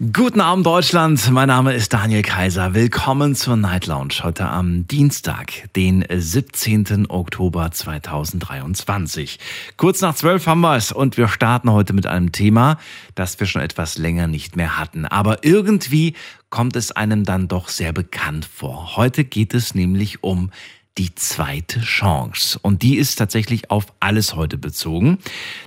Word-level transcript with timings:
Guten 0.00 0.40
Abend 0.40 0.64
Deutschland, 0.64 1.28
mein 1.32 1.48
Name 1.48 1.74
ist 1.74 1.92
Daniel 1.92 2.22
Kaiser. 2.22 2.72
Willkommen 2.72 3.34
zur 3.34 3.56
Night 3.56 3.88
Lounge 3.88 4.14
heute 4.22 4.46
am 4.46 4.86
Dienstag, 4.86 5.72
den 5.74 6.04
17. 6.08 7.10
Oktober 7.10 7.72
2023. 7.72 9.40
Kurz 9.76 10.00
nach 10.00 10.14
zwölf 10.14 10.46
haben 10.46 10.60
wir 10.60 10.76
es 10.76 10.92
und 10.92 11.16
wir 11.16 11.26
starten 11.26 11.72
heute 11.72 11.94
mit 11.94 12.06
einem 12.06 12.30
Thema, 12.30 12.78
das 13.16 13.40
wir 13.40 13.48
schon 13.48 13.60
etwas 13.60 13.98
länger 13.98 14.28
nicht 14.28 14.54
mehr 14.54 14.78
hatten. 14.78 15.04
Aber 15.04 15.42
irgendwie 15.42 16.14
kommt 16.48 16.76
es 16.76 16.92
einem 16.92 17.24
dann 17.24 17.48
doch 17.48 17.68
sehr 17.68 17.92
bekannt 17.92 18.44
vor. 18.44 18.96
Heute 18.96 19.24
geht 19.24 19.52
es 19.52 19.74
nämlich 19.74 20.22
um 20.22 20.52
die 20.96 21.12
zweite 21.16 21.80
Chance 21.80 22.56
und 22.62 22.82
die 22.82 22.98
ist 22.98 23.16
tatsächlich 23.16 23.72
auf 23.72 23.86
alles 23.98 24.36
heute 24.36 24.58
bezogen. 24.58 25.18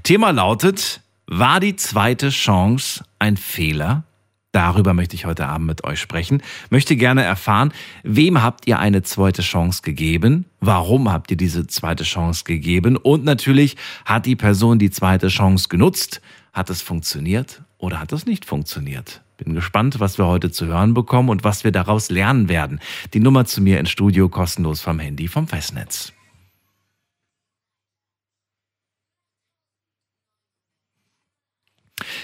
Thema 0.04 0.32
lautet, 0.32 1.02
war 1.28 1.60
die 1.60 1.76
zweite 1.76 2.30
Chance 2.30 3.04
ein 3.20 3.36
Fehler? 3.36 4.06
Darüber 4.52 4.94
möchte 4.94 5.16
ich 5.16 5.26
heute 5.26 5.48
Abend 5.48 5.68
mit 5.68 5.84
euch 5.86 6.00
sprechen. 6.00 6.42
Möchte 6.70 6.98
gerne 6.98 7.24
erfahren, 7.24 7.72
wem 8.04 8.44
habt 8.44 8.68
ihr 8.68 8.80
eine 8.80 9.02
zweite 9.02 9.42
Chance 9.42 9.82
gegeben? 9.82 10.46
Warum 10.60 11.10
habt 11.10 11.32
ihr 11.32 11.38
diese 11.38 11.68
zweite 11.68 12.04
Chance 12.04 12.44
gegeben? 12.44 12.98
Und 12.98 13.24
natürlich, 13.24 13.78
hat 14.04 14.26
die 14.26 14.36
Person 14.36 14.78
die 14.78 14.92
zweite 14.92 15.30
Chance 15.30 15.70
genutzt? 15.70 16.22
Hat 16.52 16.70
es 16.70 16.82
funktioniert 16.82 17.62
oder 17.78 18.02
hat 18.02 18.12
es 18.12 18.26
nicht 18.26 18.44
funktioniert? 18.44 19.22
Bin 19.38 19.56
gespannt, 19.56 20.00
was 20.02 20.18
wir 20.18 20.28
heute 20.28 20.52
zu 20.52 20.68
hören 20.68 20.94
bekommen 20.94 21.30
und 21.30 21.46
was 21.46 21.64
wir 21.64 21.72
daraus 21.72 22.10
lernen 22.10 22.50
werden. 22.50 22.80
Die 23.14 23.22
Nummer 23.22 23.46
zu 23.46 23.62
mir 23.62 23.80
ins 23.80 23.90
Studio 23.90 24.28
kostenlos 24.28 24.82
vom 24.82 25.00
Handy 25.00 25.30
vom 25.30 25.48
Festnetz. 25.48 26.14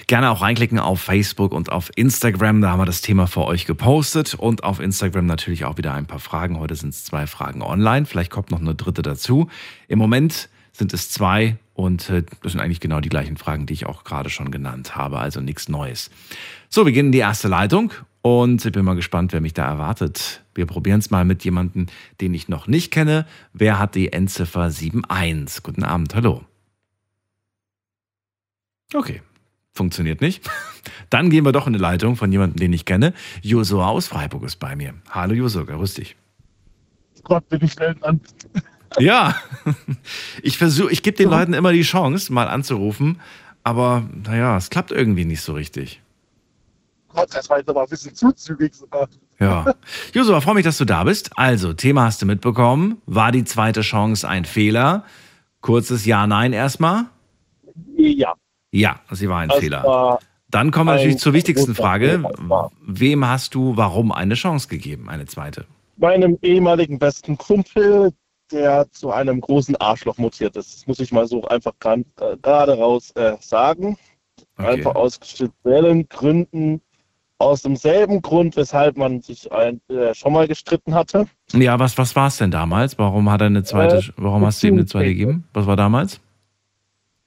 Gerne 0.07 0.31
auch 0.31 0.41
reinklicken 0.41 0.79
auf 0.79 1.01
Facebook 1.01 1.53
und 1.53 1.71
auf 1.71 1.91
Instagram. 1.95 2.61
Da 2.61 2.71
haben 2.71 2.79
wir 2.79 2.85
das 2.85 3.01
Thema 3.01 3.27
für 3.27 3.45
euch 3.45 3.65
gepostet. 3.65 4.33
Und 4.33 4.63
auf 4.63 4.79
Instagram 4.79 5.25
natürlich 5.25 5.65
auch 5.65 5.77
wieder 5.77 5.93
ein 5.93 6.05
paar 6.05 6.19
Fragen. 6.19 6.59
Heute 6.59 6.75
sind 6.75 6.89
es 6.89 7.03
zwei 7.03 7.27
Fragen 7.27 7.61
online. 7.61 8.05
Vielleicht 8.05 8.31
kommt 8.31 8.51
noch 8.51 8.61
eine 8.61 8.75
dritte 8.75 9.01
dazu. 9.01 9.49
Im 9.87 9.99
Moment 9.99 10.49
sind 10.77 10.93
es 10.93 11.09
zwei 11.09 11.57
und 11.73 12.09
äh, 12.09 12.23
das 12.41 12.51
sind 12.51 12.61
eigentlich 12.61 12.79
genau 12.79 12.99
die 12.99 13.09
gleichen 13.09 13.37
Fragen, 13.37 13.65
die 13.65 13.73
ich 13.73 13.85
auch 13.85 14.03
gerade 14.03 14.29
schon 14.29 14.51
genannt 14.51 14.95
habe. 14.95 15.19
Also 15.19 15.41
nichts 15.41 15.69
Neues. 15.69 16.09
So, 16.69 16.85
wir 16.85 16.93
gehen 16.93 17.07
in 17.07 17.11
die 17.11 17.19
erste 17.19 17.47
Leitung 17.47 17.93
und 18.21 18.65
ich 18.65 18.71
bin 18.71 18.85
mal 18.85 18.95
gespannt, 18.95 19.33
wer 19.33 19.41
mich 19.41 19.53
da 19.53 19.65
erwartet. 19.65 20.43
Wir 20.53 20.65
probieren 20.65 20.99
es 20.99 21.09
mal 21.09 21.25
mit 21.25 21.43
jemandem, 21.43 21.87
den 22.19 22.33
ich 22.33 22.47
noch 22.47 22.67
nicht 22.67 22.91
kenne. 22.91 23.25
Wer 23.53 23.79
hat 23.79 23.95
die 23.95 24.11
Endziffer 24.11 24.63
71? 24.63 25.63
Guten 25.63 25.83
Abend, 25.83 26.13
hallo. 26.15 26.43
Okay, 28.93 29.21
Funktioniert 29.77 30.21
nicht. 30.21 30.49
Dann 31.09 31.29
gehen 31.29 31.45
wir 31.45 31.51
doch 31.51 31.67
in 31.67 31.73
eine 31.73 31.81
Leitung 31.81 32.15
von 32.15 32.31
jemandem, 32.31 32.57
den 32.59 32.73
ich 32.73 32.85
kenne. 32.85 33.13
Josua 33.41 33.87
aus 33.87 34.07
Freiburg 34.07 34.43
ist 34.43 34.57
bei 34.57 34.75
mir. 34.75 34.95
Hallo 35.09 35.33
Josua, 35.33 35.63
grüß 35.63 35.93
dich. 35.93 36.17
Gott, 37.23 37.47
bin 37.47 37.63
ich 37.63 37.73
schnell 37.73 37.95
an. 38.01 38.19
Ja, 38.99 39.35
ich 40.41 40.57
versuche, 40.57 40.93
ich 40.93 41.03
gebe 41.03 41.17
den 41.17 41.29
Leuten 41.29 41.53
immer 41.53 41.73
die 41.73 41.81
Chance, 41.81 42.31
mal 42.31 42.47
anzurufen, 42.47 43.19
aber 43.61 44.07
naja, 44.23 44.55
es 44.55 44.69
klappt 44.69 44.91
irgendwie 44.91 45.25
nicht 45.25 45.41
so 45.41 45.51
richtig. 45.51 46.01
Gott, 47.09 47.27
das 47.35 47.49
war 47.49 47.57
jetzt 47.57 47.69
aber 47.69 47.81
ein 47.81 47.89
bisschen 47.89 48.15
zu 48.15 48.31
zügig. 48.31 48.71
Ja. 49.39 49.73
Josua, 50.13 50.39
freue 50.39 50.55
mich, 50.55 50.63
dass 50.63 50.77
du 50.77 50.85
da 50.85 51.03
bist. 51.03 51.37
Also, 51.37 51.73
Thema 51.73 52.05
hast 52.05 52.21
du 52.21 52.25
mitbekommen. 52.25 53.01
War 53.05 53.33
die 53.33 53.43
zweite 53.43 53.81
Chance 53.81 54.27
ein 54.27 54.45
Fehler? 54.45 55.03
Kurzes 55.59 56.05
Ja, 56.05 56.25
Nein 56.25 56.53
erstmal. 56.53 57.07
Ja. 57.97 58.35
Ja, 58.71 58.99
sie 59.11 59.29
war 59.29 59.39
ein 59.39 59.49
Das 59.49 59.59
Fehler. 59.59 59.83
war 59.83 60.19
Dann 60.49 60.71
kommen 60.71 60.87
wir 60.89 60.95
natürlich 60.95 61.19
zur 61.19 61.33
wichtigsten 61.33 61.75
Frage. 61.75 62.23
Wem 62.85 63.25
hast 63.27 63.55
du 63.55 63.77
warum 63.77 64.11
eine 64.11 64.35
Chance 64.35 64.67
gegeben? 64.67 65.09
Eine 65.09 65.25
zweite. 65.25 65.65
meinem 65.97 66.37
ehemaligen 66.41 66.99
besten 66.99 67.37
Kumpel, 67.37 68.13
der 68.51 68.89
zu 68.91 69.11
einem 69.11 69.41
großen 69.41 69.75
Arschloch 69.77 70.17
mutiert 70.17 70.55
ist. 70.55 70.73
Das 70.73 70.87
muss 70.87 70.99
ich 70.99 71.11
mal 71.11 71.27
so 71.27 71.43
einfach 71.47 71.73
äh, 71.83 72.03
gerade 72.41 72.77
raus 72.77 73.11
äh, 73.11 73.33
sagen. 73.39 73.97
Okay. 74.57 74.67
Einfach 74.69 74.95
aus 74.95 75.19
speziellen 75.23 76.07
Gründen. 76.09 76.81
Aus 77.39 77.61
demselben 77.61 78.23
Grund, 78.23 78.55
weshalb 78.55 78.97
man 78.97 79.21
sich 79.21 79.51
ein, 79.51 79.79
äh, 79.89 80.15
schon 80.15 80.33
mal 80.33 80.47
gestritten 80.47 80.95
hatte. 80.95 81.27
Ja, 81.53 81.77
was, 81.77 81.95
was 81.99 82.15
war 82.15 82.29
es 82.29 82.37
denn 82.37 82.49
damals? 82.49 82.97
Warum 82.97 83.29
hat 83.29 83.41
er 83.41 83.47
eine 83.47 83.63
zweite, 83.63 83.97
Äh, 83.97 84.11
warum 84.17 84.43
hast 84.43 84.63
du 84.63 84.67
ihm 84.67 84.73
eine 84.73 84.87
zweite 84.87 85.05
gegeben? 85.09 85.43
Was 85.53 85.67
war 85.67 85.75
damals? 85.75 86.19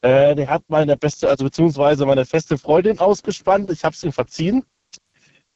Äh, 0.03 0.34
der 0.34 0.49
hat 0.49 0.62
meine 0.69 0.97
beste, 0.97 1.28
also 1.28 1.44
beziehungsweise 1.44 2.06
meine 2.06 2.25
feste 2.25 2.56
Freundin 2.56 2.99
ausgespannt. 2.99 3.71
Ich 3.71 3.84
habe 3.84 3.94
es 3.94 4.03
ihm 4.03 4.12
verziehen. 4.12 4.65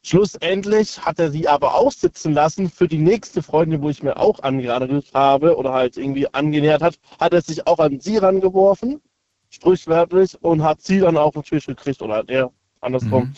Schlussendlich 0.02 1.00
hat 1.00 1.18
er 1.18 1.30
sie 1.30 1.48
aber 1.48 1.74
aussitzen 1.76 2.34
lassen 2.34 2.68
für 2.68 2.86
die 2.86 2.98
nächste 2.98 3.42
Freundin, 3.42 3.80
wo 3.80 3.88
ich 3.88 4.02
mir 4.02 4.18
auch 4.18 4.40
angeradelt 4.40 5.06
habe 5.14 5.56
oder 5.56 5.72
halt 5.72 5.96
irgendwie 5.96 6.28
angenähert 6.34 6.82
hat, 6.82 6.98
hat 7.18 7.32
er 7.32 7.40
sich 7.40 7.66
auch 7.66 7.78
an 7.78 8.00
sie 8.00 8.18
rangeworfen, 8.18 9.00
sprichwörtlich, 9.48 10.36
und 10.42 10.62
hat 10.62 10.82
sie 10.82 11.00
dann 11.00 11.16
auch 11.16 11.32
natürlich 11.32 11.64
gekriegt 11.64 12.02
oder 12.02 12.16
hat 12.16 12.28
er 12.28 12.50
andersrum. 12.82 13.24
Mhm. 13.24 13.34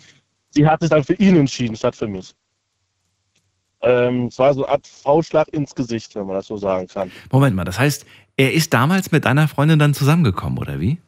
Sie 0.50 0.66
hat 0.66 0.80
sich 0.80 0.90
dann 0.90 1.04
für 1.04 1.14
ihn 1.14 1.36
entschieden, 1.36 1.76
statt 1.76 1.94
für 1.94 2.08
mich. 2.08 2.34
Ähm, 3.82 4.26
es 4.26 4.38
war 4.40 4.52
so 4.52 4.64
eine 4.64 4.72
Art 4.72 4.86
Faustschlag 4.88 5.46
ins 5.48 5.72
Gesicht, 5.72 6.16
wenn 6.16 6.26
man 6.26 6.34
das 6.34 6.48
so 6.48 6.56
sagen 6.56 6.88
kann. 6.88 7.12
Moment 7.30 7.54
mal, 7.54 7.64
das 7.64 7.78
heißt, 7.78 8.06
er 8.36 8.52
ist 8.52 8.72
damals 8.74 9.12
mit 9.12 9.24
deiner 9.24 9.48
Freundin 9.48 9.78
dann 9.78 9.94
zusammengekommen, 9.94 10.58
oder 10.58 10.80
wie? 10.80 10.98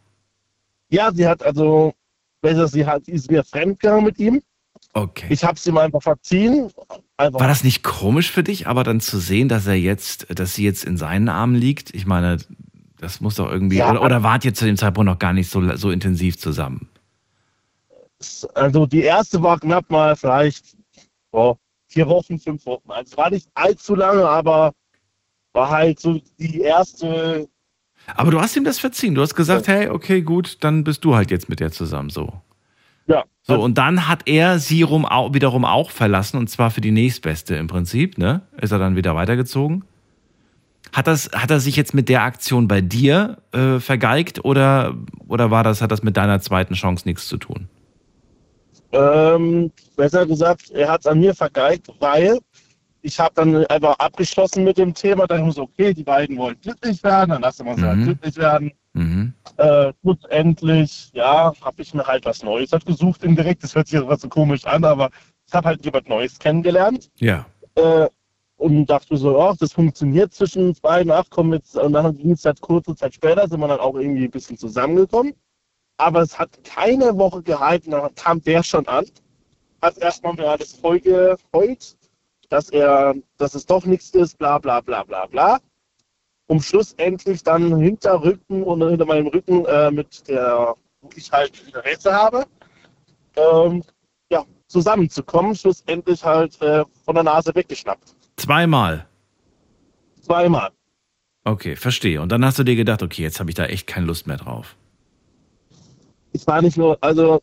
Ja, 0.91 1.12
sie 1.12 1.27
hat 1.27 1.43
also, 1.43 1.94
besser, 2.41 2.69
sie 2.69 2.87
hat, 2.87 3.05
sie 3.05 3.12
ist 3.12 3.31
mir 3.31 3.44
fremdgegangen 3.44 4.05
mit 4.05 4.19
ihm. 4.19 4.43
Okay. 4.94 5.27
Ich 5.28 5.44
habe 5.44 5.55
es 5.55 5.67
ihm 5.67 5.77
einfach 5.77 6.03
verziehen. 6.03 6.71
Einfach, 7.17 7.41
War 7.41 7.49
das 7.49 7.65
nicht 7.65 7.83
komisch 7.83 8.31
für 8.31 8.43
dich, 8.43 8.67
aber 8.67 8.84
dann 8.84 9.00
zu 9.00 9.19
sehen, 9.19 9.49
dass 9.49 9.67
er 9.67 9.75
jetzt, 9.75 10.27
dass 10.38 10.55
sie 10.55 10.65
jetzt 10.65 10.84
in 10.84 10.97
seinen 10.97 11.28
Armen 11.28 11.55
liegt? 11.55 11.94
Ich 11.94 12.06
meine, 12.06 12.38
das 12.99 13.21
muss 13.21 13.34
doch 13.34 13.50
irgendwie, 13.50 13.77
Ja. 13.77 13.91
oder, 13.91 14.03
oder 14.03 14.22
wart 14.22 14.44
ihr 14.44 14.55
zu 14.55 14.65
dem 14.65 14.77
Zeitpunkt 14.77 15.06
noch 15.06 15.19
gar 15.19 15.33
nicht 15.33 15.50
so, 15.50 15.77
so 15.77 15.91
intensiv 15.91 16.38
zusammen? 16.38 16.88
also 18.55 18.87
die 18.87 19.03
erste 19.03 19.43
war 19.43 19.59
knapp 19.61 19.88
mal 19.91 20.17
vielleicht 20.17 20.77
oh, 21.31 21.56
vier 21.87 22.09
Wochen, 22.09 22.38
fünf 22.38 22.67
Wochen. 22.67 22.91
Also 22.91 23.12
es 23.12 23.17
war 23.17 23.31
nicht 23.31 23.49
allzu 23.55 23.94
lange, 23.94 24.28
aber 24.28 24.72
war 25.53 25.70
halt 25.70 26.00
so 26.00 26.20
die 26.38 26.60
erste. 26.60 27.48
Aber 28.14 28.31
du 28.31 28.41
hast 28.41 28.56
ihm 28.56 28.64
das 28.64 28.78
verziehen. 28.78 29.14
Du 29.14 29.22
hast 29.22 29.34
gesagt, 29.34 29.69
hey, 29.69 29.88
okay, 29.88 30.22
gut, 30.22 30.59
dann 30.60 30.84
bist 30.84 31.04
du 31.04 31.14
halt 31.14 31.31
jetzt 31.31 31.48
mit 31.48 31.60
der 31.60 31.72
zusammen 31.72 32.10
so. 32.10 32.32
Ja, 33.06 33.25
So, 33.42 33.60
und 33.60 33.78
dann 33.78 34.06
hat 34.06 34.28
er 34.28 34.58
sie 34.58 34.82
rum, 34.82 35.04
wiederum 35.32 35.64
auch 35.64 35.91
verlassen, 35.91 36.37
und 36.37 36.48
zwar 36.48 36.70
für 36.70 36.82
die 36.82 36.91
nächstbeste 36.91 37.56
im 37.56 37.66
Prinzip, 37.66 38.19
ne? 38.19 38.42
Ist 38.60 38.70
er 38.70 38.78
dann 38.78 38.97
wieder 38.97 39.14
weitergezogen? 39.14 39.84
Hat, 40.92 41.06
das, 41.06 41.31
hat 41.34 41.50
er 41.50 41.60
sich 41.60 41.76
jetzt 41.76 41.94
mit 41.94 42.08
der 42.08 42.22
Aktion 42.22 42.69
bei 42.69 42.81
dir 42.82 43.38
äh, 43.53 43.78
vergeigt 43.78 44.44
oder, 44.44 44.94
oder 45.26 45.50
war 45.50 45.64
das, 45.64 45.81
hat 45.82 45.91
das 45.91 46.03
mit 46.03 46.16
deiner 46.16 46.41
zweiten 46.41 46.75
Chance 46.75 47.06
nichts 47.08 47.28
zu 47.28 47.38
tun? 47.38 47.69
ähm, 48.92 49.70
besser 49.97 50.26
gesagt, 50.26 50.70
er 50.70 50.88
hat 50.88 51.00
es 51.00 51.06
an 51.06 51.20
mir 51.20 51.34
vergeigt, 51.34 51.88
weil 52.00 52.38
ich 53.03 53.19
habe 53.20 53.34
dann 53.34 53.66
einfach 53.66 53.98
abgeschlossen 53.98 54.64
mit 54.64 54.78
dem 54.78 54.92
Thema. 54.94 55.26
Dann 55.26 55.42
muss 55.42 55.59
okay, 55.59 55.94
die 55.94 56.04
beiden 56.04 56.36
wollen 56.36 56.60
glücklich 56.60 57.03
werden, 57.03 57.31
dann 57.31 57.42
lassen 57.42 57.66
wir 57.66 57.76
sie 57.76 57.82
halt 57.86 57.98
Mhm. 57.98 58.04
glücklich 58.04 58.36
werden. 58.36 58.72
Mhm. 58.94 59.32
Äh, 59.56 59.92
schlussendlich, 60.03 61.10
ja, 61.12 61.53
habe 61.60 61.82
ich 61.82 61.94
mir 61.94 62.04
halt 62.06 62.25
was 62.25 62.42
Neues 62.42 62.72
halt 62.72 62.87
gesucht 62.87 63.22
indirekt. 63.22 63.62
Das 63.62 63.75
hört 63.75 63.87
sich 63.87 63.98
jetzt 63.98 64.08
was 64.08 64.20
so 64.20 64.28
komisch 64.28 64.64
an, 64.66 64.84
aber 64.84 65.11
ich 65.46 65.55
habe 65.55 65.69
halt 65.69 65.84
jemand 65.84 66.08
Neues 66.08 66.38
kennengelernt. 66.38 67.11
Ja. 67.19 67.46
äh, 67.76 68.08
und 68.56 68.87
dachte 68.87 69.17
so, 69.17 69.40
ach, 69.40 69.56
das 69.56 69.73
funktioniert 69.73 70.34
zwischen 70.34 70.67
uns 70.67 70.81
beiden, 70.81 71.12
ach 71.12 71.26
komm 71.31 71.52
jetzt, 71.52 71.76
und 71.76 71.93
dann 71.93 72.17
ging 72.19 72.32
es 72.32 72.44
halt 72.44 72.61
kurze 72.61 72.96
Zeit 72.96 73.14
später, 73.14 73.46
sind 73.49 73.61
wir 73.61 73.69
dann 73.69 73.78
auch 73.78 73.94
irgendwie 73.94 74.25
ein 74.25 74.31
bisschen 74.32 74.58
zusammengekommen. 74.58 75.32
Aber 75.96 76.23
es 76.23 76.37
hat 76.37 76.64
keine 76.64 77.17
Woche 77.17 77.40
gehalten, 77.43 77.93
dann 77.93 78.12
kam 78.17 78.43
der 78.43 78.64
schon 78.64 78.84
an, 78.88 79.05
hat 79.81 79.96
erstmal 79.99 80.34
mir 80.34 80.49
alles 80.50 80.73
voll 80.73 80.99
geheult, 80.99 81.96
dass 82.49 82.71
er, 82.71 83.15
dass 83.37 83.55
es 83.55 83.67
doch 83.67 83.85
nichts 83.85 84.11
ist, 84.11 84.39
bla 84.39 84.59
bla 84.59 84.81
bla 84.81 85.03
bla 85.03 85.27
bla. 85.27 85.59
Um 86.47 86.61
schlussendlich 86.61 87.43
dann 87.43 87.77
hinter 87.79 88.23
Rücken 88.23 88.62
und 88.62 88.89
hinter 88.89 89.05
meinem 89.05 89.27
Rücken 89.27 89.67
äh, 89.67 89.91
mit 89.91 90.27
der, 90.29 90.75
wo 91.03 91.11
ich 91.15 91.31
halt 91.31 91.53
Interesse 91.67 92.12
habe, 92.12 92.47
ähm, 93.37 93.83
ja, 94.31 94.45
zusammenzukommen, 94.67 95.55
schlussendlich 95.55 96.25
halt 96.25 96.61
äh, 96.62 96.85
von 97.05 97.15
der 97.15 97.25
Nase 97.25 97.55
weggeschnappt. 97.55 98.15
Zweimal. 98.37 99.06
Zweimal. 100.23 100.71
Okay, 101.45 101.77
verstehe. 101.77 102.21
Und 102.21 102.31
dann 102.31 102.45
hast 102.45 102.59
du 102.59 102.65
dir 102.65 102.77
gedacht, 102.77 103.03
okay, 103.03 103.23
jetzt 103.23 103.41
habe 103.41 103.50
ich 103.50 103.56
da 103.56 103.65
echt 103.65 103.87
keine 103.87 104.06
Lust 104.06 104.27
mehr 104.27 104.37
drauf. 104.37 104.77
Ich 106.33 106.47
war 106.47 106.62
nicht 106.62 106.77
nur, 106.77 106.99
also 107.00 107.41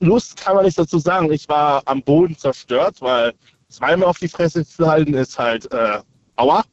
Lust 0.00 0.36
kann 0.36 0.56
man 0.56 0.64
nicht 0.64 0.78
dazu 0.78 0.98
sagen. 0.98 1.30
Ich 1.32 1.48
war 1.48 1.82
am 1.86 2.02
Boden 2.02 2.36
zerstört, 2.36 3.00
weil 3.00 3.32
zweimal 3.72 4.08
auf 4.08 4.18
die 4.18 4.28
Fresse 4.28 4.66
zu 4.66 4.86
halten 4.86 5.14
ist 5.14 5.38
halt 5.38 5.70
äh, 5.72 5.98
aua. 6.36 6.64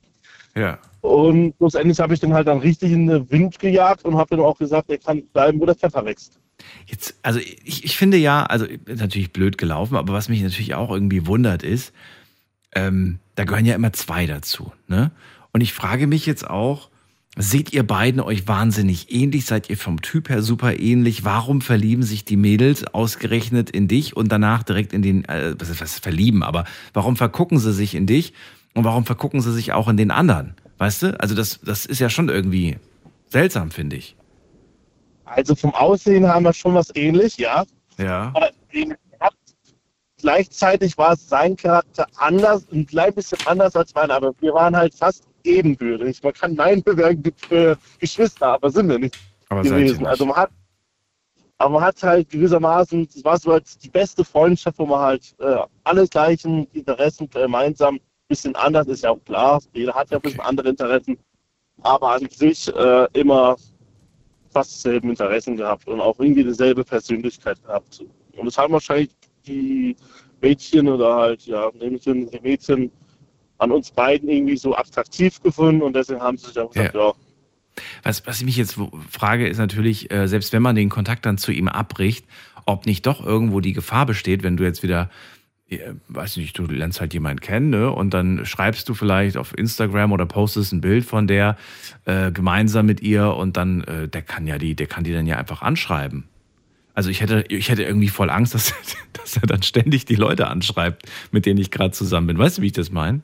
Ja. 0.56 0.78
Und 1.02 1.56
schlussendlich 1.58 2.00
habe 2.00 2.14
ich 2.14 2.20
dann 2.20 2.34
halt 2.34 2.48
dann 2.48 2.60
richtig 2.60 2.92
in 2.92 3.08
den 3.08 3.30
Wind 3.32 3.60
gejagt 3.60 4.04
und 4.06 4.18
habe 4.18 4.36
dann 4.36 4.46
auch 4.46 4.58
gesagt, 4.58 4.90
er 4.90 4.98
kann 4.98 5.24
bleiben, 5.28 5.60
wo 5.60 5.66
der 5.66 5.76
Pfeffer 5.76 6.04
wächst. 6.06 6.40
Jetzt, 6.88 7.16
also 7.24 7.40
ich, 7.40 7.86
ich 7.86 7.98
finde 7.98 8.18
ja, 8.18 8.44
also 8.44 8.66
ist 8.66 9.00
natürlich 9.00 9.32
blöd 9.32 9.58
gelaufen, 9.58 9.96
aber 9.96 10.14
was 10.14 10.28
mich 10.28 10.42
natürlich 10.42 10.76
auch 10.76 10.92
irgendwie 10.92 11.26
wundert 11.26 11.64
ist, 11.64 11.94
ähm, 12.76 13.20
da 13.36 13.46
gehören 13.46 13.66
ja 13.66 13.76
immer 13.76 13.94
zwei 13.94 14.26
dazu. 14.26 14.74
Ne? 14.88 15.12
Und 15.54 15.62
ich 15.62 15.74
frage 15.74 16.06
mich 16.06 16.26
jetzt 16.26 16.48
auch, 16.48 16.90
seht 17.38 17.74
ihr 17.74 17.86
beiden 17.86 18.22
euch 18.22 18.48
wahnsinnig 18.48 19.14
ähnlich? 19.14 19.46
Seid 19.46 19.70
ihr 19.70 19.78
vom 19.78 20.02
Typ 20.02 20.30
her 20.30 20.42
super 20.42 20.78
ähnlich? 20.80 21.24
Warum 21.24 21.62
verlieben 21.62 22.04
sich 22.04 22.26
die 22.26 22.38
Mädels 22.38 22.86
ausgerechnet 22.86 23.70
in 23.70 23.88
dich 23.88 24.16
und 24.16 24.32
danach 24.32 24.64
direkt 24.64 24.94
in 24.94 25.02
den, 25.02 25.26
äh, 25.26 25.56
was 25.58 25.70
ist 25.70 25.82
was 25.82 26.00
verlieben, 26.00 26.44
aber 26.44 26.66
warum 26.94 27.16
vergucken 27.16 27.60
sie 27.60 27.74
sich 27.74 27.96
in 27.96 28.08
dich 28.08 28.34
und 28.74 28.84
warum 28.84 29.06
vergucken 29.06 29.42
sie 29.42 29.54
sich 29.54 29.74
auch 29.74 29.88
in 29.88 29.98
den 29.98 30.12
anderen? 30.12 30.56
Weißt 30.78 31.04
du? 31.04 31.20
Also 31.20 31.36
das, 31.36 31.60
das 31.64 31.86
ist 31.86 32.00
ja 32.00 32.10
schon 32.10 32.30
irgendwie 32.30 32.78
seltsam, 33.28 33.72
finde 33.72 33.98
ich. 33.98 34.16
Also 35.26 35.54
vom 35.54 35.74
Aussehen 35.76 36.28
haben 36.28 36.44
wir 36.44 36.54
schon 36.54 36.74
was 36.74 36.94
ähnlich, 36.96 37.38
ja. 37.38 37.64
Ja. 37.98 38.32
Aber 38.34 38.50
gleichzeitig 40.18 40.98
war 40.98 41.16
sein 41.16 41.56
Charakter 41.56 42.08
anders, 42.18 42.66
ein 42.72 42.86
klein 42.86 43.14
bisschen 43.14 43.38
anders 43.46 43.76
als 43.76 43.94
meiner, 43.94 44.16
aber 44.16 44.34
wir 44.42 44.54
waren 44.54 44.76
halt 44.76 44.94
fast 44.94 45.29
ebenbürtig. 45.44 46.22
Man 46.24 46.34
kann 46.34 46.54
Nein 46.56 46.84
bewerben 46.84 47.32
für 47.36 47.78
Geschwister, 48.00 48.48
aber 48.48 48.70
sind 48.70 48.90
wir 48.90 49.00
nicht 49.00 49.18
Aber 49.50 49.64
gewesen. 49.64 49.98
nicht. 49.98 50.08
Also 50.08 50.26
man 50.26 50.36
hat, 50.36 50.52
aber 51.58 51.74
man 51.74 51.84
hat 51.84 52.02
halt 52.04 52.30
gewissermaßen, 52.30 53.08
das 53.14 53.24
war 53.24 53.38
so 53.38 53.52
als 53.52 53.78
die 53.78 53.90
beste 53.90 54.24
Freundschaft, 54.24 54.80
wo 54.80 54.86
man 54.86 55.00
halt 55.00 55.36
äh, 55.40 55.58
alle 55.84 56.08
gleichen 56.08 56.66
Interessen 56.74 57.30
gemeinsam, 57.30 57.96
ein 57.96 58.02
bisschen 58.28 58.56
anders 58.56 58.88
ist 58.88 59.04
ja 59.04 59.12
auch 59.12 59.24
klar, 59.26 59.62
jeder 59.74 59.94
hat 59.94 60.10
ja 60.12 60.18
ein 60.18 60.22
bisschen 60.22 60.40
Okay. 60.40 60.50
andere 60.50 60.70
Interessen, 60.70 61.18
aber 61.82 62.12
an 62.14 62.30
sich 62.30 62.74
äh, 62.74 63.08
immer 63.14 63.58
fast 64.52 64.74
dieselben 64.76 65.10
Interessen 65.10 65.58
gehabt 65.58 65.88
und 65.88 66.00
auch 66.00 66.20
irgendwie 66.20 66.44
dieselbe 66.44 66.84
Persönlichkeit 66.84 67.62
gehabt. 67.64 68.04
Und 68.36 68.46
das 68.46 68.58
haben 68.58 68.74
wahrscheinlich 68.74 69.10
die 69.46 69.96
Mädchen 70.42 70.88
oder 70.88 71.16
halt, 71.16 71.46
ja, 71.46 71.70
Mädchen, 71.78 72.30
die 72.30 72.40
Mädchen 72.40 72.92
an 73.60 73.72
uns 73.72 73.92
beiden 73.92 74.30
irgendwie 74.30 74.58
so 74.58 74.76
attraktiv 74.76 75.42
gefunden 75.42 75.82
und 75.82 75.96
deswegen 75.96 76.22
haben 76.22 76.38
sie 76.38 76.48
sich 76.48 76.60
auch 76.60 76.72
gesagt, 76.72 76.96
ja, 76.96 77.14
Was, 78.04 78.26
was 78.26 78.40
ich 78.40 78.46
mich 78.46 78.58
jetzt 78.58 78.78
frage, 79.10 79.48
ist 79.48 79.58
natürlich, 79.58 80.12
äh, 80.12 80.28
selbst 80.28 80.52
wenn 80.54 80.62
man 80.62 80.76
den 80.76 80.90
Kontakt 80.90 81.26
dann 81.26 81.38
zu 81.38 81.52
ihm 81.52 81.68
abbricht, 81.68 82.26
ob 82.66 82.86
nicht 82.86 83.06
doch 83.06 83.26
irgendwo 83.26 83.60
die 83.60 83.74
Gefahr 83.74 84.06
besteht, 84.06 84.44
wenn 84.44 84.58
du 84.58 84.64
jetzt 84.64 84.84
wieder, 84.84 85.10
äh, 85.70 85.80
weiß 86.08 86.38
nicht, 86.38 86.58
du 86.58 86.66
lernst 86.66 87.02
halt 87.02 87.14
jemanden 87.14 87.42
kennen, 87.42 87.70
ne? 87.70 87.92
Und 87.92 88.14
dann 88.14 88.46
schreibst 88.46 88.88
du 88.90 88.94
vielleicht 88.94 89.38
auf 89.38 89.58
Instagram 89.58 90.12
oder 90.12 90.26
postest 90.26 90.72
ein 90.74 90.82
Bild 90.82 91.06
von 91.06 91.28
der 91.28 91.58
äh, 92.06 92.32
gemeinsam 92.32 92.86
mit 92.86 93.02
ihr 93.02 93.34
und 93.34 93.58
dann, 93.58 93.84
äh, 93.84 94.08
der 94.08 94.22
kann 94.22 94.48
ja 94.48 94.58
die, 94.58 94.76
der 94.76 94.88
kann 94.88 95.04
die 95.04 95.14
dann 95.14 95.28
ja 95.28 95.38
einfach 95.38 95.62
anschreiben. 95.62 96.26
Also 96.94 97.10
ich 97.10 97.22
hätte, 97.22 97.46
ich 97.48 97.70
hätte 97.70 97.84
irgendwie 97.84 98.10
voll 98.10 98.30
Angst, 98.30 98.54
dass, 98.56 98.74
dass 99.14 99.38
er 99.38 99.48
dann 99.48 99.64
ständig 99.64 100.06
die 100.06 100.16
Leute 100.16 100.48
anschreibt, 100.48 101.10
mit 101.32 101.46
denen 101.46 101.60
ich 101.60 101.72
gerade 101.72 101.92
zusammen 101.92 102.28
bin. 102.28 102.38
Weißt 102.38 102.58
du, 102.58 102.62
wie 102.62 102.68
ich 102.68 102.74
das 102.74 102.92
meine? 102.92 103.22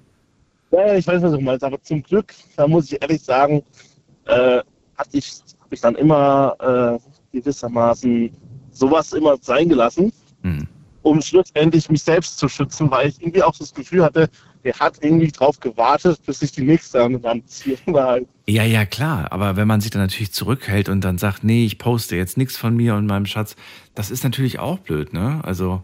Ja, 0.76 0.88
ja, 0.88 0.96
ich 0.96 1.08
weiß, 1.08 1.22
was 1.22 1.32
du 1.32 1.40
meinst, 1.40 1.64
aber 1.64 1.82
zum 1.82 2.04
Glück, 2.04 2.34
da 2.58 2.68
muss 2.68 2.92
ich 2.92 3.02
ehrlich 3.02 3.22
sagen, 3.22 3.64
äh, 4.26 4.62
hatte 4.98 5.10
ich, 5.14 5.32
hab 5.62 5.72
ich 5.72 5.80
dann 5.82 5.96
immer 5.96 7.00
äh, 7.02 7.38
gewissermaßen 7.38 8.30
sowas 8.72 9.14
immer 9.14 9.38
sein 9.42 9.70
gelassen, 9.70 10.12
Hm. 10.44 10.68
um 11.02 11.22
schlussendlich 11.22 11.90
mich 11.90 12.04
selbst 12.04 12.38
zu 12.38 12.48
schützen, 12.50 12.92
weil 12.92 13.10
ich 13.10 13.22
irgendwie 13.22 13.42
auch 13.44 13.56
das 13.58 13.74
Gefühl 13.74 14.04
hatte, 14.04 14.30
der 14.64 14.74
hat 14.74 14.98
irgendwie 15.02 15.32
drauf 15.32 15.60
gewartet, 15.60 16.20
bis 16.26 16.42
ich 16.42 16.52
die 16.52 16.64
nächste 16.64 17.04
Anziehung 17.04 17.80
war. 17.88 18.20
Ja, 18.48 18.64
ja, 18.64 18.86
klar. 18.86 19.32
Aber 19.32 19.56
wenn 19.56 19.68
man 19.68 19.80
sich 19.80 19.92
dann 19.92 20.02
natürlich 20.02 20.34
zurückhält 20.34 20.90
und 20.90 21.02
dann 21.02 21.18
sagt, 21.18 21.44
nee, 21.44 21.66
ich 21.66 21.78
poste 21.78 22.16
jetzt 22.16 22.38
nichts 22.38 22.58
von 22.58 22.76
mir 22.76 22.96
und 22.96 23.06
meinem 23.06 23.26
Schatz, 23.28 23.56
das 23.94 24.12
ist 24.12 24.24
natürlich 24.24 24.60
auch 24.60 24.80
blöd, 24.80 25.14
ne? 25.14 25.40
Also, 25.44 25.84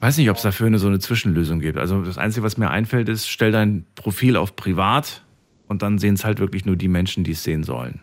weiß 0.00 0.16
nicht, 0.18 0.30
ob 0.30 0.36
es 0.36 0.42
dafür 0.42 0.66
eine, 0.66 0.78
so 0.78 0.86
eine 0.88 0.98
Zwischenlösung 0.98 1.60
gibt. 1.60 1.78
Also, 1.78 2.02
das 2.02 2.18
Einzige, 2.18 2.44
was 2.44 2.56
mir 2.56 2.70
einfällt, 2.70 3.08
ist, 3.08 3.28
stell 3.28 3.52
dein 3.52 3.86
Profil 3.94 4.36
auf 4.36 4.56
privat 4.56 5.24
und 5.68 5.82
dann 5.82 5.98
sehen 5.98 6.14
es 6.14 6.24
halt 6.24 6.38
wirklich 6.40 6.64
nur 6.64 6.76
die 6.76 6.88
Menschen, 6.88 7.24
die 7.24 7.32
es 7.32 7.42
sehen 7.42 7.62
sollen. 7.64 8.00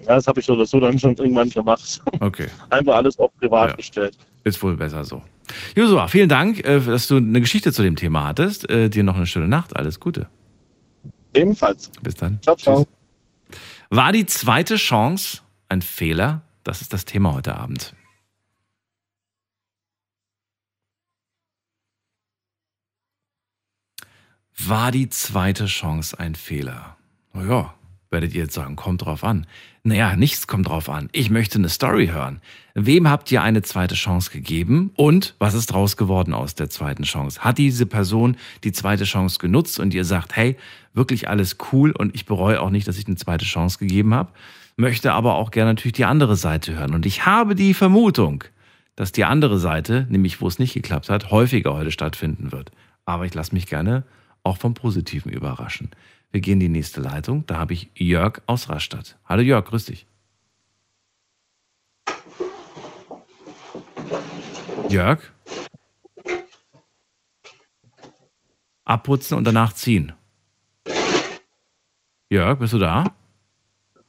Ja, 0.00 0.16
das 0.16 0.26
habe 0.26 0.40
ich 0.40 0.46
so 0.46 0.54
oder 0.54 0.66
so 0.66 0.80
dann 0.80 0.98
schon 0.98 1.14
irgendwann 1.16 1.50
gemacht. 1.50 2.00
Okay, 2.20 2.48
Einfach 2.70 2.96
alles 2.96 3.18
auf 3.18 3.30
privat 3.38 3.70
Ja. 3.70 3.76
gestellt. 3.76 4.16
ist 4.44 4.60
wohl 4.62 4.76
besser 4.76 5.04
so. 5.04 5.22
Josua, 5.76 6.08
vielen 6.08 6.28
Dank, 6.28 6.64
äh, 6.64 6.80
dass 6.80 7.06
du 7.08 7.16
eine 7.18 7.40
Geschichte 7.40 7.72
zu 7.72 7.82
dem 7.82 7.94
Thema 7.96 8.24
hattest. 8.24 8.68
Äh, 8.70 8.88
Dir 8.88 9.04
noch 9.04 9.16
eine 9.16 9.26
schöne 9.26 9.46
Nacht. 9.48 9.76
Alles 9.76 10.00
Gute. 10.00 10.28
Ebenfalls. 11.34 11.90
Bis 12.02 12.14
dann. 12.16 12.40
Ciao, 12.42 12.56
ciao. 12.56 12.86
War 13.90 14.12
die 14.12 14.26
zweite 14.26 14.76
Chance 14.76 15.38
ein 15.68 15.82
Fehler? 15.82 16.42
Das 16.64 16.80
ist 16.80 16.92
das 16.92 17.04
Thema 17.04 17.34
heute 17.34 17.56
Abend. 17.56 17.94
War 24.58 24.90
die 24.92 25.08
zweite 25.08 25.66
Chance 25.66 26.18
ein 26.18 26.34
Fehler? 26.34 26.96
Naja, 27.32 27.74
werdet 28.10 28.34
ihr 28.34 28.42
jetzt 28.42 28.54
sagen, 28.54 28.76
kommt 28.76 29.02
drauf 29.04 29.24
an. 29.24 29.46
Naja, 29.82 30.14
nichts 30.14 30.46
kommt 30.46 30.68
drauf 30.68 30.90
an. 30.90 31.08
Ich 31.12 31.30
möchte 31.30 31.58
eine 31.58 31.70
Story 31.70 32.08
hören. 32.08 32.40
Wem 32.74 33.08
habt 33.08 33.32
ihr 33.32 33.42
eine 33.42 33.62
zweite 33.62 33.94
Chance 33.94 34.30
gegeben 34.30 34.92
und 34.94 35.34
was 35.38 35.54
ist 35.54 35.66
draus 35.66 35.96
geworden 35.96 36.34
aus 36.34 36.54
der 36.54 36.68
zweiten 36.68 37.02
Chance? 37.04 37.40
Hat 37.40 37.58
diese 37.58 37.86
Person 37.86 38.36
die 38.62 38.72
zweite 38.72 39.04
Chance 39.04 39.38
genutzt 39.38 39.80
und 39.80 39.94
ihr 39.94 40.04
sagt, 40.04 40.36
hey, 40.36 40.56
wirklich 40.92 41.28
alles 41.28 41.56
cool 41.72 41.90
und 41.90 42.14
ich 42.14 42.26
bereue 42.26 42.60
auch 42.60 42.70
nicht, 42.70 42.86
dass 42.86 42.98
ich 42.98 43.06
eine 43.06 43.16
zweite 43.16 43.46
Chance 43.46 43.78
gegeben 43.78 44.14
habe, 44.14 44.32
möchte 44.76 45.12
aber 45.12 45.34
auch 45.34 45.50
gerne 45.50 45.70
natürlich 45.70 45.94
die 45.94 46.04
andere 46.04 46.36
Seite 46.36 46.74
hören. 46.78 46.94
Und 46.94 47.06
ich 47.06 47.24
habe 47.24 47.54
die 47.54 47.74
Vermutung, 47.74 48.44
dass 48.96 49.12
die 49.12 49.24
andere 49.24 49.58
Seite, 49.58 50.06
nämlich 50.10 50.40
wo 50.40 50.46
es 50.46 50.58
nicht 50.58 50.74
geklappt 50.74 51.08
hat, 51.08 51.30
häufiger 51.30 51.72
heute 51.72 51.90
stattfinden 51.90 52.52
wird. 52.52 52.70
Aber 53.06 53.24
ich 53.24 53.34
lasse 53.34 53.54
mich 53.54 53.66
gerne 53.66 54.04
auch 54.42 54.56
vom 54.56 54.74
Positiven 54.74 55.32
überraschen. 55.32 55.90
Wir 56.30 56.40
gehen 56.40 56.54
in 56.54 56.60
die 56.60 56.68
nächste 56.68 57.00
Leitung. 57.00 57.46
Da 57.46 57.58
habe 57.58 57.74
ich 57.74 57.90
Jörg 57.94 58.40
aus 58.46 58.68
Rastatt. 58.68 59.18
Hallo 59.26 59.42
Jörg, 59.42 59.64
grüß 59.66 59.86
dich. 59.86 60.06
Jörg? 64.88 65.20
Abputzen 68.84 69.36
und 69.36 69.44
danach 69.44 69.72
ziehen. 69.72 70.12
Jörg, 72.28 72.58
bist 72.58 72.72
du 72.72 72.78
da? 72.78 73.14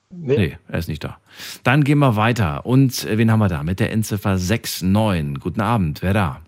Nee, 0.10 0.58
er 0.68 0.80
ist 0.80 0.88
nicht 0.88 1.04
da. 1.04 1.20
Dann 1.63 1.84
gehen 1.84 2.00
wir 2.00 2.16
weiter. 2.16 2.66
Und 2.66 3.04
äh, 3.06 3.18
wen 3.18 3.32
haben 3.32 3.40
wir 3.40 3.50
da? 3.50 3.63
Mit 3.63 3.80
der 3.80 3.92
Endziffer 3.92 4.38
69. 4.38 5.40
Guten 5.40 5.62
Abend, 5.62 6.02
wer 6.02 6.13
da? 6.13 6.42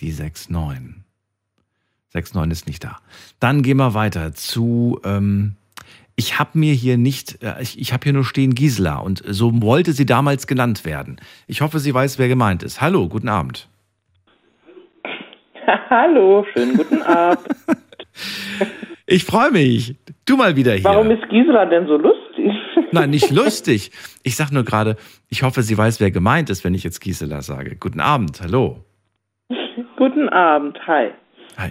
Die 0.00 0.12
69. 0.12 0.97
69 2.14 2.52
ist 2.52 2.66
nicht 2.66 2.84
da. 2.84 2.98
Dann 3.40 3.62
gehen 3.62 3.76
wir 3.76 3.94
weiter 3.94 4.32
zu. 4.32 5.00
Ähm, 5.04 5.56
ich 6.16 6.38
habe 6.38 6.58
mir 6.58 6.72
hier 6.72 6.96
nicht, 6.96 7.42
äh, 7.42 7.62
ich, 7.62 7.78
ich 7.78 7.92
habe 7.92 8.04
hier 8.04 8.12
nur 8.12 8.24
stehen 8.24 8.54
Gisela 8.54 8.98
und 8.98 9.22
so 9.24 9.62
wollte 9.62 9.92
sie 9.92 10.06
damals 10.06 10.46
genannt 10.46 10.84
werden. 10.84 11.20
Ich 11.46 11.60
hoffe, 11.60 11.78
sie 11.78 11.94
weiß, 11.94 12.18
wer 12.18 12.28
gemeint 12.28 12.62
ist. 12.62 12.80
Hallo, 12.80 13.08
guten 13.08 13.28
Abend. 13.28 13.68
Hallo, 15.90 16.44
schönen 16.52 16.76
guten 16.76 17.02
Abend. 17.02 17.46
Ich 19.10 19.24
freue 19.24 19.50
mich. 19.50 19.96
Du 20.26 20.36
mal 20.36 20.54
wieder 20.54 20.74
hier. 20.74 20.84
Warum 20.84 21.10
ist 21.10 21.26
Gisela 21.30 21.64
denn 21.64 21.86
so 21.86 21.96
lustig? 21.96 22.52
Nein, 22.92 23.08
nicht 23.08 23.30
lustig. 23.30 23.90
Ich 24.22 24.36
sag 24.36 24.52
nur 24.52 24.64
gerade, 24.64 24.96
ich 25.30 25.42
hoffe, 25.42 25.62
sie 25.62 25.78
weiß, 25.78 25.98
wer 25.98 26.10
gemeint 26.10 26.50
ist, 26.50 26.62
wenn 26.62 26.74
ich 26.74 26.84
jetzt 26.84 27.00
Gisela 27.00 27.40
sage. 27.40 27.76
Guten 27.80 28.00
Abend, 28.00 28.42
hallo. 28.42 28.84
guten 29.96 30.28
Abend, 30.28 30.78
hi. 30.86 31.08
Hi, 31.56 31.70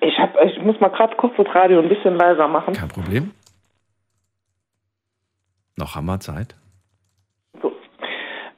Ich, 0.00 0.18
hab, 0.18 0.42
ich 0.44 0.60
muss 0.62 0.80
mal 0.80 0.88
gerade 0.88 1.14
kurz 1.16 1.34
das 1.36 1.54
Radio 1.54 1.78
ein 1.80 1.88
bisschen 1.88 2.16
leiser 2.16 2.48
machen. 2.48 2.74
kein 2.74 2.88
Problem. 2.88 3.32
Noch 5.76 5.94
haben 5.94 6.06
wir 6.06 6.20
Zeit. 6.20 6.54
So. 7.62 7.72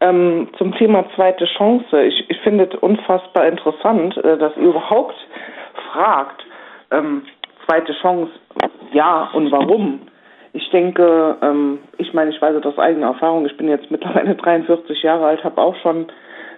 Ähm, 0.01 0.49
zum 0.59 0.75
Thema 0.75 1.05
zweite 1.15 1.47
Chance. 1.57 2.03
Ich, 2.03 2.29
ich 2.29 2.39
finde 2.41 2.65
es 2.65 2.75
unfassbar 2.81 3.47
interessant, 3.47 4.17
äh, 4.19 4.39
dass 4.39 4.57
ihr 4.57 4.65
überhaupt 4.65 5.15
fragt, 5.93 6.43
ähm, 6.91 7.23
zweite 7.67 7.93
Chance, 8.01 8.33
ja 8.93 9.31
und 9.33 9.51
warum. 9.53 10.01
Ich 10.53 10.69
denke, 10.71 11.37
ähm, 11.41 11.79
ich 11.97 12.13
meine, 12.13 12.31
ich 12.31 12.43
weiß 12.43 12.57
es 12.57 12.67
aus 12.67 12.79
eigener 12.79 13.09
Erfahrung, 13.09 13.47
ich 13.47 13.57
bin 13.57 13.69
jetzt 13.69 13.91
mittlerweile 13.91 14.35
43 14.37 15.03
Jahre 15.03 15.27
alt, 15.27 15.45
habe 15.45 15.61
auch 15.61 15.77
schon 15.77 16.07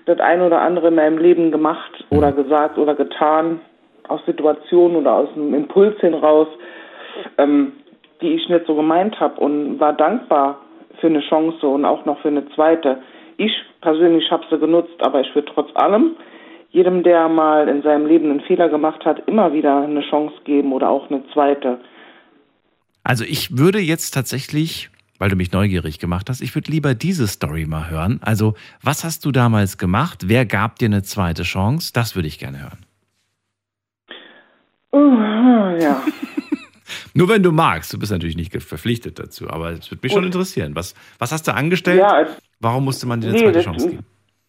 das 0.06 0.18
ein 0.20 0.42
oder 0.42 0.60
andere 0.60 0.88
in 0.88 0.96
meinem 0.96 1.18
Leben 1.18 1.50
gemacht 1.50 2.04
oder 2.10 2.32
gesagt 2.32 2.78
oder 2.78 2.94
getan, 2.94 3.60
aus 4.08 4.20
Situationen 4.26 4.96
oder 4.96 5.12
aus 5.14 5.28
einem 5.34 5.54
Impuls 5.54 6.00
heraus, 6.02 6.48
ähm, 7.38 7.72
die 8.20 8.34
ich 8.34 8.48
nicht 8.48 8.66
so 8.66 8.74
gemeint 8.74 9.18
habe 9.20 9.40
und 9.40 9.78
war 9.80 9.92
dankbar 9.92 10.58
für 11.00 11.06
eine 11.08 11.20
Chance 11.20 11.66
und 11.66 11.84
auch 11.84 12.04
noch 12.04 12.20
für 12.20 12.28
eine 12.28 12.48
zweite. 12.54 12.98
Ich 13.36 13.52
persönlich 13.80 14.30
habe 14.30 14.44
sie 14.50 14.58
genutzt, 14.58 14.94
aber 15.00 15.20
ich 15.20 15.34
würde 15.34 15.50
trotz 15.52 15.70
allem 15.74 16.16
jedem, 16.70 17.04
der 17.04 17.28
mal 17.28 17.68
in 17.68 17.82
seinem 17.82 18.06
Leben 18.06 18.30
einen 18.30 18.40
Fehler 18.40 18.68
gemacht 18.68 19.04
hat, 19.04 19.28
immer 19.28 19.52
wieder 19.52 19.82
eine 19.82 20.02
Chance 20.10 20.34
geben 20.44 20.72
oder 20.72 20.90
auch 20.90 21.08
eine 21.08 21.22
zweite. 21.32 21.78
Also 23.04 23.24
ich 23.24 23.56
würde 23.56 23.78
jetzt 23.78 24.10
tatsächlich, 24.10 24.90
weil 25.18 25.30
du 25.30 25.36
mich 25.36 25.52
neugierig 25.52 26.00
gemacht 26.00 26.28
hast, 26.28 26.40
ich 26.40 26.54
würde 26.54 26.72
lieber 26.72 26.94
diese 26.94 27.28
Story 27.28 27.66
mal 27.66 27.90
hören. 27.90 28.18
Also 28.22 28.54
was 28.82 29.04
hast 29.04 29.24
du 29.24 29.30
damals 29.30 29.78
gemacht? 29.78 30.24
Wer 30.26 30.46
gab 30.46 30.78
dir 30.78 30.86
eine 30.86 31.02
zweite 31.02 31.44
Chance? 31.44 31.92
Das 31.94 32.16
würde 32.16 32.26
ich 32.26 32.40
gerne 32.40 32.60
hören. 32.60 32.83
Uh, 34.94 35.76
ja. 35.80 36.02
Nur 37.14 37.28
wenn 37.28 37.42
du 37.42 37.52
magst. 37.52 37.92
Du 37.92 37.98
bist 37.98 38.12
natürlich 38.12 38.36
nicht 38.36 38.52
verpflichtet 38.62 39.18
dazu, 39.18 39.48
aber 39.48 39.70
es 39.70 39.90
würde 39.90 40.00
mich 40.02 40.12
Gut. 40.12 40.18
schon 40.18 40.24
interessieren. 40.24 40.72
Was, 40.74 40.94
was 41.18 41.32
hast 41.32 41.48
du 41.48 41.54
angestellt? 41.54 42.00
Ja, 42.00 42.26
Warum 42.60 42.84
musste 42.84 43.06
man 43.06 43.20
dir 43.20 43.28
eine 43.28 43.36
nee, 43.36 43.44
zweite 43.44 43.60
Chance 43.60 43.90
geben? 43.90 44.04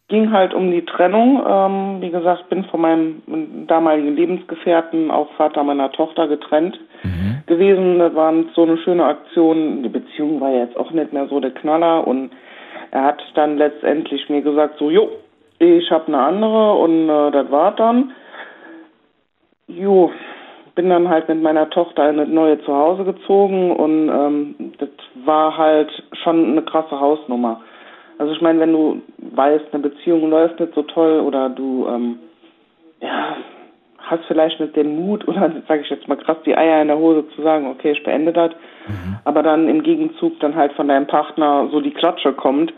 ging 0.07 0.31
halt 0.31 0.53
um 0.53 0.71
die 0.71 0.85
Trennung. 0.85 1.41
Ähm, 1.47 2.01
wie 2.01 2.11
gesagt, 2.11 2.49
bin 2.49 2.63
von 2.65 2.81
meinem 2.81 3.65
damaligen 3.67 4.15
Lebensgefährten, 4.15 5.09
auch 5.11 5.31
Vater 5.33 5.63
meiner 5.63 5.91
Tochter, 5.91 6.27
getrennt 6.27 6.79
mhm. 7.03 7.43
gewesen. 7.47 7.99
Das 7.99 8.13
war 8.13 8.33
so 8.53 8.63
eine 8.63 8.77
schöne 8.77 9.05
Aktion. 9.05 9.83
Die 9.83 9.89
Beziehung 9.89 10.39
war 10.41 10.51
jetzt 10.51 10.77
auch 10.77 10.91
nicht 10.91 11.11
mehr 11.11 11.27
so 11.27 11.39
der 11.39 11.51
Knaller 11.51 12.07
und 12.07 12.31
er 12.91 13.03
hat 13.03 13.21
dann 13.33 13.57
letztendlich 13.57 14.29
mir 14.29 14.41
gesagt, 14.41 14.77
so, 14.77 14.91
jo, 14.91 15.09
ich 15.59 15.89
habe 15.89 16.07
eine 16.07 16.19
andere 16.19 16.73
und 16.73 17.09
äh, 17.09 17.31
das 17.31 17.49
war 17.49 17.75
dann. 17.75 18.11
Jo, 19.67 20.11
bin 20.75 20.89
dann 20.89 21.09
halt 21.09 21.29
mit 21.29 21.41
meiner 21.41 21.69
Tochter 21.69 22.09
in 22.09 22.17
das 22.17 22.27
neue 22.27 22.61
Zuhause 22.63 23.05
gezogen 23.05 23.71
und 23.71 24.09
ähm, 24.09 24.73
das 24.77 24.89
war 25.23 25.57
halt 25.57 25.91
schon 26.23 26.51
eine 26.51 26.61
krasse 26.61 26.99
Hausnummer. 26.99 27.61
Also 28.17 28.33
ich 28.33 28.41
meine, 28.41 28.59
wenn 28.59 28.73
du 28.73 29.01
weißt, 29.17 29.65
eine 29.71 29.83
Beziehung 29.83 30.29
läuft 30.29 30.59
nicht 30.59 30.75
so 30.75 30.83
toll 30.83 31.21
oder 31.21 31.49
du 31.49 31.87
ähm, 31.87 32.19
ja, 33.01 33.37
hast 33.99 34.23
vielleicht 34.27 34.59
nicht 34.59 34.75
den 34.75 34.95
Mut 34.95 35.27
oder 35.27 35.51
sage 35.67 35.81
ich 35.81 35.89
jetzt 35.89 36.07
mal 36.07 36.17
krass 36.17 36.37
die 36.45 36.57
Eier 36.57 36.81
in 36.81 36.89
der 36.89 36.97
Hose 36.97 37.25
zu 37.35 37.41
sagen, 37.41 37.67
okay, 37.67 37.91
ich 37.91 38.03
beende 38.03 38.33
das, 38.33 38.51
mhm. 38.87 39.17
aber 39.23 39.43
dann 39.43 39.69
im 39.69 39.81
Gegenzug 39.81 40.39
dann 40.41 40.55
halt 40.55 40.73
von 40.73 40.89
deinem 40.89 41.07
Partner 41.07 41.69
so 41.71 41.79
die 41.79 41.93
Klatsche 41.93 42.33
kommt, 42.33 42.73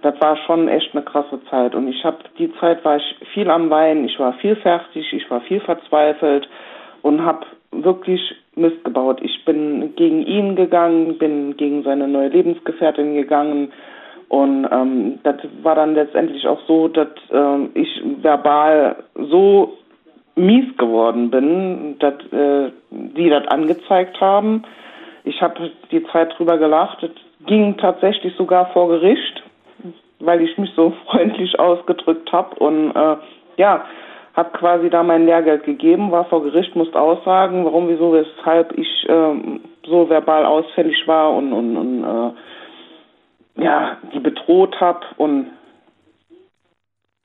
das 0.00 0.20
war 0.20 0.36
schon 0.46 0.68
echt 0.68 0.94
eine 0.94 1.04
krasse 1.04 1.38
Zeit 1.48 1.74
und 1.74 1.86
ich 1.86 2.04
habe 2.04 2.18
die 2.38 2.52
Zeit 2.56 2.84
war 2.84 2.96
ich 2.96 3.16
viel 3.32 3.50
am 3.50 3.70
Weinen, 3.70 4.04
ich 4.04 4.18
war 4.18 4.32
viel 4.34 4.56
fertig, 4.56 5.12
ich 5.12 5.30
war 5.30 5.42
viel 5.42 5.60
verzweifelt 5.60 6.48
und 7.02 7.24
habe 7.24 7.46
wirklich 7.70 8.20
Mist 8.54 8.84
gebaut. 8.84 9.20
Ich 9.22 9.44
bin 9.44 9.94
gegen 9.96 10.22
ihn 10.22 10.56
gegangen, 10.56 11.18
bin 11.18 11.56
gegen 11.56 11.82
seine 11.82 12.08
neue 12.08 12.28
Lebensgefährtin 12.28 13.14
gegangen, 13.14 13.72
und 14.32 14.66
ähm, 14.72 15.18
das 15.24 15.36
war 15.62 15.74
dann 15.74 15.94
letztendlich 15.94 16.48
auch 16.48 16.60
so, 16.66 16.88
dass 16.88 17.08
ähm, 17.30 17.68
ich 17.74 18.02
verbal 18.22 18.96
so 19.14 19.76
mies 20.36 20.74
geworden 20.78 21.30
bin, 21.30 21.98
dass 21.98 22.14
äh, 22.32 22.70
die 22.90 23.28
das 23.28 23.46
angezeigt 23.48 24.18
haben. 24.22 24.62
Ich 25.24 25.42
habe 25.42 25.70
die 25.90 26.02
Zeit 26.04 26.32
drüber 26.38 26.56
gelacht. 26.56 27.02
Es 27.02 27.10
ging 27.44 27.76
tatsächlich 27.76 28.34
sogar 28.36 28.72
vor 28.72 28.88
Gericht, 28.88 29.42
weil 30.20 30.40
ich 30.40 30.56
mich 30.56 30.70
so 30.74 30.94
freundlich 31.10 31.60
ausgedrückt 31.60 32.32
habe 32.32 32.54
und 32.54 32.92
äh, 32.96 33.16
ja, 33.58 33.84
habe 34.34 34.50
quasi 34.58 34.88
da 34.88 35.02
mein 35.02 35.26
Lehrgeld 35.26 35.64
gegeben, 35.64 36.10
war 36.10 36.24
vor 36.26 36.42
Gericht, 36.42 36.74
musste 36.74 37.00
aussagen, 37.00 37.64
warum, 37.64 37.88
wieso, 37.88 38.12
weshalb 38.12 38.76
ich 38.78 39.08
äh, 39.08 39.58
so 39.86 40.08
verbal 40.08 40.46
ausfällig 40.46 41.06
war 41.06 41.34
und, 41.34 41.52
und, 41.52 41.76
und 41.76 42.04
äh, 42.04 43.62
ja, 43.62 43.98
die 44.14 44.20
bedroht 44.20 44.80
habe 44.80 45.04
und 45.18 45.48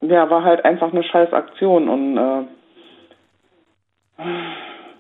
ja, 0.02 0.30
war 0.30 0.44
halt 0.44 0.66
einfach 0.66 0.92
eine 0.92 1.04
scheiß 1.04 1.34
Aktion 1.34 1.88
und 1.88 2.18
äh, 2.18 2.44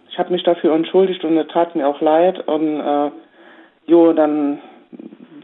ich 0.09 0.17
habe 0.17 0.31
mich 0.31 0.43
dafür 0.43 0.73
entschuldigt 0.73 1.23
und 1.23 1.37
es 1.37 1.47
tat 1.47 1.75
mir 1.75 1.87
auch 1.87 2.01
leid 2.01 2.47
und 2.47 2.79
äh, 2.79 3.11
jo, 3.85 4.13
dann 4.13 4.59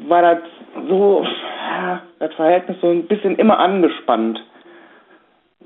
war 0.08 0.22
das 0.22 0.40
so, 0.88 1.24
ja, 1.24 2.02
das 2.20 2.34
Verhältnis 2.36 2.78
so 2.82 2.90
ein 2.90 3.08
bisschen 3.08 3.36
immer 3.36 3.60
angespannt. 3.60 4.44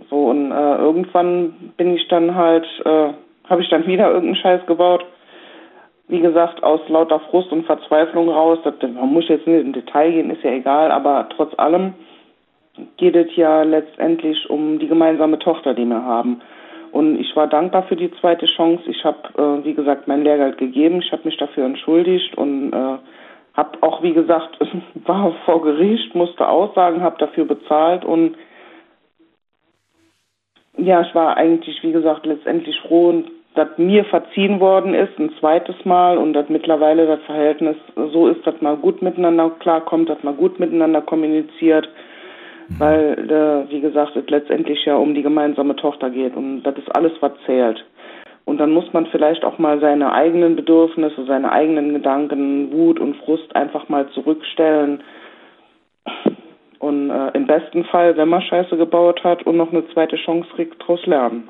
So 0.09 0.27
und 0.27 0.51
äh, 0.51 0.75
irgendwann 0.77 1.73
bin 1.77 1.95
ich 1.95 2.07
dann 2.07 2.35
halt, 2.35 2.65
äh, 2.85 3.09
habe 3.49 3.61
ich 3.61 3.69
dann 3.69 3.87
wieder 3.87 4.07
irgendeinen 4.07 4.35
Scheiß 4.35 4.65
gebaut 4.65 5.05
wie 6.07 6.21
gesagt, 6.21 6.63
aus 6.63 6.79
lauter 6.87 7.19
Frust 7.19 7.51
und 7.51 7.65
Verzweiflung 7.65 8.29
raus, 8.29 8.59
das, 8.63 8.73
man 8.81 9.11
muss 9.11 9.27
jetzt 9.27 9.45
nicht 9.45 9.61
in 9.61 9.73
Detail 9.73 10.11
gehen, 10.11 10.29
ist 10.29 10.43
ja 10.43 10.51
egal, 10.51 10.91
aber 10.91 11.27
trotz 11.35 11.57
allem 11.59 11.93
geht 12.97 13.15
es 13.15 13.35
ja 13.35 13.63
letztendlich 13.63 14.49
um 14.49 14.79
die 14.79 14.87
gemeinsame 14.87 15.39
Tochter, 15.39 15.73
die 15.73 15.85
wir 15.85 16.03
haben. 16.03 16.41
Und 16.91 17.19
ich 17.19 17.35
war 17.35 17.47
dankbar 17.47 17.83
für 17.83 17.97
die 17.97 18.11
zweite 18.21 18.45
Chance. 18.45 18.83
Ich 18.87 19.03
habe, 19.03 19.17
äh, 19.37 19.65
wie 19.65 19.73
gesagt, 19.73 20.07
mein 20.07 20.23
Lehrgeld 20.23 20.57
gegeben. 20.57 21.01
Ich 21.01 21.11
habe 21.11 21.23
mich 21.25 21.35
dafür 21.37 21.65
entschuldigt 21.65 22.37
und 22.37 22.71
äh, 22.71 22.97
habe 23.55 23.77
auch, 23.81 24.01
wie 24.03 24.13
gesagt, 24.13 24.57
war 25.05 25.33
vor 25.45 25.61
Gericht, 25.63 26.15
musste 26.15 26.47
aussagen, 26.47 27.01
habe 27.01 27.17
dafür 27.17 27.45
bezahlt 27.45 28.05
und 28.05 28.35
ja, 30.77 31.01
ich 31.01 31.13
war 31.15 31.37
eigentlich, 31.37 31.81
wie 31.83 31.91
gesagt, 31.91 32.25
letztendlich 32.25 32.79
froh, 32.81 33.23
dass 33.55 33.69
mir 33.77 34.05
verziehen 34.05 34.59
worden 34.59 34.93
ist, 34.93 35.17
ein 35.17 35.31
zweites 35.39 35.75
Mal 35.83 36.17
und 36.17 36.33
dass 36.33 36.47
mittlerweile 36.47 37.07
das 37.07 37.21
Verhältnis 37.23 37.75
so 37.95 38.27
ist, 38.27 38.45
dass 38.45 38.61
man 38.61 38.79
gut 38.81 39.01
miteinander 39.01 39.49
klarkommt, 39.59 40.09
dass 40.09 40.21
man 40.21 40.37
gut 40.37 40.59
miteinander 40.59 41.01
kommuniziert, 41.01 41.89
mhm. 42.67 42.79
weil, 42.79 43.31
äh, 43.31 43.71
wie 43.71 43.81
gesagt, 43.81 44.15
es 44.15 44.29
letztendlich 44.29 44.85
ja 44.85 44.95
um 44.95 45.15
die 45.15 45.23
gemeinsame 45.23 45.75
Tochter 45.75 46.11
geht 46.11 46.35
und 46.35 46.61
das 46.63 46.77
ist 46.77 46.95
alles, 46.95 47.13
was 47.19 47.31
zählt. 47.47 47.83
Und 48.45 48.59
dann 48.59 48.71
muss 48.71 48.93
man 48.93 49.07
vielleicht 49.07 49.43
auch 49.43 49.57
mal 49.57 49.79
seine 49.81 50.13
eigenen 50.13 50.55
Bedürfnisse, 50.55 51.25
seine 51.25 51.51
eigenen 51.51 51.93
Gedanken, 51.93 52.71
Wut 52.71 52.99
und 52.99 53.17
Frust 53.17 53.53
einfach 53.55 53.89
mal 53.89 54.07
zurückstellen. 54.11 55.03
Und 56.79 57.09
äh, 57.09 57.29
im 57.29 57.47
besten 57.47 57.85
Fall, 57.85 58.15
wenn 58.17 58.29
man 58.29 58.41
Scheiße 58.41 58.77
gebaut 58.77 59.23
hat 59.23 59.43
und 59.43 59.57
noch 59.57 59.71
eine 59.71 59.87
zweite 59.93 60.15
Chance 60.17 60.47
kriegt, 60.55 60.81
daraus 60.81 61.05
lernen. 61.05 61.49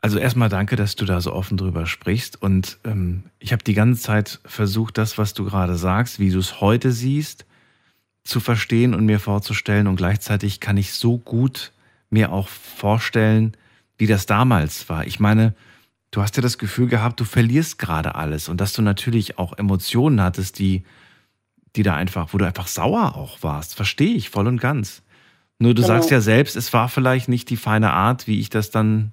Also 0.00 0.18
erstmal 0.18 0.48
danke, 0.48 0.74
dass 0.74 0.96
du 0.96 1.04
da 1.04 1.20
so 1.20 1.32
offen 1.32 1.56
drüber 1.56 1.86
sprichst. 1.86 2.42
Und 2.42 2.78
ähm, 2.84 3.24
ich 3.38 3.52
habe 3.52 3.62
die 3.62 3.74
ganze 3.74 4.02
Zeit 4.02 4.40
versucht, 4.44 4.98
das, 4.98 5.16
was 5.16 5.32
du 5.32 5.44
gerade 5.44 5.76
sagst, 5.76 6.18
wie 6.18 6.30
du 6.30 6.38
es 6.38 6.60
heute 6.60 6.90
siehst, 6.90 7.46
zu 8.24 8.40
verstehen 8.40 8.94
und 8.94 9.06
mir 9.06 9.20
vorzustellen. 9.20 9.86
Und 9.86 9.96
gleichzeitig 9.96 10.58
kann 10.58 10.76
ich 10.76 10.92
so 10.92 11.18
gut 11.18 11.72
mir 12.10 12.32
auch 12.32 12.48
vorstellen, 12.48 13.52
wie 13.96 14.06
das 14.06 14.26
damals 14.26 14.88
war. 14.88 15.06
Ich 15.06 15.20
meine, 15.20 15.54
du 16.10 16.20
hast 16.20 16.36
ja 16.36 16.42
das 16.42 16.58
Gefühl 16.58 16.88
gehabt, 16.88 17.20
du 17.20 17.24
verlierst 17.24 17.78
gerade 17.78 18.16
alles 18.16 18.48
und 18.48 18.60
dass 18.60 18.72
du 18.72 18.82
natürlich 18.82 19.38
auch 19.38 19.56
Emotionen 19.56 20.20
hattest, 20.20 20.58
die, 20.58 20.82
die 21.76 21.82
da 21.82 21.94
einfach, 21.94 22.32
wo 22.32 22.38
du 22.38 22.46
einfach 22.46 22.66
sauer 22.66 23.16
auch 23.16 23.42
warst. 23.42 23.74
Verstehe 23.74 24.14
ich 24.14 24.30
voll 24.30 24.46
und 24.46 24.60
ganz. 24.60 25.02
Nur 25.58 25.74
du 25.74 25.82
genau. 25.82 25.94
sagst 25.94 26.10
ja 26.10 26.20
selbst, 26.20 26.56
es 26.56 26.72
war 26.72 26.88
vielleicht 26.88 27.28
nicht 27.28 27.48
die 27.50 27.56
feine 27.56 27.92
Art, 27.92 28.26
wie 28.26 28.40
ich 28.40 28.50
das 28.50 28.70
dann 28.70 29.12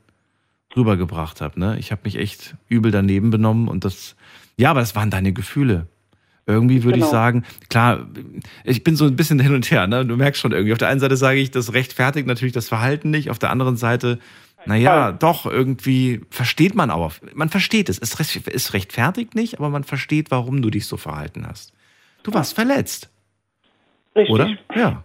rübergebracht 0.75 1.41
habe. 1.41 1.59
Ne? 1.59 1.77
Ich 1.79 1.91
habe 1.91 2.01
mich 2.03 2.15
echt 2.15 2.55
übel 2.67 2.91
daneben 2.91 3.29
benommen 3.29 3.67
und 3.67 3.85
das, 3.85 4.15
ja, 4.57 4.71
aber 4.71 4.79
das 4.81 4.95
waren 4.95 5.09
deine 5.09 5.33
Gefühle. 5.33 5.87
Irgendwie 6.45 6.83
würde 6.83 6.95
genau. 6.95 7.05
ich 7.05 7.11
sagen, 7.11 7.43
klar, 7.69 8.07
ich 8.63 8.83
bin 8.83 8.95
so 8.95 9.05
ein 9.05 9.15
bisschen 9.15 9.39
hin 9.39 9.53
und 9.53 9.69
her, 9.69 9.85
ne? 9.85 10.03
Du 10.03 10.17
merkst 10.17 10.41
schon 10.41 10.51
irgendwie. 10.51 10.71
Auf 10.71 10.79
der 10.79 10.87
einen 10.87 10.99
Seite 10.99 11.15
sage 11.15 11.39
ich, 11.39 11.51
das 11.51 11.73
rechtfertigt 11.73 12.25
natürlich 12.25 12.53
das 12.53 12.67
Verhalten 12.67 13.11
nicht. 13.11 13.29
Auf 13.29 13.37
der 13.37 13.51
anderen 13.51 13.77
Seite, 13.77 14.17
naja, 14.65 15.11
doch, 15.11 15.45
irgendwie 15.45 16.21
versteht 16.31 16.73
man 16.73 16.89
auch. 16.89 17.13
Man 17.35 17.49
versteht 17.49 17.87
es. 17.87 17.99
Es 17.99 18.19
ist 18.19 18.73
rechtfertigt 18.73 19.35
nicht, 19.35 19.59
aber 19.59 19.69
man 19.69 19.83
versteht, 19.83 20.31
warum 20.31 20.63
du 20.63 20.71
dich 20.71 20.87
so 20.87 20.97
verhalten 20.97 21.45
hast. 21.47 21.71
Du 22.23 22.33
warst 22.33 22.55
verletzt. 22.55 23.09
Richtig. 24.15 24.33
Oder? 24.33 24.49
Ja. 24.75 25.03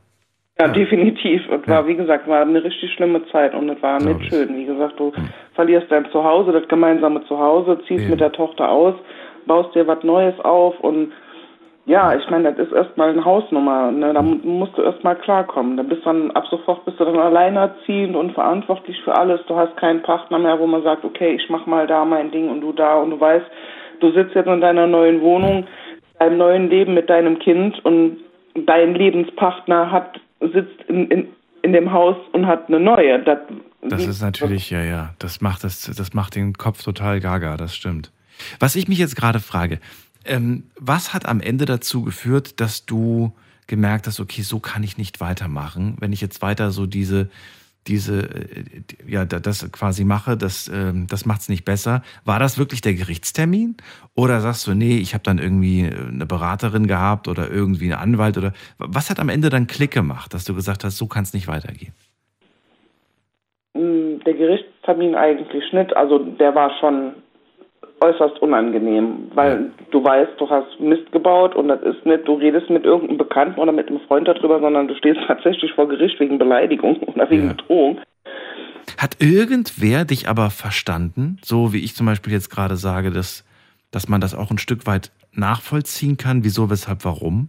Ja, 0.59 0.69
definitiv. 0.69 1.49
Und 1.49 1.67
war, 1.67 1.87
wie 1.89 1.97
gesagt, 1.97 2.29
war 2.29 2.43
eine 2.43 2.63
richtig 2.63 2.93
schlimme 2.93 3.27
Zeit 3.33 3.55
und 3.55 3.69
es 3.69 3.83
war 3.83 3.99
Glaube 3.99 4.21
nicht 4.21 4.33
schön. 4.33 4.57
Wie 4.57 4.67
gesagt, 4.67 5.01
du 5.01 5.13
hm. 5.13 5.29
verlierst 5.55 5.91
dein 5.91 6.09
Zuhause, 6.11 6.53
das 6.53 6.69
gemeinsame 6.69 7.25
Zuhause, 7.27 7.81
ziehst 7.89 8.05
ja. 8.05 8.11
mit 8.11 8.21
der 8.21 8.31
Tochter 8.31 8.69
aus, 8.69 8.95
baust 9.47 9.75
dir 9.75 9.87
was 9.89 10.05
Neues 10.05 10.39
auf 10.41 10.79
und 10.81 11.13
ja, 11.87 12.15
ich 12.15 12.31
meine, 12.31 12.51
das 12.51 12.69
ist 12.69 12.73
erstmal 12.73 13.11
eine 13.11 13.25
Hausnummer. 13.25 13.91
Ne? 13.91 14.15
Da 14.15 14.23
musst 14.23 14.77
du 14.79 14.83
erstmal 14.83 15.17
klarkommen. 15.17 15.77
Da 15.77 15.83
bist 15.83 16.01
dann, 16.07 16.31
ab 16.31 16.45
sofort 16.49 16.83
bist 16.87 16.99
du 16.99 17.05
dann 17.05 17.19
alleinerziehend 17.19 18.17
und 18.17 18.33
verantwortlich 18.33 18.97
für 19.05 19.15
alles. 19.15 19.41
Du 19.49 19.57
hast 19.57 19.77
keinen 19.77 20.01
Partner 20.01 20.39
mehr, 20.39 20.59
wo 20.59 20.67
man 20.67 20.83
sagt, 20.83 21.05
okay, 21.05 21.35
ich 21.35 21.51
mach 21.51 21.67
mal 21.67 21.87
da 21.87 22.07
mein 22.07 22.31
Ding 22.31 22.49
und 22.49 22.63
du 22.63 22.73
da 22.73 22.97
und 22.97 23.11
du 23.11 23.21
weißt, 23.21 23.45
du 24.01 24.13
sitzt 24.13 24.35
jetzt 24.35 24.47
in 24.47 24.63
deiner 24.63 24.87
neuen 24.87 25.21
Wohnung, 25.21 25.67
deinem 26.25 26.39
neuen 26.39 26.71
Leben 26.71 26.95
mit 26.95 27.11
deinem 27.11 27.39
Kind 27.39 27.85
und 27.85 28.19
dein 28.67 28.95
Lebenspartner 28.95 29.91
hat 29.91 30.21
sitzt 30.41 30.81
in, 30.89 31.11
in, 31.11 31.29
in 31.63 31.73
dem 31.73 31.93
Haus 31.93 32.17
und 32.33 32.47
hat 32.47 32.69
eine 32.69 32.81
neue. 32.81 33.23
Das, 33.23 33.39
das 33.83 34.07
ist 34.07 34.23
natürlich, 34.23 34.71
ja, 34.71 34.83
ja, 34.83 35.15
das 35.19 35.41
macht, 35.41 35.65
das, 35.65 35.91
das 35.97 36.13
macht 36.15 36.35
den 36.35 36.55
Kopf 36.55 36.83
total 36.83 37.21
gaga, 37.21 37.57
das 37.57 37.75
stimmt. 37.75 38.11
Was 38.59 38.77
ich 38.77 38.89
mich 38.89 38.99
jetzt 38.99 39.17
gerade 39.17 39.41
frage, 39.41 39.79
Ähm, 40.27 40.65
was 40.79 41.13
hat 41.13 41.27
am 41.27 41.41
Ende 41.41 41.67
dazu 41.67 42.03
geführt, 42.03 42.59
dass 42.61 42.87
du 42.87 43.33
gemerkt 43.67 44.07
hast, 44.07 44.21
okay, 44.21 44.43
so 44.43 44.59
kann 44.59 44.83
ich 44.83 44.97
nicht 44.97 45.21
weitermachen. 45.21 45.97
Wenn 46.01 46.13
ich 46.15 46.23
jetzt 46.23 46.41
weiter 46.41 46.71
so 46.71 46.87
diese, 46.87 47.29
diese, 47.87 48.23
äh, 48.23 48.65
ja, 49.07 49.25
das 49.25 49.71
quasi 49.73 50.05
mache, 50.05 50.37
das, 50.37 50.71
ähm, 50.73 51.07
das 51.09 51.27
macht 51.27 51.43
es 51.43 51.49
nicht 51.49 51.65
besser. 51.65 52.03
War 52.25 52.39
das 52.39 52.59
wirklich 52.59 52.81
der 52.81 52.95
Gerichtstermin? 52.95 53.77
Oder 54.15 54.41
sagst 54.41 54.67
du, 54.67 54.75
nee, 54.75 54.99
ich 54.99 55.15
habe 55.15 55.25
dann 55.25 55.39
irgendwie 55.39 55.85
eine 55.87 56.27
Beraterin 56.27 56.87
gehabt 56.87 57.29
oder 57.29 57.51
irgendwie 57.51 57.93
einen 57.93 58.01
Anwalt 58.01 58.39
oder 58.39 58.53
was 58.79 59.11
hat 59.11 59.21
am 59.21 59.29
Ende 59.29 59.51
dann 59.51 59.67
Klick 59.67 59.93
gemacht, 59.93 60.35
dass 60.35 60.45
du 60.45 60.55
gesagt 60.55 60.85
hast, 60.85 60.97
so 60.97 61.07
kann 61.07 61.25
es 61.25 61.35
nicht 61.35 61.49
weitergehen? 61.49 61.93
Mm, 63.75 64.21
der 64.25 64.35
Gerichtstermin 64.35 65.15
eigentlich 65.15 65.73
nicht. 65.73 65.97
Also 65.97 66.19
der 66.19 66.55
war 66.55 66.71
schon 66.81 67.15
äußerst 68.01 68.41
unangenehm, 68.43 69.31
weil 69.35 69.71
du 69.91 70.05
weißt, 70.05 70.33
du 70.39 70.49
hast 70.49 70.79
Mist 70.81 71.11
gebaut 71.13 71.55
und 71.55 71.69
das 71.69 71.81
ist 71.83 72.05
nicht, 72.05 72.27
du 72.27 72.35
redest 72.35 72.69
mit 72.69 72.85
irgendeinem 72.85 73.19
Bekannten 73.19 73.61
oder 73.61 73.73
mit 73.73 73.89
einem 73.89 74.01
Freund 74.01 74.29
darüber, 74.29 74.61
sondern 74.61 74.89
du 74.89 74.95
stehst 74.95 75.21
tatsächlich 75.27 75.73
vor 75.73 75.89
Gericht 75.89 76.19
wegen 76.21 76.39
Beleidigung 76.39 76.97
oder 77.03 77.29
wegen 77.31 77.47
ja. 77.47 77.53
Bedrohung. 77.53 78.01
Hat 78.99 79.17
irgendwer 79.21 80.05
dich 80.05 80.29
aber 80.29 80.51
verstanden, 80.51 81.39
so 81.43 81.73
wie 81.73 81.83
ich 81.83 81.95
zum 81.95 82.07
Beispiel 82.07 82.33
jetzt 82.33 82.51
gerade 82.51 82.77
sage, 82.77 83.11
dass, 83.11 83.45
dass 83.91 84.09
man 84.09 84.21
das 84.21 84.35
auch 84.35 84.51
ein 84.51 84.59
Stück 84.59 84.87
weit 84.87 85.11
nachvollziehen 85.33 86.17
kann? 86.17 86.45
Wieso, 86.45 86.71
weshalb, 86.71 87.05
warum? 87.05 87.49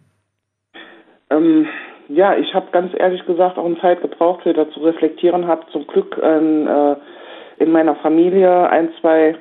Ähm, 1.29 1.67
ja, 2.07 2.37
ich 2.37 2.53
habe 2.53 2.67
ganz 2.71 2.93
ehrlich 2.97 3.25
gesagt 3.25 3.57
auch 3.57 3.65
eine 3.65 3.79
Zeit 3.79 4.01
gebraucht, 4.01 4.45
wieder 4.45 4.69
zu 4.71 4.79
reflektieren, 4.81 5.47
habe 5.47 5.65
zum 5.71 5.85
Glück 5.87 6.17
äh, 6.17 6.95
in 7.57 7.71
meiner 7.71 7.95
Familie 7.95 8.69
ein, 8.69 8.89
zwei 9.01 9.35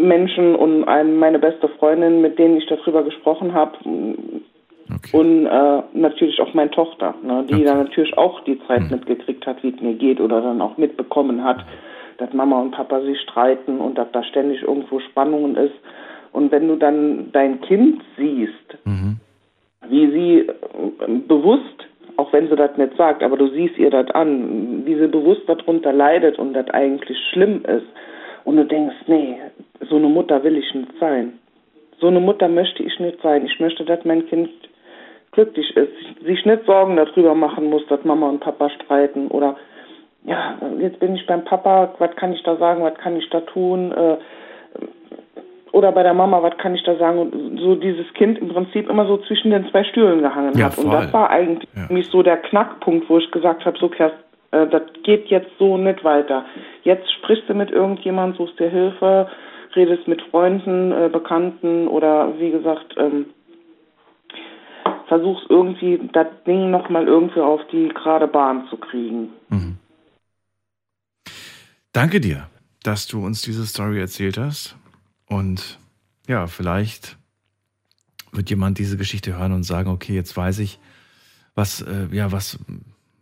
Menschen 0.00 0.54
und 0.54 0.84
ein, 0.84 1.16
meine 1.16 1.38
beste 1.38 1.68
Freundin, 1.68 2.20
mit 2.20 2.38
denen 2.38 2.56
ich 2.56 2.66
darüber 2.66 3.02
gesprochen 3.02 3.52
habe. 3.54 3.72
Okay. 4.96 5.16
Und 5.16 5.46
äh, 5.46 5.82
natürlich 5.92 6.40
auch 6.40 6.52
meine 6.54 6.70
Tochter, 6.70 7.14
ne, 7.22 7.44
die 7.48 7.54
okay. 7.54 7.64
dann 7.64 7.78
natürlich 7.84 8.16
auch 8.18 8.40
die 8.44 8.58
Zeit 8.66 8.82
mhm. 8.82 8.90
mitgekriegt 8.90 9.46
hat, 9.46 9.62
wie 9.62 9.72
es 9.74 9.80
mir 9.80 9.94
geht 9.94 10.20
oder 10.20 10.40
dann 10.40 10.60
auch 10.60 10.76
mitbekommen 10.78 11.44
hat, 11.44 11.64
dass 12.18 12.32
Mama 12.32 12.60
und 12.60 12.72
Papa 12.72 13.00
sich 13.02 13.20
streiten 13.20 13.78
und 13.78 13.96
dass 13.96 14.10
da 14.12 14.24
ständig 14.24 14.62
irgendwo 14.62 14.98
Spannungen 15.00 15.56
ist. 15.56 15.74
Und 16.32 16.50
wenn 16.52 16.68
du 16.68 16.76
dann 16.76 17.30
dein 17.32 17.60
Kind 17.60 18.02
siehst, 18.16 18.78
mhm. 18.84 19.16
wie 19.88 20.10
sie 20.10 20.38
äh, 20.40 21.18
bewusst, 21.28 21.86
auch 22.16 22.32
wenn 22.32 22.48
sie 22.48 22.56
das 22.56 22.76
nicht 22.76 22.96
sagt, 22.96 23.22
aber 23.22 23.36
du 23.36 23.48
siehst 23.48 23.78
ihr 23.78 23.90
das 23.90 24.10
an, 24.10 24.82
wie 24.84 24.96
sie 24.96 25.06
bewusst 25.06 25.42
darunter 25.46 25.92
leidet 25.92 26.38
und 26.38 26.52
das 26.52 26.68
eigentlich 26.70 27.18
schlimm 27.32 27.64
ist, 27.64 27.86
und 28.44 28.56
du 28.56 28.64
denkst, 28.64 28.96
nee, 29.06 29.38
so 29.88 29.96
eine 29.96 30.08
Mutter 30.08 30.42
will 30.42 30.56
ich 30.56 30.74
nicht 30.74 30.92
sein. 30.98 31.38
So 32.00 32.06
eine 32.06 32.20
Mutter 32.20 32.48
möchte 32.48 32.82
ich 32.82 32.98
nicht 32.98 33.20
sein. 33.22 33.44
Ich 33.44 33.60
möchte, 33.60 33.84
dass 33.84 34.04
mein 34.04 34.26
Kind 34.26 34.50
glücklich 35.32 35.76
ist, 35.76 35.92
sich 36.24 36.44
nicht 36.44 36.64
Sorgen 36.66 36.96
darüber 36.96 37.34
machen 37.34 37.70
muss, 37.70 37.86
dass 37.88 38.04
Mama 38.04 38.28
und 38.28 38.40
Papa 38.40 38.70
streiten 38.70 39.28
oder 39.28 39.56
ja, 40.24 40.58
jetzt 40.78 41.00
bin 41.00 41.14
ich 41.14 41.26
beim 41.26 41.44
Papa, 41.44 41.94
was 41.98 42.14
kann 42.16 42.32
ich 42.32 42.42
da 42.42 42.56
sagen, 42.56 42.82
was 42.82 42.94
kann 42.94 43.16
ich 43.16 43.28
da 43.30 43.40
tun? 43.40 43.92
Äh, 43.92 44.16
oder 45.72 45.92
bei 45.92 46.02
der 46.02 46.14
Mama, 46.14 46.42
was 46.42 46.56
kann 46.58 46.74
ich 46.74 46.82
da 46.82 46.96
sagen? 46.96 47.18
Und 47.18 47.58
so 47.58 47.74
dieses 47.74 48.12
Kind 48.14 48.38
im 48.38 48.48
Prinzip 48.48 48.90
immer 48.90 49.06
so 49.06 49.18
zwischen 49.18 49.50
den 49.50 49.68
zwei 49.70 49.84
Stühlen 49.84 50.20
gehangen 50.20 50.58
ja, 50.58 50.66
hat. 50.66 50.74
Voll. 50.74 50.86
Und 50.86 50.92
das 50.92 51.12
war 51.12 51.30
eigentlich 51.30 51.68
ja. 51.74 52.02
so 52.10 52.22
der 52.22 52.38
Knackpunkt, 52.38 53.08
wo 53.08 53.18
ich 53.18 53.30
gesagt 53.30 53.64
habe, 53.64 53.78
so 53.78 53.88
Kerst, 53.88 54.16
äh, 54.52 54.66
das 54.66 54.82
geht 55.02 55.28
jetzt 55.28 55.50
so 55.58 55.76
nicht 55.76 56.04
weiter. 56.04 56.44
Jetzt 56.82 57.10
sprichst 57.12 57.48
du 57.48 57.54
mit 57.54 57.70
irgendjemandem, 57.70 58.36
suchst 58.36 58.58
dir 58.58 58.70
Hilfe, 58.70 59.28
redest 59.74 60.08
mit 60.08 60.22
Freunden, 60.30 60.92
äh, 60.92 61.08
Bekannten 61.12 61.88
oder 61.88 62.38
wie 62.38 62.50
gesagt, 62.50 62.94
ähm, 62.96 63.26
versuchst 65.06 65.46
irgendwie 65.48 66.00
das 66.12 66.28
Ding 66.46 66.70
nochmal 66.70 67.06
irgendwie 67.06 67.40
auf 67.40 67.60
die 67.72 67.88
gerade 67.88 68.28
Bahn 68.28 68.66
zu 68.68 68.76
kriegen. 68.76 69.30
Mhm. 69.48 69.76
Danke 71.92 72.20
dir, 72.20 72.48
dass 72.84 73.08
du 73.08 73.24
uns 73.24 73.42
diese 73.42 73.66
Story 73.66 73.98
erzählt 73.98 74.38
hast. 74.38 74.76
Und 75.28 75.78
ja, 76.28 76.46
vielleicht 76.46 77.16
wird 78.32 78.50
jemand 78.50 78.78
diese 78.78 78.96
Geschichte 78.96 79.36
hören 79.36 79.52
und 79.52 79.64
sagen, 79.64 79.90
okay, 79.90 80.14
jetzt 80.14 80.36
weiß 80.36 80.60
ich, 80.60 80.78
was, 81.56 81.82
äh, 81.82 82.06
ja, 82.12 82.30
was, 82.30 82.58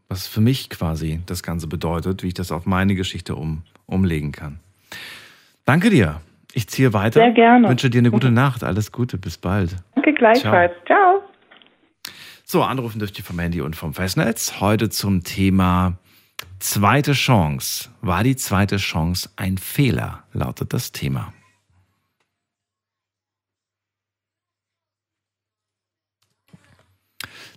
was 0.08 0.26
für 0.26 0.40
mich 0.40 0.70
quasi 0.70 1.20
das 1.26 1.42
Ganze 1.42 1.66
bedeutet, 1.66 2.22
wie 2.22 2.28
ich 2.28 2.34
das 2.34 2.50
auf 2.50 2.66
meine 2.66 2.94
Geschichte 2.94 3.36
um, 3.36 3.62
umlegen 3.86 4.32
kann. 4.32 4.58
Danke 5.64 5.90
dir. 5.90 6.20
Ich 6.54 6.66
ziehe 6.68 6.94
weiter. 6.94 7.20
Sehr 7.20 7.32
gerne. 7.32 7.68
Wünsche 7.68 7.90
dir 7.90 7.98
eine 7.98 8.10
gute 8.10 8.30
Nacht. 8.30 8.64
Alles 8.64 8.90
Gute. 8.90 9.18
Bis 9.18 9.36
bald. 9.36 9.76
Danke 9.94 10.14
gleichfalls. 10.14 10.72
Ciao. 10.86 11.20
Ciao. 11.20 12.12
So, 12.44 12.62
anrufen 12.62 12.98
dürft 12.98 13.18
ihr 13.18 13.24
vom 13.24 13.38
Handy 13.38 13.60
und 13.60 13.76
vom 13.76 13.92
Festnetz. 13.92 14.60
Heute 14.60 14.88
zum 14.88 15.22
Thema 15.22 15.98
zweite 16.58 17.12
Chance. 17.12 17.90
War 18.00 18.24
die 18.24 18.36
zweite 18.36 18.78
Chance 18.78 19.28
ein 19.36 19.58
Fehler? 19.58 20.24
Lautet 20.32 20.72
das 20.72 20.92
Thema. 20.92 21.34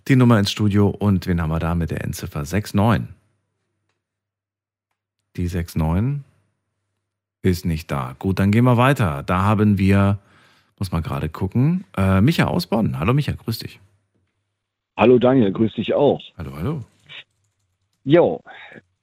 Die 0.08 0.16
Nummer 0.16 0.38
ins 0.38 0.50
Studio 0.50 0.88
und 0.88 1.26
wen 1.26 1.40
haben 1.40 1.50
wir 1.50 1.58
da 1.58 1.74
mit 1.74 1.90
der 1.90 2.04
Endziffer 2.04 2.40
69? 2.40 3.08
Die 5.36 5.48
69 5.48 6.22
ist 7.42 7.64
nicht 7.64 7.90
da. 7.90 8.14
Gut, 8.18 8.38
dann 8.38 8.50
gehen 8.50 8.64
wir 8.64 8.76
weiter. 8.76 9.22
Da 9.24 9.42
haben 9.42 9.78
wir, 9.78 10.18
muss 10.78 10.92
man 10.92 11.02
gerade 11.02 11.28
gucken, 11.28 11.84
äh, 11.96 12.20
Micha 12.20 12.44
aus 12.44 12.66
Bonn. 12.66 12.98
Hallo 12.98 13.14
Micha, 13.14 13.32
grüß 13.32 13.60
dich. 13.60 13.80
Hallo 14.96 15.18
Daniel, 15.18 15.52
grüß 15.52 15.74
dich 15.74 15.94
auch. 15.94 16.20
Hallo, 16.36 16.52
hallo. 16.56 16.80
Jo, 18.04 18.40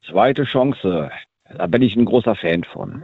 zweite 0.05 0.43
Chance. 0.43 1.09
Da 1.57 1.67
bin 1.67 1.81
ich 1.81 1.95
ein 1.95 2.05
großer 2.05 2.35
Fan 2.35 2.63
von. 2.63 3.03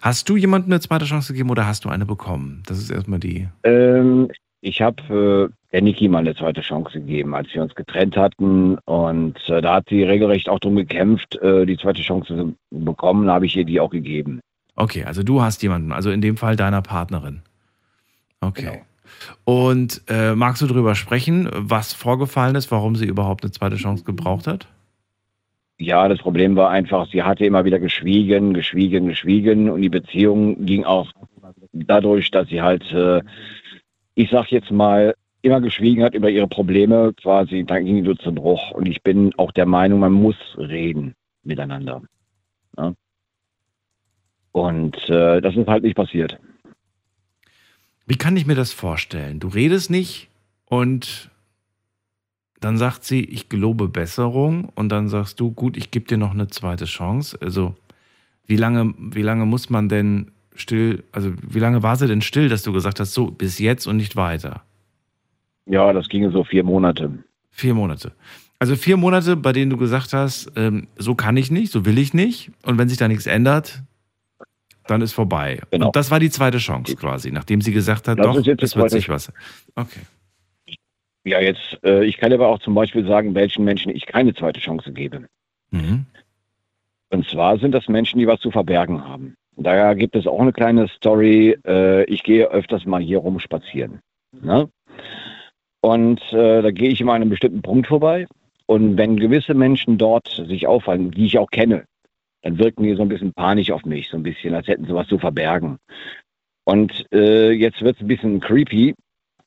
Hast 0.00 0.28
du 0.28 0.36
jemandem 0.36 0.72
eine 0.72 0.80
zweite 0.80 1.04
Chance 1.04 1.32
gegeben 1.32 1.50
oder 1.50 1.66
hast 1.66 1.84
du 1.84 1.88
eine 1.88 2.06
bekommen? 2.06 2.62
Das 2.66 2.78
ist 2.78 2.90
erstmal 2.90 3.18
die. 3.18 3.48
Ähm, 3.64 4.30
ich 4.60 4.82
habe 4.82 5.50
äh, 5.50 5.54
der 5.72 5.82
Niki 5.82 6.08
mal 6.08 6.18
eine 6.18 6.34
zweite 6.34 6.62
Chance 6.62 6.92
gegeben, 6.92 7.34
als 7.34 7.52
wir 7.54 7.62
uns 7.62 7.74
getrennt 7.74 8.16
hatten. 8.16 8.78
Und 8.84 9.36
äh, 9.48 9.60
da 9.60 9.76
hat 9.76 9.88
sie 9.88 10.02
regelrecht 10.02 10.48
auch 10.48 10.58
darum 10.58 10.76
gekämpft, 10.76 11.36
äh, 11.36 11.66
die 11.66 11.76
zweite 11.76 12.02
Chance 12.02 12.26
zu 12.28 12.54
bekommen. 12.70 13.26
Da 13.26 13.34
habe 13.34 13.46
ich 13.46 13.56
ihr 13.56 13.64
die 13.64 13.80
auch 13.80 13.90
gegeben. 13.90 14.40
Okay, 14.76 15.04
also 15.04 15.22
du 15.22 15.42
hast 15.42 15.62
jemanden, 15.62 15.92
also 15.92 16.10
in 16.10 16.20
dem 16.20 16.36
Fall 16.36 16.56
deiner 16.56 16.82
Partnerin. 16.82 17.42
Okay. 18.40 18.62
Genau. 18.62 18.84
Und 19.44 20.02
äh, 20.08 20.34
magst 20.34 20.62
du 20.62 20.66
darüber 20.66 20.94
sprechen, 20.94 21.48
was 21.52 21.92
vorgefallen 21.92 22.54
ist, 22.54 22.70
warum 22.70 22.94
sie 22.94 23.06
überhaupt 23.06 23.42
eine 23.42 23.50
zweite 23.50 23.76
Chance 23.76 24.04
gebraucht 24.04 24.46
hat? 24.46 24.68
Ja, 25.78 26.08
das 26.08 26.18
Problem 26.18 26.56
war 26.56 26.70
einfach, 26.70 27.08
sie 27.10 27.22
hatte 27.22 27.46
immer 27.46 27.64
wieder 27.64 27.78
geschwiegen, 27.78 28.52
geschwiegen, 28.52 29.08
geschwiegen 29.08 29.70
und 29.70 29.80
die 29.80 29.88
Beziehung 29.88 30.66
ging 30.66 30.84
auch 30.84 31.10
dadurch, 31.72 32.30
dass 32.30 32.48
sie 32.48 32.60
halt 32.60 32.90
äh, 32.92 33.20
ich 34.18 34.30
sag 34.30 34.50
jetzt 34.50 34.72
mal, 34.72 35.14
immer 35.42 35.60
geschwiegen 35.60 36.02
hat 36.02 36.12
über 36.12 36.28
ihre 36.28 36.48
Probleme, 36.48 37.14
quasi, 37.22 37.64
dann 37.64 37.84
ging 37.84 38.04
so 38.04 38.14
zu 38.14 38.34
Bruch. 38.34 38.72
Und 38.72 38.86
ich 38.86 39.00
bin 39.04 39.32
auch 39.38 39.52
der 39.52 39.64
Meinung, 39.64 40.00
man 40.00 40.12
muss 40.12 40.34
reden 40.56 41.14
miteinander. 41.44 42.02
Ja? 42.76 42.94
Und 44.50 44.96
äh, 45.08 45.40
das 45.40 45.54
ist 45.54 45.68
halt 45.68 45.84
nicht 45.84 45.94
passiert. 45.94 46.36
Wie 48.06 48.16
kann 48.16 48.36
ich 48.36 48.44
mir 48.44 48.56
das 48.56 48.72
vorstellen? 48.72 49.38
Du 49.38 49.46
redest 49.46 49.88
nicht 49.88 50.30
und 50.64 51.30
dann 52.58 52.76
sagt 52.76 53.04
sie, 53.04 53.22
ich 53.22 53.48
gelobe 53.48 53.86
Besserung 53.86 54.72
und 54.74 54.88
dann 54.88 55.06
sagst 55.06 55.38
du, 55.38 55.52
gut, 55.52 55.76
ich 55.76 55.92
gebe 55.92 56.06
dir 56.06 56.18
noch 56.18 56.32
eine 56.32 56.48
zweite 56.48 56.86
Chance. 56.86 57.38
Also 57.40 57.76
wie 58.46 58.56
lange, 58.56 58.94
wie 58.98 59.22
lange 59.22 59.46
muss 59.46 59.70
man 59.70 59.88
denn 59.88 60.32
still, 60.60 61.04
also 61.12 61.32
wie 61.42 61.58
lange 61.58 61.82
war 61.82 61.96
sie 61.96 62.06
denn 62.06 62.22
still, 62.22 62.48
dass 62.48 62.62
du 62.62 62.72
gesagt 62.72 63.00
hast, 63.00 63.14
so 63.14 63.30
bis 63.30 63.58
jetzt 63.58 63.86
und 63.86 63.96
nicht 63.96 64.16
weiter? 64.16 64.62
Ja, 65.66 65.92
das 65.92 66.08
ging 66.08 66.30
so 66.30 66.44
vier 66.44 66.64
Monate. 66.64 67.10
Vier 67.50 67.74
Monate. 67.74 68.12
Also 68.58 68.74
vier 68.74 68.96
Monate, 68.96 69.36
bei 69.36 69.52
denen 69.52 69.70
du 69.70 69.76
gesagt 69.76 70.12
hast, 70.12 70.50
ähm, 70.56 70.88
so 70.96 71.14
kann 71.14 71.36
ich 71.36 71.50
nicht, 71.50 71.70
so 71.70 71.84
will 71.84 71.98
ich 71.98 72.12
nicht. 72.14 72.50
Und 72.64 72.78
wenn 72.78 72.88
sich 72.88 72.98
da 72.98 73.06
nichts 73.06 73.26
ändert, 73.26 73.82
dann 74.86 75.02
ist 75.02 75.12
vorbei. 75.12 75.60
Genau. 75.70 75.86
Und 75.86 75.96
das 75.96 76.10
war 76.10 76.18
die 76.18 76.30
zweite 76.30 76.58
Chance 76.58 76.96
quasi, 76.96 77.30
nachdem 77.30 77.60
sie 77.60 77.72
gesagt 77.72 78.08
hat, 78.08 78.18
das 78.18 78.26
doch, 78.26 78.36
es 78.36 78.76
wird 78.76 78.90
sich 78.90 79.08
was. 79.08 79.32
Okay. 79.76 80.00
Ja, 81.24 81.40
jetzt, 81.40 81.78
äh, 81.84 82.04
ich 82.04 82.16
kann 82.16 82.32
aber 82.32 82.48
auch 82.48 82.58
zum 82.60 82.74
Beispiel 82.74 83.06
sagen, 83.06 83.34
welchen 83.34 83.64
Menschen 83.64 83.94
ich 83.94 84.06
keine 84.06 84.34
zweite 84.34 84.60
Chance 84.60 84.92
gebe. 84.92 85.28
Mhm. 85.70 86.06
Und 87.10 87.28
zwar 87.28 87.58
sind 87.58 87.72
das 87.72 87.88
Menschen, 87.88 88.18
die 88.18 88.26
was 88.26 88.40
zu 88.40 88.50
verbergen 88.50 89.04
haben. 89.04 89.34
Da 89.58 89.94
gibt 89.94 90.14
es 90.14 90.26
auch 90.26 90.40
eine 90.40 90.52
kleine 90.52 90.88
Story. 90.88 91.58
Äh, 91.66 92.04
ich 92.04 92.22
gehe 92.22 92.50
öfters 92.50 92.86
mal 92.86 93.02
hier 93.02 93.18
rum 93.18 93.40
spazieren. 93.40 94.00
Ne? 94.32 94.68
Und 95.80 96.20
äh, 96.32 96.62
da 96.62 96.70
gehe 96.70 96.90
ich 96.90 97.00
immer 97.00 97.12
an 97.12 97.22
einem 97.22 97.30
bestimmten 97.30 97.62
Punkt 97.62 97.86
vorbei. 97.88 98.26
Und 98.66 98.96
wenn 98.96 99.16
gewisse 99.16 99.54
Menschen 99.54 99.98
dort 99.98 100.28
sich 100.28 100.66
auffallen, 100.66 101.10
die 101.10 101.26
ich 101.26 101.38
auch 101.38 101.50
kenne, 101.50 101.84
dann 102.42 102.58
wirken 102.58 102.84
die 102.84 102.94
so 102.94 103.02
ein 103.02 103.08
bisschen 103.08 103.32
panisch 103.32 103.70
auf 103.70 103.84
mich, 103.84 104.08
so 104.08 104.16
ein 104.16 104.22
bisschen, 104.22 104.54
als 104.54 104.68
hätten 104.68 104.86
sie 104.86 104.94
was 104.94 105.08
zu 105.08 105.18
verbergen. 105.18 105.78
Und 106.64 107.06
äh, 107.12 107.50
jetzt 107.50 107.82
wird 107.82 107.96
es 107.96 108.02
ein 108.02 108.08
bisschen 108.08 108.40
creepy. 108.40 108.94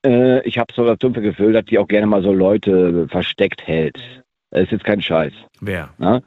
äh, 0.06 0.42
ich 0.48 0.58
habe 0.58 0.74
so 0.74 0.86
das 0.86 0.98
dumpfe 0.98 1.22
Gefühl, 1.22 1.54
dass 1.54 1.66
die 1.66 1.78
auch 1.78 1.88
gerne 1.88 2.08
mal 2.08 2.24
so 2.24 2.34
Leute 2.34 3.08
versteckt 3.08 3.66
hält. 3.68 4.00
Das 4.50 4.64
ist 4.64 4.72
jetzt 4.72 4.84
kein 4.84 5.02
Scheiß. 5.02 5.34
Wer? 5.62 5.94
Na? 6.00 6.22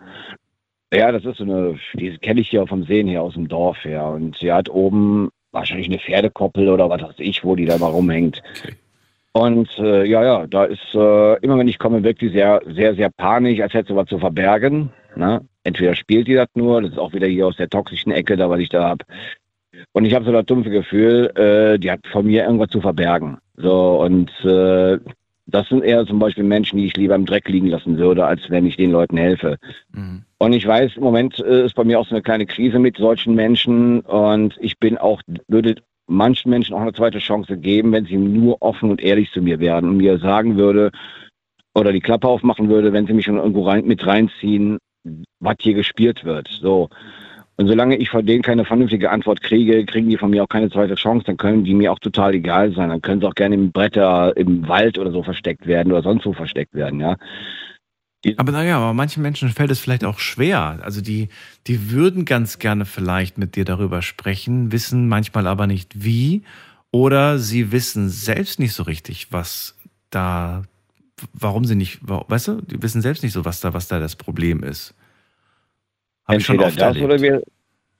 Ja, 0.94 1.12
das 1.12 1.24
ist 1.24 1.38
so 1.38 1.44
eine, 1.44 1.78
die 1.94 2.16
kenne 2.18 2.40
ich 2.40 2.48
hier 2.48 2.66
vom 2.66 2.84
Sehen 2.84 3.08
hier 3.08 3.22
aus 3.22 3.34
dem 3.34 3.48
Dorf 3.48 3.84
her. 3.84 4.06
Und 4.06 4.36
sie 4.38 4.52
hat 4.52 4.68
oben 4.68 5.30
wahrscheinlich 5.52 5.88
eine 5.88 5.98
Pferdekoppel 5.98 6.68
oder 6.68 6.88
was 6.88 7.02
weiß 7.02 7.16
ich, 7.18 7.44
wo 7.44 7.56
die 7.56 7.64
da 7.64 7.78
mal 7.78 7.90
rumhängt. 7.90 8.42
Okay. 8.60 8.74
Und 9.36 9.68
äh, 9.78 10.04
ja, 10.04 10.22
ja, 10.22 10.46
da 10.46 10.64
ist 10.64 10.94
äh, 10.94 11.38
immer, 11.40 11.58
wenn 11.58 11.66
ich 11.66 11.80
komme, 11.80 12.04
wirklich 12.04 12.32
sehr, 12.32 12.62
sehr, 12.66 12.94
sehr 12.94 13.10
panisch, 13.10 13.60
als 13.60 13.74
hätte 13.74 13.88
sie 13.88 13.96
was 13.96 14.06
zu 14.06 14.20
verbergen. 14.20 14.90
Ne? 15.16 15.40
Entweder 15.64 15.96
spielt 15.96 16.28
die 16.28 16.34
das 16.34 16.46
nur, 16.54 16.82
das 16.82 16.92
ist 16.92 16.98
auch 16.98 17.12
wieder 17.12 17.26
hier 17.26 17.48
aus 17.48 17.56
der 17.56 17.68
toxischen 17.68 18.12
Ecke, 18.12 18.36
da 18.36 18.48
was 18.48 18.60
ich 18.60 18.68
da 18.68 18.88
habe. 18.88 19.04
Und 19.90 20.04
ich 20.04 20.14
habe 20.14 20.24
so 20.24 20.30
das 20.30 20.46
dumpfe 20.46 20.70
Gefühl, 20.70 21.32
äh, 21.36 21.80
die 21.80 21.90
hat 21.90 22.06
von 22.12 22.26
mir 22.26 22.44
irgendwas 22.44 22.70
zu 22.70 22.80
verbergen. 22.80 23.38
So, 23.56 24.00
und 24.00 24.30
äh, 24.44 24.98
das 25.46 25.68
sind 25.68 25.82
eher 25.82 26.06
zum 26.06 26.20
Beispiel 26.20 26.44
Menschen, 26.44 26.78
die 26.78 26.86
ich 26.86 26.96
lieber 26.96 27.16
im 27.16 27.26
Dreck 27.26 27.48
liegen 27.48 27.68
lassen 27.68 27.98
würde, 27.98 28.24
als 28.24 28.48
wenn 28.50 28.66
ich 28.66 28.76
den 28.76 28.92
Leuten 28.92 29.16
helfe. 29.16 29.58
Mhm. 29.92 30.22
Und 30.44 30.52
ich 30.52 30.66
weiß, 30.66 30.96
im 30.96 31.02
Moment 31.02 31.38
äh, 31.38 31.64
ist 31.64 31.74
bei 31.74 31.84
mir 31.84 31.98
auch 31.98 32.06
so 32.06 32.14
eine 32.14 32.20
kleine 32.20 32.44
Krise 32.44 32.78
mit 32.78 32.98
solchen 32.98 33.34
Menschen 33.34 34.00
und 34.00 34.54
ich 34.60 34.78
bin 34.78 34.98
auch, 34.98 35.22
würde 35.48 35.76
manchen 36.06 36.50
Menschen 36.50 36.74
auch 36.74 36.82
eine 36.82 36.92
zweite 36.92 37.18
Chance 37.18 37.56
geben, 37.56 37.92
wenn 37.92 38.04
sie 38.04 38.18
nur 38.18 38.60
offen 38.60 38.90
und 38.90 39.00
ehrlich 39.00 39.30
zu 39.32 39.40
mir 39.40 39.58
wären 39.58 39.88
und 39.88 39.96
mir 39.96 40.18
sagen 40.18 40.58
würde 40.58 40.90
oder 41.74 41.92
die 41.92 42.00
Klappe 42.00 42.28
aufmachen 42.28 42.68
würde, 42.68 42.92
wenn 42.92 43.06
sie 43.06 43.14
mich 43.14 43.24
schon 43.24 43.38
irgendwo 43.38 43.62
rein, 43.62 43.86
mit 43.86 44.06
reinziehen, 44.06 44.76
was 45.40 45.56
hier 45.62 45.72
gespielt 45.72 46.26
wird. 46.26 46.48
So. 46.60 46.90
Und 47.56 47.66
solange 47.66 47.96
ich 47.96 48.10
von 48.10 48.26
denen 48.26 48.42
keine 48.42 48.66
vernünftige 48.66 49.10
Antwort 49.10 49.40
kriege, 49.40 49.86
kriegen 49.86 50.10
die 50.10 50.18
von 50.18 50.28
mir 50.28 50.42
auch 50.42 50.48
keine 50.50 50.68
zweite 50.68 50.96
Chance, 50.96 51.24
dann 51.24 51.38
können 51.38 51.64
die 51.64 51.72
mir 51.72 51.90
auch 51.90 52.00
total 52.00 52.34
egal 52.34 52.70
sein. 52.74 52.90
Dann 52.90 53.00
können 53.00 53.22
sie 53.22 53.26
auch 53.26 53.34
gerne 53.34 53.54
im 53.54 53.72
Bretter, 53.72 54.36
im 54.36 54.68
Wald 54.68 54.98
oder 54.98 55.10
so 55.10 55.22
versteckt 55.22 55.66
werden 55.66 55.90
oder 55.90 56.02
sonst 56.02 56.26
wo 56.26 56.34
versteckt 56.34 56.74
werden, 56.74 57.00
ja. 57.00 57.16
Aber 58.36 58.52
naja, 58.52 58.78
aber 58.78 58.94
manchen 58.94 59.22
Menschen 59.22 59.48
fällt 59.50 59.70
es 59.70 59.80
vielleicht 59.80 60.04
auch 60.04 60.18
schwer. 60.18 60.78
Also 60.82 61.00
die, 61.00 61.28
die 61.66 61.90
würden 61.90 62.24
ganz 62.24 62.58
gerne 62.58 62.84
vielleicht 62.84 63.38
mit 63.38 63.56
dir 63.56 63.64
darüber 63.64 64.02
sprechen, 64.02 64.72
wissen 64.72 65.08
manchmal 65.08 65.46
aber 65.46 65.66
nicht 65.66 66.04
wie. 66.04 66.42
Oder 66.90 67.38
sie 67.38 67.72
wissen 67.72 68.08
selbst 68.08 68.58
nicht 68.58 68.72
so 68.72 68.84
richtig, 68.84 69.32
was 69.32 69.76
da, 70.10 70.62
warum 71.32 71.64
sie 71.64 71.74
nicht, 71.74 71.98
weißt 72.02 72.48
du, 72.48 72.60
die 72.60 72.82
wissen 72.82 73.02
selbst 73.02 73.22
nicht 73.22 73.32
so, 73.32 73.44
was 73.44 73.60
da, 73.60 73.74
was 73.74 73.88
da 73.88 73.98
das 73.98 74.16
Problem 74.16 74.62
ist. 74.62 74.94
Hab 76.26 76.36
entweder 76.36 76.64
das 76.70 76.76
erlebt. 76.76 77.04
oder 77.04 77.20
wir. 77.20 77.42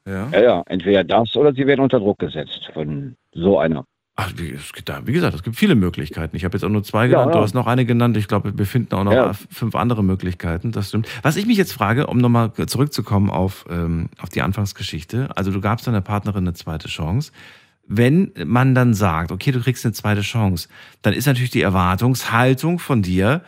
Ja. 0.06 0.28
ja, 0.30 0.42
ja, 0.42 0.62
entweder 0.66 1.02
das 1.02 1.34
oder 1.34 1.52
sie 1.54 1.66
werden 1.66 1.80
unter 1.80 1.98
Druck 1.98 2.18
gesetzt 2.18 2.70
von 2.72 3.16
so 3.32 3.58
einer. 3.58 3.84
Ach, 4.16 4.33
wie 4.37 5.12
gesagt, 5.12 5.35
es 5.35 5.42
gibt 5.42 5.57
viele 5.57 5.74
Möglichkeiten. 5.74 6.37
Ich 6.37 6.44
habe 6.44 6.57
jetzt 6.57 6.62
auch 6.62 6.68
nur 6.68 6.85
zwei 6.85 7.09
genannt, 7.09 7.27
ja, 7.27 7.33
ja. 7.33 7.38
du 7.38 7.42
hast 7.42 7.55
noch 7.55 7.66
eine 7.66 7.85
genannt. 7.85 8.16
Ich 8.16 8.29
glaube, 8.29 8.57
wir 8.57 8.66
finden 8.66 8.94
auch 8.94 9.03
noch 9.03 9.12
ja. 9.12 9.33
fünf 9.50 9.74
andere 9.74 10.05
Möglichkeiten. 10.05 10.70
Das 10.70 10.90
stimmt. 10.90 11.09
Was 11.22 11.35
ich 11.35 11.46
mich 11.46 11.59
jetzt 11.59 11.72
frage, 11.72 12.07
um 12.07 12.18
nochmal 12.18 12.53
zurückzukommen 12.66 13.29
auf, 13.29 13.64
ähm, 13.68 14.09
auf 14.20 14.29
die 14.29 14.42
Anfangsgeschichte. 14.42 15.31
Also 15.35 15.50
du 15.50 15.61
gabst 15.61 15.88
deiner 15.88 16.00
Partnerin 16.00 16.44
eine 16.44 16.55
zweite 16.55 16.87
Chance. 16.87 17.33
Wenn 17.88 18.31
man 18.44 18.77
dann 18.77 18.94
sagt, 18.94 19.33
okay, 19.33 19.50
du 19.50 19.61
kriegst 19.61 19.85
eine 19.85 19.92
zweite 19.92 20.20
Chance, 20.20 20.68
dann 21.03 21.12
ist 21.12 21.27
natürlich 21.27 21.50
die 21.50 21.62
Erwartungshaltung 21.62 22.79
von 22.79 23.03
dir, 23.03 23.42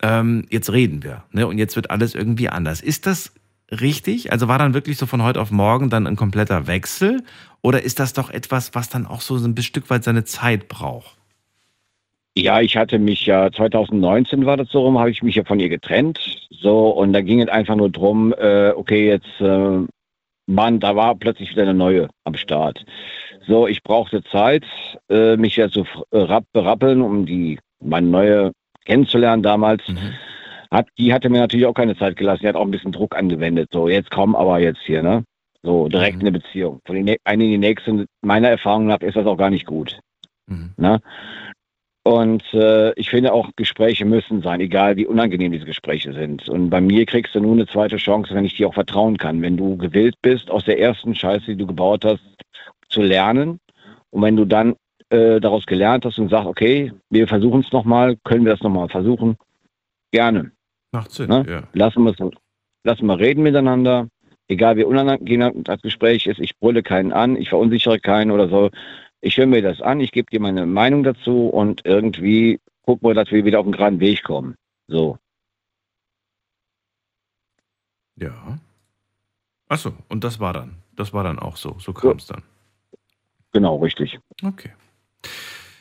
ähm, 0.00 0.46
jetzt 0.48 0.70
reden 0.70 1.02
wir. 1.02 1.24
Ne? 1.32 1.46
Und 1.46 1.58
jetzt 1.58 1.74
wird 1.74 1.90
alles 1.90 2.14
irgendwie 2.14 2.48
anders. 2.48 2.80
Ist 2.80 3.06
das 3.06 3.32
richtig? 3.80 4.32
Also 4.32 4.48
war 4.48 4.58
dann 4.58 4.74
wirklich 4.74 4.96
so 4.96 5.06
von 5.06 5.22
heute 5.22 5.40
auf 5.40 5.50
morgen 5.50 5.90
dann 5.90 6.06
ein 6.06 6.16
kompletter 6.16 6.66
Wechsel? 6.66 7.22
Oder 7.62 7.82
ist 7.82 7.98
das 7.98 8.12
doch 8.12 8.30
etwas, 8.30 8.74
was 8.74 8.88
dann 8.88 9.06
auch 9.06 9.20
so 9.20 9.36
ein 9.36 9.56
Stück 9.58 9.90
weit 9.90 10.04
seine 10.04 10.24
Zeit 10.24 10.68
braucht? 10.68 11.16
Ja, 12.36 12.60
ich 12.60 12.76
hatte 12.76 12.98
mich 12.98 13.26
ja 13.26 13.50
2019 13.52 14.44
war 14.44 14.56
das 14.56 14.68
so 14.70 14.80
rum, 14.80 14.98
habe 14.98 15.10
ich 15.10 15.22
mich 15.22 15.36
ja 15.36 15.44
von 15.44 15.60
ihr 15.60 15.68
getrennt. 15.68 16.18
So, 16.50 16.88
und 16.88 17.12
da 17.12 17.20
ging 17.20 17.40
es 17.40 17.48
einfach 17.48 17.76
nur 17.76 17.90
drum, 17.90 18.34
äh, 18.36 18.70
okay, 18.70 19.06
jetzt, 19.06 19.40
äh, 19.40 19.86
Mann, 20.46 20.80
da 20.80 20.96
war 20.96 21.14
plötzlich 21.14 21.50
wieder 21.50 21.62
eine 21.62 21.74
neue 21.74 22.08
am 22.24 22.34
Start. 22.34 22.84
So, 23.46 23.68
ich 23.68 23.82
brauchte 23.82 24.24
Zeit, 24.24 24.64
äh, 25.08 25.36
mich 25.36 25.56
ja 25.56 25.68
zu 25.68 25.86
äh, 26.10 26.40
berappeln, 26.52 27.02
um 27.02 27.24
die 27.24 27.58
meine 27.80 28.08
neue 28.08 28.52
kennenzulernen 28.84 29.42
damals. 29.42 29.86
Mhm. 29.86 30.14
Hat, 30.74 30.88
die 30.98 31.14
hatte 31.14 31.30
mir 31.30 31.38
natürlich 31.38 31.66
auch 31.66 31.74
keine 31.74 31.96
Zeit 31.96 32.16
gelassen. 32.16 32.40
Die 32.42 32.48
hat 32.48 32.56
auch 32.56 32.64
ein 32.64 32.72
bisschen 32.72 32.90
Druck 32.90 33.16
angewendet. 33.16 33.68
So, 33.72 33.88
jetzt 33.88 34.10
komm 34.10 34.34
aber 34.34 34.58
jetzt 34.58 34.80
hier, 34.80 35.04
ne? 35.04 35.22
So, 35.62 35.88
direkt 35.88 36.16
mhm. 36.16 36.22
eine 36.22 36.32
Beziehung. 36.32 36.80
Von 36.84 36.96
den 36.96 37.16
eine 37.22 37.44
in 37.44 37.50
die 37.50 37.58
nächste, 37.58 38.06
meiner 38.22 38.48
Erfahrung 38.48 38.86
nach, 38.86 39.00
ist 39.00 39.16
das 39.16 39.24
auch 39.24 39.36
gar 39.36 39.50
nicht 39.50 39.66
gut. 39.66 40.00
Mhm. 40.48 40.72
Ne? 40.76 41.00
Und 42.02 42.42
äh, 42.52 42.92
ich 42.94 43.08
finde 43.08 43.32
auch, 43.32 43.50
Gespräche 43.54 44.04
müssen 44.04 44.42
sein, 44.42 44.60
egal 44.60 44.96
wie 44.96 45.06
unangenehm 45.06 45.52
diese 45.52 45.64
Gespräche 45.64 46.12
sind. 46.12 46.48
Und 46.48 46.70
bei 46.70 46.80
mir 46.80 47.06
kriegst 47.06 47.36
du 47.36 47.40
nur 47.40 47.52
eine 47.52 47.68
zweite 47.68 47.96
Chance, 47.96 48.34
wenn 48.34 48.44
ich 48.44 48.56
dir 48.56 48.68
auch 48.68 48.74
vertrauen 48.74 49.16
kann. 49.16 49.42
Wenn 49.42 49.56
du 49.56 49.76
gewillt 49.76 50.16
bist, 50.22 50.50
aus 50.50 50.64
der 50.64 50.80
ersten 50.80 51.14
Scheiße, 51.14 51.46
die 51.46 51.56
du 51.56 51.68
gebaut 51.68 52.04
hast, 52.04 52.24
zu 52.88 53.00
lernen. 53.00 53.60
Und 54.10 54.22
wenn 54.22 54.36
du 54.36 54.44
dann 54.44 54.74
äh, 55.10 55.40
daraus 55.40 55.66
gelernt 55.66 56.04
hast 56.04 56.18
und 56.18 56.30
sagst, 56.30 56.48
okay, 56.48 56.92
wir 57.10 57.28
versuchen 57.28 57.60
es 57.60 57.70
nochmal, 57.70 58.16
können 58.24 58.44
wir 58.44 58.52
das 58.52 58.62
nochmal 58.62 58.88
versuchen, 58.88 59.36
gerne. 60.10 60.50
Macht 60.94 61.10
Sinn, 61.10 61.28
ne? 61.28 61.44
ja. 61.48 61.62
Lassen 61.72 62.04
wir 62.04 62.30
lassen 62.84 63.06
wir 63.06 63.18
reden 63.18 63.42
miteinander. 63.42 64.06
Egal 64.46 64.76
wie 64.76 64.84
unangenehm 64.84 65.64
das 65.64 65.82
Gespräch 65.82 66.28
ist, 66.28 66.38
ich 66.38 66.56
brülle 66.56 66.84
keinen 66.84 67.12
an, 67.12 67.34
ich 67.34 67.48
verunsichere 67.48 67.98
keinen 67.98 68.30
oder 68.30 68.48
so. 68.48 68.70
Ich 69.20 69.36
höre 69.36 69.46
mir 69.46 69.60
das 69.60 69.80
an, 69.80 69.98
ich 69.98 70.12
gebe 70.12 70.30
dir 70.30 70.38
meine 70.38 70.66
Meinung 70.66 71.02
dazu 71.02 71.48
und 71.48 71.80
irgendwie 71.84 72.60
gucken 72.82 73.08
wir, 73.08 73.14
dass 73.14 73.32
wir 73.32 73.44
wieder 73.44 73.58
auf 73.58 73.66
den 73.66 73.72
geraden 73.72 73.98
Weg 73.98 74.22
kommen. 74.22 74.54
So. 74.86 75.18
Ja. 78.14 78.60
Achso, 79.68 79.94
und 80.08 80.22
das 80.22 80.38
war 80.38 80.52
dann. 80.52 80.76
Das 80.94 81.12
war 81.12 81.24
dann 81.24 81.40
auch 81.40 81.56
so. 81.56 81.76
So 81.80 81.92
kam 81.92 82.18
es 82.18 82.26
dann. 82.26 82.44
Genau, 83.52 83.78
richtig. 83.78 84.20
Okay. 84.44 84.70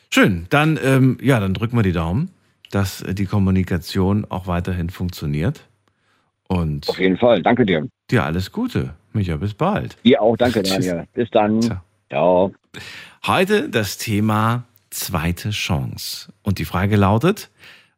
Schön. 0.10 0.48
Dann, 0.50 0.80
ähm, 0.84 1.20
ja, 1.22 1.40
dann 1.40 1.54
drücken 1.54 1.78
wir 1.78 1.84
die 1.84 1.92
Daumen 1.92 2.32
dass 2.74 3.04
die 3.08 3.26
Kommunikation 3.26 4.26
auch 4.30 4.48
weiterhin 4.48 4.90
funktioniert. 4.90 5.68
Und 6.48 6.90
Auf 6.90 7.00
jeden 7.00 7.18
Fall. 7.18 7.42
Danke 7.42 7.66
dir. 7.66 7.88
Dir 8.10 8.24
alles 8.24 8.52
Gute. 8.52 8.94
Micha, 9.14 9.36
bis 9.38 9.54
bald. 9.54 9.98
Dir 10.04 10.22
auch. 10.22 10.36
Danke, 10.38 10.64
Daniel. 10.64 11.06
Bis 11.14 11.30
dann. 11.30 11.62
Ciao. 11.62 11.82
Ciao. 12.10 12.54
Heute 13.26 13.70
das 13.70 13.98
Thema 13.98 14.64
zweite 14.90 15.52
Chance. 15.52 16.32
Und 16.42 16.60
die 16.60 16.66
Frage 16.66 16.96
lautet, 16.96 17.50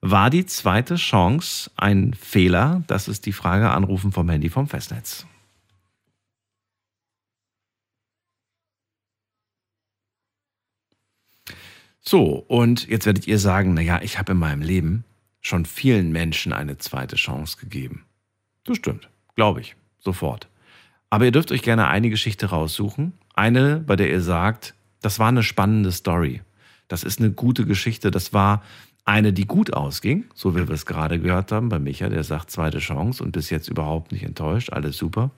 war 0.02 0.30
die 0.30 0.46
zweite 0.46 0.96
Chance 0.96 1.72
ein 1.78 2.14
Fehler? 2.14 2.84
Das 2.88 3.08
ist 3.08 3.26
die 3.26 3.34
Frage. 3.34 3.72
Anrufen 3.72 4.12
vom 4.12 4.30
Handy 4.30 4.50
vom 4.50 4.68
Festnetz. 4.68 5.26
So, 12.08 12.46
und 12.48 12.88
jetzt 12.88 13.06
werdet 13.06 13.28
ihr 13.28 13.40
sagen, 13.40 13.74
naja, 13.74 14.00
ich 14.04 14.20
habe 14.20 14.34
in 14.34 14.38
meinem 14.38 14.62
Leben 14.62 15.04
schon 15.42 15.66
vielen 15.66 16.12
Menschen 16.12 16.54
eine 16.54 16.78
zweite 16.78 17.16
Chance 17.16 17.58
gegeben. 17.58 18.06
Das 18.64 18.78
stimmt, 18.78 19.10
glaube 19.36 19.62
ich, 19.62 19.76
sofort. 20.00 20.48
Aber 21.10 21.26
ihr 21.26 21.32
dürft 21.32 21.52
euch 21.52 21.64
gerne 21.64 21.88
eine 21.88 22.10
Geschichte 22.10 22.48
raussuchen. 22.48 23.14
Eine, 23.34 23.80
bei 23.80 23.96
der 23.96 24.10
ihr 24.10 24.22
sagt, 24.22 24.76
das 25.02 25.18
war 25.18 25.30
eine 25.30 25.44
spannende 25.44 25.92
Story. 25.92 26.42
Das 26.88 27.04
ist 27.04 27.20
eine 27.20 27.32
gute 27.32 27.66
Geschichte. 27.66 28.12
Das 28.12 28.34
war 28.34 28.64
eine, 29.04 29.34
die 29.34 29.46
gut 29.46 29.74
ausging, 29.74 30.26
so 30.34 30.56
wie 30.56 30.68
wir 30.68 30.76
es 30.76 30.86
gerade 30.86 31.20
gehört 31.20 31.52
haben 31.52 31.70
bei 31.70 31.80
Micha, 31.80 32.10
der 32.10 32.24
sagt 32.24 32.52
zweite 32.52 32.80
Chance 32.80 33.24
und 33.24 33.32
bis 33.32 33.50
jetzt 33.50 33.68
überhaupt 33.68 34.12
nicht 34.12 34.24
enttäuscht, 34.24 34.72
alles 34.72 34.98
super. 34.98 35.32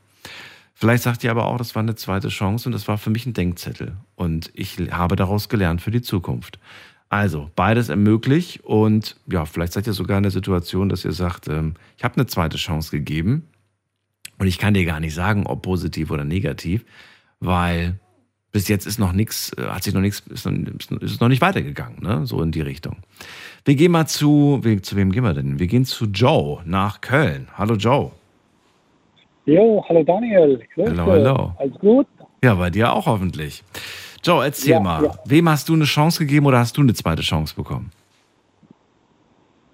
Vielleicht 0.79 1.01
sagt 1.01 1.23
ihr 1.23 1.31
aber 1.31 1.47
auch, 1.47 1.57
das 1.57 1.73
war 1.73 1.81
eine 1.81 1.95
zweite 1.95 2.27
Chance 2.27 2.69
und 2.69 2.73
das 2.73 2.87
war 2.87 2.99
für 2.99 3.09
mich 3.09 3.25
ein 3.25 3.33
Denkzettel. 3.33 3.97
Und 4.13 4.51
ich 4.53 4.77
habe 4.91 5.15
daraus 5.15 5.49
gelernt 5.49 5.81
für 5.81 5.89
die 5.89 6.03
Zukunft. 6.03 6.59
Also, 7.09 7.49
beides 7.55 7.89
ermöglicht 7.89 8.63
und 8.63 9.15
ja, 9.25 9.45
vielleicht 9.45 9.73
seid 9.73 9.87
ihr 9.87 9.93
sogar 9.93 10.17
in 10.17 10.23
der 10.23 10.31
Situation, 10.31 10.87
dass 10.87 11.03
ihr 11.03 11.13
sagt, 11.13 11.47
ähm, 11.47 11.73
ich 11.97 12.03
habe 12.03 12.13
eine 12.13 12.27
zweite 12.27 12.57
Chance 12.57 12.91
gegeben 12.91 13.47
und 14.37 14.45
ich 14.45 14.59
kann 14.59 14.75
dir 14.75 14.85
gar 14.85 14.99
nicht 14.99 15.15
sagen, 15.15 15.47
ob 15.47 15.63
positiv 15.63 16.11
oder 16.11 16.25
negativ, 16.25 16.85
weil 17.39 17.99
bis 18.51 18.67
jetzt 18.67 18.85
ist 18.85 18.99
noch 18.99 19.13
nichts, 19.13 19.53
äh, 19.57 19.63
hat 19.63 19.81
sich 19.81 19.95
noch 19.95 20.01
nichts, 20.01 20.19
ist, 20.27 20.45
ist 20.45 21.21
noch 21.21 21.27
nicht 21.27 21.41
weitergegangen, 21.41 22.03
ne? 22.03 22.27
so 22.27 22.39
in 22.43 22.51
die 22.51 22.61
Richtung. 22.61 22.97
Wir 23.65 23.73
gehen 23.73 23.93
mal 23.93 24.05
zu, 24.05 24.61
zu 24.83 24.95
wem 24.95 25.11
gehen 25.11 25.23
wir 25.23 25.33
denn? 25.33 25.57
Wir 25.57 25.67
gehen 25.67 25.85
zu 25.85 26.05
Joe 26.05 26.61
nach 26.65 27.01
Köln. 27.01 27.47
Hallo 27.57 27.73
Joe. 27.73 28.11
Jo, 29.47 29.81
hallo 29.87 30.03
Daniel. 30.03 30.59
Grüße. 30.73 30.91
Hallo, 30.91 31.05
hallo. 31.05 31.53
Alles 31.57 31.79
gut? 31.79 32.05
Ja, 32.43 32.55
bei 32.55 32.69
dir 32.69 32.91
auch 32.91 33.05
hoffentlich. 33.05 33.63
Joe, 34.21 34.43
erzähl 34.43 34.71
ja, 34.71 34.79
mal, 34.81 35.05
ja. 35.05 35.15
wem 35.23 35.47
hast 35.47 35.69
du 35.69 35.73
eine 35.73 35.85
Chance 35.85 36.19
gegeben 36.19 36.47
oder 36.47 36.59
hast 36.59 36.75
du 36.75 36.81
eine 36.81 36.93
zweite 36.93 37.21
Chance 37.21 37.55
bekommen? 37.55 37.89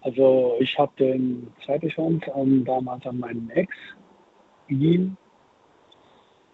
Also 0.01 0.57
ich 0.59 0.77
habe 0.77 0.91
eine 1.03 1.47
zweite 1.65 1.88
Chance 1.88 2.29
um, 2.29 2.63
damals 2.63 3.03
an 3.07 3.17
meinen 3.17 3.49
Ex 3.49 3.73
gegeben 4.67 5.17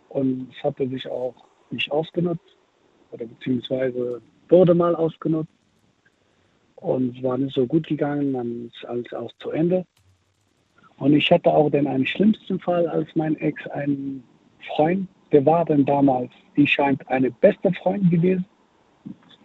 und 0.07 0.47
es 0.55 0.63
hatte 0.63 0.87
sich 0.87 1.05
auch 1.05 1.35
nicht 1.71 1.91
ausgenutzt 1.91 2.55
oder 3.11 3.25
beziehungsweise 3.25 4.21
wurde 4.47 4.73
mal 4.73 4.95
ausgenutzt. 4.95 5.51
und 6.77 7.17
es 7.17 7.21
war 7.21 7.37
nicht 7.37 7.53
so 7.53 7.67
gut 7.67 7.85
gegangen, 7.85 8.31
dann 8.31 8.71
ist 8.73 8.85
alles 8.85 9.11
auch 9.11 9.31
zu 9.39 9.51
Ende. 9.51 9.85
Und 10.99 11.13
ich 11.13 11.31
hatte 11.31 11.49
auch 11.49 11.69
den 11.69 11.87
einen 11.87 12.05
schlimmsten 12.05 12.59
Fall, 12.59 12.87
als 12.87 13.07
mein 13.15 13.35
Ex 13.37 13.65
ein 13.67 14.23
Freund, 14.75 15.07
der 15.31 15.45
war 15.45 15.65
dann 15.65 15.85
damals, 15.85 16.31
die 16.57 16.67
scheint 16.67 17.07
eine 17.09 17.31
beste 17.31 17.71
Freund 17.73 18.09
gewesen. 18.11 18.45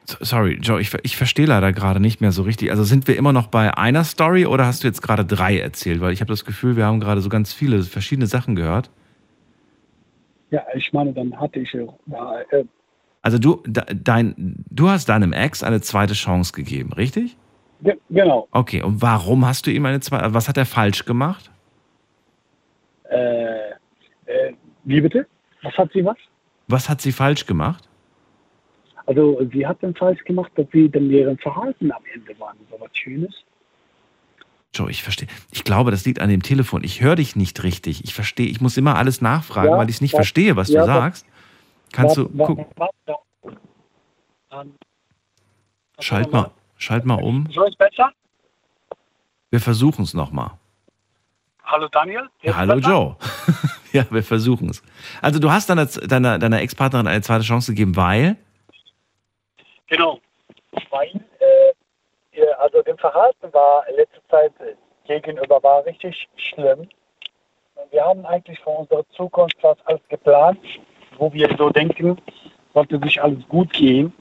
Sorry, 0.07 0.59
Joe, 0.61 0.81
ich, 0.81 0.93
ich 1.03 1.17
verstehe 1.17 1.47
leider 1.47 1.73
gerade 1.73 1.99
nicht 1.99 2.21
mehr 2.21 2.33
so 2.33 2.43
richtig. 2.43 2.71
Also 2.71 2.85
sind 2.85 3.09
wir 3.09 3.17
immer 3.17 3.33
noch 3.33 3.47
bei 3.47 3.77
einer 3.77 4.05
Story 4.05 4.45
oder 4.45 4.67
hast 4.67 4.83
du 4.83 4.89
jetzt 4.89 5.01
gerade 5.01 5.25
drei 5.25 5.59
erzählt? 5.59 6.01
Weil 6.01 6.13
ich 6.13 6.21
habe 6.21 6.31
das 6.31 6.45
Gefühl, 6.45 6.77
wir 6.77 6.85
haben 6.85 7.01
gerade 7.01 7.23
so 7.23 7.31
ganz 7.31 7.55
viele 7.55 7.83
verschiedene 7.83 8.27
Sachen 8.27 8.55
gehört. 8.55 8.91
Ja, 10.51 10.63
ich 10.75 10.93
meine, 10.93 11.13
dann 11.13 11.39
hatte 11.41 11.61
ich 11.61 11.75
äh, 11.75 11.87
also 13.23 13.39
du, 13.39 13.63
dein, 13.67 14.55
du 14.71 14.91
hast 14.91 15.09
deinem 15.09 15.33
Ex 15.33 15.63
eine 15.63 15.81
zweite 15.81 16.13
Chance 16.13 16.53
gegeben, 16.53 16.93
richtig? 16.93 17.39
Ja, 17.85 17.95
genau. 18.09 18.49
Okay, 18.51 18.83
und 18.83 19.03
warum 19.03 19.45
hast 19.45 19.67
du 19.67 19.71
ihm 19.71 19.85
eine 19.85 20.01
zweite, 20.01 20.33
was 20.33 20.49
hat 20.49 20.57
er 20.57 20.65
falsch 20.67 21.05
gemacht? 21.05 21.51
Äh, 23.11 23.71
äh, 24.25 24.55
wie 24.85 25.01
bitte? 25.01 25.27
Was 25.63 25.75
hat 25.75 25.93
sie 25.93 26.05
was? 26.05 26.17
Was 26.67 26.89
hat 26.89 27.03
sie 27.03 27.13
falsch 27.13 27.45
gemacht? 27.45 27.87
Also 29.07 29.47
sie 29.53 29.67
hat 29.67 29.83
dann 29.83 29.95
falsch 29.95 30.25
gemacht, 30.25 30.51
dass 30.57 30.67
sie 30.73 30.89
dann 30.89 31.11
deren 31.11 31.37
Verhalten 31.37 31.93
am 31.93 32.03
Ende 32.15 32.39
waren. 32.41 32.57
So 32.71 32.81
was 32.81 32.91
Schönes. 32.97 33.35
Joe, 34.73 34.91
ich 34.91 35.03
verstehe. 35.03 35.29
Ich 35.53 35.63
glaube, 35.63 35.91
das 35.91 36.07
liegt 36.07 36.21
an 36.21 36.31
dem 36.31 36.43
Telefon. 36.43 36.83
Ich 36.85 37.03
höre 37.03 37.17
dich 37.17 37.37
nicht 37.37 37.63
richtig. 37.63 38.03
Ich 38.03 38.15
verstehe, 38.15 38.47
ich 38.47 38.63
muss 38.63 38.79
immer 38.79 38.97
alles 38.97 39.21
nachfragen, 39.21 39.73
ja, 39.73 39.79
weil 39.79 39.91
ich 39.91 39.97
es 39.97 40.01
nicht 40.01 40.15
was, 40.15 40.19
verstehe, 40.19 40.57
was 40.57 40.69
ja, 40.71 40.81
du 40.81 40.87
sagst. 40.87 41.27
Kannst 41.93 42.17
du 42.17 42.29
gucken? 42.31 42.65
Schalt 46.01 46.33
mal, 46.33 46.51
schalt 46.85 47.05
mal 47.05 47.23
um. 47.23 47.49
So 47.51 47.65
ist 47.65 47.79
besser? 47.79 48.11
Wir 49.51 49.61
versuchen 49.61 50.03
es 50.05 50.15
nochmal. 50.15 50.51
Hallo 51.65 51.89
Daniel? 51.89 52.29
Ja, 52.43 52.57
hallo 52.57 52.77
besser? 52.77 52.89
Joe. 52.89 53.17
ja, 53.93 54.05
wir 54.11 54.23
versuchen 54.23 54.71
es. 54.71 54.83
Also 55.23 55.39
du 55.39 55.51
hast 55.51 55.71
deiner, 55.71 55.87
deiner, 55.87 56.39
deiner 56.39 56.61
Ex-Partnerin 56.61 57.07
eine 57.07 57.23
zweite 57.23 57.45
Chance 57.45 57.73
gegeben, 57.73 57.97
weil? 57.97 58.37
Genau. 59.87 60.21
Weil, 60.91 61.25
äh, 61.41 62.43
also 62.59 62.83
dem 62.83 62.99
Verhalten 62.99 63.53
war 63.53 63.87
in 63.89 63.97
letzter 63.97 64.21
Zeit 64.29 64.53
gegenüber 65.07 65.63
war 65.63 65.85
richtig 65.85 66.29
schlimm. 66.37 66.89
Wir 67.91 68.05
haben 68.05 68.25
eigentlich 68.27 68.59
für 68.61 68.71
unsere 68.71 69.07
Zukunft 69.09 69.57
was 69.63 69.77
alles 69.87 70.01
geplant 70.09 70.59
wo 71.19 71.33
wir 71.33 71.55
so 71.59 71.71
denken, 71.71 72.17
sollte 72.73 72.99
sich 73.01 73.23
alles 73.23 73.47
gut 73.49 73.73
gehen. 73.73 74.13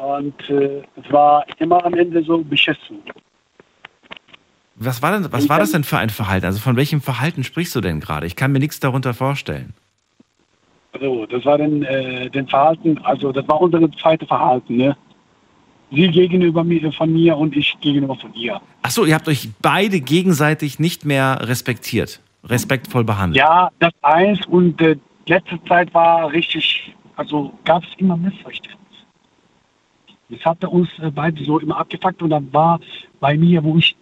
Und 0.00 0.48
äh, 0.48 0.82
es 0.96 1.12
war 1.12 1.44
immer 1.58 1.84
am 1.84 1.94
Ende 1.94 2.22
so 2.22 2.38
beschissen. 2.38 2.98
Was 4.76 5.02
war, 5.02 5.12
denn, 5.12 5.30
was 5.30 5.48
war 5.50 5.58
das 5.58 5.72
denn 5.72 5.84
für 5.84 5.98
ein 5.98 6.08
Verhalten? 6.08 6.46
Also 6.46 6.58
von 6.58 6.76
welchem 6.76 7.02
Verhalten 7.02 7.44
sprichst 7.44 7.74
du 7.74 7.82
denn 7.82 8.00
gerade? 8.00 8.26
Ich 8.26 8.34
kann 8.34 8.50
mir 8.50 8.60
nichts 8.60 8.80
darunter 8.80 9.12
vorstellen. 9.12 9.74
Also, 10.92 11.26
das 11.26 11.44
war 11.44 11.58
dann 11.58 11.82
äh, 11.82 12.30
den 12.30 12.48
Verhalten, 12.48 12.98
also 13.04 13.30
das 13.30 13.46
war 13.46 13.60
unser 13.60 13.92
zweites 13.92 14.26
Verhalten, 14.26 14.76
ne? 14.76 14.96
Sie 15.92 16.08
gegenüber 16.08 16.64
mir, 16.64 16.90
von 16.92 17.12
mir 17.12 17.36
und 17.36 17.54
ich 17.56 17.76
gegenüber 17.80 18.16
von 18.16 18.32
ihr. 18.34 18.60
Ach 18.82 18.90
so, 18.90 19.04
ihr 19.04 19.14
habt 19.14 19.28
euch 19.28 19.50
beide 19.60 20.00
gegenseitig 20.00 20.78
nicht 20.78 21.04
mehr 21.04 21.40
respektiert, 21.42 22.20
respektvoll 22.44 23.04
behandelt. 23.04 23.38
Ja, 23.38 23.70
das 23.80 23.92
eins 24.02 24.44
und 24.46 24.80
äh, 24.80 24.96
letzte 25.26 25.62
Zeit 25.64 25.92
war 25.92 26.32
richtig, 26.32 26.94
also 27.16 27.52
gab 27.64 27.82
es 27.84 27.90
immer 27.98 28.16
Missverständnisse. 28.16 28.79
Das 30.30 30.44
hatte 30.44 30.68
uns 30.68 30.88
äh, 30.98 31.10
beide 31.10 31.44
so 31.44 31.58
immer 31.58 31.78
abgefuckt 31.78 32.22
und 32.22 32.30
dann 32.30 32.52
war 32.52 32.80
bei 33.20 33.36
mir, 33.36 33.62
wo 33.62 33.76
ich, 33.76 33.96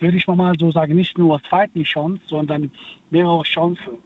würde 0.00 0.16
ich 0.16 0.26
mal 0.26 0.54
so 0.58 0.70
sagen, 0.70 0.94
nicht 0.94 1.16
nur 1.18 1.42
zweite 1.42 1.82
Chance, 1.82 2.20
sondern 2.26 2.70
mehrere 3.10 3.42
Chancen. 3.42 3.98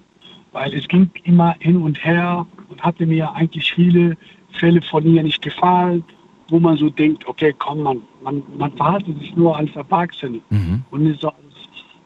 Weil 0.52 0.72
es 0.74 0.88
ging 0.88 1.10
immer 1.24 1.54
hin 1.60 1.76
und 1.76 2.02
her 2.04 2.46
und 2.68 2.82
hatte 2.82 3.06
mir 3.06 3.32
eigentlich 3.32 3.72
viele 3.72 4.16
Fälle 4.52 4.80
von 4.82 5.04
ihr 5.06 5.22
nicht 5.22 5.42
gefallen, 5.42 6.04
wo 6.48 6.58
man 6.58 6.76
so 6.76 6.88
denkt, 6.88 7.26
okay, 7.26 7.54
komm, 7.58 7.82
man, 7.82 8.02
man, 8.22 8.42
man 8.56 8.72
verhaltet 8.72 9.18
sich 9.18 9.36
nur 9.36 9.56
als 9.56 9.74
Erwachsene 9.76 10.40
mhm. 10.48 10.82
und 10.90 11.02
nicht 11.04 11.20
so 11.20 11.28
alles, 11.28 11.54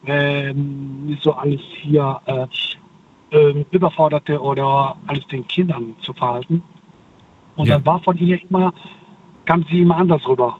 äh, 0.05 0.53
nicht 0.53 1.23
so 1.23 1.33
alles 1.33 1.61
hier 1.81 2.19
äh, 2.25 2.47
ähm, 3.31 3.65
überforderte 3.71 4.39
oder 4.39 4.95
alles 5.07 5.25
den 5.27 5.47
Kindern 5.47 5.95
zu 6.01 6.13
verhalten. 6.13 6.61
Und 7.55 7.67
ja. 7.67 7.75
dann 7.75 7.85
war 7.85 7.99
von 8.01 8.17
ihr 8.17 8.39
immer, 8.49 8.73
kam 9.45 9.65
sie 9.69 9.81
immer 9.81 9.97
anders 9.97 10.27
rüber. 10.27 10.59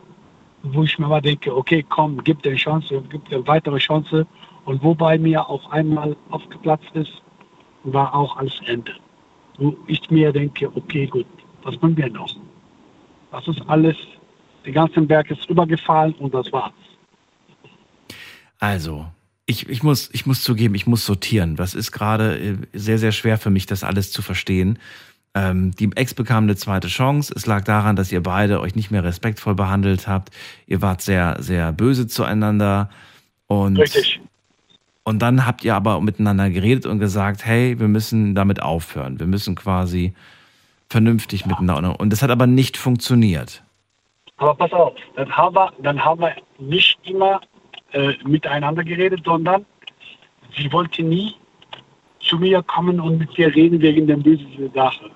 Wo 0.63 0.83
ich 0.83 0.97
mir 0.97 1.07
mal 1.07 1.21
denke, 1.21 1.55
okay, 1.55 1.85
komm, 1.87 2.23
gib 2.23 2.41
dir 2.41 2.49
eine 2.49 2.57
Chance, 2.57 3.03
gib 3.09 3.27
dir 3.29 3.37
eine 3.37 3.47
weitere 3.47 3.77
Chance. 3.77 4.25
Und 4.65 4.81
wobei 4.81 5.17
mir 5.17 5.47
auch 5.49 5.69
einmal 5.71 6.15
aufgeplatzt 6.29 6.89
ist, 6.93 7.21
war 7.83 8.13
auch 8.13 8.37
alles 8.37 8.53
Ende. 8.65 8.93
Wo 9.57 9.75
ich 9.87 10.09
mir 10.09 10.31
denke, 10.31 10.71
okay, 10.73 11.05
gut, 11.05 11.25
was 11.63 11.75
machen 11.81 11.97
wir 11.97 12.09
noch? 12.09 12.33
Das 13.31 13.47
ist 13.47 13.61
alles, 13.67 13.97
der 14.65 14.73
ganze 14.73 15.01
Berg 15.01 15.29
ist 15.31 15.49
übergefallen 15.49 16.13
und 16.15 16.33
das 16.33 16.51
war's. 16.51 16.71
Also, 18.59 19.05
ich, 19.45 19.67
ich, 19.67 19.83
muss, 19.83 20.09
ich 20.13 20.25
muss 20.25 20.41
zugeben, 20.41 20.75
ich 20.75 20.87
muss 20.87 21.05
sortieren. 21.05 21.55
Das 21.55 21.73
ist 21.73 21.91
gerade 21.91 22.39
äh, 22.39 22.57
sehr, 22.71 22.97
sehr 22.97 23.11
schwer 23.11 23.37
für 23.37 23.49
mich, 23.49 23.65
das 23.65 23.83
alles 23.83 24.11
zu 24.11 24.21
verstehen. 24.21 24.79
Ähm, 25.35 25.71
die 25.71 25.89
Ex 25.95 26.13
bekam 26.13 26.43
eine 26.43 26.55
zweite 26.55 26.87
Chance. 26.87 27.33
Es 27.35 27.45
lag 27.45 27.63
daran, 27.63 27.95
dass 27.95 28.11
ihr 28.11 28.21
beide 28.21 28.61
euch 28.61 28.75
nicht 28.75 28.91
mehr 28.91 29.03
respektvoll 29.03 29.55
behandelt 29.55 30.07
habt. 30.07 30.29
Ihr 30.67 30.81
wart 30.81 31.01
sehr, 31.01 31.37
sehr 31.39 31.71
böse 31.71 32.07
zueinander. 32.07 32.89
Und, 33.47 33.77
Richtig. 33.77 34.21
Und 35.03 35.21
dann 35.21 35.45
habt 35.45 35.65
ihr 35.65 35.75
aber 35.75 35.99
miteinander 36.01 36.49
geredet 36.49 36.85
und 36.85 36.99
gesagt, 36.99 37.45
hey, 37.45 37.79
wir 37.79 37.87
müssen 37.87 38.35
damit 38.35 38.61
aufhören. 38.61 39.19
Wir 39.19 39.27
müssen 39.27 39.55
quasi 39.55 40.13
vernünftig 40.89 41.41
ja. 41.41 41.47
miteinander. 41.47 41.99
Und 41.99 42.11
das 42.11 42.21
hat 42.21 42.29
aber 42.29 42.47
nicht 42.47 42.77
funktioniert. 42.77 43.63
Aber 44.37 44.55
pass 44.55 44.71
auf, 44.71 44.93
dann 45.15 45.31
haben 45.35 45.55
wir, 45.55 45.73
dann 45.81 46.03
haben 46.03 46.21
wir 46.21 46.35
nicht 46.59 46.97
immer 47.03 47.41
äh, 47.91 48.13
miteinander 48.23 48.83
geredet, 48.83 49.21
sondern 49.25 49.65
sie 50.55 50.71
wollte 50.71 51.03
nie 51.03 51.35
zu 52.19 52.37
mir 52.37 52.61
kommen 52.63 52.99
und 52.99 53.17
mit 53.17 53.35
dir 53.35 53.53
reden 53.53 53.81
wegen 53.81 54.07
der 54.07 54.17
bösen 54.17 54.71
Sache. 54.73 55.09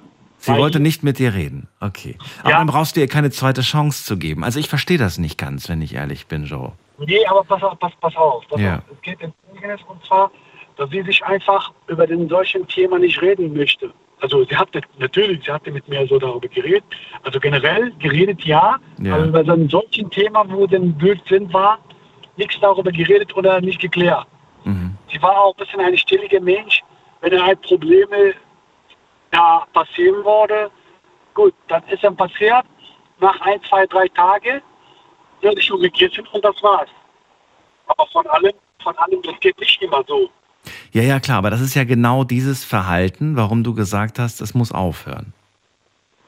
Sie 0.47 0.53
Weil 0.53 0.59
wollte 0.59 0.79
nicht 0.79 1.03
mit 1.03 1.19
dir 1.19 1.33
reden. 1.33 1.67
Okay. 1.81 2.15
Aber 2.39 2.51
ja. 2.51 2.57
dann 2.59 2.67
brauchst 2.67 2.95
du 2.95 3.01
ihr 3.01 3.09
keine 3.09 3.31
zweite 3.31 3.61
Chance 3.61 4.05
zu 4.05 4.17
geben. 4.17 4.45
Also 4.45 4.61
ich 4.61 4.69
verstehe 4.69 4.97
das 4.97 5.17
nicht 5.17 5.37
ganz, 5.37 5.67
wenn 5.67 5.81
ich 5.81 5.93
ehrlich 5.93 6.27
bin, 6.27 6.45
Joe. 6.45 6.71
Nee, 6.99 7.25
aber 7.25 7.43
pass 7.43 7.61
auf, 7.61 7.77
pass, 7.77 7.91
pass 7.99 8.15
auf. 8.15 8.47
Pass 8.47 8.61
ja. 8.61 8.77
auf. 8.77 8.83
Es 8.93 9.01
geht 9.01 9.21
und 9.21 10.05
zwar, 10.05 10.31
dass 10.77 10.89
sie 10.89 11.01
sich 11.01 11.21
einfach 11.25 11.73
über 11.87 12.07
den 12.07 12.29
solchen 12.29 12.65
Thema 12.65 12.97
nicht 12.97 13.21
reden 13.21 13.53
möchte. 13.57 13.91
Also 14.21 14.45
sie 14.45 14.55
hatte 14.55 14.79
natürlich, 14.97 15.43
sie 15.43 15.51
hatte 15.51 15.69
mit 15.69 15.85
mir 15.89 16.07
so 16.07 16.17
darüber 16.17 16.47
geredet. 16.47 16.85
Also 17.23 17.41
generell 17.41 17.91
geredet 17.99 18.41
ja, 18.45 18.77
ja. 19.03 19.15
aber 19.15 19.25
über 19.25 19.43
so 19.43 19.51
ein 19.51 19.67
solchen 19.67 20.09
Thema, 20.09 20.45
wo 20.47 20.65
denn 20.65 20.93
Blödsinn 20.93 21.51
war, 21.51 21.77
nichts 22.37 22.57
darüber 22.61 22.93
geredet 22.93 23.35
oder 23.35 23.59
nicht 23.59 23.81
geklärt. 23.81 24.27
Mhm. 24.63 24.95
Sie 25.11 25.21
war 25.21 25.37
auch 25.37 25.53
ein 25.55 25.65
bisschen 25.65 25.81
ein 25.81 25.97
stilliger 25.97 26.39
Mensch. 26.39 26.81
Wenn 27.19 27.43
halt 27.43 27.61
Probleme 27.63 28.33
da 29.31 29.65
passieren 29.73 30.23
wurde, 30.23 30.71
gut, 31.33 31.53
dann 31.67 31.83
ist 31.87 32.03
dann 32.03 32.15
passiert. 32.15 32.65
Nach 33.19 33.39
ein, 33.41 33.59
zwei, 33.63 33.85
drei 33.87 34.07
Tagen 34.09 34.61
werde 35.41 35.59
ich 35.59 35.65
schon 35.65 35.81
gegessen 35.81 36.25
und 36.31 36.43
das 36.43 36.61
war's. 36.61 36.89
Aber 37.87 38.05
von 38.07 38.27
allem, 38.27 38.53
von 38.83 38.95
allem, 38.97 39.21
das 39.23 39.39
geht 39.39 39.59
nicht 39.59 39.81
immer 39.81 40.03
so. 40.07 40.29
Ja, 40.91 41.01
ja, 41.01 41.19
klar, 41.19 41.37
aber 41.37 41.49
das 41.49 41.61
ist 41.61 41.75
ja 41.75 41.83
genau 41.83 42.23
dieses 42.23 42.63
Verhalten, 42.63 43.35
warum 43.35 43.63
du 43.63 43.73
gesagt 43.73 44.19
hast, 44.19 44.41
es 44.41 44.53
muss 44.53 44.71
aufhören. 44.71 45.33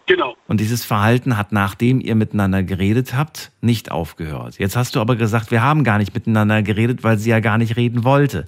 Genau. 0.06 0.36
Und 0.48 0.60
dieses 0.60 0.86
Verhalten 0.86 1.38
hat, 1.38 1.52
nachdem 1.52 2.02
ihr 2.02 2.16
miteinander 2.16 2.64
geredet 2.64 3.14
habt, 3.14 3.52
nicht 3.62 3.92
aufgehört. 3.92 4.58
Jetzt 4.58 4.76
hast 4.76 4.96
du 4.96 5.02
aber 5.02 5.16
gesagt, 5.16 5.52
wir 5.52 5.62
haben 5.62 5.84
gar 5.84 6.00
nicht 6.00 6.16
miteinander 6.16 6.64
geredet, 6.64 7.04
weil 7.04 7.20
sie 7.20 7.30
ja 7.30 7.40
gar 7.42 7.60
nicht 7.60 7.76
reden 7.76 8.04
wollte. 8.04 8.48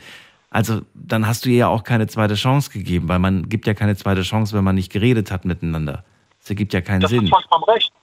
Also 0.52 0.82
dann 0.94 1.26
hast 1.26 1.46
du 1.46 1.50
ihr 1.50 1.58
ja 1.58 1.68
auch 1.70 1.84
keine 1.84 2.08
zweite 2.08 2.36
Chance 2.36 2.72
gegeben, 2.72 3.08
weil 3.08 3.20
man 3.20 3.48
gibt 3.48 3.66
ja 3.66 3.74
keine 3.74 3.96
zweite 3.96 4.22
Chance, 4.22 4.56
wenn 4.56 4.66
man 4.66 4.76
nicht 4.76 4.92
geredet 4.92 5.32
hat 5.32 5.46
miteinander. 5.46 6.04
Das 6.40 6.50
ergibt 6.50 6.74
ja 6.74 6.82
keinen 6.82 7.00
das 7.00 7.10
Sinn. 7.10 7.22
Das 7.22 7.40
ist 7.40 7.48
vollkommen 7.48 7.64
recht. 7.64 7.94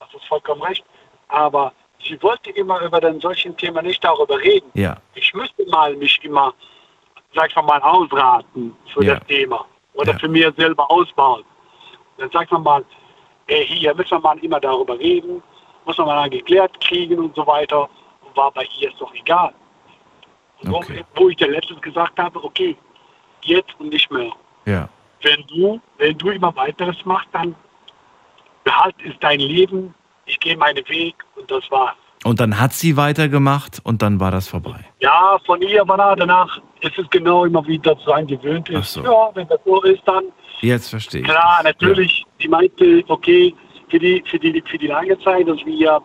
Das 0.00 0.08
ist 0.14 0.24
vollkommen 0.26 0.62
recht. 0.62 0.84
Aber 1.28 1.72
sie 2.02 2.20
wollte 2.22 2.50
immer 2.52 2.80
über 2.80 2.98
den 2.98 3.20
solchen 3.20 3.54
Thema 3.58 3.82
nicht 3.82 4.02
darüber 4.02 4.38
reden. 4.38 4.70
Ja. 4.72 4.96
Ich 5.14 5.34
müsste 5.34 5.66
mal 5.66 5.94
mich 5.96 6.18
immer, 6.24 6.54
sag 7.34 7.50
ich 7.50 7.56
mal, 7.56 7.80
ausraten 7.82 8.74
für 8.94 9.04
ja. 9.04 9.16
das 9.16 9.26
Thema 9.28 9.66
oder 9.92 10.12
ja. 10.12 10.18
für 10.18 10.28
mir 10.28 10.50
selber 10.56 10.90
ausbauen. 10.90 11.44
Dann 12.16 12.30
sagt 12.30 12.50
man 12.52 12.62
mal, 12.62 12.84
ey, 13.48 13.66
hier 13.66 13.94
müssen 13.94 14.12
wir 14.12 14.20
mal 14.20 14.38
immer 14.38 14.60
darüber 14.60 14.98
reden, 14.98 15.42
muss 15.84 15.98
man 15.98 16.06
mal 16.06 16.30
geklärt 16.30 16.80
kriegen 16.80 17.18
und 17.18 17.34
so 17.36 17.46
weiter. 17.46 17.82
Und 18.22 18.34
war 18.34 18.50
bei 18.50 18.66
ihr 18.78 18.90
es 18.90 18.96
doch 18.98 19.12
egal. 19.14 19.52
Okay. 20.68 21.04
Wo, 21.14 21.24
wo 21.24 21.28
ich 21.28 21.36
der 21.36 21.48
letztes 21.48 21.80
gesagt 21.80 22.18
habe, 22.18 22.42
okay, 22.42 22.76
jetzt 23.42 23.74
und 23.78 23.90
nicht 23.90 24.10
mehr. 24.10 24.32
Ja. 24.66 24.88
Wenn 25.22 25.44
du, 25.48 25.80
wenn 25.98 26.16
du 26.18 26.30
immer 26.30 26.54
weiteres 26.56 26.96
machst, 27.04 27.28
dann 27.32 27.54
behalt 28.64 28.94
ist 29.02 29.16
dein 29.20 29.40
Leben, 29.40 29.94
ich 30.26 30.38
gehe 30.40 30.56
meinen 30.56 30.86
Weg 30.88 31.14
und 31.36 31.50
das 31.50 31.68
war's. 31.70 31.94
Und 32.24 32.38
dann 32.38 32.60
hat 32.60 32.72
sie 32.72 32.96
weitergemacht 32.96 33.80
und 33.82 34.00
dann 34.00 34.20
war 34.20 34.30
das 34.30 34.48
vorbei. 34.48 34.78
Ja, 35.00 35.38
von 35.44 35.60
ihr 35.60 35.86
war 35.88 36.14
danach 36.14 36.60
ist 36.80 36.96
es 36.96 37.10
genau 37.10 37.44
immer 37.44 37.66
wieder 37.66 37.96
so 38.04 38.12
ein 38.12 38.26
gewöhnt 38.26 38.68
ist. 38.70 38.92
So. 38.92 39.02
Ja, 39.02 39.30
wenn 39.34 39.48
das 39.48 39.58
so 39.64 39.82
ist, 39.82 40.02
dann 40.06 40.24
Jetzt 40.60 40.90
verstehe 40.90 41.22
ich. 41.22 41.26
klar, 41.26 41.60
das. 41.62 41.72
natürlich. 41.72 42.20
Ja. 42.20 42.26
Die 42.40 42.48
meinte, 42.48 43.04
okay, 43.08 43.54
für 43.88 43.98
die, 43.98 44.22
für 44.26 44.38
die, 44.38 44.62
für 44.64 44.78
die 44.78 44.86
lange 44.86 45.18
Zeit, 45.20 45.48
dass 45.48 45.58
wir 45.66 46.00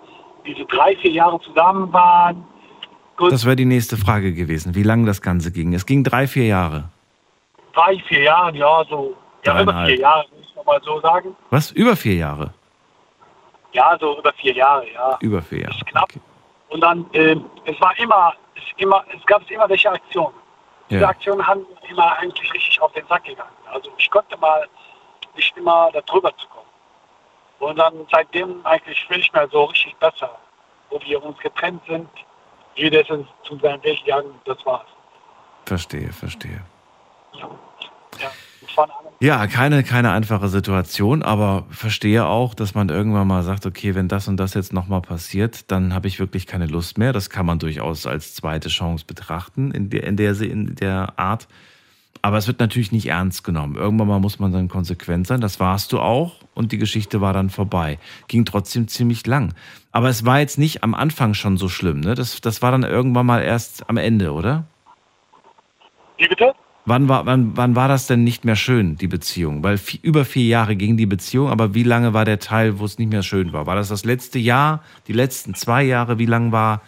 diese 0.46 0.66
drei, 0.66 0.96
vier 0.98 1.12
Jahre 1.12 1.40
zusammen 1.42 1.92
waren. 1.94 2.44
Gut, 3.18 3.32
Das 3.32 3.46
wäre 3.46 3.56
die 3.56 3.66
nächste 3.66 3.98
Frage 3.98 4.34
gewesen, 4.34 4.76
wie 4.76 4.84
lange 4.84 5.06
das 5.08 5.22
Ganze 5.22 5.52
ging. 5.52 5.74
Es 5.74 5.86
ging 5.86 6.04
drei, 6.04 6.28
vier 6.28 6.46
Jahre. 6.46 6.86
drei, 7.74 7.98
vier 8.08 8.22
Jahre, 8.24 8.56
ja, 8.56 8.84
so, 8.90 9.16
ja, 9.46 9.62
über 9.62 9.86
vier 9.86 9.98
Jahre, 10.00 10.26
muss 10.36 10.48
ich 10.58 10.66
mal 10.66 10.80
so 10.84 11.00
sagen. 11.02 11.36
Was? 11.50 11.72
Über 11.72 11.96
vier 11.96 12.16
Jahre? 12.16 12.54
Ja, 13.74 13.98
so 14.00 14.18
über 14.20 14.32
vier 14.34 14.54
Jahre, 14.54 14.86
ja. 14.92 15.18
Über 15.22 15.42
vier 15.42 15.62
Jahre. 15.62 15.76
knapp. 15.86 16.04
Okay. 16.10 16.20
Und 16.70 16.82
dann, 16.82 17.06
ähm, 17.14 17.46
es 17.66 17.80
war 17.82 17.98
immer, 18.00 18.34
es, 18.56 18.64
immer, 18.78 19.04
es 19.16 19.26
gab 19.26 19.50
immer 19.50 19.70
welche 19.70 19.92
Aktionen. 19.92 20.34
Diese 20.90 21.02
Ja. 21.02 21.10
Aktionen 21.10 21.46
haben 21.46 21.66
immer 21.90 22.18
eigentlich 22.18 22.52
richtig 22.54 22.82
auf 22.82 22.92
den 22.94 23.06
Sack 23.08 23.24
gegangen. 23.26 23.50
Also 23.72 23.90
ich 23.98 24.10
konnte 24.10 24.38
mal 24.38 24.68
nicht 25.36 25.56
immer 25.58 25.90
darüber 25.94 26.36
zu 26.38 26.48
kommen. 26.48 26.66
Und 27.60 27.78
dann 27.80 27.94
seitdem 28.12 28.66
eigentlich 28.66 29.06
will 29.10 29.20
ich 29.20 29.32
mir 29.34 29.48
so 29.52 29.66
richtig 29.66 29.96
besser, 29.98 30.30
wo 30.90 31.00
wir 31.06 31.24
uns 31.24 31.38
getrennt 31.40 31.82
sind. 31.88 32.08
Jeder 32.78 33.02
ist 33.02 33.10
zu 33.44 33.58
seinem 33.60 33.84
Weg 33.84 34.04
gegangen, 34.06 34.32
das 34.46 34.58
war's. 34.66 34.88
Verstehe, 35.66 36.14
verstehe. 36.14 36.62
Ja. 37.34 37.50
Ja. 38.22 38.32
Und 38.78 38.92
Ja, 39.20 39.48
keine, 39.48 39.84
keine 39.84 40.12
einfache 40.12 40.48
Situation, 40.48 41.24
aber 41.24 41.66
verstehe 41.70 42.26
auch, 42.26 42.54
dass 42.54 42.76
man 42.76 42.90
irgendwann 42.90 43.28
mal 43.28 43.44
sagt, 43.44 43.66
okay, 43.66 43.96
wenn 43.96 44.08
das 44.08 44.28
und 44.28 44.38
das 44.38 44.54
jetzt 44.54 44.74
nochmal 44.74 45.02
passiert, 45.02 45.72
dann 45.72 45.94
habe 45.94 46.08
ich 46.08 46.20
wirklich 46.20 46.48
keine 46.48 46.68
Lust 46.68 46.98
mehr. 46.98 47.14
Das 47.14 47.30
kann 47.30 47.46
man 47.46 47.60
durchaus 47.60 48.06
als 48.06 48.36
zweite 48.36 48.70
Chance 48.70 49.06
betrachten 49.06 49.72
in 49.72 49.90
der, 49.90 50.04
in 50.04 50.18
der, 50.18 50.40
in 50.42 50.76
der 50.76 51.14
Art. 51.18 51.48
Aber 52.22 52.38
es 52.38 52.48
wird 52.48 52.60
natürlich 52.60 52.92
nicht 52.92 53.08
ernst 53.08 53.44
genommen. 53.44 53.76
Irgendwann 53.76 54.08
mal 54.08 54.20
muss 54.20 54.40
man 54.40 54.52
dann 54.52 54.68
konsequent 54.70 55.28
sein. 55.28 55.42
Das 55.42 55.60
warst 55.60 55.94
du 55.94 56.00
auch 56.00 56.36
und 56.56 56.72
die 56.72 56.78
Geschichte 56.78 57.22
war 57.22 57.34
dann 57.34 57.50
vorbei. 57.50 58.00
Ging 58.28 58.46
trotzdem 58.46 58.88
ziemlich 58.88 59.26
lang. 59.28 59.54
Aber 59.98 60.10
es 60.10 60.26
war 60.26 60.40
jetzt 60.40 60.60
nicht 60.60 60.84
am 60.84 60.94
Anfang 60.94 61.34
schon 61.34 61.58
so 61.58 61.70
schlimm. 61.70 62.02
Ne? 62.02 62.14
Das, 62.14 62.40
das 62.40 62.62
war 62.62 62.70
dann 62.72 62.84
irgendwann 62.84 63.26
mal 63.26 63.42
erst 63.42 63.90
am 63.90 63.98
Ende, 63.98 64.32
oder? 64.32 64.66
wie 66.18 66.28
bitte? 66.28 66.54
Wann 66.86 67.10
war, 67.10 67.26
wann, 67.26 67.58
wann 67.58 67.76
war 67.76 67.88
das 67.88 68.06
denn 68.06 68.24
nicht 68.24 68.46
mehr 68.46 68.56
schön, 68.56 68.96
die 68.96 69.08
Beziehung? 69.08 69.64
Weil 69.64 69.76
vi- 69.78 70.00
über 70.04 70.24
vier 70.24 70.46
Jahre 70.46 70.76
ging 70.76 70.98
die 70.98 71.08
Beziehung, 71.08 71.50
aber 71.50 71.74
wie 71.74 71.82
lange 71.82 72.14
war 72.14 72.26
der 72.26 72.38
Teil, 72.38 72.78
wo 72.80 72.86
es 72.86 73.00
nicht 73.00 73.12
mehr 73.12 73.24
schön 73.24 73.54
war? 73.54 73.66
War 73.66 73.76
das 73.76 73.90
das 73.90 74.06
letzte 74.06 74.38
Jahr, 74.38 74.84
die 75.08 75.14
letzten 75.14 75.56
zwei 75.56 75.82
Jahre? 75.84 76.20
Wie 76.20 76.28
lang 76.28 76.52
war 76.52 76.82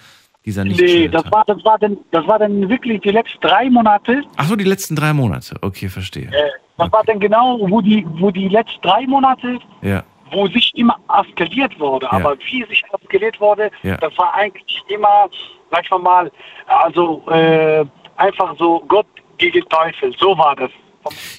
dieser 0.45 0.63
nicht 0.63 0.79
Nee, 0.79 1.07
das 1.07 1.23
Teil? 1.23 1.31
war, 1.31 1.43
das, 1.47 1.65
war 1.65 1.79
dann, 1.79 1.97
das 2.11 2.27
war 2.27 2.37
dann 2.37 2.69
wirklich 2.69 3.01
die 3.01 3.09
letzten 3.09 3.39
drei 3.41 3.71
Monate. 3.71 4.21
Ach 4.37 4.45
so, 4.45 4.55
die 4.55 4.63
letzten 4.65 4.95
drei 4.95 5.13
Monate. 5.13 5.55
Okay, 5.61 5.89
verstehe. 5.89 6.27
Äh, 6.27 6.49
das 6.77 6.91
war 6.91 7.03
dann 7.05 7.19
genau, 7.19 7.57
wo 7.69 7.81
die, 7.81 8.05
wo 8.19 8.29
die 8.29 8.49
letzten 8.49 8.81
drei 8.81 9.05
Monate 9.07 9.57
Ja, 9.81 10.03
wo 10.31 10.47
sich 10.47 10.71
immer 10.75 10.97
eskaliert 11.21 11.79
wurde. 11.79 12.05
Ja. 12.07 12.11
Aber 12.13 12.37
wie 12.39 12.63
sich 12.65 12.83
eskaliert 12.91 13.39
wurde, 13.39 13.71
Ja. 13.83 13.97
das 13.97 14.17
war 14.17 14.33
eigentlich 14.33 14.81
immer, 14.87 15.29
sag 15.71 15.89
wir 15.89 15.99
mal, 15.99 16.31
also 16.67 17.23
äh, 17.29 17.85
einfach 18.17 18.55
so 18.57 18.83
Gott 18.87 19.07
gegen 19.37 19.63
Teufel. 19.69 20.13
So 20.17 20.37
war 20.37 20.55
das. 20.55 20.71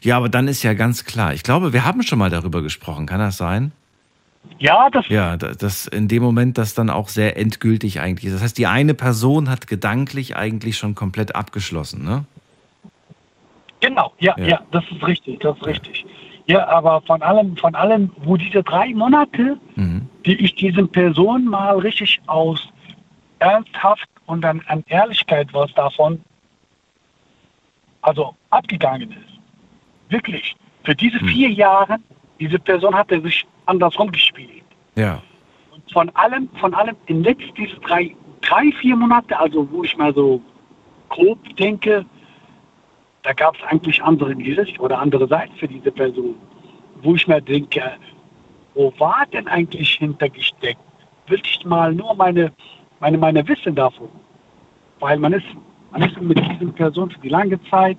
ja, 0.03 0.17
aber 0.17 0.29
dann 0.29 0.49
ist 0.49 0.63
ja 0.63 0.73
ganz 0.75 1.05
klar. 1.05 1.35
Ich 1.35 1.43
glaube, 1.43 1.73
wir 1.73 1.85
haben 1.85 2.03
schon 2.03 2.19
mal 2.19 2.31
darüber 2.31 2.63
gesprochen. 2.63 3.07
Kann 3.07 3.19
das 3.21 3.37
sein? 3.37 3.73
Ja, 4.59 4.89
das 4.89 5.07
Ja, 5.09 5.37
da- 5.37 5.53
das 5.53 5.87
in 5.87 6.09
dem 6.09 6.23
Moment 6.23 6.57
das 6.57 6.73
dann 6.75 6.89
auch 6.89 7.09
sehr 7.09 7.37
endgültig 7.37 8.01
eigentlich 8.01 8.25
ist. 8.27 8.35
Das 8.37 8.43
heißt, 8.43 8.57
die 8.59 8.67
eine 8.67 8.95
Person 8.95 9.51
hat 9.51 9.67
gedanklich 9.67 10.35
eigentlich 10.35 10.79
schon 10.79 10.95
komplett 10.95 11.35
abgeschlossen, 11.35 12.05
ne? 12.05 12.25
genau, 13.81 14.13
ja, 14.19 14.35
Ja. 14.39 14.47
ja, 14.47 14.61
das 14.73 14.85
ist 14.91 15.03
richtig, 15.07 15.41
das 15.41 15.57
ist 15.59 15.67
richtig. 15.67 16.05
Ja, 16.05 16.09
aber 16.59 17.01
von 17.03 17.23
allem, 17.23 17.57
von 17.57 17.75
allem, 17.75 18.11
wo 18.25 18.37
diese 18.37 18.63
drei 18.63 18.93
Monate, 18.95 19.59
Mhm. 19.77 20.09
die 20.25 20.35
ich 20.45 20.55
diesen 20.55 20.89
Person 20.89 21.45
mal 21.47 21.79
richtig 21.79 22.21
aus 22.27 22.69
ernsthaft 23.39 24.09
und 24.27 24.43
dann 24.43 24.63
an 24.67 24.85
Ehrlichkeit 24.89 25.49
was 25.53 25.73
davon, 25.75 26.21
also 28.03 28.35
abgegangen 28.51 29.11
ist. 29.11 29.39
Wirklich. 30.09 30.57
Für 30.85 30.95
diese 30.95 31.19
vier 31.21 31.51
Jahre, 31.51 31.97
diese 32.39 32.59
Person 32.59 32.95
hatte 32.95 33.21
sich 33.21 33.47
andersrum 33.67 34.11
gespielt. 34.11 34.65
Ja. 34.97 35.23
Und 35.73 35.91
von 35.93 36.11
allem, 36.17 36.49
von 36.59 36.75
allem, 36.75 36.97
in 37.07 37.23
letzten 37.23 37.55
diese 37.55 37.77
drei, 37.77 38.15
drei, 38.41 38.73
vier 38.81 38.97
Monate, 38.97 39.39
also 39.39 39.71
wo 39.71 39.85
ich 39.85 39.97
mal 39.97 40.13
so 40.15 40.41
grob 41.11 41.39
denke, 41.57 42.05
da 43.23 43.33
gab 43.33 43.57
es 43.57 43.63
eigentlich 43.65 44.03
andere 44.03 44.35
Gesicht 44.35 44.79
oder 44.81 44.99
andere 44.99 45.27
Seiten 45.29 45.55
für 45.57 45.69
diese 45.69 45.91
Person. 45.91 46.35
Wo 47.03 47.15
ich 47.15 47.27
mir 47.27 47.41
denke, 47.41 47.83
wo 48.75 48.93
war 48.99 49.27
denn 49.33 49.49
eigentlich 49.49 49.95
hintergesteckt? 49.95 50.81
Will 51.27 51.41
ich 51.45 51.65
mal 51.65 51.93
nur 51.93 52.15
meine, 52.15 52.53
meine, 53.01 53.19
meine 53.19 53.47
Wissen 53.47 53.75
davon. 53.75 54.09
Weil 55.01 55.19
man 55.19 55.33
ist, 55.33 55.47
man 55.91 56.03
ist 56.03 56.21
mit 56.21 56.39
diesen 56.39 56.73
Personen 56.75 57.11
für 57.11 57.21
die 57.21 57.29
lange 57.29 57.63
Zeit 57.65 57.99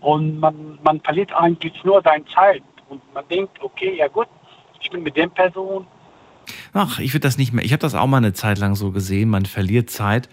und 0.00 0.38
man, 0.40 0.78
man 0.82 1.00
verliert 1.00 1.32
eigentlich 1.34 1.72
nur 1.84 2.02
seine 2.02 2.24
Zeit. 2.26 2.62
Und 2.88 3.02
man 3.12 3.24
denkt, 3.28 3.58
okay, 3.60 3.96
ja 3.98 4.08
gut, 4.08 4.28
ich 4.80 4.90
bin 4.90 5.02
mit 5.02 5.16
der 5.16 5.28
Person, 5.28 5.86
Ach, 6.72 6.98
ich 6.98 7.12
würde 7.12 7.26
das 7.26 7.38
nicht 7.38 7.52
mehr. 7.52 7.64
Ich 7.64 7.72
habe 7.72 7.80
das 7.80 7.94
auch 7.94 8.06
mal 8.06 8.18
eine 8.18 8.32
Zeit 8.32 8.58
lang 8.58 8.74
so 8.74 8.90
gesehen. 8.90 9.30
Man 9.30 9.46
verliert 9.46 9.90
Zeit, 9.90 10.28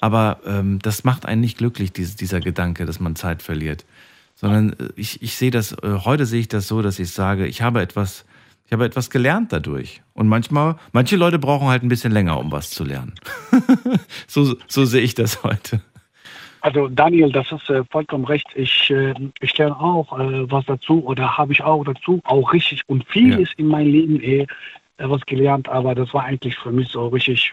aber 0.00 0.40
ähm, 0.46 0.78
das 0.80 1.04
macht 1.04 1.26
einen 1.26 1.40
nicht 1.40 1.58
glücklich, 1.58 1.92
dieses, 1.92 2.16
dieser 2.16 2.40
Gedanke, 2.40 2.86
dass 2.86 3.00
man 3.00 3.16
Zeit 3.16 3.42
verliert. 3.42 3.84
Sondern 4.34 4.72
äh, 4.72 4.88
ich, 4.96 5.22
ich 5.22 5.36
sehe 5.36 5.50
das, 5.50 5.72
äh, 5.72 6.00
heute 6.04 6.26
sehe 6.26 6.40
ich 6.40 6.48
das 6.48 6.68
so, 6.68 6.82
dass 6.82 6.98
ich 6.98 7.10
sage, 7.10 7.46
ich 7.46 7.62
habe 7.62 7.80
etwas, 7.80 8.24
ich 8.66 8.72
habe 8.72 8.84
etwas 8.84 9.10
gelernt 9.10 9.52
dadurch. 9.52 10.02
Und 10.12 10.28
manchmal, 10.28 10.76
manche 10.92 11.16
Leute 11.16 11.38
brauchen 11.38 11.68
halt 11.68 11.82
ein 11.82 11.88
bisschen 11.88 12.12
länger, 12.12 12.38
um 12.38 12.52
was 12.52 12.70
zu 12.70 12.84
lernen. 12.84 13.14
so, 14.26 14.56
so 14.66 14.84
sehe 14.84 15.02
ich 15.02 15.14
das 15.14 15.42
heute. 15.42 15.80
Also 16.60 16.88
Daniel, 16.88 17.30
das 17.30 17.52
ist 17.52 17.70
äh, 17.70 17.84
vollkommen 17.90 18.24
recht. 18.24 18.48
Ich, 18.56 18.90
äh, 18.90 19.14
ich 19.40 19.56
lerne 19.56 19.78
auch 19.78 20.18
äh, 20.18 20.50
was 20.50 20.64
dazu 20.66 21.04
oder 21.04 21.38
habe 21.38 21.52
ich 21.52 21.62
auch 21.62 21.84
dazu 21.84 22.20
auch 22.24 22.52
richtig 22.52 22.82
und 22.88 23.04
vieles 23.08 23.50
in 23.56 23.68
meinem 23.68 23.92
Leben 23.92 24.20
eh, 24.20 24.46
äh, 24.98 25.08
was 25.08 25.20
gelernt, 25.26 25.68
aber 25.68 25.94
das 25.94 26.12
war 26.14 26.24
eigentlich 26.24 26.56
für 26.56 26.72
mich 26.72 26.88
so 26.88 27.08
richtig 27.08 27.52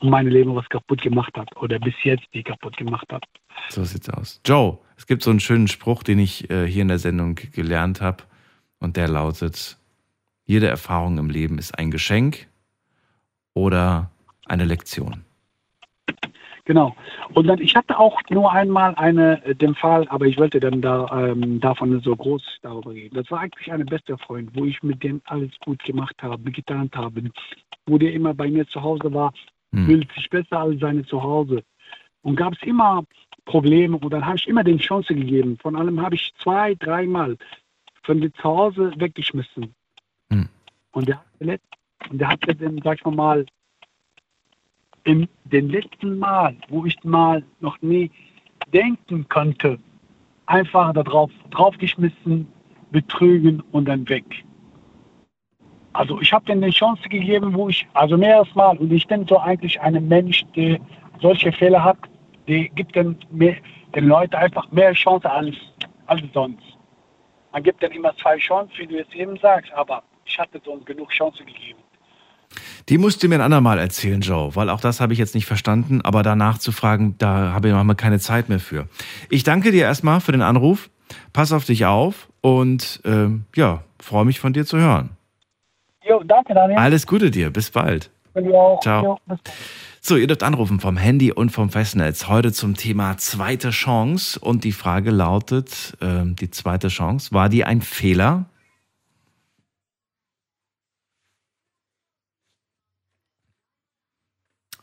mein 0.00 0.26
Leben 0.28 0.54
was 0.54 0.68
kaputt 0.68 1.02
gemacht 1.02 1.36
hat 1.36 1.54
oder 1.56 1.78
bis 1.78 1.94
jetzt 2.02 2.26
die 2.32 2.42
kaputt 2.42 2.76
gemacht 2.76 3.06
hat. 3.12 3.24
So 3.68 3.84
sieht's 3.84 4.08
aus. 4.10 4.40
Joe, 4.46 4.78
es 4.96 5.06
gibt 5.06 5.22
so 5.22 5.30
einen 5.30 5.40
schönen 5.40 5.68
Spruch, 5.68 6.02
den 6.02 6.18
ich 6.18 6.50
äh, 6.50 6.66
hier 6.66 6.82
in 6.82 6.88
der 6.88 6.98
Sendung 6.98 7.34
gelernt 7.52 8.00
habe. 8.00 8.24
Und 8.78 8.96
der 8.96 9.08
lautet: 9.08 9.76
Jede 10.44 10.68
Erfahrung 10.68 11.18
im 11.18 11.30
Leben 11.30 11.58
ist 11.58 11.78
ein 11.78 11.90
Geschenk 11.90 12.48
oder 13.54 14.10
eine 14.46 14.64
Lektion. 14.64 15.24
Genau. 16.68 16.94
Und 17.32 17.46
dann, 17.46 17.60
ich 17.60 17.74
hatte 17.74 17.98
auch 17.98 18.20
nur 18.28 18.52
einmal 18.52 18.94
eine, 18.96 19.42
äh, 19.46 19.54
den 19.54 19.74
Fall, 19.74 20.06
aber 20.08 20.26
ich 20.26 20.36
wollte 20.36 20.60
dann 20.60 20.82
da, 20.82 21.08
ähm, 21.30 21.60
davon 21.60 21.98
so 22.02 22.14
groß 22.14 22.42
darüber 22.60 22.90
reden. 22.90 23.14
Das 23.14 23.30
war 23.30 23.40
eigentlich 23.40 23.72
ein 23.72 23.86
bester 23.86 24.18
Freund, 24.18 24.50
wo 24.52 24.66
ich 24.66 24.82
mit 24.82 25.02
dem 25.02 25.22
alles 25.24 25.50
gut 25.64 25.82
gemacht 25.84 26.14
habe, 26.20 26.50
getan 26.50 26.90
habe, 26.94 27.22
wo 27.86 27.96
der 27.96 28.12
immer 28.12 28.34
bei 28.34 28.50
mir 28.50 28.68
zu 28.68 28.82
Hause 28.82 29.12
war, 29.14 29.32
Hm. 29.72 29.86
fühlt 29.86 30.12
sich 30.12 30.30
besser 30.30 30.60
als 30.60 30.80
seine 30.80 31.04
zu 31.04 31.22
Hause. 31.22 31.62
Und 32.22 32.36
gab 32.36 32.54
es 32.54 32.62
immer 32.62 33.04
Probleme 33.44 33.96
und 33.96 34.12
dann 34.12 34.24
habe 34.24 34.36
ich 34.36 34.46
immer 34.46 34.64
den 34.64 34.78
Chance 34.78 35.14
gegeben. 35.14 35.56
Von 35.60 35.76
allem 35.76 36.00
habe 36.00 36.14
ich 36.14 36.32
zwei, 36.42 36.74
dreimal 36.74 37.36
von 38.02 38.20
dem 38.20 38.32
zu 38.34 38.44
Hause 38.44 38.92
weggeschmissen. 38.96 39.74
Hm. 40.30 40.48
Und 40.92 41.08
der, 41.08 41.22
und 41.40 42.18
der 42.18 42.28
hatte 42.28 42.54
dann, 42.54 42.80
sag 42.82 42.98
ich 42.98 43.04
mal, 43.04 43.14
mal, 43.14 43.46
in 45.04 45.26
den 45.44 45.70
letzten 45.70 46.18
Mal, 46.18 46.56
wo 46.68 46.84
ich 46.84 47.02
mal 47.04 47.42
noch 47.60 47.80
nie 47.80 48.10
denken 48.72 49.26
konnte, 49.28 49.78
einfach 50.46 50.92
darauf 50.92 51.30
draufgeschmissen, 51.50 52.46
betrügen 52.90 53.62
und 53.72 53.86
dann 53.86 54.08
weg. 54.08 54.44
Also 55.98 56.20
ich 56.20 56.32
habe 56.32 56.44
denen 56.44 56.62
eine 56.62 56.72
Chance 56.72 57.02
gegeben, 57.08 57.52
wo 57.54 57.68
ich, 57.68 57.84
also 57.94 58.16
mehreres 58.16 58.54
Mal, 58.54 58.76
und 58.76 58.92
ich 58.92 59.04
bin 59.08 59.26
so 59.26 59.36
eigentlich 59.36 59.80
ein 59.80 60.06
Mensch, 60.06 60.44
der 60.54 60.78
solche 61.20 61.50
Fälle 61.50 61.82
hat, 61.82 61.98
der 62.46 62.68
gibt 62.68 62.94
den, 62.94 63.16
den 63.32 64.06
Leuten 64.06 64.36
einfach 64.36 64.70
mehr 64.70 64.92
Chance 64.92 65.28
als, 65.28 65.56
als 66.06 66.22
sonst. 66.32 66.62
Man 67.52 67.64
gibt 67.64 67.82
dann 67.82 67.90
immer 67.90 68.16
zwei 68.16 68.38
Chancen, 68.38 68.70
wie 68.78 68.86
du 68.86 69.00
es 69.00 69.12
eben 69.12 69.36
sagst, 69.38 69.72
aber 69.72 70.04
ich 70.24 70.38
hatte 70.38 70.60
so 70.64 70.76
genug 70.84 71.10
Chancen 71.10 71.44
gegeben. 71.44 71.80
Die 72.88 72.96
musst 72.96 73.20
du 73.24 73.28
mir 73.28 73.34
ein 73.34 73.40
andermal 73.40 73.80
erzählen, 73.80 74.20
Joe, 74.20 74.54
weil 74.54 74.70
auch 74.70 74.80
das 74.80 75.00
habe 75.00 75.12
ich 75.14 75.18
jetzt 75.18 75.34
nicht 75.34 75.46
verstanden, 75.46 76.00
aber 76.02 76.22
danach 76.22 76.58
zu 76.58 76.70
fragen, 76.70 77.16
da 77.18 77.52
habe 77.52 77.66
ich 77.66 77.74
manchmal 77.74 77.96
keine 77.96 78.20
Zeit 78.20 78.48
mehr 78.48 78.60
für. 78.60 78.88
Ich 79.30 79.42
danke 79.42 79.72
dir 79.72 79.82
erstmal 79.82 80.20
für 80.20 80.30
den 80.30 80.42
Anruf. 80.42 80.90
Pass 81.32 81.50
auf 81.50 81.64
dich 81.64 81.86
auf 81.86 82.28
und 82.40 83.00
ähm, 83.04 83.46
ja, 83.56 83.82
freue 83.98 84.26
mich 84.26 84.38
von 84.38 84.52
dir 84.52 84.64
zu 84.64 84.78
hören. 84.78 85.17
Jo, 86.08 86.22
danke 86.24 86.54
Daniel. 86.54 86.78
Alles 86.78 87.06
Gute 87.06 87.30
dir, 87.30 87.50
bis 87.50 87.70
bald. 87.70 88.10
Ciao. 88.82 89.02
Jo, 89.02 89.18
bis 89.26 89.38
dann. 89.42 89.54
So, 90.00 90.16
ihr 90.16 90.26
dürft 90.26 90.42
anrufen 90.42 90.80
vom 90.80 90.96
Handy 90.96 91.32
und 91.32 91.50
vom 91.50 91.70
Festnetz. 91.70 92.28
Heute 92.28 92.52
zum 92.52 92.76
Thema 92.76 93.18
zweite 93.18 93.70
Chance. 93.70 94.38
Und 94.40 94.64
die 94.64 94.72
Frage 94.72 95.10
lautet, 95.10 95.96
äh, 96.00 96.22
die 96.24 96.50
zweite 96.50 96.88
Chance, 96.88 97.32
war 97.32 97.48
die 97.48 97.64
ein 97.64 97.82
Fehler? 97.82 98.46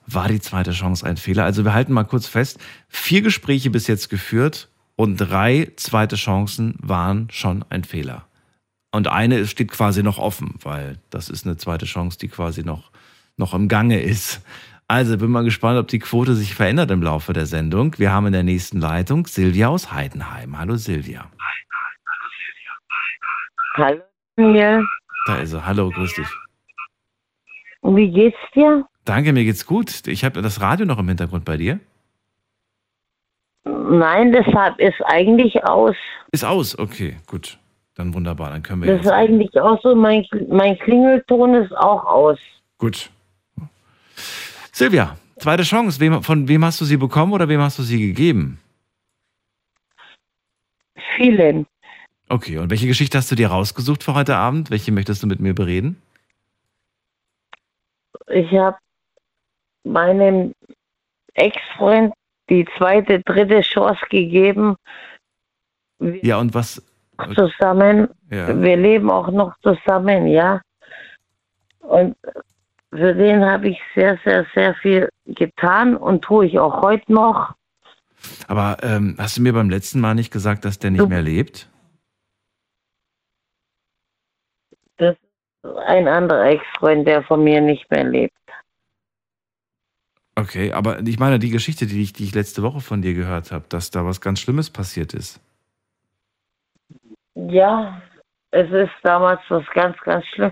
War 0.05 0.27
die 0.27 0.39
zweite 0.39 0.71
Chance 0.71 1.05
ein 1.05 1.17
Fehler? 1.17 1.45
Also 1.45 1.65
wir 1.65 1.73
halten 1.73 1.93
mal 1.93 2.03
kurz 2.03 2.27
fest, 2.27 2.59
vier 2.87 3.23
Gespräche 3.23 3.71
bis 3.71 3.87
jetzt 3.87 4.09
geführt 4.09 4.69
und 4.95 5.17
drei 5.17 5.71
zweite 5.77 6.15
Chancen 6.17 6.75
waren 6.79 7.27
schon 7.31 7.65
ein 7.69 7.83
Fehler. 7.83 8.25
Und 8.95 9.09
eine 9.09 9.45
steht 9.45 9.71
quasi 9.71 10.03
noch 10.03 10.19
offen, 10.19 10.55
weil 10.63 10.99
das 11.09 11.27
ist 11.27 11.45
eine 11.45 11.57
zweite 11.57 11.85
Chance, 11.85 12.17
die 12.17 12.29
quasi 12.29 12.63
noch, 12.63 12.91
noch 13.35 13.53
im 13.53 13.67
Gange 13.67 13.99
ist. 13.99 14.41
Also 14.87 15.17
bin 15.17 15.31
mal 15.31 15.43
gespannt, 15.43 15.77
ob 15.77 15.89
die 15.89 15.99
Quote 15.99 16.33
sich 16.33 16.55
verändert 16.55 16.91
im 16.91 17.03
Laufe 17.03 17.33
der 17.33 17.45
Sendung. 17.45 17.99
Wir 17.99 18.13
haben 18.13 18.27
in 18.27 18.31
der 18.31 18.43
nächsten 18.43 18.79
Leitung 18.79 19.27
Silvia 19.27 19.67
aus 19.67 19.91
Heidenheim. 19.91 20.57
Hallo 20.57 20.77
Silvia. 20.77 21.29
Hallo. 23.75 24.01
Ja. 24.37 24.81
Da 25.27 25.39
ist 25.39 25.51
er. 25.51 25.65
Hallo, 25.65 25.89
grüß 25.89 26.13
dich. 26.13 26.27
Und 27.81 27.97
wie 27.97 28.09
geht's 28.09 28.37
dir? 28.53 28.87
Danke, 29.03 29.33
mir 29.33 29.43
geht's 29.43 29.65
gut. 29.65 30.07
Ich 30.07 30.23
habe 30.23 30.41
das 30.41 30.61
Radio 30.61 30.85
noch 30.85 30.99
im 30.99 31.07
Hintergrund 31.09 31.43
bei 31.43 31.57
dir. 31.57 31.81
Nein, 33.65 34.31
deshalb 34.31 34.79
ist 34.79 35.01
eigentlich 35.03 35.65
aus. 35.65 35.97
Ist 36.31 36.45
aus, 36.45 36.79
okay, 36.79 37.17
gut. 37.27 37.59
Dann 37.95 38.13
wunderbar, 38.13 38.49
dann 38.51 38.61
können 38.61 38.81
wir 38.83 38.87
Das 38.87 38.97
jetzt. 38.97 39.05
ist 39.05 39.11
eigentlich 39.11 39.59
auch 39.59 39.81
so, 39.81 39.95
mein, 39.95 40.25
mein 40.49 40.77
Klingelton 40.79 41.55
ist 41.55 41.71
auch 41.75 42.03
aus. 42.05 42.37
Gut. 42.77 43.09
Silvia, 44.73 45.17
zweite 45.39 45.63
Chance. 45.63 45.99
Wem, 46.01 46.21
von 46.21 46.47
wem 46.49 46.65
hast 46.65 46.81
du 46.81 46.85
sie 46.85 46.97
bekommen 46.97 47.31
oder 47.31 47.47
wem 47.47 47.61
hast 47.61 47.79
du 47.79 47.83
sie 47.83 48.05
gegeben? 48.07 48.59
Vielen. 51.15 51.65
Okay, 52.27 52.57
und 52.57 52.69
welche 52.69 52.87
Geschichte 52.87 53.17
hast 53.17 53.31
du 53.31 53.35
dir 53.35 53.47
rausgesucht 53.47 54.03
für 54.03 54.13
heute 54.15 54.35
Abend? 54.35 54.71
Welche 54.71 54.91
möchtest 54.91 55.23
du 55.23 55.27
mit 55.27 55.39
mir 55.39 55.53
bereden? 55.55 56.01
Ich 58.27 58.51
habe 58.51 58.77
meinem 59.83 60.53
Ex-Freund 61.35 62.13
die 62.49 62.65
zweite, 62.77 63.21
dritte 63.21 63.61
Chance 63.61 64.01
gegeben. 64.09 64.75
Ja, 65.99 66.37
und 66.39 66.53
was? 66.53 66.81
Zusammen. 67.35 68.09
Ja. 68.29 68.59
Wir 68.61 68.77
leben 68.77 69.09
auch 69.09 69.29
noch 69.29 69.57
zusammen, 69.59 70.27
ja. 70.27 70.61
Und 71.79 72.15
für 72.91 73.13
den 73.13 73.43
habe 73.45 73.69
ich 73.69 73.79
sehr, 73.93 74.17
sehr, 74.23 74.45
sehr 74.53 74.73
viel 74.75 75.09
getan 75.25 75.95
und 75.95 76.23
tue 76.23 76.45
ich 76.45 76.59
auch 76.59 76.81
heute 76.81 77.11
noch. 77.11 77.53
Aber 78.47 78.77
ähm, 78.81 79.15
hast 79.19 79.37
du 79.37 79.41
mir 79.41 79.53
beim 79.53 79.69
letzten 79.69 79.99
Mal 79.99 80.15
nicht 80.15 80.31
gesagt, 80.31 80.65
dass 80.65 80.79
der 80.79 80.91
nicht 80.91 81.01
Du- 81.01 81.07
mehr 81.07 81.21
lebt? 81.21 81.69
Das 84.97 85.15
ist 85.63 85.77
ein 85.87 86.07
anderer 86.07 86.45
Ex-Freund, 86.45 87.05
der 87.05 87.21
von 87.23 87.43
mir 87.43 87.59
nicht 87.59 87.89
mehr 87.91 88.05
lebt. 88.05 88.33
Okay, 90.37 90.73
aber 90.73 90.99
ich 91.01 91.19
meine, 91.19 91.39
die 91.39 91.49
Geschichte, 91.49 91.85
die 91.85 92.01
ich, 92.01 92.13
die 92.13 92.23
ich 92.23 92.33
letzte 92.35 92.63
Woche 92.63 92.81
von 92.81 93.01
dir 93.01 93.13
gehört 93.13 93.51
habe, 93.51 93.65
dass 93.69 93.91
da 93.91 94.05
was 94.05 94.21
ganz 94.21 94.39
Schlimmes 94.39 94.69
passiert 94.69 95.13
ist. 95.13 95.39
Ja, 97.49 98.01
es 98.51 98.71
ist 98.71 98.91
damals 99.03 99.41
was 99.49 99.65
ganz, 99.73 99.97
ganz 100.01 100.25
schlimm. 100.27 100.51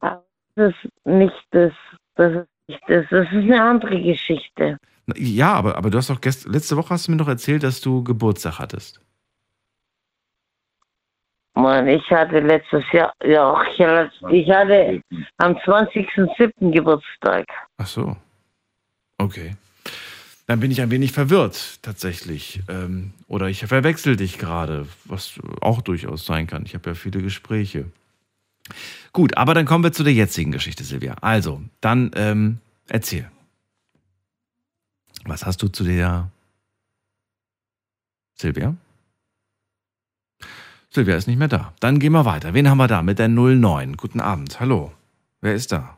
Aber 0.00 0.24
das 0.54 0.74
ist 0.82 0.90
nicht 1.04 1.46
das, 1.50 1.72
das 2.14 2.32
ist 2.32 2.48
nicht 2.68 2.82
das, 2.88 3.06
das 3.10 3.26
ist 3.26 3.32
eine 3.32 3.62
andere 3.62 4.00
Geschichte. 4.00 4.78
Ja, 5.14 5.54
aber, 5.54 5.76
aber 5.76 5.90
du 5.90 5.98
hast 5.98 6.10
doch 6.10 6.20
gest 6.20 6.46
letzte 6.46 6.76
Woche 6.76 6.90
hast 6.90 7.06
du 7.06 7.12
mir 7.12 7.18
doch 7.18 7.28
erzählt, 7.28 7.62
dass 7.62 7.80
du 7.80 8.02
Geburtstag 8.02 8.58
hattest. 8.58 9.00
Mann, 11.54 11.88
ich 11.88 12.10
hatte 12.10 12.40
letztes 12.40 12.84
Jahr, 12.92 13.12
ja, 13.24 13.62
ich 13.62 13.80
hatte, 13.80 14.10
ich 14.30 14.50
hatte 14.50 15.00
am 15.38 15.52
20.07. 15.52 16.70
Geburtstag. 16.70 17.46
Ach 17.78 17.86
so. 17.86 18.16
Okay. 19.18 19.56
Dann 20.46 20.60
bin 20.60 20.70
ich 20.70 20.80
ein 20.80 20.90
wenig 20.90 21.12
verwirrt, 21.12 21.80
tatsächlich. 21.82 22.62
Ähm, 22.68 23.12
oder 23.26 23.48
ich 23.48 23.66
verwechsel 23.66 24.16
dich 24.16 24.38
gerade, 24.38 24.86
was 25.04 25.40
auch 25.60 25.82
durchaus 25.82 26.24
sein 26.24 26.46
kann. 26.46 26.64
Ich 26.64 26.74
habe 26.74 26.90
ja 26.90 26.94
viele 26.94 27.20
Gespräche. 27.20 27.86
Gut, 29.12 29.36
aber 29.36 29.54
dann 29.54 29.66
kommen 29.66 29.82
wir 29.82 29.92
zu 29.92 30.04
der 30.04 30.12
jetzigen 30.12 30.52
Geschichte, 30.52 30.84
Silvia. 30.84 31.16
Also, 31.20 31.62
dann 31.80 32.12
ähm, 32.14 32.58
erzähl. 32.88 33.28
Was 35.24 35.44
hast 35.44 35.62
du 35.62 35.68
zu 35.68 35.82
der 35.82 36.30
Silvia? 38.34 38.76
Silvia 40.90 41.16
ist 41.16 41.26
nicht 41.26 41.38
mehr 41.38 41.48
da. 41.48 41.74
Dann 41.80 41.98
gehen 41.98 42.12
wir 42.12 42.24
weiter. 42.24 42.54
Wen 42.54 42.70
haben 42.70 42.78
wir 42.78 42.86
da 42.86 43.02
mit 43.02 43.18
der 43.18 43.28
09? 43.28 43.96
Guten 43.96 44.20
Abend. 44.20 44.60
Hallo. 44.60 44.92
Wer 45.40 45.54
ist 45.54 45.72
da? 45.72 45.96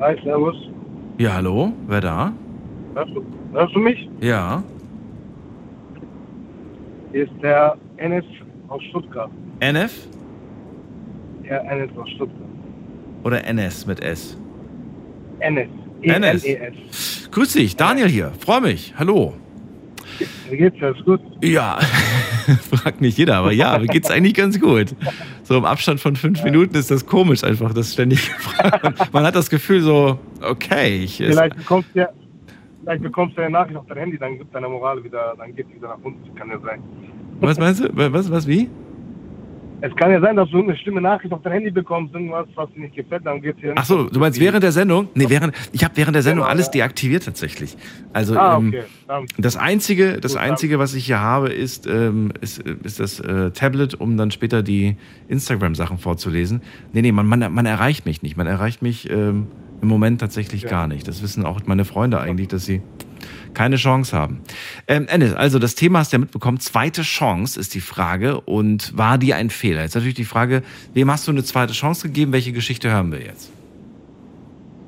Hi, 0.00 0.18
servus. 0.24 0.73
Ja, 1.18 1.34
hallo. 1.34 1.72
Wer 1.86 2.00
da? 2.00 2.32
Hörst 2.94 3.14
du, 3.14 3.24
hörst 3.52 3.74
du 3.74 3.78
mich? 3.78 4.08
Ja. 4.20 4.62
Hier 7.12 7.24
ist 7.24 7.32
der 7.42 7.76
Enes 7.96 8.24
aus 8.68 8.82
Stuttgart. 8.90 9.30
NF 9.60 9.92
Der 11.44 11.62
Enes 11.70 11.90
aus 11.96 12.08
Stuttgart. 12.10 12.40
oder 13.22 13.44
NS 13.44 13.86
mit 13.86 14.00
S? 14.02 14.36
Enes. 15.40 15.68
Enes. 16.02 16.44
E-N-E-S. 16.44 17.28
Grüß 17.30 17.52
dich, 17.54 17.76
Daniel 17.76 18.08
hier. 18.08 18.32
Freue 18.38 18.60
mich. 18.60 18.94
Hallo. 18.98 19.34
Wie 20.50 20.56
geht's? 20.56 20.82
Alles 20.82 21.04
gut? 21.04 21.20
Ja, 21.42 21.78
fragt 22.70 23.00
nicht 23.00 23.18
jeder, 23.18 23.36
aber 23.36 23.52
ja, 23.52 23.78
mir 23.78 23.86
geht's 23.86 24.10
eigentlich 24.10 24.34
ganz 24.34 24.60
gut. 24.60 24.94
So 25.42 25.58
im 25.58 25.64
Abstand 25.64 26.00
von 26.00 26.16
fünf 26.16 26.42
Minuten 26.44 26.74
ist 26.76 26.90
das 26.90 27.06
komisch 27.06 27.44
einfach, 27.44 27.72
das 27.72 27.92
ständig 27.92 28.28
gefragt. 28.36 29.12
Man 29.12 29.24
hat 29.24 29.34
das 29.34 29.50
Gefühl 29.50 29.80
so, 29.80 30.18
okay, 30.40 31.04
ich, 31.04 31.16
Vielleicht 31.16 31.56
bekommst 31.56 31.88
du 31.94 32.00
ja, 32.00 32.08
vielleicht 32.82 33.02
bekommst 33.02 33.36
du 33.36 33.42
eine 33.42 33.50
Nachricht 33.50 33.76
auf 33.76 33.86
dein 33.86 33.98
Handy, 33.98 34.18
dann 34.18 34.38
gibt 34.38 34.54
deine 34.54 34.68
Moral 34.68 35.02
wieder, 35.02 35.34
dann 35.38 35.54
geht 35.54 35.66
sie 35.68 35.76
wieder 35.76 35.88
nach 35.88 35.98
unten. 36.02 36.34
Kann 36.34 36.50
ja 36.50 36.58
sein. 36.60 36.82
was 37.40 37.58
meinst 37.58 37.82
du? 37.84 37.88
Was, 37.94 38.30
was, 38.30 38.46
wie? 38.46 38.68
Es 39.86 39.94
kann 39.96 40.10
ja 40.10 40.18
sein, 40.18 40.34
dass 40.34 40.48
du 40.48 40.56
irgendeine 40.56 40.78
schlimme 40.78 41.02
Nachricht 41.02 41.30
auf 41.34 41.42
dein 41.42 41.52
Handy 41.52 41.70
bekommst, 41.70 42.14
irgendwas, 42.14 42.46
was 42.54 42.72
dir 42.72 42.80
nicht 42.80 42.96
gefällt, 42.96 43.26
dann 43.26 43.42
geht's 43.42 43.60
dir 43.60 43.74
Ach 43.76 43.84
so, 43.84 44.04
du 44.04 44.18
meinst 44.18 44.40
während 44.40 44.62
der 44.62 44.72
Sendung? 44.72 45.08
Nee, 45.14 45.26
während, 45.28 45.54
ich 45.72 45.84
habe 45.84 45.94
während 45.98 46.14
der 46.14 46.22
Sendung 46.22 46.44
Genau, 46.44 46.50
alles 46.50 46.70
deaktiviert 46.70 47.26
tatsächlich. 47.26 47.76
Also 48.14 48.34
Ah, 48.34 48.56
ähm, 48.56 48.68
okay. 48.68 48.84
Dann, 49.06 49.26
Das 49.36 49.58
einzige, 49.58 50.20
das 50.20 50.36
einzige, 50.36 50.78
was 50.78 50.94
ich 50.94 51.04
hier 51.04 51.20
habe, 51.20 51.50
ist, 51.50 51.86
ähm, 51.86 52.32
ist, 52.40 52.60
ist 52.60 52.98
das 52.98 53.20
äh, 53.20 53.50
Tablet, 53.50 53.92
um 53.94 54.16
dann 54.16 54.30
später 54.30 54.62
die 54.62 54.96
Instagram-Sachen 55.28 55.98
vorzulesen. 55.98 56.62
Nee, 56.94 57.02
nee, 57.02 57.12
man, 57.12 57.26
man, 57.26 57.52
man 57.52 57.66
erreicht 57.66 58.06
mich 58.06 58.22
nicht. 58.22 58.38
Man 58.38 58.46
erreicht 58.46 58.80
mich 58.80 59.10
ähm, 59.10 59.48
im 59.82 59.88
Moment 59.88 60.18
tatsächlich 60.18 60.62
Ja. 60.62 60.70
gar 60.70 60.86
nicht. 60.86 61.06
Das 61.06 61.22
wissen 61.22 61.44
auch 61.44 61.60
meine 61.66 61.84
Freunde 61.84 62.20
eigentlich, 62.20 62.48
dass 62.48 62.64
sie 62.64 62.80
keine 63.54 63.76
Chance 63.76 64.16
haben. 64.16 64.40
Ähm, 64.88 65.06
Ennis, 65.08 65.32
also 65.34 65.58
das 65.58 65.74
Thema 65.74 66.00
hast 66.00 66.12
du 66.12 66.16
ja 66.16 66.20
mitbekommen. 66.20 66.60
Zweite 66.60 67.02
Chance 67.02 67.58
ist 67.58 67.74
die 67.74 67.80
Frage. 67.80 68.40
Und 68.40 68.96
war 68.96 69.16
die 69.18 69.32
ein 69.34 69.50
Fehler? 69.50 69.82
Jetzt 69.82 69.94
natürlich 69.94 70.14
die 70.14 70.24
Frage, 70.24 70.62
wem 70.92 71.10
hast 71.10 71.26
du 71.26 71.32
eine 71.32 71.44
zweite 71.44 71.72
Chance 71.72 72.08
gegeben? 72.08 72.32
Welche 72.32 72.52
Geschichte 72.52 72.90
hören 72.90 73.10
wir 73.12 73.20
jetzt? 73.20 73.50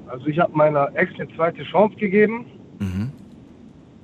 also 0.09 0.29
ich 0.29 0.39
habe 0.39 0.57
meiner 0.57 0.89
Ex 0.95 1.13
eine 1.19 1.29
zweite 1.37 1.63
Chance 1.65 1.95
gegeben, 1.97 2.47
Mhm. 2.79 3.11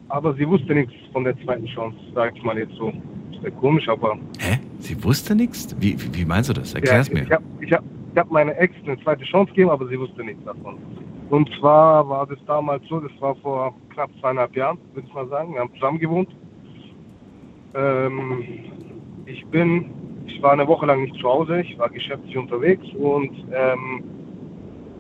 aber 0.09 0.35
sie 0.35 0.47
wusste 0.47 0.75
nichts 0.75 0.93
von 1.13 1.25
der 1.25 1.35
zweiten 1.43 1.65
Chance, 1.67 1.97
sag 2.15 2.37
ich 2.37 2.43
mal 2.43 2.59
jetzt 2.59 2.75
so. 2.75 2.89
Ist 3.31 3.43
ja 3.43 3.51
komisch, 3.51 3.89
aber 3.89 4.19
Hä? 4.39 4.59
Sie 4.81 5.03
wusste 5.03 5.35
nichts? 5.35 5.75
Wie, 5.81 5.97
wie, 6.13 6.25
meinst 6.27 6.51
du 6.51 6.55
das? 6.55 6.75
Erklär's 6.75 7.09
ja, 7.09 7.15
mir. 7.15 7.23
Ich 7.23 7.31
habe 7.33 7.45
ich 7.61 7.73
hab, 7.73 7.83
ich 8.13 8.19
hab 8.19 8.31
meiner 8.31 8.55
Ex 8.59 8.75
eine 8.85 9.01
zweite 9.03 9.25
Chance 9.25 9.51
gegeben, 9.53 9.71
aber 9.71 9.89
sie 9.89 9.99
wusste 9.99 10.23
nichts 10.23 10.45
davon. 10.45 10.77
Und 11.33 11.49
zwar 11.59 12.07
war 12.11 12.27
das 12.27 12.39
damals 12.45 12.87
so, 12.89 13.01
das 13.01 13.11
war 13.19 13.35
vor 13.37 13.75
knapp 13.95 14.11
zweieinhalb 14.21 14.55
Jahren, 14.55 14.77
würde 14.93 15.09
ich 15.09 15.15
mal 15.15 15.27
sagen. 15.29 15.55
Wir 15.55 15.61
haben 15.61 15.73
zusammen 15.73 15.99
gewohnt. 15.99 16.29
Ähm, 17.75 18.45
ich 19.25 19.43
bin, 19.47 19.91
ich 20.27 20.43
war 20.43 20.53
eine 20.53 20.69
Woche 20.69 20.85
lang 20.85 21.05
nicht 21.05 21.17
zu 21.17 21.27
Hause, 21.27 21.63
ich 21.63 21.79
war 21.79 21.89
geschäftlich 21.89 22.37
unterwegs 22.37 22.85
und 22.99 23.31
ähm, 23.51 24.05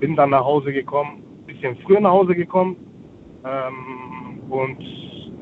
bin 0.01 0.17
dann 0.17 0.31
nach 0.31 0.43
Hause 0.43 0.73
gekommen, 0.73 1.23
bisschen 1.47 1.77
früher 1.85 2.01
nach 2.01 2.13
Hause 2.13 2.35
gekommen 2.35 2.77
ähm, 3.45 4.41
und 4.49 4.81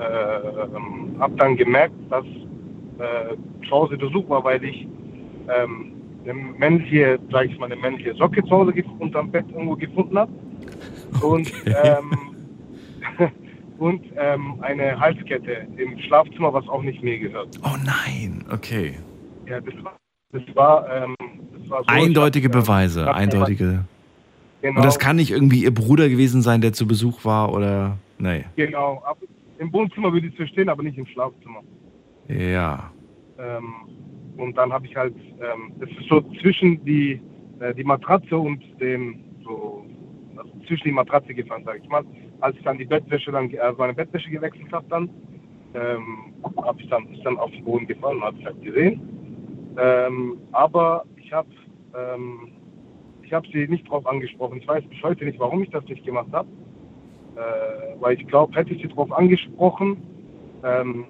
äh, 0.00 1.20
habe 1.20 1.34
dann 1.36 1.56
gemerkt, 1.56 1.94
dass 2.08 2.24
äh, 2.24 3.36
zu 3.64 3.70
Hause 3.70 3.96
Besuch 3.96 4.28
war, 4.28 4.42
weil 4.42 4.64
ich 4.64 4.88
ähm, 5.56 5.92
eine 6.24 6.34
männliche, 6.34 7.20
sag 7.30 7.46
ich 7.46 7.56
mal, 7.60 7.66
eine 7.66 7.76
männliche 7.76 8.12
Socke 8.14 8.42
zu 8.42 8.50
Hause 8.50 8.74
unterm 8.98 9.30
Bett 9.30 9.44
irgendwo 9.52 9.76
gefunden 9.76 10.18
habe. 10.18 10.32
Und, 11.22 11.52
ähm, 11.66 12.10
und 13.78 14.04
ähm, 14.16 14.56
eine 14.60 14.98
Halskette 14.98 15.66
im 15.76 15.98
Schlafzimmer, 15.98 16.52
was 16.52 16.68
auch 16.68 16.82
nicht 16.82 17.02
mir 17.02 17.18
gehört. 17.18 17.58
Oh 17.62 17.76
nein, 17.84 18.44
okay. 18.52 18.94
Ja, 19.46 19.60
das 19.60 19.74
war, 19.82 19.96
das 20.32 20.42
war, 20.54 21.04
ähm, 21.04 21.16
das 21.58 21.70
war 21.70 21.80
so. 21.80 21.88
Eindeutige 21.88 22.48
hab, 22.48 22.52
Beweise, 22.52 23.06
hab 23.06 23.16
eindeutige. 23.16 23.84
Genau. 24.62 24.76
Und 24.76 24.84
das 24.84 24.98
kann 24.98 25.16
nicht 25.16 25.30
irgendwie 25.30 25.64
ihr 25.64 25.74
Bruder 25.74 26.08
gewesen 26.08 26.42
sein, 26.42 26.60
der 26.60 26.72
zu 26.72 26.86
Besuch 26.86 27.24
war 27.24 27.52
oder. 27.52 27.96
Nee. 28.18 28.44
Genau. 28.56 29.02
Ab, 29.04 29.18
Im 29.58 29.72
Wohnzimmer 29.72 30.12
würde 30.12 30.26
ich 30.26 30.32
es 30.32 30.36
verstehen, 30.36 30.68
aber 30.68 30.82
nicht 30.82 30.98
im 30.98 31.06
Schlafzimmer. 31.06 31.60
Ja. 32.28 32.90
Ähm, 33.38 33.74
und 34.36 34.56
dann 34.56 34.72
habe 34.72 34.86
ich 34.86 34.94
halt, 34.96 35.14
ähm, 35.16 35.72
das 35.80 35.88
ist 35.90 36.08
so 36.08 36.20
zwischen 36.40 36.84
die, 36.84 37.20
äh, 37.60 37.74
die 37.74 37.84
Matratze 37.84 38.36
und 38.36 38.62
dem, 38.80 39.20
so, 39.42 39.79
zwischen 40.70 40.84
die 40.84 40.92
Matratze 40.92 41.34
gefallen, 41.34 41.64
sage 41.64 41.80
ich 41.82 41.88
mal. 41.88 42.04
Als 42.40 42.56
ich 42.56 42.62
dann 42.62 42.78
die 42.78 42.84
Bettwäsche, 42.84 43.32
dann, 43.32 43.50
äh, 43.50 43.72
meine 43.76 43.92
Bettwäsche 43.92 44.30
gewechselt 44.30 44.72
habe, 44.72 44.86
dann, 44.88 45.10
ähm, 45.74 46.32
ich 46.78 46.88
dann, 46.88 47.12
ist 47.12 47.24
dann 47.24 47.36
auf 47.38 47.50
den 47.50 47.64
Boden 47.64 47.86
gefallen 47.88 48.18
und 48.18 48.24
habe 48.24 48.38
es 48.38 48.44
halt 48.44 48.62
gesehen. 48.62 49.00
Ähm, 49.76 50.38
aber 50.52 51.04
ich 51.16 51.32
habe, 51.32 51.48
ähm, 51.96 52.52
ich 53.22 53.32
habe 53.32 53.46
sie 53.52 53.66
nicht 53.66 53.88
drauf 53.88 54.06
angesprochen. 54.06 54.58
Ich 54.58 54.68
weiß 54.68 54.84
bis 54.84 55.02
heute 55.02 55.24
nicht, 55.24 55.40
warum 55.40 55.62
ich 55.62 55.70
das 55.70 55.84
nicht 55.86 56.04
gemacht 56.04 56.28
habe. 56.32 56.48
Äh, 57.36 58.00
weil 58.00 58.14
ich 58.14 58.26
glaube, 58.28 58.54
hätte 58.54 58.72
ich 58.72 58.82
sie 58.82 58.88
drauf 58.88 59.10
angesprochen, 59.12 59.96
ähm, 60.64 61.06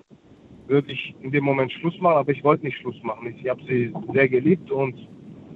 würde 0.68 0.92
ich 0.92 1.14
in 1.20 1.32
dem 1.32 1.44
Moment 1.44 1.72
Schluss 1.72 1.98
machen, 2.00 2.18
aber 2.18 2.32
ich 2.32 2.44
wollte 2.44 2.64
nicht 2.64 2.78
Schluss 2.78 3.00
machen. 3.02 3.34
Ich 3.36 3.48
habe 3.48 3.60
sie 3.64 3.92
sehr 4.12 4.28
geliebt 4.28 4.70
und 4.70 4.96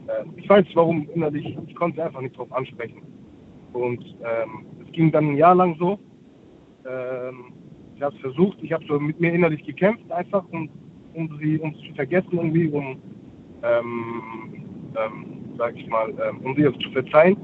äh, 0.09 0.25
ich 0.37 0.49
weiß 0.49 0.67
warum 0.75 1.09
innerlich, 1.15 1.57
ich 1.67 1.75
konnte 1.75 1.97
sie 1.97 2.03
einfach 2.03 2.21
nicht 2.21 2.37
drauf 2.37 2.53
ansprechen. 2.53 3.03
Und 3.75 4.03
ähm, 4.21 4.67
es 4.85 4.93
ging 4.93 5.13
dann 5.13 5.31
ein 5.31 5.37
Jahr 5.37 5.55
lang 5.55 5.77
so. 5.79 5.99
Ähm, 6.89 7.53
ich 7.97 8.03
habe 8.03 8.15
es 8.15 8.21
versucht, 8.21 8.59
ich 8.63 8.73
habe 8.73 8.85
so 8.87 8.99
mit 8.99 9.21
mir 9.21 9.33
innerlich 9.33 9.65
gekämpft, 9.65 10.11
einfach 10.11 10.45
um, 10.51 10.71
um 11.15 11.39
sie 11.39 11.59
um 11.59 11.75
zu 11.75 11.95
vergessen 11.95 12.31
irgendwie, 12.33 12.69
um 12.69 12.97
ähm, 13.63 14.93
ähm, 14.97 15.55
sag 15.59 15.77
ich 15.77 15.87
mal, 15.89 16.11
ähm, 16.11 16.41
um 16.45 16.55
sie 16.55 16.71
zu 16.79 16.91
verzeihen. 16.93 17.37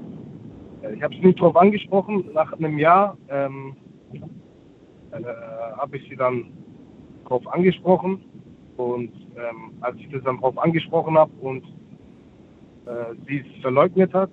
Äh, 0.83 0.95
ich 0.95 1.03
habe 1.03 1.15
es 1.15 1.23
nicht 1.23 1.41
drauf 1.41 1.57
angesprochen. 1.57 2.25
Nach 2.33 2.53
einem 2.53 2.79
Jahr 2.79 3.17
äh, 3.29 3.49
habe 5.79 5.97
ich 5.97 6.09
sie 6.09 6.17
dann 6.17 6.53
drauf 7.27 7.47
angesprochen 7.53 8.25
und 8.77 9.13
ähm, 9.37 9.73
als 9.81 9.97
ich 9.99 10.09
das 10.11 10.23
dann 10.25 10.39
drauf 10.39 10.57
angesprochen 10.59 11.19
habe 11.19 11.33
und 11.41 11.65
äh, 12.87 13.15
sie 13.27 13.39
es 13.39 13.63
verleugnet 13.63 14.13
hat, 14.15 14.31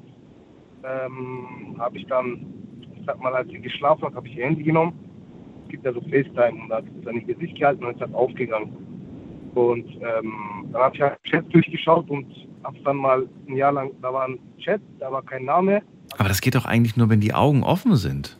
ähm, 0.87 1.75
habe 1.77 1.97
ich 1.97 2.05
dann, 2.07 2.45
ich 2.95 3.05
sag 3.05 3.21
mal, 3.21 3.33
als 3.33 3.49
sie 3.49 3.59
geschlafen 3.59 4.03
hat, 4.03 4.15
habe 4.15 4.27
ich 4.27 4.37
ihr 4.37 4.45
Handy 4.45 4.63
genommen. 4.63 4.93
Es 5.63 5.71
gibt 5.71 5.85
ja 5.85 5.93
so 5.93 6.01
FaceTime 6.01 6.61
und 6.61 6.69
da 6.69 6.77
hat 6.77 6.85
sie 6.85 7.01
dann 7.01 7.15
ihr 7.15 7.35
Gesicht 7.35 7.57
gehalten 7.57 7.83
und 7.83 7.91
ist 7.91 8.01
dann 8.01 8.13
aufgegangen. 8.13 8.75
Und 9.55 9.87
ähm, 9.95 10.67
dann 10.71 10.81
habe 10.81 10.95
ich 10.95 11.01
halt 11.01 11.21
Chat 11.23 11.53
durchgeschaut 11.53 12.09
und 12.09 12.27
habe 12.63 12.77
dann 12.83 12.97
mal 12.97 13.27
ein 13.47 13.55
Jahr 13.55 13.71
lang, 13.71 13.91
da 14.01 14.13
war 14.13 14.27
ein 14.27 14.39
Chat, 14.59 14.81
da 14.99 15.11
war 15.11 15.23
kein 15.23 15.45
Name. 15.45 15.81
Aber 16.17 16.29
das 16.29 16.41
geht 16.41 16.55
doch 16.55 16.65
eigentlich 16.65 16.95
nur, 16.95 17.09
wenn 17.09 17.19
die 17.19 17.33
Augen 17.33 17.63
offen 17.63 17.95
sind. 17.95 18.37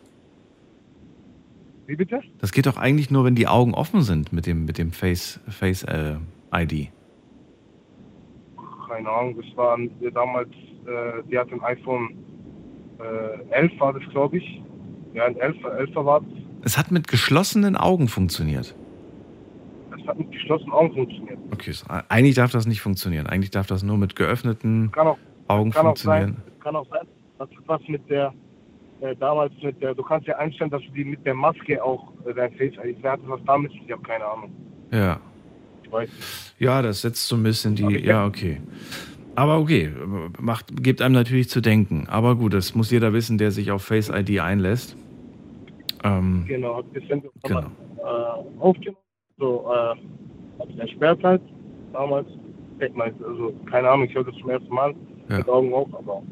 Wie 1.88 1.96
bitte? 1.96 2.22
Das 2.40 2.52
geht 2.52 2.66
doch 2.66 2.78
eigentlich 2.78 3.10
nur, 3.12 3.24
wenn 3.24 3.36
die 3.36 3.48
Augen 3.48 3.74
offen 3.74 4.02
sind 4.02 4.34
mit 4.34 4.46
dem, 4.46 4.66
mit 4.66 4.78
dem 4.78 4.92
Face, 4.92 5.40
Face 5.48 5.84
äh, 5.84 6.16
ID. 6.54 6.92
Keine 8.88 9.10
Ahnung, 9.10 9.38
das 9.38 9.58
war 9.58 9.78
damals, 10.14 10.50
äh, 10.50 11.24
die 11.30 11.38
hat 11.38 11.52
ein 11.52 11.62
iPhone 11.62 12.10
11 13.52 13.80
war 13.80 13.94
das, 13.94 14.04
glaube 14.12 14.38
ich. 14.38 14.62
Ja, 15.14 15.26
ein 15.26 15.36
11, 15.38 15.64
11 15.64 15.96
war 15.96 16.22
das. 16.22 16.30
Es 16.64 16.78
hat 16.78 16.92
mit 16.92 17.08
geschlossenen 17.08 17.76
Augen 17.76 18.08
funktioniert. 18.08 18.76
Es 20.00 20.08
hat 20.08 20.18
mit 20.20 20.32
geschlossenen 20.32 20.72
Augen 20.74 20.94
funktioniert. 20.94 21.38
Okay, 21.52 21.72
so, 21.72 21.86
eigentlich 22.10 22.36
darf 22.36 22.52
das 22.52 22.66
nicht 22.66 22.82
funktionieren. 22.82 23.28
Eigentlich 23.28 23.52
darf 23.52 23.68
das 23.68 23.84
nur 23.84 23.98
mit 23.98 24.16
geöffneten 24.16 24.92
Kann 24.92 25.08
auch, 25.08 25.18
Augen 25.48 25.72
kann 25.72 25.82
auch 25.82 25.90
funktionieren. 25.90 26.36
sein, 26.36 26.54
es 26.58 26.64
kann 26.64 26.76
auch 26.76 26.88
sein, 26.90 27.08
dass 27.40 27.50
was 27.68 27.82
mit 27.88 28.10
der, 28.10 28.34
äh, 29.02 29.16
damals 29.16 29.54
mit 29.62 29.82
der, 29.82 29.94
du 29.94 30.04
kannst 30.04 30.28
ja 30.28 30.38
einstellen, 30.38 30.70
dass 30.72 30.82
du 30.82 30.92
die 30.92 31.06
mit 31.06 31.26
der 31.26 31.34
Maske 31.36 31.84
auch 31.84 32.12
äh, 32.26 32.34
dein 32.34 32.52
Face, 32.54 32.74
ich 32.84 33.04
hatte 33.04 33.22
was 33.28 33.40
damit, 33.46 33.72
ich 33.74 33.92
habe 33.92 34.02
keine 34.02 34.26
Ahnung. 34.26 34.52
Ja. 34.92 35.20
Ich 35.84 35.92
weiß 35.92 36.10
nicht. 36.10 36.56
Ja, 36.60 36.82
das 36.82 37.02
setzt 37.02 37.28
so 37.28 37.36
ein 37.36 37.44
bisschen 37.44 37.76
die. 37.76 38.00
Ja, 38.00 38.26
okay. 38.26 38.60
Aber 39.38 39.60
okay, 39.60 39.92
macht, 40.40 40.82
gibt 40.84 41.00
einem 41.00 41.14
natürlich 41.14 41.48
zu 41.48 41.62
denken. 41.62 42.08
Aber 42.10 42.36
gut, 42.36 42.56
das 42.56 42.74
muss 42.74 42.90
jeder 42.90 43.14
wissen, 43.14 43.38
der 43.38 43.52
sich 43.52 43.70
auf 43.70 43.84
Face 43.84 44.10
ID 44.10 44.40
einlässt. 44.40 44.96
Ähm, 46.04 46.46
Genau, 46.48 46.78
hat 46.78 46.92
bisschen 46.92 47.22
Genau. 47.44 47.60
äh, 47.60 48.60
aufgenommen, 48.60 48.98
so, 49.38 49.72
äh, 49.72 50.60
hat 50.60 50.68
sich 50.70 50.80
entsperrt 50.80 51.24
halt, 51.24 51.42
damals. 51.94 52.28
Ich 52.80 52.94
mal, 52.96 53.14
also, 53.28 53.54
keine 53.70 53.90
Ahnung, 53.90 54.08
ich 54.08 54.16
höre 54.16 54.24
das 54.24 54.36
zum 54.38 54.50
ersten 54.50 54.74
Mal, 54.74 54.96
Ja. 55.30 55.38
mit 55.38 55.50
Augen 55.50 55.72
auf, 55.72 55.94
aber 55.94 56.24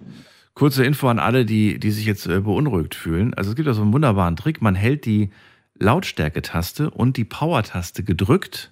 Kurze 0.56 0.84
Info 0.84 1.08
an 1.08 1.20
alle, 1.20 1.46
die, 1.46 1.78
die 1.80 1.92
sich 1.92 2.08
jetzt 2.08 2.26
äh, 2.26 2.40
beunruhigt 2.40 2.96
fühlen. 2.96 3.36
Also 3.36 3.52
es 3.52 3.56
gibt 3.56 3.68
also 3.68 3.84
einen 3.84 3.94
wunderbaren 3.94 4.36
Trick. 4.36 4.62
Man 4.64 4.74
hält 4.74 5.06
die 5.06 5.30
Lautstärke-Taste 5.78 6.90
und 6.90 7.18
die 7.18 7.26
Power-Taste 7.26 8.04
gedrückt. 8.04 8.72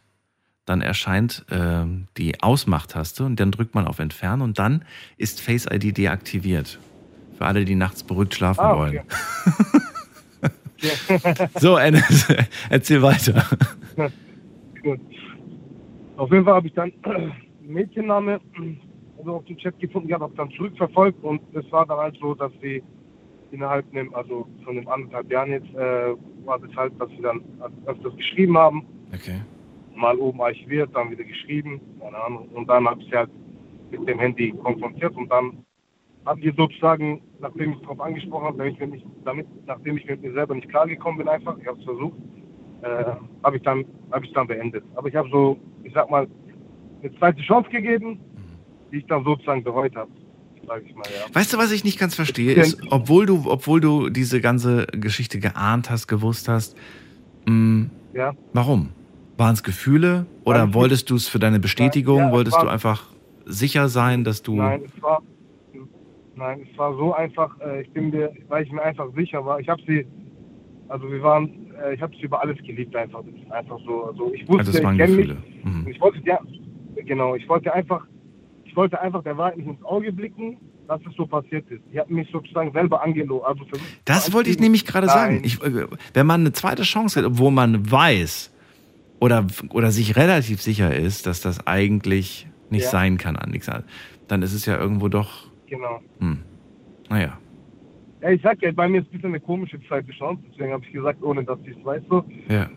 Dann 0.65 0.81
erscheint 0.81 1.45
äh, 1.49 1.83
die 2.17 2.41
Ausmachtaste 2.41 3.25
und 3.25 3.39
dann 3.39 3.51
drückt 3.51 3.75
man 3.75 3.85
auf 3.87 3.99
Entfernen 3.99 4.41
und 4.41 4.59
dann 4.59 4.85
ist 5.17 5.41
Face 5.41 5.65
ID 5.69 5.97
deaktiviert. 5.97 6.79
Für 7.37 7.45
alle, 7.45 7.65
die 7.65 7.75
nachts 7.75 8.03
beruhigt 8.03 8.35
schlafen 8.35 8.61
Ah, 8.61 8.77
wollen. 8.77 8.99
okay. 8.99 9.79
So, 11.59 11.77
Enes, 11.77 12.27
erzähl 12.69 13.01
weiter. 13.01 13.45
Gut. 14.81 14.99
Auf 16.17 16.29
jeden 16.31 16.43
Fall 16.43 16.55
habe 16.55 16.67
ich 16.67 16.73
dann 16.73 16.91
einen 17.03 17.31
Mädchenname 17.65 18.41
also 19.17 19.35
auf 19.35 19.45
dem 19.45 19.57
Chat 19.57 19.79
gefunden, 19.79 20.09
ich 20.09 20.13
habe 20.13 20.25
auch 20.25 20.33
dann 20.35 20.51
zurückverfolgt 20.51 21.23
und 21.23 21.41
es 21.53 21.71
war 21.71 21.85
dann 21.85 21.97
halt 21.97 22.17
so, 22.19 22.35
dass 22.35 22.51
sie 22.61 22.83
innerhalb 23.51 23.85
einem, 23.93 24.13
also 24.13 24.45
von 24.65 24.77
einem 24.77 24.87
anderthalb 24.89 25.31
Jahren 25.31 25.51
jetzt, 25.51 25.73
äh, 25.73 26.13
war 26.45 26.59
das 26.59 26.75
halt, 26.75 26.91
dass 26.99 27.09
sie 27.11 27.21
dann 27.21 27.41
öfters 27.85 28.15
geschrieben 28.17 28.57
haben, 28.57 28.85
Okay. 29.13 29.39
Mal 29.95 30.17
oben 30.17 30.41
archiviert, 30.41 30.89
dann 30.93 31.11
wieder 31.11 31.23
geschrieben, 31.23 31.81
keine 31.99 32.17
Ahnung. 32.17 32.49
Und 32.49 32.67
dann 32.67 32.87
habe 32.87 33.01
ich 33.01 33.09
sie 33.09 33.17
halt 33.17 33.29
mit 33.91 34.07
dem 34.07 34.19
Handy 34.19 34.51
konfrontiert 34.51 35.15
und 35.15 35.29
dann 35.29 35.65
haben 36.25 36.41
wir 36.41 36.53
sozusagen, 36.55 37.21
nachdem 37.39 37.73
ich 37.73 37.79
darauf 37.81 37.99
angesprochen 37.99 38.45
habe, 38.45 38.57
damit 38.57 38.95
ich, 38.95 39.05
damit, 39.25 39.47
nachdem 39.65 39.97
ich 39.97 40.05
mit 40.05 40.21
mir 40.21 40.33
selber 40.33 40.55
nicht 40.55 40.69
klargekommen 40.69 41.17
bin 41.17 41.27
einfach, 41.27 41.57
ich 41.57 41.67
habe 41.67 41.77
es 41.79 41.85
versucht, 41.85 42.17
äh, 42.81 43.05
habe 43.43 43.57
ich 43.57 43.63
dann 43.63 43.85
habe 44.11 44.25
ich 44.25 44.33
dann 44.33 44.47
beendet. 44.47 44.83
Aber 44.95 45.07
ich 45.07 45.15
habe 45.15 45.29
so, 45.29 45.57
ich 45.83 45.93
sag 45.93 46.09
mal, 46.09 46.27
eine 47.01 47.15
zweite 47.17 47.41
Chance 47.41 47.69
gegeben, 47.69 48.19
die 48.91 48.97
ich 48.97 49.05
dann 49.07 49.23
sozusagen 49.23 49.63
bereut 49.63 49.95
habe, 49.95 50.09
mal, 50.67 50.77
ja. 50.79 51.25
Weißt 51.33 51.53
du, 51.53 51.57
was 51.57 51.71
ich 51.71 51.83
nicht 51.83 51.99
ganz 51.99 52.15
verstehe, 52.15 52.53
ist, 52.53 52.77
obwohl 52.89 53.25
du, 53.25 53.43
obwohl 53.47 53.81
du 53.81 54.09
diese 54.09 54.39
ganze 54.39 54.87
Geschichte 54.87 55.39
geahnt 55.39 55.89
hast, 55.89 56.07
gewusst 56.07 56.47
hast, 56.47 56.77
mh, 57.47 57.89
Ja. 58.13 58.33
warum? 58.53 58.89
Waren 59.37 59.53
es 59.53 59.63
Gefühle 59.63 60.25
oder 60.43 60.65
ich- 60.65 60.73
wolltest 60.73 61.09
du 61.09 61.15
es 61.15 61.27
für 61.27 61.39
deine 61.39 61.59
Bestätigung? 61.59 62.19
Ja, 62.19 62.27
es 62.27 62.31
wolltest 62.33 62.57
war- 62.57 62.65
du 62.65 62.69
einfach 62.71 63.03
sicher 63.45 63.89
sein, 63.89 64.23
dass 64.23 64.41
du. 64.43 64.55
Nein, 64.55 64.83
es 64.85 65.01
war, 65.01 65.21
nein, 66.35 66.67
es 66.71 66.77
war 66.77 66.95
so 66.95 67.13
einfach, 67.13 67.59
äh, 67.59 67.81
ich 67.81 67.91
bin 67.91 68.09
mir, 68.11 68.31
weil 68.47 68.63
ich 68.63 68.71
mir 68.71 68.81
einfach 68.81 69.07
sicher 69.15 69.43
war, 69.45 69.59
ich 69.59 69.67
habe 69.69 69.81
sie, 69.87 70.05
also 70.87 71.09
wir 71.11 71.21
waren, 71.23 71.49
äh, 71.83 71.95
ich 71.95 72.01
habe 72.01 72.15
sie 72.15 72.21
über 72.23 72.41
alles 72.41 72.57
geliebt 72.59 72.95
einfach, 72.95 73.21
das 73.25 73.51
einfach 73.51 73.79
so, 73.85 74.05
also 74.05 74.31
ich 74.33 74.47
wusste, 74.47 74.59
Also 74.59 74.71
es 74.77 74.83
waren 74.83 74.95
ich 74.95 75.01
kenne 75.01 75.15
mich, 75.15 75.27
Gefühle. 75.27 75.43
Mhm. 75.63 75.87
ich 75.87 75.99
wollte, 76.01 76.19
ja, 76.25 76.39
genau, 77.05 77.35
ich 77.35 77.47
wollte 77.49 77.73
einfach, 77.73 78.05
ich 78.65 78.75
wollte 78.75 78.99
einfach 79.01 79.23
der 79.23 79.37
Wahrheit 79.37 79.57
nicht 79.57 79.67
ins 79.67 79.83
Auge 79.83 80.11
blicken, 80.13 80.57
dass 80.87 80.99
es 81.09 81.15
so 81.15 81.25
passiert 81.25 81.69
ist. 81.71 81.81
Die 81.93 81.99
hat 81.99 82.09
mich 82.09 82.27
sozusagen 82.31 82.71
selber 82.73 83.01
angelogen, 83.01 83.45
also 83.45 83.63
Das 84.05 84.31
wollte 84.33 84.49
ich 84.49 84.59
nämlich 84.59 84.85
gerade 84.85 85.07
sagen. 85.07 85.41
Ich, 85.43 85.61
äh, 85.63 85.87
wenn 86.13 86.25
man 86.27 86.41
eine 86.41 86.51
zweite 86.51 86.83
Chance 86.83 87.19
hat, 87.19 87.25
obwohl 87.25 87.51
man 87.51 87.89
weiß 87.89 88.51
oder, 89.23 89.45
oder 89.71 89.91
sich 89.91 90.15
relativ 90.17 90.61
sicher 90.61 90.93
ist, 90.93 91.25
dass 91.27 91.39
das 91.41 91.65
eigentlich 91.65 92.47
nicht 92.69 92.83
Ja. 92.83 92.89
sein 92.89 93.17
kann 93.17 93.35
an 93.37 93.51
nichts, 93.51 93.69
dann 94.27 94.41
ist 94.41 94.53
es 94.53 94.65
ja 94.65 94.77
irgendwo 94.77 95.07
doch. 95.07 95.47
Genau. 95.67 96.01
Hm. 96.19 96.39
Naja. 97.09 97.37
Ja, 98.21 98.29
ich 98.31 98.41
sag 98.41 98.61
ja, 98.61 98.71
bei 98.71 98.87
mir 98.89 98.99
ist 99.01 99.07
ein 99.07 99.11
bisschen 99.11 99.29
eine 99.29 99.39
komische 99.39 99.79
zweite 99.87 100.11
Chance, 100.11 100.41
deswegen 100.51 100.73
habe 100.73 100.83
ich 100.85 100.91
gesagt, 100.91 101.23
ohne 101.23 101.43
dass 101.45 101.59
ich 101.65 101.77
es 101.77 101.85
weiß, 101.85 102.03
so. 102.09 102.25
Ja. 102.49 102.69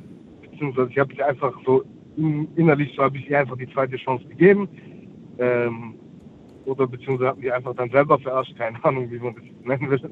beziehungsweise 0.42 0.90
ich 0.90 0.98
habe 0.98 1.14
sie 1.14 1.22
einfach 1.22 1.52
so 1.66 1.84
in- 2.16 2.48
innerlich 2.56 2.92
so 2.96 3.02
habe 3.02 3.16
ich 3.18 3.28
ihr 3.28 3.38
einfach 3.40 3.56
die 3.58 3.68
zweite 3.72 3.96
Chance 3.96 4.24
gegeben. 4.28 4.68
Ähm, 5.38 5.94
oder 6.64 6.86
beziehungsweise 6.86 7.28
hat 7.30 7.38
mich 7.38 7.52
einfach 7.52 7.74
dann 7.74 7.90
selber 7.90 8.18
verarscht, 8.18 8.56
keine 8.56 8.82
Ahnung, 8.84 9.10
wie 9.10 9.18
man 9.18 9.34
das 9.34 9.44
nennen 9.64 9.90
will. 9.90 10.00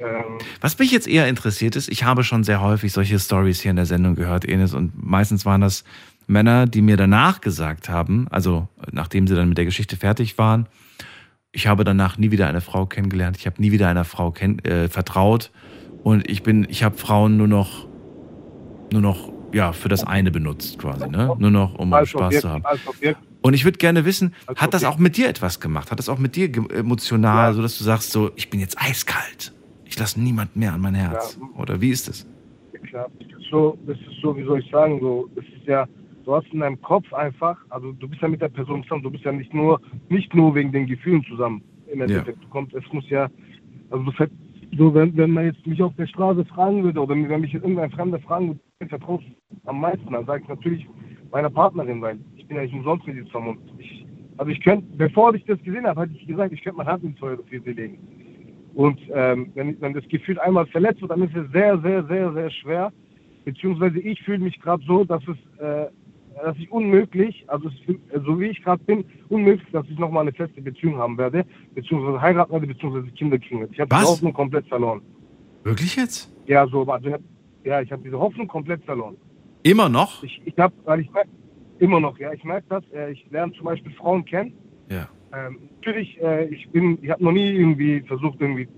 ähm, 0.00 0.38
Was 0.60 0.78
mich 0.78 0.90
jetzt 0.90 1.08
eher 1.08 1.28
interessiert 1.28 1.76
ist, 1.76 1.88
ich 1.88 2.04
habe 2.04 2.24
schon 2.24 2.44
sehr 2.44 2.60
häufig 2.60 2.92
solche 2.92 3.18
Stories 3.18 3.60
hier 3.60 3.70
in 3.70 3.76
der 3.76 3.86
Sendung 3.86 4.14
gehört, 4.14 4.44
Enes, 4.44 4.74
und 4.74 4.92
meistens 5.02 5.44
waren 5.46 5.60
das 5.60 5.84
Männer, 6.26 6.66
die 6.66 6.82
mir 6.82 6.96
danach 6.96 7.40
gesagt 7.40 7.88
haben, 7.88 8.26
also 8.30 8.68
nachdem 8.90 9.26
sie 9.26 9.34
dann 9.34 9.48
mit 9.48 9.58
der 9.58 9.64
Geschichte 9.64 9.96
fertig 9.96 10.38
waren, 10.38 10.66
ich 11.52 11.66
habe 11.66 11.84
danach 11.84 12.18
nie 12.18 12.30
wieder 12.30 12.48
eine 12.48 12.60
Frau 12.60 12.86
kennengelernt, 12.86 13.36
ich 13.38 13.46
habe 13.46 13.60
nie 13.62 13.72
wieder 13.72 13.88
einer 13.88 14.04
Frau 14.04 14.34
äh, 14.34 14.88
vertraut 14.88 15.50
und 16.02 16.28
ich 16.28 16.42
bin, 16.42 16.66
ich 16.68 16.82
habe 16.82 16.96
Frauen 16.98 17.36
nur 17.36 17.48
noch, 17.48 17.86
nur 18.92 19.00
noch, 19.02 19.32
ja, 19.52 19.72
für 19.72 19.88
das 19.88 20.04
eine 20.04 20.30
benutzt 20.30 20.78
quasi, 20.78 21.08
ne? 21.08 21.34
Nur 21.38 21.50
noch, 21.50 21.74
um 21.76 21.92
als 21.94 22.10
Spaß 22.10 22.22
Objekt, 22.26 22.42
zu 22.42 22.50
haben. 22.50 22.64
als 22.64 22.86
Objekt, 22.86 23.18
Und 23.40 23.54
ich 23.54 23.64
würde 23.64 23.78
gerne 23.78 24.04
wissen, 24.04 24.34
Also, 24.46 24.60
hat 24.60 24.74
das 24.74 24.84
auch 24.84 24.98
mit 24.98 25.16
dir 25.16 25.28
etwas 25.28 25.60
gemacht? 25.60 25.90
Hat 25.90 25.98
das 25.98 26.08
auch 26.08 26.18
mit 26.18 26.36
dir 26.36 26.50
emotional, 26.72 27.48
Ja. 27.50 27.54
so 27.54 27.62
dass 27.62 27.78
du 27.78 27.84
sagst, 27.84 28.10
so, 28.10 28.30
ich 28.36 28.50
bin 28.50 28.60
jetzt 28.60 28.76
eiskalt. 28.80 29.52
Ich 29.96 30.00
lasse 30.00 30.20
niemand 30.20 30.54
mehr 30.54 30.74
an 30.74 30.82
mein 30.82 30.94
Herz. 30.94 31.40
Oder 31.56 31.80
wie 31.80 31.88
ist 31.88 32.06
es? 32.06 32.28
Ja, 32.74 32.80
klar. 32.80 33.10
Das 33.18 33.42
so, 33.50 33.78
das 33.86 33.96
ist 33.96 34.20
so, 34.20 34.36
wie 34.36 34.44
soll 34.44 34.60
ich 34.60 34.70
sagen, 34.70 35.00
so, 35.00 35.26
es 35.36 35.44
ist 35.44 35.66
ja, 35.66 35.86
du 36.26 36.34
hast 36.34 36.46
in 36.52 36.60
deinem 36.60 36.78
Kopf 36.82 37.10
einfach, 37.14 37.56
also 37.70 37.92
du 37.92 38.06
bist 38.06 38.20
ja 38.20 38.28
mit 38.28 38.42
der 38.42 38.50
Person 38.50 38.82
zusammen, 38.82 39.04
du 39.04 39.10
bist 39.10 39.24
ja 39.24 39.32
nicht 39.32 39.54
nur, 39.54 39.80
nicht 40.10 40.34
nur 40.34 40.54
wegen 40.54 40.70
den 40.70 40.86
Gefühlen 40.86 41.24
zusammen. 41.24 41.62
Im 41.90 42.02
Endeffekt, 42.02 42.44
du 42.44 42.48
kommst, 42.48 42.74
es 42.74 42.84
muss 42.92 43.08
ja, 43.08 43.30
also 43.88 44.04
du 44.04 44.10
fäll- 44.10 44.28
so, 44.76 44.92
wenn, 44.92 45.16
wenn 45.16 45.30
man 45.30 45.46
jetzt 45.46 45.66
mich 45.66 45.82
auf 45.82 45.94
der 45.96 46.06
Straße 46.08 46.44
fragen 46.44 46.84
würde 46.84 47.00
oder 47.00 47.14
wenn 47.14 47.40
mich 47.40 47.54
jetzt 47.54 47.62
irgendein 47.62 47.90
Fremder 47.90 48.18
fragen 48.20 48.48
würde, 48.48 48.60
wen 48.80 48.88
vertraust 48.90 49.24
du 49.24 49.56
am 49.70 49.80
meisten, 49.80 50.12
dann 50.12 50.26
sage 50.26 50.42
ich 50.42 50.48
natürlich 50.50 50.86
meiner 51.32 51.48
Partnerin, 51.48 52.02
weil 52.02 52.18
ich 52.36 52.46
bin 52.46 52.58
ja 52.58 52.64
nicht 52.64 52.74
umsonst 52.74 53.06
mit 53.06 53.16
ihr 53.16 53.24
zusammen 53.28 53.56
ich, 53.78 54.04
also 54.36 54.52
ich 54.52 54.60
könnte, 54.62 54.86
bevor 54.98 55.34
ich 55.34 55.46
das 55.46 55.58
gesehen 55.62 55.86
habe, 55.86 56.02
hatte 56.02 56.12
ich 56.12 56.26
gesagt, 56.26 56.52
ich 56.52 56.62
könnte 56.62 56.76
meine 56.76 56.90
Hand 56.90 57.02
ins 57.02 57.18
Feuer 57.18 57.38
für 57.48 57.60
sie 57.62 57.72
legen. 57.72 57.96
Und 58.76 59.00
ähm, 59.10 59.52
wenn, 59.54 59.80
wenn 59.80 59.94
das 59.94 60.06
Gefühl 60.08 60.38
einmal 60.38 60.66
verletzt 60.66 61.00
wird, 61.00 61.10
dann 61.10 61.22
ist 61.22 61.34
es 61.34 61.50
sehr, 61.50 61.80
sehr, 61.80 62.04
sehr, 62.04 62.30
sehr 62.34 62.50
schwer. 62.50 62.92
Beziehungsweise 63.46 63.98
ich 63.98 64.22
fühle 64.22 64.40
mich 64.40 64.60
gerade 64.60 64.84
so, 64.86 65.02
dass 65.02 65.22
es, 65.22 65.60
äh, 65.60 65.86
dass 66.44 66.58
ich 66.58 66.70
unmöglich, 66.70 67.46
also 67.46 67.68
es, 67.68 68.22
so 68.26 68.38
wie 68.38 68.48
ich 68.48 68.62
gerade 68.62 68.84
bin, 68.84 69.06
unmöglich, 69.30 69.66
dass 69.72 69.86
ich 69.88 69.98
nochmal 69.98 70.22
eine 70.22 70.32
feste 70.32 70.60
Beziehung 70.60 70.98
haben 70.98 71.16
werde, 71.16 71.46
beziehungsweise 71.74 72.20
heiraten 72.20 72.52
werde, 72.52 72.66
beziehungsweise 72.66 73.06
Kinder 73.12 73.38
kriegen 73.38 73.60
werde. 73.60 73.72
Ich 73.72 73.80
habe 73.80 73.88
die? 73.88 74.02
Hoffnung 74.02 74.34
komplett 74.34 74.68
verloren. 74.68 75.00
Wirklich 75.64 75.96
jetzt? 75.96 76.30
Ja, 76.46 76.66
so, 76.66 76.82
also, 76.82 77.16
ja, 77.64 77.80
ich 77.80 77.90
habe 77.90 78.02
diese 78.02 78.18
Hoffnung 78.18 78.46
komplett 78.46 78.84
verloren. 78.84 79.16
Immer 79.62 79.88
noch? 79.88 80.22
Ich, 80.22 80.42
ich 80.44 80.58
habe, 80.58 80.74
weil 80.84 81.00
ich 81.00 81.08
immer 81.78 81.98
noch, 81.98 82.18
ja, 82.18 82.30
ich 82.34 82.44
merke 82.44 82.66
das, 82.68 82.84
äh, 82.92 83.12
ich 83.12 83.26
lerne 83.30 83.54
zum 83.54 83.64
Beispiel 83.64 83.92
Frauen 83.92 84.22
kennen, 84.26 84.52
Ja. 84.90 85.08
Ähm, 85.36 85.68
natürlich, 85.76 86.20
äh, 86.22 86.46
ich 86.46 86.68
bin, 86.70 86.98
ich 87.02 87.10
habe 87.10 87.22
noch 87.22 87.32
nie 87.32 87.50
irgendwie 87.50 88.00
versucht, 88.02 88.40
irgendwie, 88.40 88.68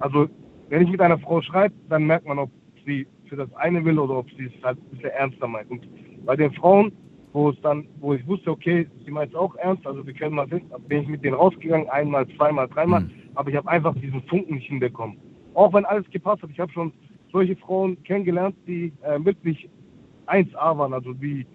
also 0.00 0.28
wenn 0.68 0.82
ich 0.82 0.90
mit 0.90 1.00
einer 1.00 1.18
Frau 1.18 1.40
schreibe, 1.40 1.74
dann 1.88 2.06
merkt 2.06 2.26
man, 2.26 2.38
ob 2.38 2.50
sie 2.84 3.06
für 3.28 3.36
das 3.36 3.52
eine 3.54 3.84
will 3.84 3.98
oder 3.98 4.18
ob 4.18 4.30
sie 4.32 4.44
es 4.44 4.64
halt 4.64 4.78
ein 4.78 4.96
bisschen 4.96 5.10
ernster 5.10 5.48
meint. 5.48 5.70
Und 5.70 5.86
bei 6.26 6.36
den 6.36 6.52
Frauen, 6.52 6.92
wo 7.32 7.50
es 7.50 7.60
dann, 7.62 7.86
wo 8.00 8.14
ich 8.14 8.26
wusste, 8.26 8.50
okay, 8.50 8.86
sie 9.04 9.10
meint 9.10 9.30
es 9.30 9.36
auch 9.36 9.54
ernst, 9.56 9.86
also 9.86 10.06
wir 10.06 10.12
können 10.14 10.34
mal 10.34 10.48
sehen, 10.48 10.70
bin 10.88 11.02
ich 11.02 11.08
mit 11.08 11.24
denen 11.24 11.34
rausgegangen, 11.34 11.88
einmal, 11.88 12.26
zweimal, 12.36 12.68
dreimal, 12.68 13.00
Hm. 13.02 13.10
aber 13.34 13.50
ich 13.50 13.56
habe 13.56 13.68
einfach 13.68 13.94
diesen 13.94 14.22
Funken 14.24 14.56
nicht 14.56 14.68
hinbekommen. 14.68 15.18
Auch 15.54 15.72
wenn 15.72 15.84
alles 15.84 16.08
gepasst 16.10 16.42
hat, 16.42 16.50
ich 16.50 16.60
habe 16.60 16.72
schon 16.72 16.92
solche 17.32 17.56
Frauen 17.56 18.02
kennengelernt, 18.04 18.56
die 18.66 18.92
äh, 19.02 19.22
wirklich 19.24 19.68
1A 20.26 20.76
waren, 20.76 20.92
also 20.92 21.12
die 21.14 21.46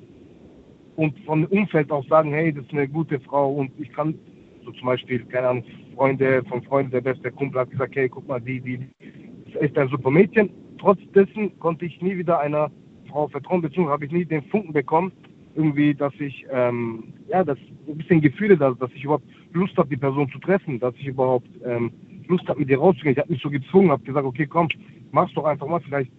und 0.95 1.17
von 1.25 1.45
Umfeld 1.45 1.91
auch 1.91 2.05
sagen, 2.07 2.31
hey, 2.31 2.53
das 2.53 2.65
ist 2.65 2.73
eine 2.73 2.87
gute 2.87 3.19
Frau 3.19 3.51
und 3.53 3.71
ich 3.79 3.91
kann, 3.91 4.15
so 4.63 4.71
zum 4.71 4.85
Beispiel, 4.85 5.23
keine 5.25 5.47
Ahnung, 5.49 5.63
Freunde 5.95 6.43
von 6.49 6.61
Freunden, 6.63 6.91
der 6.91 7.01
beste 7.01 7.31
Kumpel 7.31 7.61
hat 7.61 7.71
gesagt, 7.71 7.95
hey, 7.95 8.09
guck 8.09 8.27
mal, 8.27 8.39
die, 8.39 8.59
die, 8.61 8.77
die 8.77 9.57
ist 9.59 9.77
ein 9.77 9.89
super 9.89 10.11
Mädchen. 10.11 10.49
Trotz 10.79 10.99
dessen 11.13 11.57
konnte 11.59 11.85
ich 11.85 12.01
nie 12.01 12.17
wieder 12.17 12.39
einer 12.39 12.71
Frau 13.09 13.27
vertrauen, 13.27 13.61
beziehungsweise 13.61 13.93
habe 13.93 14.05
ich 14.05 14.11
nie 14.11 14.25
den 14.25 14.43
Funken 14.43 14.73
bekommen, 14.73 15.11
irgendwie, 15.55 15.93
dass 15.93 16.13
ich, 16.19 16.45
ähm, 16.51 17.13
ja, 17.27 17.43
das 17.43 17.57
ein 17.87 17.97
bisschen 17.97 18.21
Gefühle, 18.21 18.57
dass, 18.57 18.77
dass 18.79 18.91
ich 18.93 19.03
überhaupt 19.03 19.25
Lust 19.53 19.77
habe, 19.77 19.89
die 19.89 19.97
Person 19.97 20.29
zu 20.31 20.39
treffen, 20.39 20.79
dass 20.79 20.95
ich 20.95 21.07
überhaupt 21.07 21.47
ähm, 21.63 21.91
Lust 22.27 22.47
habe, 22.47 22.59
mit 22.59 22.69
ihr 22.69 22.79
rauszugehen. 22.79 23.13
Ich 23.13 23.19
habe 23.19 23.31
mich 23.31 23.41
so 23.41 23.49
gezwungen, 23.49 23.91
habe 23.91 24.03
gesagt, 24.03 24.25
okay, 24.25 24.47
komm, 24.47 24.67
mach's 25.11 25.33
doch 25.33 25.45
einfach 25.45 25.67
mal, 25.67 25.81
vielleicht 25.81 26.11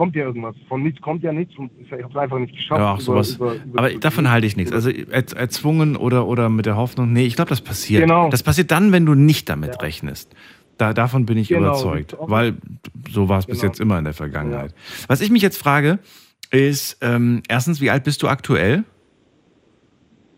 kommt 0.00 0.16
ja 0.16 0.24
irgendwas. 0.24 0.56
Von 0.66 0.82
nichts 0.82 0.98
kommt 1.02 1.22
ja 1.22 1.30
nichts 1.30 1.58
und 1.58 1.70
ich 1.78 1.92
habe 1.92 2.04
es 2.08 2.16
einfach 2.16 2.38
nicht 2.38 2.56
geschafft. 2.56 2.80
Ja, 2.80 2.94
auch 2.94 3.00
sowas. 3.00 3.38
Aber 3.38 3.90
davon 3.90 4.30
halte 4.30 4.46
ich 4.46 4.56
nichts. 4.56 4.72
Also 4.72 4.88
er, 4.88 5.30
erzwungen 5.36 5.94
oder, 5.94 6.26
oder 6.26 6.48
mit 6.48 6.64
der 6.64 6.76
Hoffnung, 6.76 7.12
nee, 7.12 7.26
ich 7.26 7.36
glaube, 7.36 7.50
das 7.50 7.60
passiert. 7.60 8.00
Genau. 8.04 8.30
Das 8.30 8.42
passiert 8.42 8.70
dann, 8.70 8.92
wenn 8.92 9.04
du 9.04 9.14
nicht 9.14 9.50
damit 9.50 9.82
rechnest. 9.82 10.34
Da, 10.78 10.94
davon 10.94 11.26
bin 11.26 11.36
ich 11.36 11.48
Genau, 11.48 11.66
überzeugt. 11.66 12.16
Weil 12.18 12.54
so 13.10 13.28
war 13.28 13.40
es 13.40 13.46
bis 13.46 13.60
Genau. 13.60 13.70
jetzt 13.70 13.78
immer 13.78 13.98
in 13.98 14.04
der 14.04 14.14
Vergangenheit. 14.14 14.74
Was 15.06 15.20
ich 15.20 15.30
mich 15.30 15.42
jetzt 15.42 15.58
frage, 15.58 15.98
ist, 16.50 16.96
ähm, 17.02 17.42
erstens, 17.46 17.82
wie 17.82 17.90
alt 17.90 18.04
bist 18.04 18.22
du 18.22 18.28
aktuell? 18.28 18.84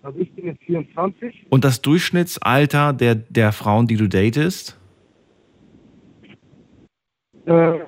Also 0.03 0.19
ich 0.19 0.33
bin 0.33 0.47
jetzt 0.47 0.65
24. 0.65 1.47
Und 1.51 1.63
das 1.65 1.83
Durchschnittsalter 1.83 2.93
der, 2.93 3.15
der 3.15 3.53
Frauen, 3.53 3.87
die 3.87 3.97
du 3.97 4.09
datest? 4.09 4.77
Äh, 7.47 7.79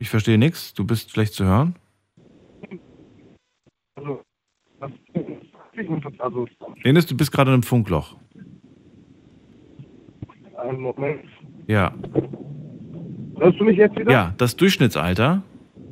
Ich 0.00 0.08
verstehe 0.08 0.38
nichts. 0.38 0.72
Du 0.72 0.84
bist 0.84 1.10
schlecht 1.10 1.34
zu 1.34 1.44
hören. 1.44 1.76
also, 3.96 4.22
das, 4.80 4.90
also 6.18 6.46
du 7.08 7.16
bist 7.16 7.30
gerade 7.30 7.50
in 7.50 7.54
einem 7.54 7.62
Funkloch. 7.62 8.16
einen 10.56 10.80
Moment. 10.80 11.20
Ja. 11.66 11.92
Hörst 13.38 13.60
du 13.60 13.64
mich 13.64 13.76
jetzt 13.76 13.98
wieder? 13.98 14.10
Ja, 14.10 14.34
das 14.38 14.56
Durchschnittsalter 14.56 15.42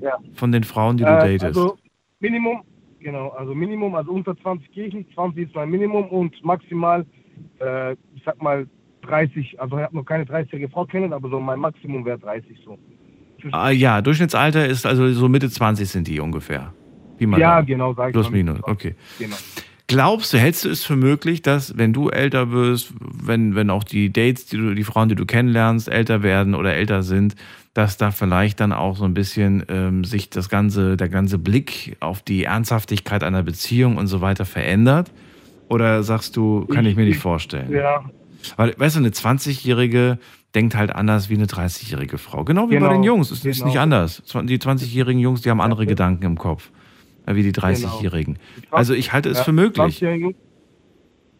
Ja. 0.00 0.18
von 0.34 0.52
den 0.52 0.64
Frauen, 0.64 0.96
die 0.96 1.04
du 1.04 1.10
Äh, 1.10 1.18
datest. 1.38 1.44
Also 1.44 1.78
Minimum, 2.20 2.62
genau, 2.98 3.28
also 3.30 3.54
Minimum, 3.54 3.94
also 3.94 4.10
unter 4.12 4.36
20 4.36 4.70
gehe 4.72 4.86
ich 4.86 4.94
nicht, 4.94 5.12
20 5.14 5.48
ist 5.48 5.54
mein 5.54 5.70
Minimum 5.70 6.08
und 6.08 6.42
maximal, 6.44 7.04
äh, 7.60 7.92
ich 8.14 8.22
sag 8.24 8.40
mal 8.42 8.66
30, 9.02 9.60
also 9.60 9.76
ich 9.78 9.82
habe 9.84 9.96
noch 9.96 10.04
keine 10.04 10.24
30-jährige 10.24 10.68
Frau 10.70 10.84
kennen, 10.86 11.12
aber 11.12 11.28
so 11.30 11.40
mein 11.40 11.60
Maximum 11.60 12.04
wäre 12.04 12.18
30 12.18 12.58
so. 12.64 12.78
Ah, 13.52 13.70
ja, 13.70 14.02
Durchschnittsalter 14.02 14.66
ist 14.66 14.86
also 14.86 15.10
so 15.12 15.28
Mitte 15.28 15.50
20 15.50 15.88
sind 15.88 16.08
die 16.08 16.20
ungefähr. 16.20 16.72
Wie 17.18 17.26
man 17.26 17.40
Ja, 17.40 17.56
sagt. 17.56 17.68
genau, 17.68 17.94
sag 17.94 18.08
ich 18.08 18.12
Plus, 18.12 18.30
minus, 18.30 18.58
okay. 18.62 18.94
Genau. 19.18 19.36
Glaubst 19.86 20.34
du, 20.34 20.38
hältst 20.38 20.66
du 20.66 20.68
es 20.68 20.84
für 20.84 20.96
möglich, 20.96 21.40
dass 21.40 21.78
wenn 21.78 21.94
du 21.94 22.10
älter 22.10 22.50
wirst, 22.50 22.92
wenn, 23.00 23.54
wenn 23.54 23.70
auch 23.70 23.84
die 23.84 24.12
Dates, 24.12 24.44
die 24.46 24.58
du, 24.58 24.74
die 24.74 24.84
Frauen, 24.84 25.08
die 25.08 25.14
du 25.14 25.24
kennenlernst, 25.24 25.88
älter 25.88 26.22
werden 26.22 26.54
oder 26.54 26.74
älter 26.74 27.02
sind, 27.02 27.36
dass 27.72 27.96
da 27.96 28.10
vielleicht 28.10 28.60
dann 28.60 28.72
auch 28.74 28.96
so 28.98 29.04
ein 29.04 29.14
bisschen 29.14 29.64
ähm, 29.68 30.04
sich 30.04 30.28
das 30.28 30.50
ganze, 30.50 30.96
der 30.98 31.08
ganze 31.08 31.38
Blick 31.38 31.96
auf 32.00 32.20
die 32.20 32.44
Ernsthaftigkeit 32.44 33.24
einer 33.24 33.42
Beziehung 33.42 33.96
und 33.96 34.08
so 34.08 34.20
weiter 34.20 34.44
verändert? 34.44 35.10
Oder 35.68 36.02
sagst 36.02 36.36
du, 36.36 36.66
kann 36.66 36.84
ich, 36.84 36.96
mir 36.96 37.04
nicht 37.06 37.18
vorstellen? 37.18 37.70
Ja, 37.72 38.04
Weil, 38.56 38.74
weißt 38.76 38.96
du, 38.96 39.00
eine 39.00 39.10
20-Jährige 39.10 40.18
denkt 40.54 40.74
halt 40.76 40.94
anders 40.94 41.28
wie 41.30 41.34
eine 41.34 41.44
30-jährige 41.46 42.18
Frau. 42.18 42.44
Genau 42.44 42.68
wie 42.70 42.74
bei 42.74 42.78
Genau, 42.80 42.92
den 42.92 43.02
Jungs. 43.02 43.30
Es 43.30 43.44
ist 43.44 43.56
genau. 43.58 43.66
nicht 43.66 43.78
anders. 43.78 44.22
Die 44.24 44.58
20-jährigen 44.58 45.20
Jungs, 45.20 45.42
die 45.42 45.50
haben 45.50 45.60
andere 45.60 45.86
Gedanken 45.86 46.24
im 46.24 46.38
Kopf 46.38 46.70
äh, 47.26 47.34
wie 47.34 47.42
die 47.42 47.52
30-jährigen. 47.52 48.38
Also 48.70 48.94
ich 48.94 49.12
halte 49.12 49.28
es 49.28 49.34
Genau. 49.34 49.40
Ja, 49.40 49.44
für 49.44 49.52
möglich. 49.52 49.96
20-jährige 49.98 50.24
Jungs- 50.26 50.36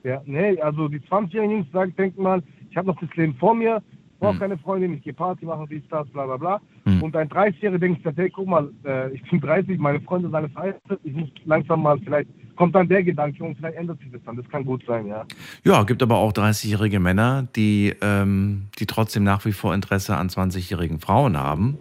Ja, 0.05 0.23
nee, 0.27 0.61
also 0.61 0.89
die 0.89 1.01
20-jährigen 1.01 1.51
Jungs 1.57 1.73
sagen, 1.73 1.95
denken 1.97 2.23
mal, 2.23 2.43
ich 2.71 2.77
habe 2.77 2.87
noch 2.87 3.01
das 3.01 3.09
Leben 3.17 3.35
vor 3.35 3.55
mir, 3.55 3.83
brauche 4.21 4.33
Hm. 4.35 4.39
keine 4.41 4.59
Freundin, 4.59 4.95
ich 4.95 5.03
gehe 5.03 5.13
Party 5.15 5.45
machen, 5.47 5.67
dies, 5.71 5.83
das, 5.91 6.07
bla 6.11 6.27
bla 6.27 6.37
bla. 6.37 6.61
Hm. 6.85 7.03
Und 7.03 7.17
ein 7.17 7.29
30-Jähriger 7.29 7.79
denkt 7.79 8.03
sich, 8.05 8.13
hey, 8.17 8.31
guck 8.31 8.47
mal, 8.47 8.71
äh, 8.85 9.11
ich 9.15 9.23
bin 9.31 9.41
30, 9.41 9.79
meine 9.79 10.01
Freunde 10.01 10.29
sind 10.29 10.35
alle 10.35 10.49
verheiratet, 10.51 11.01
ich 11.03 11.13
muss 11.15 11.31
langsam 11.47 11.83
mal, 11.83 11.99
vielleicht 12.01 12.29
kommt 12.59 12.75
dann 12.75 12.89
der 12.89 13.03
Gedanke 13.05 13.43
und 13.45 13.57
vielleicht 13.57 13.77
ändert 13.77 13.99
sich 14.01 14.11
das 14.11 14.21
dann. 14.27 14.37
Das 14.37 14.49
kann 14.51 14.65
gut 14.65 14.85
sein, 14.87 15.07
ja. 15.07 15.25
Ja, 15.65 15.85
gibt 15.85 16.03
aber 16.03 16.17
auch 16.17 16.33
30-jährige 16.33 16.99
Männer, 17.01 17.47
die, 17.57 17.95
ähm, 18.03 18.67
die 18.79 18.87
trotzdem 18.87 19.23
nach 19.23 19.45
wie 19.47 19.53
vor 19.53 19.75
Interesse 19.75 20.17
an 20.17 20.29
20-jährigen 20.29 20.99
Frauen 20.99 21.39
haben, 21.39 21.79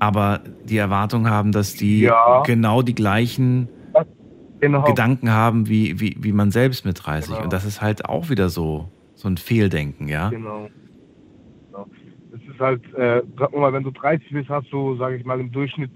aber 0.00 0.40
die 0.64 0.78
Erwartung 0.78 1.28
haben, 1.28 1.52
dass 1.52 1.74
die 1.74 2.00
Ja. 2.00 2.42
genau 2.44 2.82
die 2.82 2.94
gleichen 2.94 3.68
Genau. 4.60 4.84
Gedanken 4.84 5.30
haben 5.32 5.68
wie, 5.68 5.98
wie, 5.98 6.16
wie 6.20 6.30
man 6.32 6.52
selbst 6.52 6.84
mit 6.84 7.04
30. 7.04 7.30
Genau. 7.30 7.42
Und 7.42 7.52
das 7.52 7.64
ist 7.64 7.82
halt 7.82 8.04
auch 8.04 8.30
wieder 8.30 8.48
so, 8.48 8.88
so 9.16 9.26
ein 9.28 9.36
Fehldenken, 9.36 10.06
ja? 10.06 10.28
Genau. 10.28 10.68
genau. 11.72 11.86
Es 12.32 12.40
ist 12.48 12.60
halt, 12.60 12.80
äh, 12.94 13.22
sag 13.36 13.52
mal, 13.56 13.72
wenn 13.72 13.82
du 13.82 13.90
30 13.90 14.30
bist, 14.30 14.48
hast 14.48 14.72
du, 14.72 14.96
sage 14.98 15.16
ich 15.16 15.24
mal, 15.24 15.40
im 15.40 15.50
Durchschnitt 15.50 15.90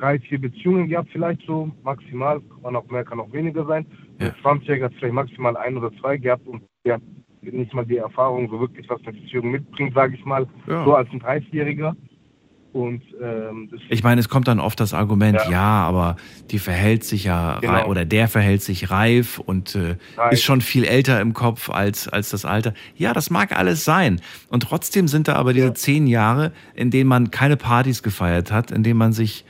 drei, 0.00 0.18
vier 0.18 0.40
Beziehungen 0.40 0.88
gehabt, 0.88 1.08
vielleicht 1.12 1.42
so 1.46 1.70
maximal. 1.82 2.40
Kann 2.62 2.76
auch 2.76 2.88
mehr, 2.90 3.04
kann 3.04 3.20
auch 3.20 3.32
weniger 3.32 3.64
sein. 3.66 3.86
Ja. 4.18 4.28
Ein 4.28 4.60
20-Jähriger 4.60 4.84
hat 4.84 4.92
vielleicht 4.98 5.14
maximal 5.14 5.56
ein 5.56 5.76
oder 5.76 5.90
zwei 6.00 6.16
gehabt 6.16 6.46
und 6.46 6.62
der 6.84 6.94
hat 6.94 7.02
nicht 7.42 7.72
mal 7.74 7.84
die 7.86 7.96
Erfahrung, 7.98 8.48
so 8.50 8.60
wirklich 8.60 8.88
was 8.88 9.00
eine 9.06 9.18
Beziehung 9.18 9.50
mitbringt, 9.50 9.94
sage 9.94 10.14
ich 10.16 10.24
mal, 10.24 10.46
Ja. 10.66 10.84
so 10.84 10.94
als 10.94 11.08
ein 11.12 11.20
30-Jähriger. 11.20 11.94
Und 12.72 13.02
ähm, 13.20 13.68
Ich 13.88 14.04
meine, 14.04 14.20
es 14.20 14.28
kommt 14.28 14.46
dann 14.46 14.60
oft 14.60 14.78
das 14.78 14.94
Argument, 14.94 15.36
ja, 15.46 15.50
Ja. 15.50 15.60
aber 15.88 16.14
die 16.52 16.60
verhält 16.60 17.02
sich 17.02 17.24
ja 17.24 17.58
Genau. 17.60 17.88
oder 17.88 18.04
der 18.04 18.28
verhält 18.28 18.62
sich 18.62 18.92
reif 18.92 19.40
und 19.40 19.74
äh, 19.74 19.96
ist 20.30 20.44
schon 20.44 20.60
viel 20.60 20.84
älter 20.84 21.20
im 21.20 21.32
Kopf 21.34 21.68
als, 21.68 22.06
als 22.06 22.30
das 22.30 22.44
Alter. 22.44 22.72
Ja, 22.94 23.12
das 23.12 23.28
mag 23.28 23.56
alles 23.58 23.84
sein. 23.84 24.20
Und 24.50 24.62
trotzdem 24.62 25.08
sind 25.08 25.26
da 25.26 25.34
aber 25.34 25.52
diese 25.52 25.74
zehn 25.74 26.06
Jahre, 26.06 26.52
in 26.74 26.92
denen 26.92 27.08
man 27.08 27.32
keine 27.32 27.56
Partys 27.56 28.04
gefeiert 28.04 28.52
hat, 28.52 28.70
in 28.70 28.84
denen 28.84 28.98
man 28.98 29.12
sich 29.12 29.44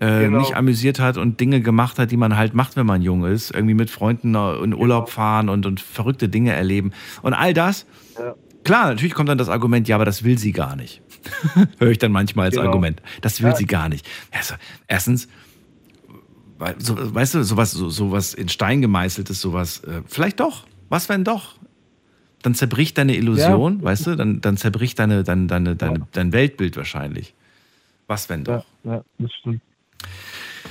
äh, 0.00 0.24
Genau. 0.24 0.38
nicht 0.40 0.56
amüsiert 0.56 0.98
hat 0.98 1.16
und 1.16 1.38
Dinge 1.40 1.60
gemacht 1.60 1.98
hat, 1.98 2.10
die 2.10 2.16
man 2.16 2.36
halt 2.36 2.54
macht, 2.54 2.76
wenn 2.76 2.86
man 2.86 3.02
jung 3.02 3.24
ist. 3.24 3.50
Irgendwie 3.54 3.74
mit 3.74 3.90
Freunden 3.90 4.34
in 4.34 4.74
Urlaub 4.74 5.10
fahren 5.10 5.48
und, 5.48 5.66
und 5.66 5.80
verrückte 5.80 6.28
Dinge 6.28 6.52
erleben. 6.52 6.92
Und 7.22 7.34
all 7.34 7.54
das, 7.54 7.86
Ja. 8.18 8.34
klar, 8.64 8.88
natürlich 8.88 9.14
kommt 9.14 9.28
dann 9.28 9.38
das 9.38 9.48
Argument, 9.48 9.86
ja, 9.88 9.96
aber 9.96 10.04
das 10.04 10.24
will 10.24 10.38
sie 10.38 10.52
gar 10.52 10.74
nicht. 10.76 11.02
Höre 11.78 11.90
ich 11.90 11.98
dann 11.98 12.12
manchmal 12.12 12.46
als 12.46 12.54
Genau. 12.56 12.66
Argument. 12.68 13.00
Das 13.20 13.40
will 13.42 13.50
Ja. 13.50 13.56
sie 13.56 13.66
gar 13.66 13.88
nicht. 13.88 14.08
Also, 14.32 14.54
erstens, 14.88 15.28
so, 16.78 17.14
weißt 17.14 17.34
du, 17.34 17.42
sowas, 17.44 17.70
so, 17.72 17.88
sowas 17.88 18.34
in 18.34 18.48
Stein 18.48 18.80
gemeißeltes, 18.82 19.40
sowas, 19.40 19.82
äh, 19.84 20.02
vielleicht 20.06 20.40
doch. 20.40 20.66
Was 20.88 21.08
wenn 21.08 21.24
doch? 21.24 21.54
Dann 22.42 22.54
zerbricht 22.54 22.96
deine 22.98 23.16
Illusion, 23.16 23.78
ja. 23.78 23.84
weißt 23.84 24.06
du? 24.06 24.16
Dann, 24.16 24.40
dann 24.40 24.56
zerbricht 24.56 24.98
deine, 24.98 25.24
deine, 25.24 25.46
deine, 25.46 25.76
deine, 25.76 26.06
dein 26.12 26.32
Weltbild 26.32 26.76
wahrscheinlich. 26.76 27.34
Was 28.06 28.28
wenn 28.28 28.44
doch? 28.44 28.64
Ja, 28.84 29.02
das 29.18 29.32
stimmt. 29.34 29.60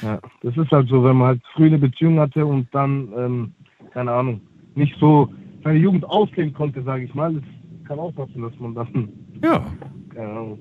Ja, 0.01 0.19
das 0.41 0.55
ist 0.55 0.71
halt 0.71 0.87
so, 0.87 1.03
wenn 1.03 1.17
man 1.17 1.27
halt 1.27 1.41
früh 1.53 1.65
eine 1.65 1.77
Beziehung 1.77 2.19
hatte 2.19 2.45
und 2.45 2.67
dann, 2.73 3.11
ähm, 3.17 3.53
keine 3.91 4.11
Ahnung, 4.11 4.41
nicht 4.75 4.95
so 4.99 5.33
seine 5.63 5.79
Jugend 5.79 6.05
ausleben 6.05 6.53
konnte, 6.53 6.81
sage 6.83 7.03
ich 7.03 7.13
mal. 7.13 7.33
Das 7.33 7.43
kann 7.87 7.99
auch 7.99 8.13
passieren, 8.13 8.43
dass 8.43 8.59
man 8.59 8.75
dann. 8.75 9.09
Ja. 9.43 9.65
Keine 10.13 10.29
Ahnung. 10.29 10.59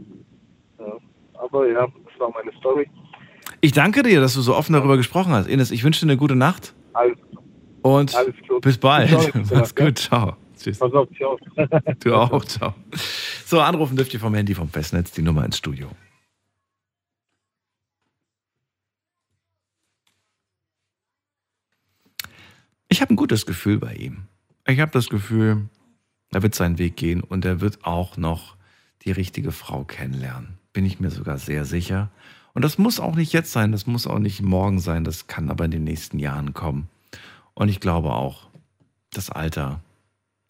Ja. 0.79 0.93
Aber 1.35 1.69
ja, 1.69 1.87
das 1.87 2.21
war 2.21 2.31
meine 2.33 2.57
Story. 2.59 2.89
Ich 3.61 3.73
danke 3.73 4.03
dir, 4.03 4.21
dass 4.21 4.35
du 4.35 4.41
so 4.41 4.55
offen 4.55 4.73
darüber 4.73 4.97
gesprochen 4.97 5.33
hast. 5.33 5.49
Ines, 5.49 5.71
ich 5.71 5.85
wünsche 5.85 6.05
dir 6.05 6.13
eine 6.13 6.19
gute 6.19 6.37
Nacht. 6.37 6.75
Alles, 6.95 7.19
und 7.83 8.15
alles 8.15 8.35
bis 8.61 8.79
bald. 8.79 9.11
Mach's 9.53 9.75
gut, 9.75 9.99
ciao. 9.99 10.37
Tschüss. 10.57 10.79
Pass 10.79 10.93
auf, 10.93 11.09
ciao. 11.17 11.39
Du 12.01 12.15
auch, 12.15 12.45
ciao. 12.45 12.75
So, 13.45 13.61
anrufen 13.61 13.97
dürft 13.97 14.13
ihr 14.15 14.21
vom 14.21 14.35
Handy 14.35 14.55
vom 14.55 14.69
Festnetz 14.69 15.13
die 15.13 15.23
Nummer 15.23 15.45
ins 15.45 15.59
Studio. 15.59 15.89
Ich 22.89 23.03
habe 23.03 23.13
ein 23.13 23.17
gutes 23.17 23.45
Gefühl 23.45 23.79
bei 23.79 23.95
ihm. 23.95 24.25
Ich 24.67 24.81
habe 24.81 24.91
das 24.91 25.11
Gefühl, 25.11 25.69
er 26.31 26.43
wird 26.43 26.55
seinen 26.55 26.79
Weg 26.79 26.97
gehen 26.97 27.23
und 27.23 27.45
er 27.45 27.61
wird 27.61 27.85
auch 27.85 28.17
noch 28.17 28.57
die 29.03 29.13
richtige 29.13 29.53
Frau 29.53 29.85
kennenlernen. 29.85 30.59
Bin 30.73 30.87
ich 30.87 30.99
mir 30.99 31.11
sogar 31.11 31.39
sehr 31.39 31.67
sicher. 31.67 32.11
Und 32.55 32.63
das 32.63 32.79
muss 32.79 32.99
auch 32.99 33.15
nicht 33.15 33.35
jetzt 33.35 33.53
sein, 33.53 33.73
das 33.73 33.87
muss 33.87 34.07
auch 34.07 34.19
nicht 34.19 34.41
morgen 34.43 34.81
sein, 34.81 35.05
das 35.05 35.27
kann 35.27 35.51
aber 35.51 35.67
in 35.67 35.71
den 35.71 35.85
nächsten 35.85 36.19
Jahren 36.19 36.55
kommen. 36.55 36.89
Und 37.55 37.69
ich 37.69 37.81
glaube 37.81 38.13
auch, 38.13 38.49
das 39.13 39.31
Alter, 39.31 39.81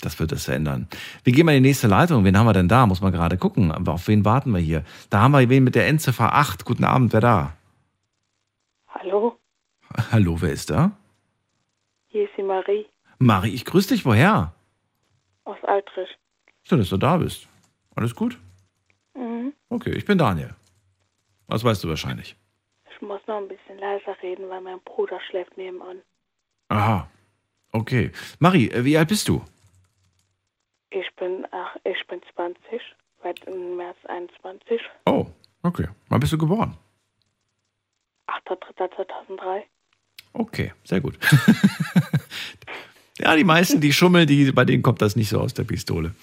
das 0.00 0.20
wird 0.20 0.30
es 0.30 0.46
ändern. 0.46 0.86
Wir 1.24 1.32
gehen 1.32 1.44
mal 1.44 1.56
in 1.56 1.62
die 1.62 1.70
nächste 1.70 1.88
Leitung. 1.88 2.24
Wen 2.24 2.38
haben 2.38 2.46
wir 2.46 2.52
denn 2.52 2.68
da? 2.68 2.86
Muss 2.86 3.00
man 3.00 3.12
gerade 3.12 3.36
gucken. 3.36 3.72
Aber 3.72 3.94
auf 3.94 4.06
wen 4.06 4.24
warten 4.24 4.52
wir 4.52 4.60
hier? 4.60 4.84
Da 5.10 5.20
haben 5.20 5.32
wir 5.32 5.48
wen 5.48 5.64
mit 5.64 5.74
der 5.74 5.88
Endziffer 5.88 6.34
8. 6.34 6.64
Guten 6.64 6.84
Abend, 6.84 7.12
wer 7.12 7.20
da? 7.20 7.56
Hallo? 8.88 9.38
Hallo, 10.12 10.40
wer 10.40 10.52
ist 10.52 10.70
da? 10.70 10.92
Hier 12.08 12.24
ist 12.24 12.36
die 12.36 12.42
Marie. 12.42 12.86
Marie, 13.18 13.54
ich 13.54 13.64
grüße 13.64 13.94
dich. 13.94 14.04
Woher? 14.04 14.52
Aus 15.44 15.62
Altrich. 15.64 16.08
Schön, 16.62 16.78
dass 16.78 16.88
du 16.90 16.96
da 16.96 17.16
bist. 17.18 17.48
Alles 17.94 18.14
gut? 18.14 18.38
Mhm. 19.14 19.52
Okay, 19.68 19.92
ich 19.92 20.04
bin 20.04 20.18
Daniel. 20.18 20.54
Was 21.46 21.64
weißt 21.64 21.84
du 21.84 21.88
wahrscheinlich? 21.88 22.36
Ich 22.90 23.00
muss 23.02 23.20
noch 23.26 23.38
ein 23.38 23.48
bisschen 23.48 23.78
leiser 23.78 24.16
reden, 24.22 24.48
weil 24.48 24.60
mein 24.60 24.80
Bruder 24.80 25.18
schläft 25.28 25.56
nebenan. 25.56 26.02
Aha. 26.68 27.08
Okay. 27.72 28.10
Marie, 28.38 28.70
äh, 28.70 28.84
wie 28.84 28.96
alt 28.96 29.08
bist 29.08 29.28
du? 29.28 29.44
Ich 30.90 31.14
bin, 31.16 31.46
ach, 31.50 31.76
ich 31.84 32.06
bin 32.06 32.20
20, 32.34 32.80
werde 33.22 33.50
im 33.50 33.76
März 33.76 33.96
21. 34.04 34.80
Oh, 35.06 35.26
okay. 35.62 35.88
Wann 36.08 36.20
bist 36.20 36.32
du 36.32 36.38
geboren? 36.38 36.76
8.3.2003. 38.28 39.62
Okay, 40.32 40.72
sehr 40.84 41.00
gut. 41.00 41.18
ja, 43.18 43.34
die 43.34 43.44
meisten, 43.44 43.80
die 43.80 43.92
schummeln, 43.92 44.26
die, 44.26 44.52
bei 44.52 44.64
denen 44.64 44.82
kommt 44.82 45.02
das 45.02 45.16
nicht 45.16 45.28
so 45.28 45.40
aus 45.40 45.54
der 45.54 45.64
Pistole. 45.64 46.14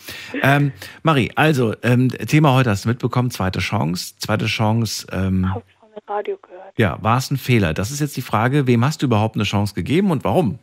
Ähm, 0.41 0.71
Marie, 1.03 1.31
also, 1.35 1.73
ähm, 1.83 2.09
Thema 2.09 2.53
heute 2.53 2.69
hast 2.69 2.85
du 2.85 2.89
mitbekommen, 2.89 3.31
zweite 3.31 3.59
Chance. 3.59 4.15
Zweite 4.17 4.45
Chance. 4.45 5.07
Ähm, 5.11 5.53
Hab 5.53 5.63
schon 5.79 5.89
im 5.89 6.01
Radio 6.07 6.37
gehört. 6.37 6.55
Ja, 6.77 6.97
war 7.01 7.17
es 7.17 7.31
ein 7.31 7.37
Fehler? 7.37 7.73
Das 7.73 7.91
ist 7.91 7.99
jetzt 7.99 8.17
die 8.17 8.21
Frage, 8.21 8.67
wem 8.67 8.83
hast 8.85 9.01
du 9.01 9.07
überhaupt 9.07 9.35
eine 9.35 9.43
Chance 9.43 9.73
gegeben 9.73 10.11
und 10.11 10.23
warum? 10.23 10.59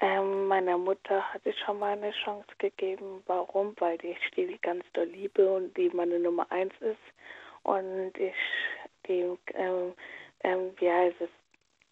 Ähm, 0.00 0.48
meiner 0.48 0.76
Mutter 0.76 1.22
hatte 1.32 1.50
ich 1.50 1.56
schon 1.64 1.78
mal 1.78 1.96
eine 1.96 2.12
Chance 2.24 2.48
gegeben. 2.58 3.22
Warum? 3.26 3.74
Weil 3.78 3.98
ich 4.02 4.18
die 4.36 4.58
ganz 4.60 4.84
doll 4.92 5.06
liebe 5.06 5.48
und 5.48 5.76
die 5.76 5.90
meine 5.94 6.18
Nummer 6.18 6.46
eins 6.50 6.74
ist. 6.80 6.96
Und 7.62 8.12
ich, 8.18 8.34
die, 9.08 9.24
ähm, 9.54 9.94
ähm, 10.42 10.70
wie 10.78 10.90
heißt 10.90 11.16
es, 11.20 11.30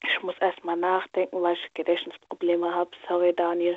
ich 0.03 0.23
muss 0.23 0.35
erst 0.41 0.65
mal 0.65 0.77
nachdenken, 0.77 1.43
weil 1.43 1.55
ich 1.55 1.75
Gedächtnisprobleme 1.75 2.75
habe. 2.75 2.91
Sorry, 3.09 3.33
Daniel. 3.35 3.77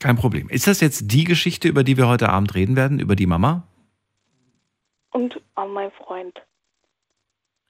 Kein 0.00 0.16
Problem. 0.16 0.48
Ist 0.48 0.66
das 0.66 0.80
jetzt 0.80 1.12
die 1.12 1.24
Geschichte, 1.24 1.68
über 1.68 1.84
die 1.84 1.96
wir 1.96 2.08
heute 2.08 2.28
Abend 2.28 2.54
reden 2.54 2.76
werden, 2.76 2.98
über 2.98 3.16
die 3.16 3.26
Mama? 3.26 3.66
Und 5.10 5.40
an 5.54 5.72
mein 5.72 5.90
Freund. 5.92 6.42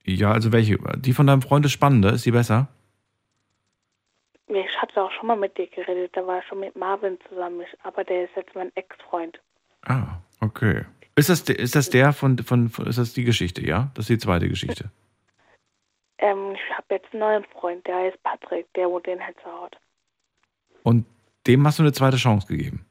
Ja, 0.04 0.32
also 0.32 0.52
welche? 0.52 0.78
Die 0.96 1.12
von 1.12 1.26
deinem 1.26 1.42
Freund 1.42 1.64
ist 1.64 1.72
spannender, 1.72 2.12
ist 2.12 2.26
die 2.26 2.30
besser? 2.30 2.68
Ich 4.46 4.76
hatte 4.80 5.02
auch 5.02 5.12
schon 5.12 5.26
mal 5.26 5.36
mit 5.36 5.56
dir 5.56 5.66
geredet, 5.66 6.10
da 6.14 6.26
war 6.26 6.40
ich 6.40 6.46
schon 6.46 6.60
mit 6.60 6.76
Marvin 6.76 7.18
zusammen, 7.28 7.64
aber 7.82 8.04
der 8.04 8.24
ist 8.24 8.36
jetzt 8.36 8.54
mein 8.54 8.70
Ex-Freund. 8.74 9.40
Ah, 9.82 10.18
okay. 10.40 10.84
Ist 11.16 11.28
das, 11.28 11.40
ist 11.42 11.74
das 11.74 11.90
der 11.90 12.12
von, 12.12 12.38
von, 12.38 12.68
von, 12.68 12.86
ist 12.86 12.98
das 12.98 13.14
die 13.14 13.24
Geschichte, 13.24 13.64
ja? 13.66 13.90
Das 13.94 14.04
ist 14.04 14.10
die 14.10 14.18
zweite 14.18 14.48
Geschichte. 14.48 14.90
Ähm, 16.18 16.52
ich 16.54 16.76
habe 16.76 16.86
jetzt 16.90 17.12
einen 17.12 17.20
neuen 17.20 17.44
Freund, 17.44 17.86
der 17.86 17.96
heißt 17.96 18.22
Patrick, 18.22 18.72
der 18.74 18.88
wohnt 18.88 19.06
in 19.06 19.18
Hetzerhaut. 19.18 19.76
Und 20.82 21.06
dem 21.46 21.66
hast 21.66 21.78
du 21.78 21.82
eine 21.82 21.92
zweite 21.92 22.16
Chance 22.16 22.46
gegeben? 22.46 22.86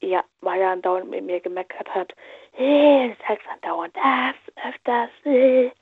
Ja, 0.00 0.22
weil 0.40 0.60
er 0.60 0.72
andauernd 0.72 1.10
mit 1.10 1.24
mir 1.24 1.40
gemeckert 1.40 1.88
hat. 1.94 2.12
Hey, 2.52 3.08
du 3.08 3.16
sagst 3.26 3.46
andauernd 3.52 3.94
das, 3.96 4.34
öfters. 4.68 5.10
Hey. 5.22 5.72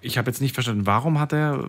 Ich 0.00 0.18
habe 0.18 0.30
jetzt 0.30 0.40
nicht 0.40 0.54
verstanden, 0.54 0.86
warum 0.86 1.18
hat 1.18 1.32
er, 1.32 1.64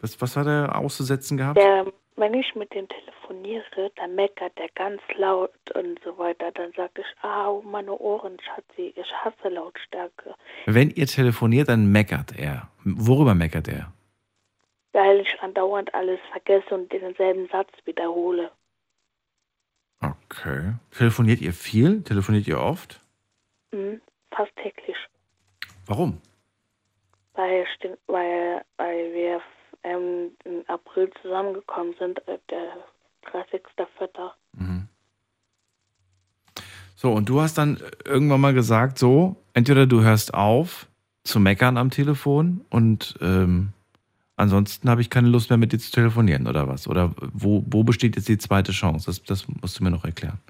was, 0.00 0.20
was 0.20 0.36
hat 0.36 0.46
er 0.46 0.76
auszusetzen 0.76 1.36
gehabt? 1.36 1.58
Der, 1.58 1.86
wenn 2.16 2.34
ich 2.34 2.54
mit 2.54 2.74
dem 2.74 2.88
telefoniere, 2.88 3.90
dann 3.96 4.14
meckert 4.14 4.52
er 4.56 4.68
ganz 4.74 5.00
laut 5.16 5.52
und 5.74 5.98
so 6.04 6.16
weiter. 6.18 6.52
Dann 6.52 6.72
sage 6.72 7.02
ich, 7.02 7.24
au, 7.24 7.62
meine 7.62 7.92
Ohren, 7.92 8.38
Schatzi, 8.40 8.92
ich 8.94 9.12
hasse 9.12 9.48
Lautstärke. 9.48 10.34
Wenn 10.66 10.90
ihr 10.90 11.06
telefoniert, 11.06 11.68
dann 11.68 11.90
meckert 11.90 12.38
er. 12.38 12.68
Worüber 12.84 13.34
meckert 13.34 13.68
er? 13.68 13.92
Weil 14.92 15.20
ich 15.20 15.40
andauernd 15.40 15.94
alles 15.94 16.20
vergesse 16.30 16.74
und 16.74 16.92
denselben 16.92 17.48
Satz 17.48 17.70
wiederhole. 17.84 18.50
Okay. 20.00 20.74
Telefoniert 20.90 21.40
ihr 21.40 21.52
viel? 21.52 22.02
Telefoniert 22.02 22.46
ihr 22.46 22.60
oft? 22.60 23.00
Mhm, 23.70 24.00
fast 24.32 24.54
täglich. 24.56 24.96
Warum? 25.86 26.20
Weil, 27.34 27.66
weil, 28.06 28.62
weil 28.76 29.12
wir 29.14 29.40
ähm, 29.84 30.32
im 30.44 30.64
April 30.68 31.10
zusammengekommen 31.22 31.94
sind, 31.98 32.18
äh, 32.28 32.38
der 32.50 32.76
30.04. 33.32 34.30
Mhm. 34.52 34.88
So, 36.96 37.12
und 37.12 37.28
du 37.28 37.40
hast 37.40 37.58
dann 37.58 37.80
irgendwann 38.04 38.40
mal 38.40 38.54
gesagt, 38.54 38.98
so, 38.98 39.36
entweder 39.54 39.86
du 39.86 40.02
hörst 40.02 40.34
auf 40.34 40.86
zu 41.24 41.40
meckern 41.40 41.76
am 41.76 41.90
Telefon 41.90 42.64
und 42.70 43.16
ähm, 43.20 43.72
ansonsten 44.36 44.88
habe 44.88 45.00
ich 45.00 45.10
keine 45.10 45.28
Lust 45.28 45.50
mehr 45.50 45.56
mit 45.56 45.72
dir 45.72 45.78
zu 45.78 45.90
telefonieren 45.90 46.46
oder 46.46 46.68
was? 46.68 46.86
Oder 46.86 47.12
wo, 47.32 47.62
wo 47.66 47.82
besteht 47.82 48.16
jetzt 48.16 48.28
die 48.28 48.38
zweite 48.38 48.72
Chance? 48.72 49.06
Das, 49.06 49.22
das 49.22 49.46
musst 49.48 49.78
du 49.78 49.84
mir 49.84 49.90
noch 49.90 50.04
erklären. 50.04 50.40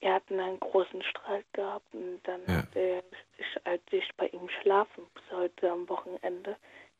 Wir 0.00 0.14
hatten 0.14 0.38
einen 0.38 0.60
großen 0.60 1.02
Streit 1.02 1.44
gehabt 1.52 1.92
und 1.92 2.20
dann 2.24 2.40
Ja. 2.46 2.62
ich, 3.38 3.66
als 3.66 3.82
ich 3.90 4.08
bei 4.16 4.26
ihm 4.28 4.48
schlafen 4.62 5.04
bis 5.14 5.24
heute 5.36 5.70
am 5.70 5.88
Wochenende, 5.88 6.56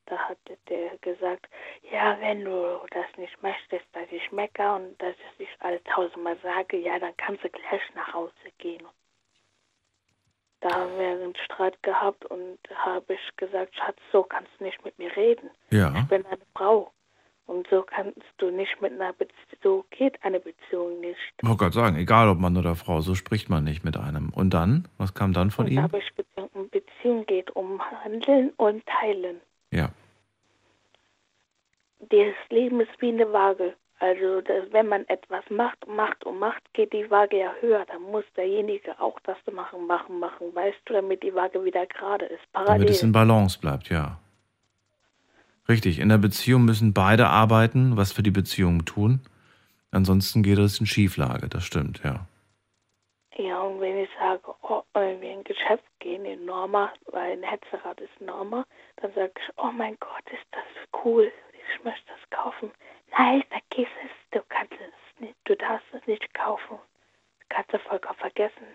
da 0.08 0.16
hatte 0.16 0.56
der 0.68 0.96
gesagt, 0.98 1.46
ja, 1.92 2.16
wenn 2.20 2.44
du 2.44 2.80
das 2.90 3.06
nicht 3.16 3.42
möchtest, 3.42 3.84
dass 3.92 4.10
ich 4.10 4.32
mecker 4.32 4.76
und 4.76 5.00
dass 5.00 5.14
ich 5.14 5.46
dich 5.46 5.56
alle 5.60 5.82
tausendmal 5.84 6.36
sage, 6.42 6.78
ja, 6.78 6.98
dann 6.98 7.16
kannst 7.16 7.44
du 7.44 7.50
gleich 7.50 7.82
nach 7.94 8.12
Hause 8.12 8.32
gehen. 8.58 8.86
Da 10.60 10.70
haben 10.70 10.98
wir 10.98 11.08
einen 11.10 11.36
Streit 11.44 11.80
gehabt 11.82 12.24
und 12.26 12.58
habe 12.74 13.14
ich 13.14 13.36
gesagt, 13.36 13.76
Schatz, 13.76 13.98
so 14.10 14.24
kannst 14.24 14.50
du 14.58 14.64
nicht 14.64 14.84
mit 14.84 14.98
mir 14.98 15.14
reden. 15.16 15.50
Ja. 15.70 15.94
Ich 15.96 16.08
bin 16.08 16.26
eine 16.26 16.38
Frau. 16.56 16.90
Und 17.46 17.66
so 17.70 17.82
kannst 17.82 18.20
du 18.36 18.50
nicht 18.50 18.78
mit 18.82 18.92
einer 18.92 19.14
Beziehung, 19.14 19.34
so 19.62 19.84
geht 19.88 20.22
eine 20.22 20.38
Beziehung 20.38 21.00
nicht. 21.00 21.16
Ich 21.40 21.48
wollte 21.48 21.60
gerade 21.60 21.74
sagen, 21.74 21.96
egal 21.96 22.28
ob 22.28 22.38
Mann 22.38 22.58
oder 22.58 22.74
Frau, 22.74 23.00
so 23.00 23.14
spricht 23.14 23.48
man 23.48 23.64
nicht 23.64 23.84
mit 23.84 23.96
einem. 23.96 24.30
Und 24.34 24.52
dann? 24.52 24.86
Was 24.98 25.14
kam 25.14 25.32
dann 25.32 25.50
von 25.50 25.64
und 25.64 25.72
ihm? 25.72 25.82
habe 25.82 25.98
ich 25.98 26.14
Beziehung, 26.14 26.68
Beziehung 26.68 27.24
geht 27.24 27.50
um 27.56 27.80
Handeln 28.04 28.50
und 28.58 28.84
Teilen. 28.84 29.40
Ja. 29.70 29.90
Das 32.00 32.34
Leben 32.50 32.80
ist 32.80 32.90
wie 33.00 33.08
eine 33.08 33.32
Waage. 33.32 33.74
Also 34.00 34.40
das, 34.42 34.72
wenn 34.72 34.86
man 34.86 35.04
etwas 35.08 35.42
macht, 35.50 35.86
macht 35.88 36.24
und 36.24 36.38
macht, 36.38 36.62
geht 36.72 36.92
die 36.92 37.10
Waage 37.10 37.38
ja 37.38 37.52
höher. 37.60 37.84
Dann 37.86 38.02
muss 38.02 38.24
derjenige 38.36 38.98
auch 39.00 39.18
das 39.24 39.36
machen, 39.52 39.86
machen, 39.86 40.20
machen, 40.20 40.54
weißt 40.54 40.78
du, 40.84 40.94
damit 40.94 41.22
die 41.22 41.34
Waage 41.34 41.64
wieder 41.64 41.84
gerade 41.86 42.26
ist. 42.26 42.42
Damit 42.52 42.66
Parallel. 42.66 42.90
es 42.90 43.02
in 43.02 43.12
Balance 43.12 43.58
bleibt, 43.58 43.88
ja. 43.90 44.18
Richtig, 45.68 45.98
in 45.98 46.08
der 46.08 46.18
Beziehung 46.18 46.64
müssen 46.64 46.94
beide 46.94 47.26
arbeiten, 47.26 47.96
was 47.96 48.12
für 48.12 48.22
die 48.22 48.30
Beziehung 48.30 48.84
tun. 48.84 49.20
Ansonsten 49.90 50.42
geht 50.42 50.58
es 50.58 50.80
in 50.80 50.86
Schieflage, 50.86 51.48
das 51.48 51.64
stimmt, 51.64 52.00
ja. 52.04 52.26
Ja, 53.36 53.60
und 53.60 53.80
wenn 53.80 53.98
ich 53.98 54.08
sage, 54.18 54.42
oh, 54.62 54.82
wenn 54.94 55.20
wir 55.20 55.30
in 55.30 55.38
ein 55.38 55.44
Geschäft 55.44 55.84
in 56.14 56.44
Norma, 56.44 56.92
weil 57.06 57.32
in 57.32 57.42
Hetzerath 57.42 58.00
ist 58.00 58.20
Norma, 58.20 58.64
dann 58.96 59.12
sage 59.14 59.32
ich, 59.36 59.52
oh 59.58 59.70
mein 59.72 59.96
Gott, 60.00 60.24
ist 60.32 60.46
das 60.52 60.64
cool, 61.04 61.30
ich 61.52 61.84
möchte 61.84 62.06
das 62.08 62.30
kaufen. 62.30 62.70
Nein, 63.16 63.42
vergiss 63.48 63.88
es, 64.04 64.10
du 64.32 64.42
kannst 64.48 64.74
es 64.74 65.20
nicht, 65.20 65.34
du 65.44 65.56
darfst 65.56 65.86
es 65.92 66.06
nicht 66.06 66.32
kaufen. 66.34 66.78
Das 67.40 67.48
kannst 67.48 67.72
du 67.72 67.78
vollkommen 67.80 68.18
vergessen. 68.18 68.66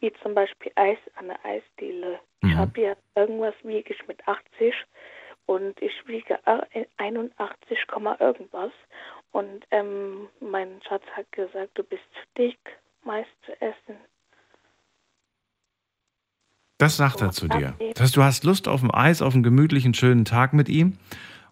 Wie 0.00 0.12
zum 0.22 0.34
Beispiel 0.34 0.72
Eis 0.74 0.98
an 1.16 1.28
der 1.28 1.44
Eisdiele. 1.44 2.20
Ich 2.42 2.48
Mhm. 2.50 2.58
habe 2.58 2.70
hier 2.74 2.96
irgendwas 3.14 3.54
wiege 3.62 3.94
ich 3.94 4.06
mit 4.06 4.26
80 4.28 4.74
und 5.46 5.80
ich 5.80 6.06
wiege 6.06 6.38
81, 6.98 7.86
Komma 7.86 8.16
irgendwas. 8.20 8.72
Und 9.32 9.64
ähm, 9.70 10.28
mein 10.40 10.80
Schatz 10.82 11.04
hat 11.12 11.30
gesagt, 11.32 11.70
du 11.74 11.82
bist 11.84 12.02
zu 12.14 12.20
dick, 12.38 12.58
meist 13.02 13.30
zu 13.46 13.52
essen. 13.60 13.98
Das 16.84 16.98
sagt 16.98 17.22
er 17.22 17.30
zu 17.30 17.48
dir. 17.48 17.72
Das 17.94 18.02
heißt, 18.02 18.16
du 18.18 18.22
hast 18.22 18.44
Lust 18.44 18.68
auf 18.68 18.82
ein 18.82 18.90
Eis, 18.90 19.22
auf 19.22 19.32
einen 19.32 19.42
gemütlichen, 19.42 19.94
schönen 19.94 20.26
Tag 20.26 20.52
mit 20.52 20.68
ihm. 20.68 20.98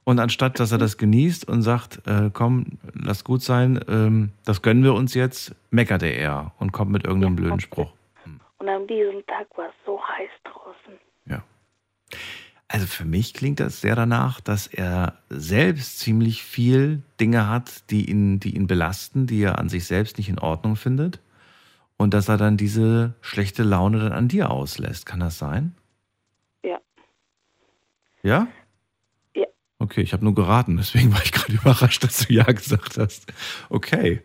Und 0.05 0.19
anstatt, 0.19 0.61
dass 0.61 0.73
er 0.73 0.79
das 0.79 0.99
genießt 0.99 1.49
und 1.49 1.63
sagt, 1.63 2.07
äh, 2.07 2.29
komm, 2.31 2.79
lass 2.93 3.25
gut 3.25 3.41
sein, 3.41 3.83
ähm, 3.89 4.33
das 4.45 4.61
gönnen 4.61 4.85
wir 4.85 4.93
uns 4.93 5.15
jetzt, 5.15 5.55
meckert 5.71 6.03
er 6.03 6.15
eher 6.15 6.53
und 6.59 6.73
kommt 6.73 6.91
mit 6.91 7.07
irgendeinem 7.07 7.37
blöden 7.37 7.61
Spruch. 7.61 7.95
Und 8.59 8.69
an 8.69 8.87
diesem 8.87 9.25
Tag 9.27 9.47
war 9.57 9.69
es 9.69 9.75
so 9.87 9.99
heiß 9.99 10.29
draußen. 10.45 10.99
Also 12.69 12.87
für 12.87 13.05
mich 13.05 13.35
klingt 13.35 13.61
das 13.61 13.83
sehr 13.83 13.97
danach, 13.97 14.41
dass 14.41 14.67
er 14.67 15.19
selbst 15.29 15.99
ziemlich 15.99 16.43
viel 16.43 17.03
Dinge 17.21 17.47
hat, 17.47 17.91
die 17.91 18.11
ihn, 18.11 18.39
die 18.41 18.57
ihn 18.57 18.67
belasten, 18.67 19.27
die 19.27 19.43
er 19.43 19.59
an 19.59 19.69
sich 19.69 19.85
selbst 19.85 20.17
nicht 20.17 20.31
in 20.31 20.39
Ordnung 20.39 20.77
findet. 20.77 21.21
Und 21.97 22.15
dass 22.15 22.29
er 22.29 22.37
dann 22.37 22.57
diese 22.57 23.15
schlechte 23.21 23.63
Laune 23.63 23.99
dann 24.01 24.13
an 24.13 24.29
dir 24.29 24.51
auslässt. 24.51 25.07
Kann 25.07 25.21
das 25.21 25.39
sein? 25.39 25.75
Ja. 26.65 26.79
Ja? 28.23 28.49
Ja. 29.35 29.47
Okay, 29.79 30.01
ich 30.03 30.13
habe 30.13 30.25
nur 30.25 30.35
geraten, 30.35 30.77
deswegen 30.77 31.13
war 31.13 31.23
ich 31.23 31.33
gerade 31.33 31.53
überrascht, 31.63 32.03
dass 32.05 32.27
du 32.27 32.33
ja 32.33 32.45
gesagt 32.45 32.99
hast. 32.99 33.33
Okay. 33.71 34.23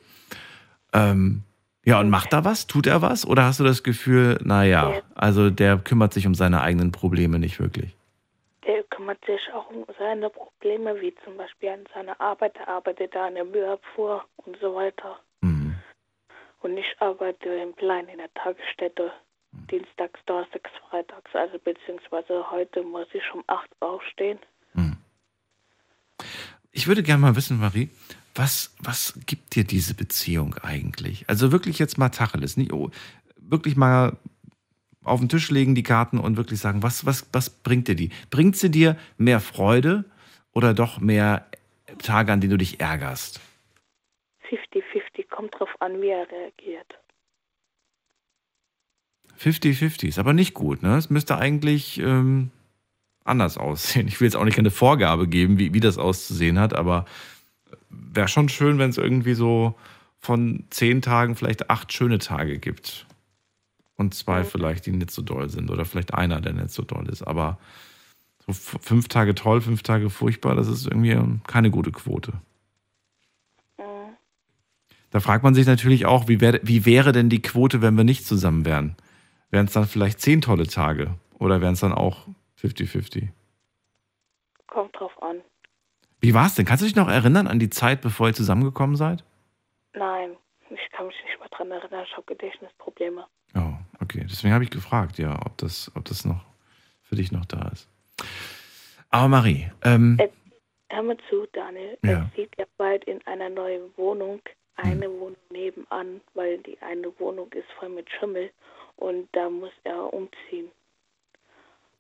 Ähm, 0.94 1.44
ja, 1.86 2.00
und 2.00 2.10
macht 2.10 2.34
er 2.34 2.44
was? 2.46 2.68
Tut 2.68 2.88
er 2.88 3.02
was? 3.02 3.26
Oder 3.26 3.46
hast 3.46 3.60
du 3.60 3.64
das 3.64 3.84
Gefühl, 3.84 4.40
naja, 4.44 4.94
Ja. 4.96 5.02
also 5.16 5.50
der 5.50 5.78
kümmert 5.78 6.14
sich 6.14 6.28
um 6.28 6.36
seine 6.36 6.62
eigenen 6.62 6.92
Probleme 6.92 7.40
nicht 7.40 7.60
wirklich? 7.60 7.96
Der 8.66 8.84
kümmert 8.84 9.24
sich 9.26 9.40
auch 9.54 9.70
um 9.70 9.86
seine 9.98 10.30
Probleme, 10.30 11.00
wie 11.00 11.16
zum 11.24 11.38
Beispiel 11.38 11.70
an 11.70 11.86
seiner 11.94 12.20
Arbeit. 12.20 12.58
Er 12.58 12.68
arbeitet 12.68 13.16
da 13.16 13.28
an 13.28 13.36
der 13.36 13.46
Müllabfuhr 13.46 14.26
und 14.38 14.58
so 14.60 14.76
weiter. 14.76 15.18
Mhm. 16.62 16.72
Und 16.72 16.78
ich 16.78 16.96
arbeite 17.00 17.50
im 17.50 17.76
Kleinen 17.76 18.10
in 18.10 18.18
der 18.18 18.34
Tagesstätte. 18.34 19.12
Dienstags, 19.72 20.20
Donnerstags, 20.26 20.70
Freitags. 20.90 21.32
Also 21.34 21.58
beziehungsweise 21.60 22.52
heute 22.52 22.84
muss 22.84 23.08
ich 23.14 23.24
um 23.34 23.44
8 23.48 23.70
Uhr 23.82 23.90
aufstehen. 23.90 24.40
Ich 26.78 26.88
würde 26.88 27.02
gerne 27.02 27.22
mal 27.22 27.36
wissen, 27.36 27.60
Marie, 27.60 27.90
was, 28.36 28.76
was 28.80 29.20
gibt 29.26 29.56
dir 29.56 29.64
diese 29.64 29.96
Beziehung 29.96 30.54
eigentlich? 30.62 31.28
Also 31.28 31.52
wirklich 31.52 31.80
jetzt 31.80 31.98
mal 31.98 32.10
Tacheles, 32.10 32.56
nicht, 32.56 32.72
oh, 32.72 32.92
wirklich 33.36 33.76
mal 33.76 34.16
auf 35.04 35.20
den 35.20 35.28
Tisch 35.28 35.50
legen 35.50 35.74
die 35.74 35.82
Karten 35.82 36.20
und 36.20 36.38
wirklich 36.38 36.60
sagen, 36.60 36.84
was, 36.84 37.04
was, 37.06 37.28
was 37.34 37.50
bringt 37.50 37.88
dir 37.88 37.96
die? 37.96 38.12
Bringt 38.30 38.58
sie 38.58 38.70
dir 38.70 38.96
mehr 39.18 39.40
Freude 39.40 40.06
oder 40.54 40.76
doch 40.76 41.00
mehr 41.00 41.48
Tage, 41.98 42.32
an 42.32 42.42
denen 42.42 42.52
du 42.52 42.58
dich 42.58 42.80
ärgerst? 42.80 43.40
50-50, 44.48 44.76
kommt 44.76 44.86
drauf 44.86 45.07
an, 45.88 46.04
er 46.04 46.30
reagiert. 46.30 47.00
50-50 49.40 50.08
ist 50.08 50.20
aber 50.20 50.34
nicht 50.34 50.54
gut, 50.54 50.82
ne? 50.82 50.98
Es 50.98 51.10
müsste 51.10 51.38
eigentlich 51.38 52.00
ähm, 52.00 52.52
anders 53.24 53.58
aussehen. 53.58 54.08
Ich 54.08 54.20
will 54.20 54.28
jetzt 54.28 54.36
auch 54.36 54.46
nicht 54.46 54.56
keine 54.56 54.72
Vorgabe 54.72 55.28
geben, 55.28 55.60
wie, 55.60 55.74
wie 55.74 55.80
das 55.80 55.98
auszusehen 55.98 56.60
hat, 56.60 56.74
aber 56.74 57.06
wäre 57.90 58.28
schon 58.28 58.50
schön, 58.50 58.80
wenn 58.80 58.90
es 58.90 58.98
irgendwie 58.98 59.34
so 59.34 59.76
von 60.20 60.66
zehn 60.70 61.02
Tagen 61.02 61.36
vielleicht 61.36 61.70
acht 61.70 61.94
schöne 61.94 62.18
Tage 62.18 62.58
gibt. 62.58 63.06
Und 63.96 64.14
zwei 64.14 64.44
vielleicht, 64.44 64.86
die 64.86 64.92
nicht 64.92 65.10
so 65.10 65.24
doll 65.24 65.50
sind. 65.50 65.72
Oder 65.72 65.84
vielleicht 65.84 66.14
einer, 66.14 66.40
der 66.40 66.54
nicht 66.54 66.70
so 66.70 66.84
doll 66.84 67.10
ist. 67.10 67.24
Aber 67.24 67.58
so 68.46 68.54
fünf 68.54 69.08
Tage 69.08 69.34
toll, 69.34 69.62
fünf 69.62 69.82
Tage 69.82 70.12
furchtbar, 70.12 70.56
das 70.56 70.68
ist 70.68 70.86
irgendwie 70.86 71.12
ähm, 71.12 71.42
keine 71.48 71.72
gute 71.72 71.92
Quote. 71.92 72.34
Da 75.12 75.20
fragt 75.20 75.44
man 75.44 75.54
sich 75.56 75.66
natürlich 75.66 76.06
auch, 76.06 76.28
wie, 76.28 76.42
wär, 76.42 76.60
wie 76.64 76.86
wäre 76.86 77.12
denn 77.12 77.30
die 77.30 77.42
Quote, 77.42 77.82
wenn 77.82 77.96
wir 77.96 78.04
nicht 78.04 78.26
zusammen 78.26 78.66
wären? 78.66 78.96
Wären 79.50 79.68
es 79.68 79.74
dann 79.74 79.86
vielleicht 79.86 80.20
zehn 80.20 80.42
tolle 80.42 80.68
Tage? 80.68 81.16
Oder 81.40 81.62
wären 81.62 81.74
es 81.74 81.80
dann 81.80 81.94
auch 81.94 82.28
50-50? 82.62 83.30
Kommt 84.68 84.96
drauf 85.00 85.12
an. 85.22 85.38
Wie 86.20 86.34
war 86.34 86.48
es 86.48 86.56
denn? 86.56 86.66
Kannst 86.66 86.82
du 86.82 86.88
dich 86.88 86.96
noch 86.96 87.08
erinnern 87.10 87.48
an 87.48 87.60
die 87.60 87.70
Zeit, 87.70 88.02
bevor 88.02 88.28
ihr 88.28 88.34
zusammengekommen 88.34 88.96
seid? 88.96 89.24
Nein, 89.94 90.32
ich 90.70 90.92
kann 90.92 91.08
mich 91.08 91.16
nicht 91.26 91.40
mehr 91.40 91.48
dran 91.50 91.72
erinnern. 91.72 92.04
Ich 92.06 92.14
habe 92.14 92.26
Gedächtnisprobleme. 92.26 93.26
Oh, 93.56 93.74
okay. 94.02 94.26
Deswegen 94.30 94.54
habe 94.54 94.64
ich 94.64 94.70
gefragt, 94.72 95.18
ja, 95.20 95.40
ob 95.46 95.58
das, 95.58 95.92
ob 95.96 96.06
das 96.06 96.26
noch 96.26 96.44
für 97.04 97.16
dich 97.16 97.32
noch 97.32 97.46
da 97.46 97.70
ist. 97.70 97.88
Aber 99.10 99.28
Marie, 99.30 99.72
ähm, 99.84 100.18
Äh, 100.20 100.30
Hör 100.90 101.04
mal 101.04 101.18
zu, 101.30 101.46
Daniel. 101.54 101.98
Ja. 102.04 102.12
Er 102.12 102.32
zieht 102.36 102.52
ja 102.58 102.66
bald 102.78 103.04
in 103.06 103.20
einer 103.28 103.50
neuen 103.50 103.84
Wohnung, 103.98 104.42
eine 104.78 105.10
Wohnung 105.12 105.38
nebenan, 105.50 106.22
weil 106.34 106.58
die 106.60 106.78
eine 106.82 107.18
Wohnung 107.20 107.52
ist 107.54 107.70
voll 107.80 107.90
mit 107.90 108.10
Schimmel 108.12 108.52
und 108.98 109.28
da 109.34 109.50
muss 109.50 109.72
er 109.84 110.14
umziehen. 110.14 110.72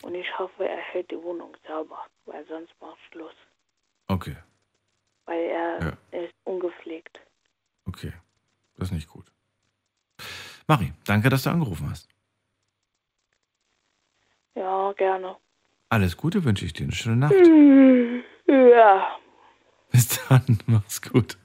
Und 0.03 0.13
ich 0.15 0.38
hoffe, 0.38 0.67
er 0.67 0.78
hält 0.78 1.09
die 1.11 1.21
Wohnung 1.21 1.55
sauber, 1.67 2.05
weil 2.25 2.45
sonst 2.47 2.73
macht 2.80 2.97
Schluss. 3.11 3.34
okay, 4.07 4.36
Weil 5.25 5.39
er, 5.41 5.80
Ja. 5.82 5.97
er 6.11 6.23
ist 6.25 6.34
ungepflegt. 6.45 7.19
okay. 7.86 8.13
Das 8.78 8.89
ist 8.89 8.93
nicht 8.93 9.09
gut. 9.09 9.25
Marie, 10.67 10.93
danke, 11.05 11.30
dass 11.30 11.43
du 11.43 11.49
angerufen 11.49 11.89
hast. 11.89 12.07
Ja, 14.53 14.91
gerne. 14.93 15.36
Alles 15.89 16.15
Gute 16.17 16.43
wünsche 16.43 16.65
ich 16.65 16.73
dir. 16.73 16.84
Eine 16.84 16.91
schöne 16.93 17.15
Nacht. 17.15 17.34
Ja. 18.47 19.17
Bis 19.91 20.19
dann, 20.27 20.59
mach's 20.65 21.01
gut. 21.01 21.38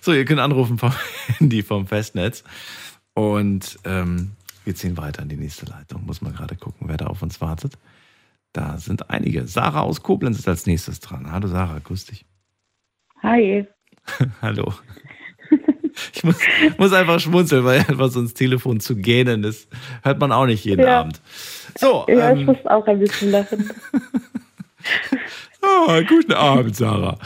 So, 0.00 0.12
ihr 0.12 0.24
könnt 0.24 0.40
anrufen 0.40 0.78
vom 0.78 0.92
Handy, 1.38 1.62
vom 1.62 1.86
Festnetz. 1.86 2.44
Und 3.14 3.78
ähm, 3.84 4.32
wir 4.64 4.74
ziehen 4.74 4.96
weiter 4.96 5.22
in 5.22 5.28
die 5.28 5.36
nächste 5.36 5.66
Leitung. 5.66 6.04
Muss 6.06 6.20
mal 6.20 6.32
gerade 6.32 6.56
gucken, 6.56 6.88
wer 6.88 6.96
da 6.96 7.06
auf 7.06 7.22
uns 7.22 7.40
wartet. 7.40 7.74
Da 8.52 8.78
sind 8.78 9.10
einige. 9.10 9.46
Sarah 9.46 9.80
aus 9.80 10.02
Koblenz 10.02 10.38
ist 10.38 10.48
als 10.48 10.66
nächstes 10.66 11.00
dran. 11.00 11.30
Hallo 11.30 11.48
Sarah, 11.48 11.78
grüß 11.78 12.06
dich. 12.06 12.24
Hi. 13.22 13.66
Hallo. 14.42 14.74
Ich 16.14 16.24
muss, 16.24 16.36
muss 16.78 16.92
einfach 16.92 17.20
schmunzeln, 17.20 17.64
weil 17.64 17.80
einfach 17.80 18.08
so 18.10 18.20
ins 18.20 18.34
Telefon 18.34 18.80
zu 18.80 18.96
gähnen 18.96 19.44
ist. 19.44 19.68
Hört 20.02 20.18
man 20.20 20.32
auch 20.32 20.46
nicht 20.46 20.64
jeden 20.64 20.82
Ja. 20.82 21.00
Abend. 21.00 21.20
So, 21.78 22.06
Ja, 22.08 22.32
ich 22.32 22.40
ähm, 22.40 22.46
muss 22.46 22.64
auch 22.64 22.86
ein 22.86 22.98
bisschen 23.00 23.30
lachen. 23.30 23.70
Ah, 25.62 26.00
guten 26.08 26.32
Abend, 26.32 26.76
Sarah. 26.76 27.18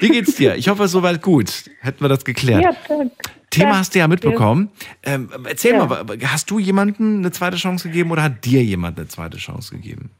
Wie 0.00 0.08
geht's 0.08 0.36
dir? 0.36 0.54
Ich 0.56 0.68
hoffe, 0.68 0.88
soweit 0.88 1.22
gut. 1.22 1.70
Hätten 1.80 2.00
wir 2.00 2.08
das 2.08 2.24
geklärt. 2.24 2.62
Ja, 2.62 2.72
danke. 2.88 3.14
Thema 3.50 3.70
Ja, 3.70 3.78
hast 3.78 3.94
du 3.94 3.98
ja 3.98 4.08
mitbekommen. 4.08 4.70
Ähm, 5.02 5.28
erzähl 5.44 5.72
Ja. 5.72 5.86
mal, 5.86 6.06
hast 6.24 6.50
du 6.50 6.58
jemandem 6.58 7.18
eine 7.18 7.32
zweite 7.32 7.56
Chance 7.56 7.88
gegeben 7.88 8.12
oder 8.12 8.22
hat 8.22 8.44
dir 8.44 8.62
jemand 8.62 8.98
eine 8.98 9.08
zweite 9.08 9.38
Chance 9.38 9.74
gegeben? 9.74 10.10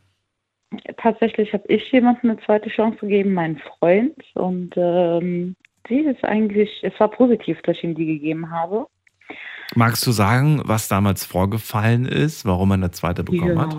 Tatsächlich 0.96 1.52
habe 1.52 1.64
ich 1.68 1.90
jemandem 1.92 2.30
eine 2.30 2.40
zweite 2.40 2.68
Chance 2.70 2.98
gegeben, 3.00 3.34
meinen 3.34 3.58
Freund. 3.58 4.14
Und 4.34 4.72
ähm, 4.76 5.54
die 5.88 6.00
ist 6.00 6.24
eigentlich, 6.24 6.70
es 6.82 6.92
war 6.98 7.08
positiv, 7.08 7.60
dass 7.62 7.76
ich 7.76 7.84
ihm 7.84 7.94
die 7.94 8.06
gegeben 8.06 8.50
habe. 8.50 8.86
Magst 9.76 10.04
du 10.06 10.10
sagen, 10.10 10.62
was 10.64 10.88
damals 10.88 11.24
vorgefallen 11.24 12.04
ist, 12.04 12.44
warum 12.44 12.72
er 12.72 12.74
eine 12.74 12.90
zweite 12.90 13.22
bekommen 13.22 13.60
hat? 13.60 13.76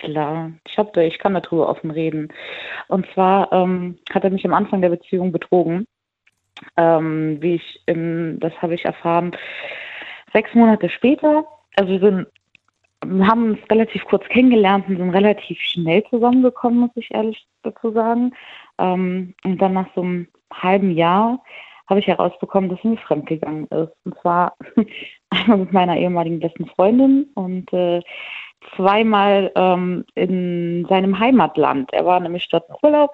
Klar, 0.00 0.52
ich, 0.66 0.76
da, 0.76 1.00
ich 1.00 1.18
kann 1.18 1.34
darüber 1.34 1.68
offen 1.68 1.90
reden. 1.90 2.28
Und 2.88 3.06
zwar 3.14 3.52
ähm, 3.52 3.98
hat 4.12 4.24
er 4.24 4.30
mich 4.30 4.44
am 4.44 4.54
Anfang 4.54 4.80
der 4.80 4.90
Beziehung 4.90 5.32
betrogen. 5.32 5.86
Ähm, 6.76 7.38
wie 7.40 7.56
ich, 7.56 7.82
im, 7.86 8.38
das 8.40 8.52
habe 8.62 8.74
ich 8.74 8.84
erfahren, 8.84 9.36
sechs 10.32 10.54
Monate 10.54 10.88
später. 10.88 11.44
Also 11.76 11.92
wir 11.92 12.00
sind, 12.00 13.26
haben 13.26 13.50
uns 13.50 13.58
relativ 13.70 14.04
kurz 14.04 14.24
kennengelernt 14.28 14.88
und 14.88 14.96
sind 14.96 15.10
relativ 15.10 15.58
schnell 15.60 16.04
zusammengekommen, 16.10 16.80
muss 16.80 16.90
ich 16.94 17.12
ehrlich 17.12 17.46
dazu 17.62 17.92
sagen. 17.92 18.32
Ähm, 18.78 19.34
und 19.44 19.60
dann 19.60 19.72
nach 19.72 19.88
so 19.94 20.02
einem 20.02 20.28
halben 20.52 20.92
Jahr 20.92 21.42
habe 21.88 22.00
ich 22.00 22.06
herausbekommen, 22.06 22.70
dass 22.70 22.78
er 22.84 22.90
mir 22.90 22.98
fremdgegangen 22.98 23.66
ist. 23.66 23.92
Und 24.04 24.18
zwar 24.20 24.54
einmal 25.30 25.58
mit 25.58 25.72
meiner 25.72 25.96
ehemaligen 25.96 26.40
besten 26.40 26.66
Freundin 26.66 27.28
und 27.34 27.72
äh, 27.72 28.00
zweimal 28.76 29.50
ähm, 29.54 30.04
in 30.14 30.86
seinem 30.88 31.18
Heimatland. 31.18 31.92
Er 31.92 32.04
war 32.04 32.20
nämlich 32.20 32.48
dort 32.50 32.68
im 32.68 32.76
Urlaub 32.82 33.10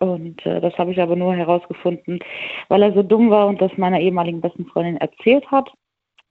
und 0.00 0.44
äh, 0.46 0.60
das 0.60 0.74
habe 0.78 0.92
ich 0.92 1.00
aber 1.00 1.16
nur 1.16 1.34
herausgefunden, 1.34 2.18
weil 2.68 2.82
er 2.82 2.92
so 2.92 3.02
dumm 3.02 3.30
war 3.30 3.46
und 3.46 3.60
das 3.60 3.70
meiner 3.76 4.00
ehemaligen 4.00 4.40
besten 4.40 4.66
Freundin 4.66 4.96
erzählt 4.98 5.50
hat. 5.50 5.68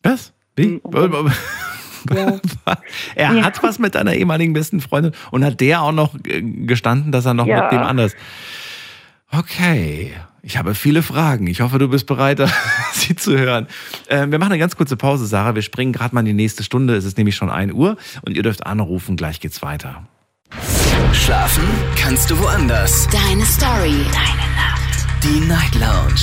Was? 0.03 0.33
Wie? 0.55 0.81
Ja. 2.13 2.39
er 3.15 3.33
Ja. 3.33 3.43
hat 3.43 3.63
was 3.63 3.79
mit 3.79 3.95
deiner 3.95 4.13
ehemaligen 4.13 4.53
besten 4.53 4.79
Freundin 4.79 5.11
und 5.31 5.43
hat 5.43 5.59
der 5.59 5.81
auch 5.81 5.91
noch 5.91 6.13
äh, 6.27 6.39
gestanden, 6.43 7.11
dass 7.11 7.25
er 7.25 7.33
noch 7.33 7.47
Ja. 7.47 7.63
mit 7.63 7.71
dem 7.71 7.79
anders. 7.81 8.15
Okay. 9.31 10.13
Ich 10.47 10.57
habe 10.57 10.75
viele 10.75 11.01
Fragen. 11.01 11.47
Ich 11.47 11.61
hoffe, 11.61 11.79
du 11.79 11.87
bist 11.87 12.05
bereit, 12.05 12.39
sie 12.93 13.15
zu 13.15 13.35
hören. 13.35 13.65
Ähm, 14.09 14.31
wir 14.31 14.37
machen 14.37 14.51
eine 14.51 14.59
ganz 14.59 14.75
kurze 14.75 14.95
Pause, 14.95 15.25
Sarah. 15.25 15.55
Wir 15.55 15.63
springen 15.63 15.91
gerade 15.91 16.13
mal 16.13 16.19
in 16.19 16.27
die 16.27 16.33
nächste 16.33 16.63
Stunde. 16.63 16.95
Es 16.95 17.03
ist 17.03 17.17
nämlich 17.17 17.35
schon 17.35 17.49
1 17.49 17.73
Uhr 17.73 17.97
und 18.21 18.37
ihr 18.37 18.43
dürft 18.43 18.63
anrufen. 18.63 19.17
Gleich 19.17 19.39
geht's 19.39 19.63
weiter. 19.63 20.05
Schlafen 21.13 21.63
kannst 21.97 22.29
du 22.29 22.37
woanders. 22.37 23.07
Deine 23.07 23.43
Story. 23.43 24.05
Deine 24.13 24.47
Nacht. 24.53 25.23
Die 25.23 25.39
Night 25.47 25.73
Lounge. 25.73 26.21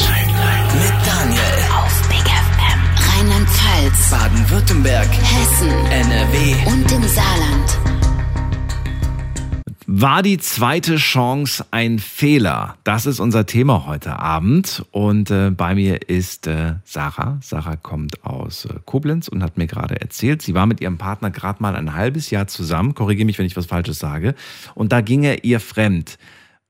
Mit 0.73 0.93
Daniel. 1.05 1.43
Auf 1.75 2.09
Big 2.09 2.23
FM. 2.23 3.19
Rheinland-Pfalz. 3.19 4.11
Baden-Württemberg. 4.11 5.09
Hessen. 5.11 5.87
NRW. 5.91 6.55
Und 6.67 6.93
im 6.93 7.03
Saarland. 7.09 7.79
War 9.87 10.23
die 10.23 10.39
zweite 10.39 10.97
Chance 10.97 11.67
ein 11.73 11.99
Fehler? 11.99 12.77
Das 12.85 13.05
ist 13.05 13.19
unser 13.19 13.47
Thema 13.47 13.85
heute 13.85 14.17
Abend. 14.17 14.85
Und 14.93 15.31
äh, 15.31 15.51
bei 15.51 15.75
mir 15.75 16.09
ist 16.09 16.47
äh, 16.47 16.75
Sarah. 16.85 17.39
Sarah 17.43 17.75
kommt 17.75 18.25
aus 18.25 18.65
äh, 18.67 18.75
Koblenz 18.85 19.27
und 19.27 19.43
hat 19.43 19.59
mir 19.59 19.67
gerade 19.67 20.01
erzählt, 20.01 20.41
sie 20.41 20.55
war 20.55 20.67
mit 20.67 20.81
ihrem 20.81 20.99
Partner 20.99 21.31
gerade 21.31 21.61
mal 21.61 21.75
ein 21.75 21.95
halbes 21.95 22.31
Jahr 22.31 22.47
zusammen. 22.47 22.95
Korrigiere 22.95 23.27
mich, 23.27 23.39
wenn 23.39 23.47
ich 23.47 23.57
was 23.57 23.67
Falsches 23.67 23.99
sage. 23.99 24.37
Und 24.77 24.93
da 24.93 25.01
ging 25.01 25.25
er 25.25 25.43
ihr 25.45 25.59
fremd. 25.59 26.17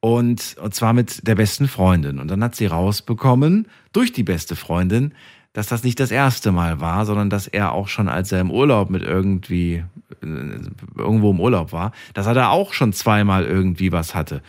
Und, 0.00 0.56
und 0.60 0.74
zwar 0.74 0.94
mit 0.94 1.26
der 1.28 1.34
besten 1.34 1.68
Freundin. 1.68 2.18
Und 2.18 2.28
dann 2.28 2.42
hat 2.42 2.56
sie 2.56 2.66
rausbekommen, 2.66 3.68
durch 3.92 4.12
die 4.12 4.24
beste 4.24 4.56
Freundin, 4.56 5.12
dass 5.52 5.68
das 5.68 5.84
nicht 5.84 6.00
das 6.00 6.10
erste 6.10 6.50
Mal 6.50 6.80
war, 6.80 7.04
sondern 7.04 7.28
dass 7.28 7.46
er 7.46 7.72
auch 7.72 7.88
schon, 7.88 8.08
als 8.08 8.32
er 8.32 8.40
im 8.40 8.50
Urlaub 8.50 8.90
mit 8.90 9.02
irgendwie 9.02 9.84
äh, 10.22 10.26
irgendwo 10.96 11.30
im 11.30 11.40
Urlaub 11.40 11.72
war, 11.72 11.92
dass 12.14 12.26
er 12.26 12.34
da 12.34 12.50
auch 12.50 12.72
schon 12.72 12.92
zweimal 12.92 13.44
irgendwie 13.44 13.92
was 13.92 14.14
hatte. 14.14 14.42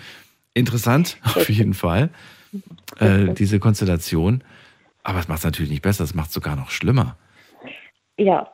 Interessant, 0.54 1.18
auf 1.24 1.50
jeden 1.50 1.74
Fall, 1.74 2.10
äh, 3.00 3.34
diese 3.34 3.60
Konstellation. 3.60 4.44
Aber 5.04 5.20
es 5.20 5.28
macht 5.28 5.40
es 5.40 5.46
natürlich 5.46 5.72
nicht 5.72 5.82
besser, 5.82 6.06
es 6.06 6.16
macht 6.16 6.28
es 6.28 6.34
sogar 6.34 6.56
noch 6.56 6.70
schlimmer. 6.70 7.18
Ja, 8.18 8.50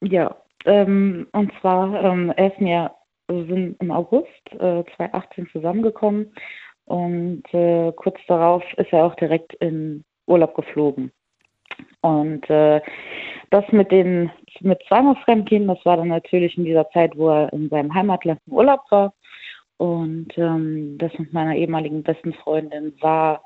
ja. 0.00 0.34
Ähm, 0.64 1.26
und 1.32 1.52
zwar, 1.60 2.02
ähm, 2.02 2.32
er 2.36 2.52
ist 2.52 2.60
mir, 2.60 2.92
wir 3.28 3.46
sind 3.46 3.76
im 3.80 3.90
August 3.90 4.28
äh, 4.52 4.84
2018 4.96 5.48
zusammengekommen 5.52 6.32
und 6.84 7.42
äh, 7.52 7.92
kurz 7.96 8.18
darauf 8.28 8.62
ist 8.76 8.92
er 8.92 9.04
auch 9.04 9.16
direkt 9.16 9.54
in 9.54 10.04
Urlaub 10.26 10.54
geflogen. 10.54 11.12
Und 12.00 12.48
äh, 12.50 12.80
das 13.50 13.64
mit 13.70 13.90
den 13.90 14.30
mit 14.60 14.80
zweimal 14.88 15.16
Fremdgehen, 15.24 15.66
das 15.66 15.78
war 15.84 15.96
dann 15.96 16.08
natürlich 16.08 16.56
in 16.56 16.64
dieser 16.64 16.88
Zeit, 16.90 17.16
wo 17.16 17.30
er 17.30 17.52
in 17.52 17.68
seinem 17.68 17.92
Heimatland 17.94 18.40
im 18.46 18.52
Urlaub 18.52 18.80
war. 18.90 19.12
Und 19.76 20.28
ähm, 20.36 20.96
das 20.98 21.12
mit 21.18 21.32
meiner 21.32 21.56
ehemaligen 21.56 22.02
besten 22.02 22.34
Freundin 22.34 22.92
war 23.00 23.42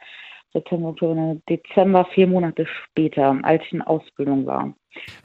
September, 0.53 0.89
Oktober, 0.89 1.37
Dezember, 1.49 2.07
vier 2.15 2.27
Monate 2.27 2.67
später, 2.67 3.39
als 3.43 3.63
ich 3.65 3.73
in 3.73 3.83
Ausbildung 3.83 4.47
war. 4.47 4.75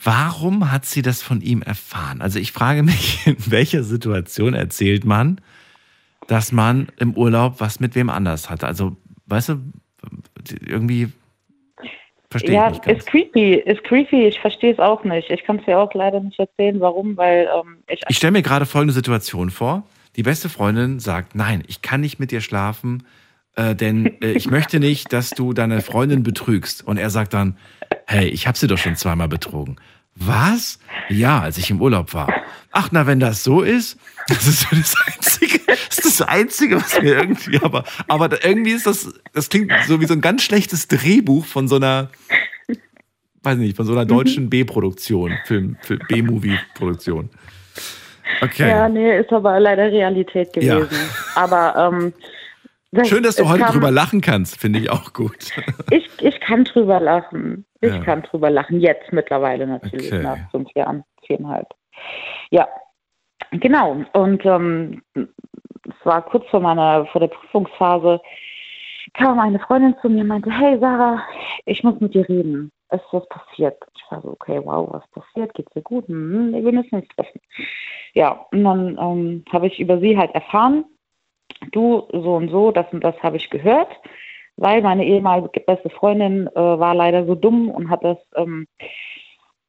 Warum 0.03 0.71
hat 0.71 0.85
sie 0.85 1.01
das 1.01 1.21
von 1.21 1.41
ihm 1.41 1.61
erfahren? 1.61 2.21
Also 2.21 2.39
ich 2.39 2.51
frage 2.51 2.83
mich, 2.83 3.19
in 3.27 3.37
welcher 3.51 3.83
Situation 3.83 4.53
erzählt 4.53 5.05
man, 5.05 5.39
dass 6.27 6.51
man 6.51 6.87
im 6.97 7.15
Urlaub 7.15 7.55
was 7.59 7.79
mit 7.79 7.95
wem 7.95 8.09
anders 8.09 8.49
hatte? 8.49 8.67
Also, 8.67 8.95
weißt 9.27 9.49
du, 9.49 9.55
irgendwie 10.65 11.11
verstehe 12.31 12.55
ja, 12.55 12.67
ich 12.67 12.73
nicht 12.73 12.83
ganz. 12.85 12.99
ist 12.99 13.07
creepy, 13.07 13.53
ist 13.55 13.83
creepy. 13.83 14.25
Ich 14.27 14.39
verstehe 14.39 14.73
es 14.73 14.79
auch 14.79 15.03
nicht. 15.03 15.29
Ich 15.29 15.43
kann 15.43 15.59
es 15.59 15.65
dir 15.65 15.77
auch 15.77 15.93
leider 15.93 16.19
nicht 16.21 16.39
erzählen, 16.39 16.79
warum, 16.79 17.17
weil 17.17 17.47
ähm, 17.53 17.77
ich, 17.87 18.01
Ich 18.07 18.17
stelle 18.17 18.31
mir 18.31 18.41
gerade 18.41 18.65
folgende 18.65 18.93
Situation 18.93 19.49
vor. 19.49 19.83
Die 20.15 20.23
beste 20.23 20.49
Freundin 20.49 20.99
sagt, 20.99 21.35
nein, 21.35 21.63
ich 21.67 21.81
kann 21.81 22.01
nicht 22.01 22.19
mit 22.19 22.31
dir 22.31 22.41
schlafen, 22.41 23.05
äh, 23.55 23.75
denn 23.75 24.21
äh, 24.21 24.31
ich 24.31 24.49
möchte 24.49 24.79
nicht, 24.79 25.13
dass 25.13 25.29
du 25.29 25.53
deine 25.53 25.81
Freundin 25.81 26.23
betrügst. 26.23 26.85
Und 26.85 26.97
er 26.97 27.09
sagt 27.09 27.33
dann, 27.33 27.57
hey, 28.07 28.27
ich 28.27 28.47
habe 28.47 28.57
sie 28.57 28.67
doch 28.67 28.77
schon 28.77 28.95
zweimal 28.95 29.27
betrogen. 29.27 29.77
Was? 30.15 30.79
Ja, 31.09 31.41
als 31.41 31.57
ich 31.57 31.69
im 31.71 31.81
Urlaub 31.81 32.13
war. 32.13 32.27
Ach, 32.71 32.89
na, 32.91 33.07
wenn 33.07 33.19
das 33.19 33.43
so 33.43 33.61
ist, 33.61 33.97
das 34.27 34.47
ist 34.47 34.61
so 34.61 34.75
das 34.75 34.95
Einzige, 35.07 35.59
das 35.67 35.97
ist 35.99 36.05
das 36.05 36.21
Einzige, 36.27 36.75
was 36.77 37.01
mir 37.01 37.15
irgendwie, 37.15 37.59
aber, 37.61 37.83
aber 38.07 38.43
irgendwie 38.45 38.71
ist 38.71 38.85
das, 38.85 39.11
das 39.33 39.49
klingt 39.49 39.71
so 39.87 39.99
wie 39.99 40.05
so 40.05 40.13
ein 40.13 40.21
ganz 40.21 40.43
schlechtes 40.43 40.87
Drehbuch 40.87 41.45
von 41.45 41.67
so 41.67 41.75
einer, 41.77 42.09
weiß 43.43 43.57
nicht, 43.57 43.75
von 43.75 43.85
so 43.85 43.93
einer 43.93 44.05
deutschen 44.05 44.49
B-Produktion, 44.49 45.33
Film, 45.45 45.75
B-Movie-Produktion. 46.07 47.29
Okay. 48.41 48.69
ja, 48.69 48.87
nee, 48.87 49.19
ist 49.19 49.31
aber 49.33 49.59
leider 49.59 49.91
Realität 49.91 50.55
Ja. 50.55 50.79
gewesen. 50.79 50.97
Aber 51.35 51.91
ähm, 51.93 52.13
das, 52.91 53.07
Schön, 53.07 53.23
dass 53.23 53.35
du 53.35 53.47
heute 53.49 53.63
kam- 53.63 53.71
drüber 53.73 53.91
lachen 53.91 54.21
kannst, 54.21 54.59
finde 54.59 54.79
ich 54.79 54.89
auch 54.89 55.13
gut. 55.13 55.37
Ich, 55.91 56.09
ich 56.21 56.39
kann 56.39 56.63
drüber 56.65 56.99
lachen. 56.99 57.65
Ich 57.81 57.89
Ja. 57.93 57.99
kann 58.03 58.21
drüber 58.23 58.49
lachen. 58.49 58.79
Jetzt 58.79 59.11
mittlerweile 59.11 59.65
natürlich, 59.67 60.11
Okay. 60.11 60.21
nach 60.23 60.49
fünf 60.51 60.69
Jahren, 60.75 61.03
viereinhalb. 61.25 61.67
Ja, 62.51 62.67
genau. 63.51 64.03
Und 64.13 64.45
ähm, 64.45 65.01
es 65.15 66.05
war 66.05 66.21
kurz 66.23 66.47
vor 66.49 66.59
meiner, 66.59 67.05
vor 67.07 67.19
der 67.21 67.27
Prüfungsphase, 67.27 68.19
kam 69.13 69.39
eine 69.39 69.59
Freundin 69.59 69.95
zu 70.01 70.09
mir 70.09 70.21
und 70.21 70.27
meinte, 70.27 70.51
hey 70.51 70.77
Sarah, 70.79 71.21
ich 71.65 71.83
muss 71.83 71.99
mit 71.99 72.13
dir 72.13 72.27
reden. 72.29 72.71
Es 72.89 73.01
ist 73.01 73.07
was 73.13 73.27
passiert. 73.29 73.81
Ich 73.95 74.03
war 74.11 74.21
so, 74.21 74.29
okay, 74.29 74.59
wow, 74.63 74.87
was 74.91 75.07
passiert? 75.11 75.53
Geht's 75.53 75.73
dir 75.73 75.81
gut? 75.81 76.07
Hm, 76.07 76.53
wir 76.53 76.71
müssen 76.71 76.95
uns 76.95 77.07
treffen. 77.15 77.39
Ja, 78.13 78.45
und 78.51 78.63
dann 78.63 78.97
ähm, 78.99 79.43
habe 79.51 79.67
ich 79.67 79.79
über 79.79 79.99
sie 79.99 80.17
halt 80.17 80.31
erfahren, 80.35 80.85
du, 81.71 82.07
so 82.11 82.35
und 82.35 82.49
so, 82.49 82.71
das 82.71 82.85
und 82.91 83.03
das 83.03 83.15
habe 83.21 83.37
ich 83.37 83.49
gehört, 83.49 83.89
weil 84.57 84.81
meine 84.81 85.05
ehemalige 85.05 85.59
beste 85.61 85.89
Freundin 85.89 86.47
äh, 86.47 86.55
war 86.55 86.95
leider 86.95 87.25
so 87.25 87.35
dumm 87.35 87.69
und 87.69 87.89
hat 87.89 88.03
das 88.03 88.17
ähm, 88.35 88.67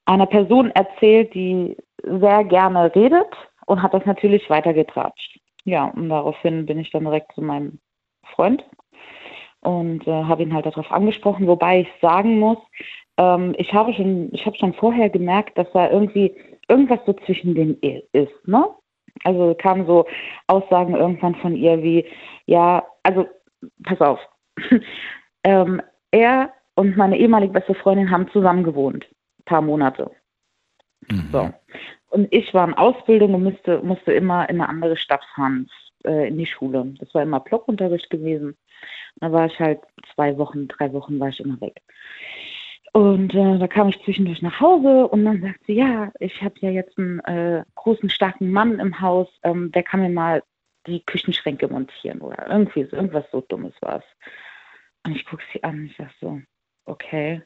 einer 0.04 0.26
Person 0.26 0.70
erzählt, 0.70 1.34
die 1.34 1.76
sehr 2.02 2.44
gerne 2.44 2.94
redet 2.94 3.28
und 3.66 3.82
hat 3.82 3.94
das 3.94 4.04
natürlich 4.04 4.48
weitergetratscht. 4.50 5.38
Ja, 5.64 5.86
und 5.86 6.08
daraufhin 6.08 6.66
bin 6.66 6.78
ich 6.78 6.90
dann 6.90 7.04
direkt 7.04 7.32
zu 7.34 7.42
meinem 7.42 7.78
Freund 8.34 8.64
und 9.60 10.06
äh, 10.06 10.24
habe 10.24 10.42
ihn 10.42 10.52
halt 10.52 10.66
darauf 10.66 10.90
angesprochen, 10.90 11.46
wobei 11.46 11.82
ich 11.82 11.88
sagen 12.00 12.38
muss, 12.38 12.58
ähm, 13.16 13.54
ich 13.58 13.72
habe 13.72 13.94
schon, 13.94 14.30
ich 14.32 14.44
habe 14.44 14.56
schon 14.56 14.74
vorher 14.74 15.08
gemerkt, 15.08 15.56
dass 15.56 15.70
da 15.72 15.90
irgendwie 15.90 16.34
irgendwas 16.68 17.00
so 17.06 17.12
zwischen 17.12 17.54
denen 17.54 17.78
ist, 18.12 18.46
ne? 18.46 18.66
Also 19.24 19.54
kamen 19.54 19.86
so 19.86 20.06
Aussagen 20.46 20.96
irgendwann 20.96 21.34
von 21.36 21.54
ihr 21.54 21.82
wie, 21.82 22.06
ja, 22.46 22.84
also 23.02 23.28
pass 23.84 24.00
auf, 24.00 24.18
ähm, 25.44 25.80
er 26.10 26.52
und 26.74 26.96
meine 26.96 27.18
ehemalige 27.18 27.52
beste 27.52 27.74
Freundin 27.74 28.10
haben 28.10 28.30
zusammen 28.30 28.64
gewohnt, 28.64 29.06
ein 29.40 29.44
paar 29.44 29.62
Monate. 29.62 30.10
So. 31.30 31.52
Und 32.10 32.28
ich 32.30 32.52
war 32.54 32.66
in 32.68 32.74
Ausbildung 32.74 33.34
und 33.34 33.44
musste, 33.44 33.80
musste 33.82 34.12
immer 34.12 34.48
in 34.48 34.60
eine 34.60 34.68
andere 34.68 34.96
Stadt 34.96 35.24
fahren, 35.34 35.68
äh, 36.04 36.28
in 36.28 36.38
die 36.38 36.46
Schule. 36.46 36.94
Das 36.98 37.12
war 37.14 37.22
immer 37.22 37.40
Blockunterricht 37.40 38.10
gewesen. 38.10 38.56
Da 39.16 39.32
war 39.32 39.46
ich 39.46 39.58
halt 39.58 39.80
zwei 40.14 40.36
Wochen, 40.38 40.68
drei 40.68 40.92
Wochen 40.92 41.18
war 41.20 41.28
ich 41.28 41.40
immer 41.40 41.60
weg. 41.60 41.80
Und 42.92 43.34
äh, 43.34 43.58
da 43.58 43.66
kam 43.68 43.88
ich 43.88 44.02
zwischendurch 44.04 44.42
nach 44.42 44.60
Hause 44.60 45.06
und 45.08 45.24
dann 45.24 45.40
sagt 45.40 45.64
sie, 45.66 45.74
ja, 45.74 46.12
ich 46.20 46.42
habe 46.42 46.54
ja 46.60 46.70
jetzt 46.70 46.98
einen 46.98 47.20
äh, 47.20 47.64
großen, 47.74 48.10
starken 48.10 48.50
Mann 48.50 48.78
im 48.80 49.00
Haus, 49.00 49.28
ähm, 49.44 49.72
der 49.72 49.82
kann 49.82 50.00
mir 50.00 50.10
mal 50.10 50.42
die 50.86 51.02
Küchenschränke 51.04 51.68
montieren 51.68 52.20
oder 52.20 52.46
irgendwie 52.48 52.84
so, 52.84 52.96
irgendwas 52.96 53.24
so 53.32 53.40
Dummes 53.40 53.72
war 53.80 53.98
es. 53.98 54.04
Und 55.04 55.16
ich 55.16 55.24
gucke 55.24 55.42
sie 55.52 55.62
an 55.64 55.80
und 55.80 55.86
ich 55.86 55.96
sage 55.96 56.10
so, 56.20 56.40
okay. 56.84 57.42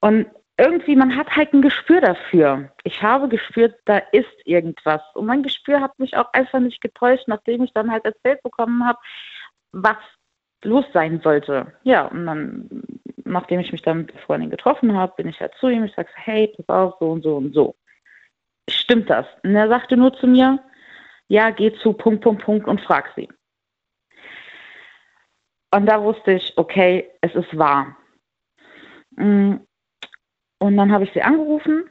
Und 0.00 0.26
irgendwie, 0.56 0.96
man 0.96 1.16
hat 1.16 1.34
halt 1.34 1.52
ein 1.52 1.62
Gespür 1.62 2.00
dafür. 2.00 2.70
Ich 2.84 3.02
habe 3.02 3.28
gespürt, 3.28 3.76
da 3.86 3.98
ist 4.12 4.34
irgendwas. 4.44 5.00
Und 5.14 5.26
mein 5.26 5.42
Gespür 5.42 5.80
hat 5.80 5.98
mich 5.98 6.16
auch 6.16 6.32
einfach 6.32 6.60
nicht 6.60 6.80
getäuscht, 6.80 7.28
nachdem 7.28 7.62
ich 7.64 7.72
dann 7.72 7.90
halt 7.90 8.04
erzählt 8.04 8.42
bekommen 8.42 8.86
habe, 8.86 8.98
was 9.72 9.96
los 10.62 10.84
sein 10.92 11.20
sollte. 11.22 11.72
Ja, 11.82 12.06
und 12.06 12.26
dann, 12.26 12.68
nachdem 13.24 13.60
ich 13.60 13.72
mich 13.72 13.82
dann 13.82 13.98
mit 13.98 14.12
der 14.12 14.20
Freundin 14.20 14.50
getroffen 14.50 14.96
habe, 14.96 15.14
bin 15.16 15.28
ich 15.28 15.40
halt 15.40 15.54
zu 15.54 15.68
ihm. 15.68 15.84
Ich 15.84 15.94
sage, 15.94 16.10
hey, 16.14 16.52
pass 16.56 16.68
auf, 16.68 16.94
so 17.00 17.10
und 17.10 17.22
so 17.22 17.36
und 17.36 17.54
so. 17.54 17.76
Stimmt 18.68 19.10
das? 19.10 19.26
Und 19.42 19.54
er 19.54 19.68
sagte 19.68 19.96
nur 19.96 20.12
zu 20.14 20.26
mir, 20.26 20.58
ja, 21.28 21.50
geh 21.50 21.72
zu 21.74 21.92
Punkt, 21.92 22.22
Punkt, 22.22 22.44
Punkt 22.44 22.66
und 22.66 22.80
frag 22.80 23.12
sie. 23.16 23.28
Und 25.72 25.86
da 25.86 26.02
wusste 26.02 26.32
ich, 26.32 26.52
okay, 26.56 27.10
es 27.20 27.34
ist 27.34 27.56
wahr. 27.56 27.96
Mm, 29.16 29.56
Und 30.58 30.76
dann 30.76 30.92
habe 30.92 31.04
ich 31.04 31.12
sie 31.12 31.22
angerufen. 31.22 31.84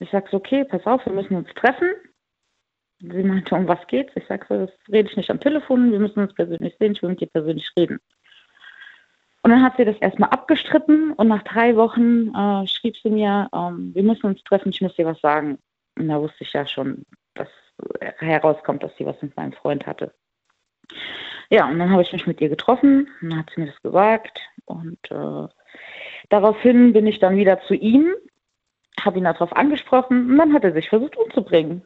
Ich 0.00 0.10
sage 0.10 0.34
okay, 0.36 0.64
pass 0.64 0.84
auf, 0.86 1.04
wir 1.06 1.12
müssen 1.12 1.36
uns 1.36 1.48
treffen. 1.54 1.92
Sie 3.00 3.22
meinte, 3.22 3.54
um 3.54 3.68
was 3.68 3.84
geht's? 3.88 4.12
Ich 4.16 4.26
sage 4.26 4.46
das 4.48 4.70
rede 4.88 5.08
ich 5.10 5.16
nicht 5.16 5.30
am 5.30 5.40
Telefon, 5.40 5.92
wir 5.92 5.98
müssen 6.00 6.20
uns 6.20 6.34
persönlich 6.34 6.76
sehen, 6.78 6.92
ich 6.92 7.02
will 7.02 7.10
mit 7.10 7.20
dir 7.20 7.28
persönlich 7.28 7.68
reden. 7.76 7.98
Und 9.42 9.50
dann 9.50 9.62
hat 9.62 9.76
sie 9.76 9.84
das 9.84 9.96
erstmal 9.96 10.30
abgestritten 10.30 11.12
und 11.12 11.28
nach 11.28 11.42
drei 11.42 11.74
Wochen 11.76 12.28
äh, 12.34 12.66
schrieb 12.68 12.96
sie 12.96 13.10
mir, 13.10 13.48
ähm, 13.52 13.92
wir 13.92 14.04
müssen 14.04 14.26
uns 14.26 14.42
treffen, 14.44 14.70
ich 14.70 14.80
muss 14.80 14.94
dir 14.94 15.06
was 15.06 15.20
sagen. 15.20 15.58
Und 15.98 16.08
da 16.08 16.20
wusste 16.20 16.44
ich 16.44 16.52
ja 16.52 16.66
schon, 16.66 17.04
dass 17.34 17.48
herauskommt, 18.18 18.82
dass 18.82 18.96
sie 18.96 19.06
was 19.06 19.20
mit 19.22 19.36
meinem 19.36 19.52
Freund 19.52 19.86
hatte. 19.86 20.14
Ja, 21.50 21.68
und 21.68 21.78
dann 21.78 21.90
habe 21.90 22.02
ich 22.02 22.12
mich 22.12 22.26
mit 22.26 22.40
ihr 22.40 22.48
getroffen 22.48 23.10
und 23.20 23.30
dann 23.30 23.38
hat 23.38 23.50
sie 23.54 23.60
mir 23.60 23.66
das 23.66 23.82
gesagt. 23.82 24.40
Und 24.64 24.98
äh, 25.10 25.48
daraufhin 26.30 26.92
bin 26.92 27.06
ich 27.06 27.18
dann 27.18 27.36
wieder 27.36 27.60
zu 27.62 27.74
ihm, 27.74 28.14
habe 29.00 29.18
ihn 29.18 29.24
darauf 29.24 29.54
angesprochen 29.54 30.30
und 30.30 30.38
dann 30.38 30.52
hat 30.52 30.64
er 30.64 30.72
sich 30.72 30.88
versucht 30.88 31.16
umzubringen. 31.16 31.84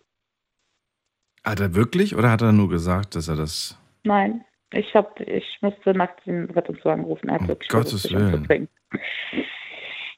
Hat 1.44 1.60
er 1.60 1.74
wirklich 1.74 2.16
oder 2.16 2.30
hat 2.30 2.42
er 2.42 2.52
nur 2.52 2.68
gesagt, 2.68 3.14
dass 3.14 3.28
er 3.28 3.36
das. 3.36 3.78
Nein, 4.04 4.44
ich, 4.72 4.94
hab, 4.94 5.20
ich 5.20 5.58
musste 5.60 5.92
nachts 5.92 6.24
den 6.24 6.50
Rettungswagen 6.50 7.04
rufen. 7.04 7.28
Er 7.28 7.36
hat 7.36 7.42
Um 7.42 7.48
wirklich 7.48 7.68
Gottes 7.68 8.06
versucht, 8.06 8.32
sich 8.32 8.48
Willen. 8.48 8.68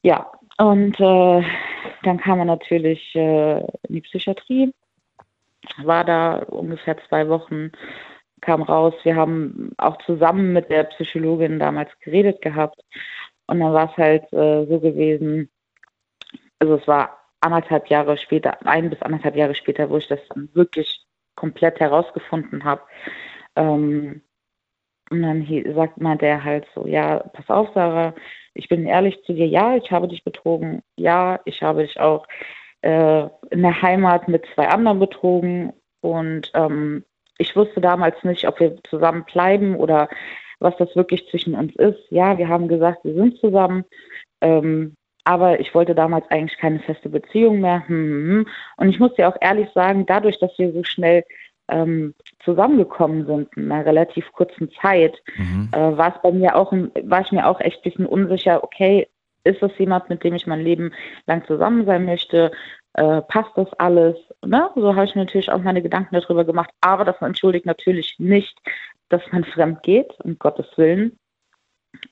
Ja, 0.01 0.31
und 0.57 0.99
äh, 0.99 1.43
dann 2.03 2.17
kam 2.19 2.39
er 2.39 2.45
natürlich 2.45 3.15
äh, 3.15 3.59
in 3.59 3.95
die 3.95 4.01
Psychiatrie, 4.01 4.73
war 5.83 6.03
da 6.03 6.37
ungefähr 6.37 6.97
zwei 7.07 7.27
Wochen, 7.27 7.71
kam 8.41 8.61
raus. 8.61 8.93
Wir 9.03 9.15
haben 9.15 9.71
auch 9.77 9.97
zusammen 10.05 10.53
mit 10.53 10.69
der 10.69 10.83
Psychologin 10.85 11.59
damals 11.59 11.89
geredet 11.99 12.41
gehabt. 12.41 12.81
Und 13.47 13.59
dann 13.59 13.73
war 13.73 13.91
es 13.91 13.97
halt 13.97 14.23
äh, 14.31 14.65
so 14.65 14.79
gewesen, 14.79 15.49
also 16.59 16.75
es 16.75 16.87
war 16.87 17.17
anderthalb 17.41 17.87
Jahre 17.87 18.17
später, 18.17 18.57
ein 18.65 18.89
bis 18.89 19.01
anderthalb 19.01 19.35
Jahre 19.35 19.55
später, 19.55 19.89
wo 19.89 19.97
ich 19.97 20.07
das 20.07 20.19
dann 20.33 20.49
wirklich 20.53 21.05
komplett 21.35 21.79
herausgefunden 21.79 22.63
habe. 22.63 22.81
Ähm, 23.55 24.21
und 25.09 25.21
dann 25.21 25.47
sagt 25.75 25.99
meinte 26.01 26.25
er 26.25 26.43
halt 26.43 26.65
so, 26.75 26.87
ja, 26.87 27.19
pass 27.33 27.49
auf, 27.49 27.69
Sarah, 27.73 28.13
ich 28.53 28.67
bin 28.67 28.85
ehrlich 28.85 29.21
zu 29.23 29.33
dir, 29.33 29.47
ja, 29.47 29.75
ich 29.75 29.91
habe 29.91 30.07
dich 30.07 30.23
betrogen, 30.23 30.81
ja, 30.97 31.39
ich 31.45 31.61
habe 31.61 31.83
dich 31.83 31.99
auch 31.99 32.27
äh, 32.81 33.23
in 33.51 33.61
der 33.61 33.81
Heimat 33.81 34.27
mit 34.27 34.45
zwei 34.53 34.67
anderen 34.67 34.99
betrogen 34.99 35.73
und 36.01 36.51
ähm, 36.53 37.03
ich 37.37 37.55
wusste 37.55 37.81
damals 37.81 38.21
nicht, 38.23 38.47
ob 38.47 38.59
wir 38.59 38.77
zusammen 38.83 39.23
bleiben 39.31 39.75
oder 39.75 40.09
was 40.59 40.75
das 40.77 40.95
wirklich 40.95 41.27
zwischen 41.29 41.55
uns 41.55 41.75
ist. 41.77 41.99
Ja, 42.09 42.37
wir 42.37 42.49
haben 42.49 42.67
gesagt, 42.67 43.03
wir 43.03 43.13
sind 43.13 43.37
zusammen, 43.39 43.85
ähm, 44.41 44.95
aber 45.23 45.59
ich 45.59 45.73
wollte 45.73 45.95
damals 45.95 46.29
eigentlich 46.29 46.57
keine 46.57 46.79
feste 46.79 47.09
Beziehung 47.09 47.61
mehr. 47.61 47.87
Hm, 47.87 47.95
hm, 47.95 48.29
hm. 48.29 48.47
Und 48.77 48.89
ich 48.89 48.99
muss 48.99 49.13
dir 49.15 49.29
auch 49.29 49.37
ehrlich 49.39 49.69
sagen, 49.73 50.05
dadurch, 50.05 50.39
dass 50.39 50.57
wir 50.57 50.73
so 50.73 50.83
schnell 50.83 51.23
ähm, 51.69 52.13
zusammengekommen 52.43 53.25
sind 53.25 53.49
in 53.55 53.71
einer 53.71 53.85
relativ 53.85 54.31
kurzen 54.33 54.71
Zeit, 54.81 55.15
Mhm. 55.37 55.69
äh, 55.71 55.97
war 55.97 56.15
es 56.15 56.21
bei 56.21 56.31
mir 56.31 56.55
auch, 56.55 56.71
war 56.71 57.21
ich 57.21 57.31
mir 57.31 57.47
auch 57.47 57.59
echt 57.59 57.77
ein 57.77 57.89
bisschen 57.89 58.05
unsicher, 58.05 58.63
okay, 58.63 59.07
ist 59.43 59.61
das 59.61 59.71
jemand, 59.77 60.09
mit 60.09 60.23
dem 60.23 60.35
ich 60.35 60.47
mein 60.47 60.61
Leben 60.61 60.91
lang 61.25 61.45
zusammen 61.45 61.85
sein 61.85 62.05
möchte? 62.05 62.51
Äh, 62.93 63.21
passt 63.21 63.51
das 63.55 63.71
alles? 63.73 64.17
Ne? 64.45 64.69
So 64.75 64.95
habe 64.95 65.05
ich 65.05 65.15
mir 65.15 65.23
natürlich 65.23 65.51
auch 65.51 65.61
meine 65.61 65.81
Gedanken 65.81 66.15
darüber 66.15 66.43
gemacht. 66.43 66.69
Aber 66.81 67.05
das 67.05 67.21
entschuldigt 67.21 67.65
natürlich 67.65 68.15
nicht, 68.19 68.57
dass 69.09 69.21
man 69.31 69.43
fremd 69.53 69.83
geht, 69.83 70.11
um 70.23 70.37
Gottes 70.39 70.67
Willen. 70.75 71.17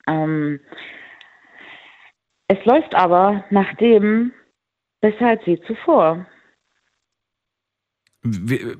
Ähm, 0.07 0.59
es 2.47 2.63
läuft 2.65 2.95
aber 2.95 3.43
nach 3.49 3.73
dem 3.75 4.31
besser 5.01 5.27
als 5.27 5.45
je 5.45 5.59
zuvor. 5.61 6.25
Wie, 8.23 8.75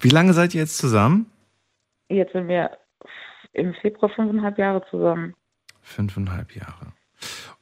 wie 0.00 0.08
lange 0.08 0.32
seid 0.32 0.54
ihr 0.54 0.60
jetzt 0.60 0.78
zusammen? 0.78 1.26
Jetzt 2.08 2.32
sind 2.32 2.48
wir 2.48 2.70
im 3.52 3.74
Februar 3.74 4.10
fünfeinhalb 4.10 4.58
Jahre 4.58 4.84
zusammen. 4.90 5.34
Fünfeinhalb 5.82 6.54
Jahre. 6.54 6.92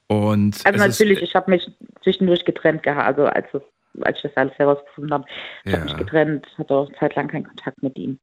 Und 0.08 0.64
Also 0.66 0.78
es 0.84 0.86
ist- 0.88 1.00
natürlich, 1.00 1.22
ich 1.22 1.34
habe 1.34 1.50
mich 1.50 1.66
zwischendurch 2.02 2.44
getrennt 2.44 2.82
gehabt, 2.82 3.06
also 3.06 3.26
als, 3.26 3.46
es, 3.54 3.62
als 4.02 4.16
ich 4.18 4.22
das 4.24 4.36
alles 4.36 4.54
herausgefunden 4.58 5.12
habe. 5.12 5.24
Ich 5.64 5.72
Ja. 5.72 5.78
habe 5.78 5.84
mich 5.90 5.96
getrennt, 5.96 6.46
hatte 6.58 6.74
auch 6.74 6.90
zeitlang 6.98 7.28
keinen 7.28 7.44
Kontakt 7.44 7.82
mit 7.82 7.96
ihm. 7.96 8.18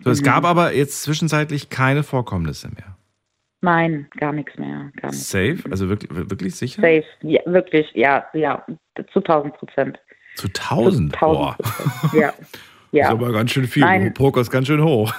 so, 0.00 0.10
es 0.10 0.20
Mhm. 0.20 0.24
gab 0.24 0.44
aber 0.44 0.72
jetzt 0.74 1.02
zwischenzeitlich 1.02 1.68
keine 1.70 2.02
Vorkommnisse 2.02 2.68
mehr. 2.70 2.96
Nein, 3.60 4.08
gar 4.16 4.32
nichts 4.32 4.58
mehr. 4.58 4.90
Gar 4.96 5.10
nichts. 5.10 5.30
Safe? 5.30 5.58
Also 5.70 5.88
wirklich, 5.88 6.10
wirklich 6.30 6.56
sicher? 6.56 6.80
Safe, 6.82 7.04
ja, 7.20 7.40
wirklich, 7.46 7.88
ja, 7.94 8.26
ja, 8.32 8.66
zu 9.12 9.20
1000 9.20 9.54
Prozent. 9.54 10.00
Zu 10.36 10.48
1000? 10.48 11.18
Boah. 11.18 11.56
Ja, 12.12 12.18
ja. 12.22 12.32
Das 12.92 13.06
ist 13.06 13.10
aber 13.10 13.32
ganz 13.32 13.50
schön 13.50 13.66
viel. 13.66 13.82
Nein. 13.82 14.04
Du 14.04 14.10
pokerst 14.12 14.50
ganz 14.50 14.66
schön 14.66 14.82
hoch. 14.82 15.12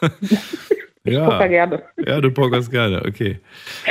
ja. 1.04 1.24
poker 1.24 1.48
gerne. 1.48 1.82
Ja, 2.04 2.20
du 2.20 2.30
pokerst 2.30 2.70
gerne, 2.70 3.04
okay. 3.06 3.40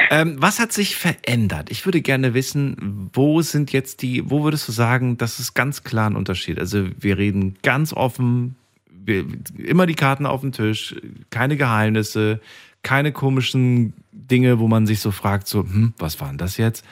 Ähm, 0.09 0.35
was 0.39 0.59
hat 0.59 0.71
sich 0.71 0.95
verändert? 0.95 1.71
Ich 1.71 1.85
würde 1.85 2.01
gerne 2.01 2.33
wissen, 2.33 3.09
wo 3.13 3.41
sind 3.41 3.71
jetzt 3.73 4.01
die, 4.01 4.29
wo 4.29 4.43
würdest 4.43 4.67
du 4.67 4.71
sagen, 4.71 5.17
das 5.17 5.39
ist 5.39 5.53
ganz 5.53 5.83
klar 5.83 6.09
ein 6.09 6.15
Unterschied? 6.15 6.59
Also 6.59 6.87
wir 6.99 7.17
reden 7.17 7.57
ganz 7.63 7.93
offen, 7.93 8.55
wir, 8.89 9.25
immer 9.57 9.85
die 9.85 9.95
Karten 9.95 10.25
auf 10.25 10.41
dem 10.41 10.51
Tisch, 10.51 10.95
keine 11.29 11.57
Geheimnisse, 11.57 12.39
keine 12.83 13.11
komischen 13.11 13.93
Dinge, 14.11 14.59
wo 14.59 14.67
man 14.67 14.87
sich 14.87 14.99
so 14.99 15.11
fragt, 15.11 15.47
so, 15.47 15.59
hm, 15.59 15.93
was 15.97 16.19
war 16.19 16.29
denn 16.29 16.37
das 16.37 16.57
jetzt? 16.57 16.85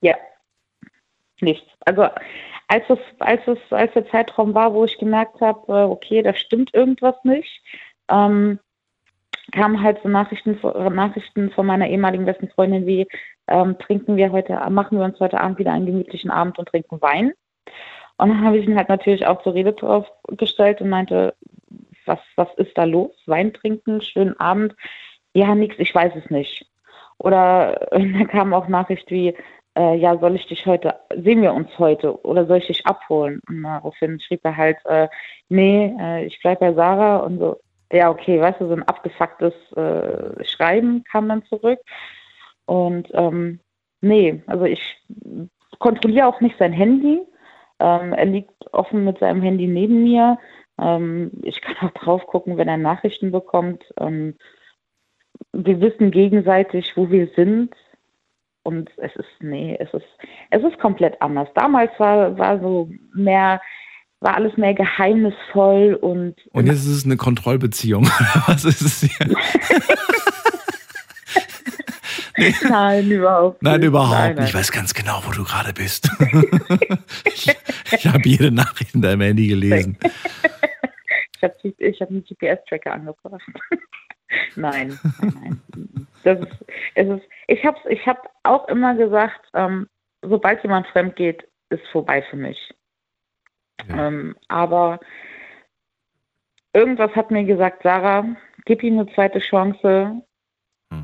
Ja, 0.00 0.14
nichts. 1.40 1.66
Also 1.80 2.08
als 2.68 2.84
es, 2.88 2.98
als 3.18 3.40
es, 3.46 3.58
als 3.70 3.92
der 3.92 4.08
Zeitraum 4.10 4.54
war, 4.54 4.72
wo 4.74 4.84
ich 4.84 4.98
gemerkt 4.98 5.40
habe, 5.40 5.60
äh, 5.72 5.84
okay, 5.84 6.22
da 6.22 6.34
stimmt 6.34 6.74
irgendwas 6.74 7.16
nicht, 7.24 7.62
ähm, 8.10 8.58
kamen 9.52 9.82
halt 9.82 10.00
so 10.02 10.08
Nachrichten, 10.08 10.58
Nachrichten 10.94 11.50
von 11.50 11.66
meiner 11.66 11.88
ehemaligen 11.88 12.24
besten 12.24 12.48
Freundin 12.48 12.86
wie, 12.86 13.06
ähm, 13.48 13.78
trinken 13.78 14.16
wir 14.16 14.32
heute, 14.32 14.58
machen 14.70 14.98
wir 14.98 15.04
uns 15.04 15.20
heute 15.20 15.40
Abend 15.40 15.58
wieder 15.58 15.72
einen 15.72 15.86
gemütlichen 15.86 16.30
Abend 16.30 16.58
und 16.58 16.68
trinken 16.68 17.00
Wein. 17.02 17.32
Und 18.16 18.28
dann 18.28 18.44
habe 18.44 18.58
ich 18.58 18.66
ihn 18.66 18.76
halt 18.76 18.88
natürlich 18.88 19.26
auch 19.26 19.42
zur 19.42 19.54
Rede 19.54 19.72
drauf 19.72 20.06
gestellt 20.28 20.80
und 20.80 20.88
meinte, 20.88 21.34
was, 22.06 22.20
was 22.36 22.48
ist 22.56 22.76
da 22.76 22.84
los? 22.84 23.12
Wein 23.26 23.52
trinken, 23.52 24.00
schönen 24.00 24.38
Abend. 24.38 24.74
Ja, 25.34 25.54
nix, 25.54 25.76
ich 25.78 25.94
weiß 25.94 26.12
es 26.16 26.30
nicht. 26.30 26.66
Oder 27.18 27.88
da 27.90 28.24
kam 28.26 28.54
auch 28.54 28.68
Nachricht 28.68 29.10
wie, 29.10 29.34
äh, 29.76 29.96
ja, 29.96 30.16
soll 30.18 30.36
ich 30.36 30.46
dich 30.46 30.66
heute, 30.66 30.94
sehen 31.16 31.42
wir 31.42 31.52
uns 31.52 31.68
heute 31.78 32.20
oder 32.24 32.46
soll 32.46 32.58
ich 32.58 32.66
dich 32.66 32.86
abholen? 32.86 33.40
Und 33.48 33.62
daraufhin 33.62 34.20
schrieb 34.20 34.40
er 34.44 34.56
halt, 34.56 34.78
äh, 34.84 35.08
nee, 35.48 35.94
äh, 36.00 36.24
ich 36.26 36.40
bleib 36.40 36.60
bei 36.60 36.72
Sarah 36.74 37.18
und 37.18 37.38
so. 37.38 37.60
Ja, 37.92 38.10
okay, 38.10 38.40
weißt 38.40 38.60
du, 38.60 38.68
so 38.68 38.72
ein 38.74 38.82
abgefucktes 38.82 39.54
äh, 39.76 40.44
Schreiben 40.44 41.04
kam 41.04 41.28
dann 41.28 41.44
zurück. 41.44 41.78
Und 42.66 43.08
ähm, 43.12 43.60
nee, 44.00 44.42
also 44.46 44.64
ich 44.64 45.02
kontrolliere 45.78 46.26
auch 46.26 46.40
nicht 46.40 46.58
sein 46.58 46.72
Handy. 46.72 47.20
Ähm, 47.80 48.12
er 48.12 48.26
liegt 48.26 48.72
offen 48.72 49.04
mit 49.04 49.18
seinem 49.18 49.42
Handy 49.42 49.66
neben 49.66 50.02
mir. 50.02 50.38
Ähm, 50.80 51.30
ich 51.42 51.60
kann 51.60 51.76
auch 51.88 51.92
drauf 51.92 52.26
gucken, 52.26 52.56
wenn 52.56 52.68
er 52.68 52.78
Nachrichten 52.78 53.30
bekommt. 53.30 53.84
Ähm, 53.98 54.36
wir 55.52 55.80
wissen 55.80 56.10
gegenseitig, 56.10 56.96
wo 56.96 57.10
wir 57.10 57.28
sind. 57.36 57.74
Und 58.64 58.90
es 58.96 59.14
ist, 59.16 59.28
nee, 59.40 59.76
es 59.78 59.92
ist, 59.92 60.06
es 60.50 60.62
ist 60.62 60.78
komplett 60.78 61.20
anders. 61.20 61.48
Damals 61.54 61.90
war, 61.98 62.36
war 62.38 62.58
so 62.60 62.90
mehr, 63.14 63.60
war 64.20 64.34
alles 64.36 64.56
mehr 64.56 64.72
geheimnisvoll 64.72 65.98
und 66.00 66.34
Und 66.52 66.66
jetzt 66.66 66.78
ist 66.86 66.96
es 66.96 67.04
eine 67.04 67.18
Kontrollbeziehung. 67.18 68.04
was 68.46 68.64
ist 68.64 68.80
es 68.80 69.02
hier? 69.02 69.28
Nein, 72.68 73.10
überhaupt 73.10 73.62
Nein, 73.62 73.80
nicht. 73.80 73.88
überhaupt 73.88 74.10
Nein, 74.12 74.28
nicht. 74.30 74.38
nein. 74.38 74.48
Ich 74.48 74.54
weiß 74.54 74.72
ganz 74.72 74.92
genau, 74.94 75.22
wo 75.26 75.30
du 75.30 75.44
gerade 75.44 75.72
bist. 75.72 76.10
ich 77.26 77.54
ich 77.92 78.06
habe 78.06 78.20
jede 78.24 78.50
Nachricht 78.50 78.94
in 78.94 79.02
deinem 79.02 79.20
Handy 79.20 79.46
gelesen. 79.46 79.98
Ich 81.36 81.42
habe 81.42 81.54
ich 81.78 82.00
hab 82.00 82.08
einen 82.08 82.24
GPS-Tracker 82.24 82.92
angebracht. 82.92 83.42
nein, 84.56 84.98
nein, 85.20 85.60
nein. 85.74 86.06
Das 86.24 86.40
ist, 86.40 86.64
es 86.94 87.08
ist, 87.08 87.28
ich 87.48 87.64
habe 87.64 87.78
ich 87.88 88.06
hab 88.06 88.30
auch 88.42 88.66
immer 88.68 88.94
gesagt, 88.94 89.46
ähm, 89.54 89.88
sobald 90.22 90.62
jemand 90.62 90.86
fremd 90.88 91.16
geht, 91.16 91.46
ist 91.70 91.86
vorbei 91.88 92.22
für 92.22 92.36
mich. 92.36 92.74
Ähm, 93.90 94.34
aber 94.48 95.00
irgendwas 96.72 97.14
hat 97.14 97.30
mir 97.30 97.44
gesagt, 97.44 97.82
Sarah, 97.82 98.24
gib 98.64 98.82
ihm 98.82 98.98
eine 98.98 99.12
zweite 99.14 99.38
Chance. 99.38 100.22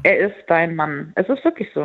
Er 0.02 0.18
ist 0.18 0.36
dein 0.47 0.74
Mann. 0.76 1.12
Es 1.16 1.28
ist 1.28 1.44
wirklich 1.44 1.68
so. 1.74 1.82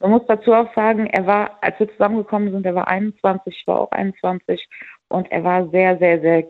Man 0.00 0.10
muss 0.10 0.22
dazu 0.26 0.52
auch 0.52 0.72
sagen, 0.74 1.06
er 1.06 1.26
war, 1.26 1.58
als 1.62 1.78
wir 1.78 1.90
zusammengekommen 1.90 2.52
sind, 2.52 2.66
er 2.66 2.74
war 2.74 2.88
21, 2.88 3.56
ich 3.56 3.66
war 3.66 3.80
auch 3.80 3.90
21 3.90 4.68
und 5.08 5.30
er 5.30 5.44
war 5.44 5.68
sehr, 5.70 5.98
sehr, 5.98 6.20
sehr 6.20 6.46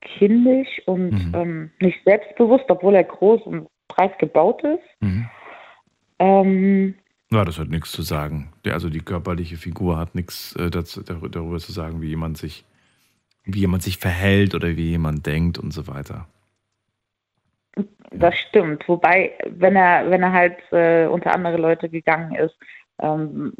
kindisch 0.00 0.82
und 0.86 1.32
ähm, 1.34 1.70
nicht 1.80 2.04
selbstbewusst, 2.04 2.66
obwohl 2.68 2.94
er 2.94 3.04
groß 3.04 3.42
und 3.42 3.68
breit 3.94 4.18
gebaut 4.18 4.62
ist. 4.62 4.82
Mhm. 5.00 5.28
Ähm, 6.18 6.94
Ja, 7.30 7.44
das 7.44 7.58
hat 7.58 7.68
nichts 7.68 7.92
zu 7.92 8.02
sagen. 8.02 8.52
Also 8.66 8.88
die 8.90 9.00
körperliche 9.00 9.56
Figur 9.56 9.96
hat 9.98 10.14
nichts 10.14 10.54
äh, 10.56 10.70
dazu, 10.70 11.02
darüber 11.02 11.58
zu 11.58 11.72
sagen, 11.72 12.00
wie 12.00 12.08
jemand 12.08 12.38
sich, 12.38 12.64
wie 13.44 13.60
jemand 13.60 13.82
sich 13.82 13.98
verhält 13.98 14.54
oder 14.54 14.76
wie 14.76 14.90
jemand 14.90 15.26
denkt 15.26 15.58
und 15.58 15.72
so 15.72 15.86
weiter. 15.86 16.26
Das 18.10 18.34
stimmt. 18.48 18.88
Wobei, 18.88 19.32
wenn 19.48 19.74
er, 19.74 20.08
wenn 20.10 20.22
er 20.22 20.32
halt 20.32 20.58
äh, 20.70 21.06
unter 21.06 21.34
andere 21.34 21.56
Leute 21.56 21.88
gegangen 21.88 22.34
ist, 22.36 22.56
ähm, 23.00 23.52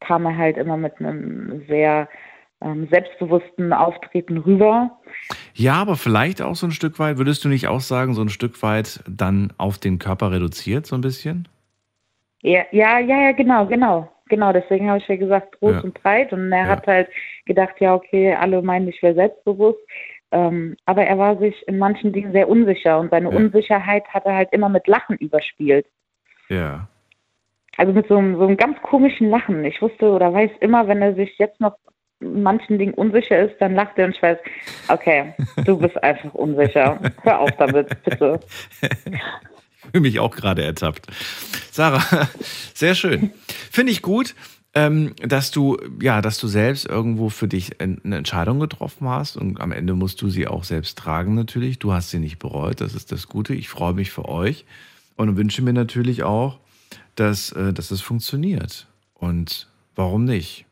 kam 0.00 0.26
er 0.26 0.36
halt 0.36 0.56
immer 0.58 0.76
mit 0.76 0.98
einem 0.98 1.64
sehr 1.66 2.08
selbstbewussten 2.90 3.72
Auftreten 3.72 4.36
rüber. 4.38 4.98
Ja, 5.54 5.74
aber 5.74 5.96
vielleicht 5.96 6.42
auch 6.42 6.54
so 6.54 6.66
ein 6.66 6.72
Stück 6.72 6.98
weit, 6.98 7.16
würdest 7.16 7.44
du 7.44 7.48
nicht 7.48 7.68
auch 7.68 7.80
sagen, 7.80 8.12
so 8.14 8.20
ein 8.22 8.28
Stück 8.28 8.62
weit 8.62 9.02
dann 9.08 9.52
auf 9.56 9.78
den 9.78 9.98
Körper 9.98 10.30
reduziert, 10.30 10.86
so 10.86 10.94
ein 10.94 11.00
bisschen? 11.00 11.48
Ja, 12.42 12.62
ja, 12.70 12.98
ja, 12.98 13.22
ja 13.22 13.32
genau, 13.32 13.66
genau. 13.66 14.10
Genau, 14.28 14.52
deswegen 14.52 14.88
habe 14.88 14.98
ich 14.98 15.08
ja 15.08 15.16
gesagt, 15.16 15.58
groß 15.58 15.76
Ja. 15.76 15.80
und 15.80 15.94
breit. 15.94 16.32
Und 16.32 16.52
er 16.52 16.64
Ja. 16.64 16.66
hat 16.68 16.86
halt 16.86 17.08
gedacht, 17.46 17.74
ja, 17.80 17.94
okay, 17.94 18.34
alle 18.34 18.62
meinen, 18.62 18.88
ich 18.88 19.02
wäre 19.02 19.14
selbstbewusst. 19.14 19.80
Ähm, 20.30 20.76
aber 20.84 21.02
er 21.04 21.18
war 21.18 21.36
sich 21.38 21.66
in 21.66 21.78
manchen 21.78 22.12
Dingen 22.12 22.30
sehr 22.32 22.48
unsicher 22.48 23.00
und 23.00 23.10
seine. 23.10 23.30
Unsicherheit 23.30 24.06
hat 24.08 24.26
er 24.26 24.36
halt 24.36 24.52
immer 24.52 24.68
mit 24.68 24.86
Lachen 24.86 25.16
überspielt. 25.16 25.86
Ja. 26.48 26.86
Also 27.76 27.92
mit 27.92 28.06
so 28.06 28.16
einem, 28.18 28.36
so 28.36 28.46
einem 28.46 28.56
ganz 28.56 28.80
komischen 28.82 29.30
Lachen. 29.30 29.64
Ich 29.64 29.82
wusste 29.82 30.10
oder 30.10 30.32
weiß 30.32 30.50
immer, 30.60 30.86
wenn 30.86 31.02
er 31.02 31.14
sich 31.14 31.36
jetzt 31.38 31.60
noch 31.60 31.74
manchen 32.20 32.78
Dingen 32.78 32.94
unsicher 32.94 33.38
ist, 33.50 33.56
dann 33.60 33.74
lacht 33.74 33.96
er 33.98 34.06
und 34.06 34.14
ich 34.16 34.22
weiß, 34.22 34.38
okay, 34.88 35.34
du 35.64 35.76
bist 35.78 36.02
einfach 36.02 36.32
unsicher. 36.34 37.00
Hör 37.22 37.40
auf 37.40 37.50
damit, 37.58 37.88
bitte. 38.04 38.40
Ich 38.82 39.90
fühle 39.90 40.00
mich 40.02 40.20
auch 40.20 40.34
gerade 40.36 40.62
ertappt. 40.62 41.06
Sarah, 41.72 42.28
sehr 42.74 42.94
schön. 42.94 43.32
Finde 43.70 43.92
ich 43.92 44.02
gut, 44.02 44.34
ähm, 44.74 45.14
dass 45.22 45.50
du, 45.50 45.78
ja, 46.00 46.20
dass 46.20 46.38
du 46.38 46.46
selbst 46.46 46.86
irgendwo 46.86 47.28
für 47.28 47.48
dich 47.48 47.80
ein- 47.80 48.00
eine 48.04 48.18
Entscheidung 48.18 48.60
getroffen 48.60 49.08
hast 49.08 49.36
und 49.36 49.60
am 49.60 49.72
Ende 49.72 49.94
musst 49.94 50.20
du 50.22 50.28
sie 50.28 50.46
auch 50.46 50.64
selbst 50.64 50.98
tragen 50.98 51.34
natürlich. 51.34 51.78
Du 51.78 51.92
hast 51.92 52.10
sie 52.10 52.18
nicht 52.20 52.38
bereut, 52.38 52.80
das 52.80 52.94
ist 52.94 53.10
das 53.10 53.26
Gute. 53.28 53.54
Ich 53.54 53.68
freue 53.68 53.94
mich 53.94 54.10
für 54.12 54.28
euch 54.28 54.64
und 55.16 55.36
wünsche 55.36 55.62
mir 55.62 55.72
natürlich 55.72 56.22
auch, 56.22 56.60
dass, 57.16 57.50
äh, 57.52 57.72
dass 57.72 57.90
es 57.90 58.00
funktioniert. 58.00 58.86
Und 59.14 59.68
warum 59.96 60.24
nicht? 60.24 60.66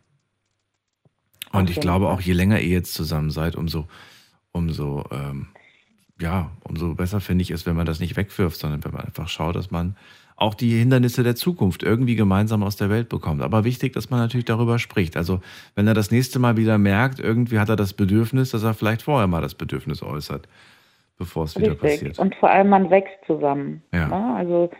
Und 1.52 1.64
Auf 1.64 1.70
ich 1.70 1.80
glaube 1.80 2.08
auch, 2.08 2.20
je 2.20 2.32
länger 2.32 2.60
ihr 2.60 2.74
jetzt 2.74 2.94
zusammen 2.94 3.30
seid, 3.30 3.56
umso, 3.56 3.86
umso, 4.52 5.04
ähm, 5.10 5.48
ja, 6.20 6.50
umso 6.64 6.94
besser 6.94 7.20
finde 7.20 7.42
ich 7.42 7.50
es, 7.50 7.66
wenn 7.66 7.76
man 7.76 7.86
das 7.86 8.00
nicht 8.00 8.16
wegwirft, 8.16 8.58
sondern 8.58 8.84
wenn 8.84 8.92
man 8.92 9.04
einfach 9.04 9.28
schaut, 9.28 9.56
dass 9.56 9.70
man 9.70 9.96
auch 10.36 10.54
die 10.54 10.78
Hindernisse 10.78 11.24
der 11.24 11.34
Zukunft 11.34 11.82
irgendwie 11.82 12.14
gemeinsam 12.14 12.62
aus 12.62 12.76
der 12.76 12.90
Welt 12.90 13.08
bekommt. 13.08 13.42
Aber 13.42 13.64
wichtig, 13.64 13.92
dass 13.92 14.08
man 14.08 14.20
natürlich 14.20 14.44
darüber 14.44 14.78
spricht. 14.78 15.16
Also, 15.16 15.40
wenn 15.74 15.88
er 15.88 15.94
das 15.94 16.12
nächste 16.12 16.38
Mal 16.38 16.56
wieder 16.56 16.78
merkt, 16.78 17.18
irgendwie 17.18 17.58
hat 17.58 17.68
er 17.68 17.76
das 17.76 17.92
Bedürfnis, 17.92 18.50
dass 18.50 18.62
er 18.62 18.74
vielleicht 18.74 19.02
vorher 19.02 19.26
mal 19.26 19.42
das 19.42 19.56
Bedürfnis 19.56 20.00
äußert, 20.00 20.46
bevor 21.16 21.44
es 21.44 21.58
wieder 21.58 21.74
passiert. 21.74 22.20
Und 22.20 22.36
vor 22.36 22.50
allem, 22.50 22.68
man 22.68 22.88
wächst 22.88 23.16
zusammen. 23.26 23.82
Ja. 23.92 24.06
Ne? 24.06 24.34
Also 24.36 24.70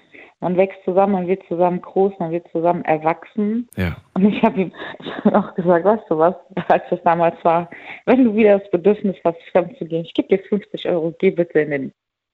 man 0.40 0.56
wächst 0.56 0.78
zusammen, 0.84 1.12
man 1.14 1.26
wird 1.26 1.42
zusammen 1.48 1.80
groß, 1.80 2.12
man 2.18 2.30
wird 2.30 2.46
zusammen 2.52 2.84
erwachsen. 2.84 3.68
Ja. 3.76 3.96
Und 4.14 4.32
ich 4.32 4.42
habe 4.42 4.60
ihm 4.60 4.72
ich 5.00 5.24
hab 5.24 5.34
auch 5.34 5.54
gesagt, 5.54 5.84
weißt 5.84 6.04
du 6.08 6.18
was, 6.18 6.34
als 6.68 6.84
das 6.90 7.02
damals 7.04 7.36
war, 7.44 7.68
wenn 8.06 8.24
du 8.24 8.34
wieder 8.34 8.58
das 8.58 8.70
Bedürfnis 8.70 9.16
hast, 9.24 9.38
fremd 9.52 9.76
zu 9.78 9.84
gehen, 9.84 10.04
ich 10.04 10.14
gebe 10.14 10.28
dir 10.28 10.42
50 10.48 10.88
Euro, 10.88 11.14
geh 11.18 11.30
bitte 11.30 11.60
in 11.60 11.70
den. 11.70 11.92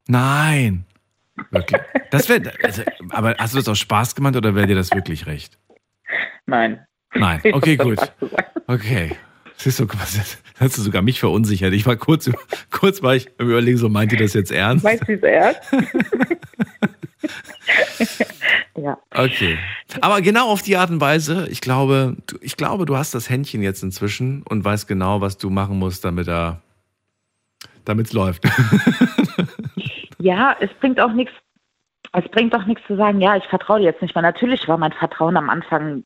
Nein. 0.09 0.85
Wirklich. 1.51 1.81
Das 2.11 2.29
wäre, 2.29 2.53
also, 2.63 2.83
aber 3.11 3.35
hast 3.39 3.55
du 3.55 3.59
das 3.59 3.69
aus 3.69 3.79
Spaß 3.79 4.15
gemeint 4.15 4.37
oder 4.37 4.55
wäre 4.55 4.67
dir 4.67 4.77
das 4.77 4.93
wirklich 4.93 5.27
recht? 5.27 5.59
Nein. 6.47 6.87
Nein. 7.15 7.41
Okay, 7.53 7.77
gut. 7.77 7.99
Okay. 8.67 9.17
Siehst 9.57 9.81
du, 9.81 9.87
hast 10.59 10.79
du 10.79 10.83
sogar 10.83 11.03
mich 11.03 11.21
verunsichert. 11.21 11.73
Ich 11.73 11.87
war 11.87 11.97
kurz, 11.97 12.31
kurz 12.71 13.03
war 13.03 13.15
ich 13.15 13.29
im 13.39 13.49
Überlegen, 13.49 13.79
so 13.79 13.89
meint 13.89 14.13
ihr 14.13 14.19
das 14.19 14.35
jetzt 14.35 14.53
ernst? 14.53 14.85
Meinst 14.85 15.09
du 15.09 15.15
es 15.15 15.23
ernst? 15.23 15.61
ja. 18.77 18.99
Okay. 19.15 19.59
Aber 20.01 20.21
genau 20.21 20.49
auf 20.49 20.63
die 20.63 20.77
Art 20.77 20.91
und 20.91 21.01
Weise, 21.01 21.49
ich 21.51 21.61
glaube, 21.61 22.17
du, 22.27 22.37
ich 22.41 22.57
glaube, 22.57 22.85
du 22.85 22.97
hast 22.97 23.15
das 23.15 23.31
Händchen 23.31 23.63
jetzt 23.63 23.83
inzwischen 23.83 24.43
und 24.43 24.65
weißt 24.65 24.87
genau, 24.89 25.21
was 25.21 25.39
du 25.39 25.51
machen 25.51 25.79
musst, 25.79 26.05
damit 26.05 26.29
er, 26.29 26.61
damit 27.85 28.07
es 28.07 28.13
läuft. 28.13 28.45
Ja, 30.25 30.57
es 30.59 30.73
bringt 30.81 30.99
auch 31.01 31.13
nichts, 31.13 31.35
es 32.13 32.27
bringt 32.31 32.55
auch 32.57 32.65
nichts 32.65 32.83
zu 32.87 32.97
sagen, 32.97 33.21
ja, 33.21 33.37
ich 33.37 33.45
vertraue 33.45 33.81
dir 33.81 33.85
jetzt 33.85 34.01
nicht 34.01 34.15
mehr. 34.15 34.23
Natürlich 34.23 34.67
war 34.69 34.79
mein 34.79 34.93
Vertrauen 34.93 35.37
am 35.37 35.51
Anfang 35.51 36.03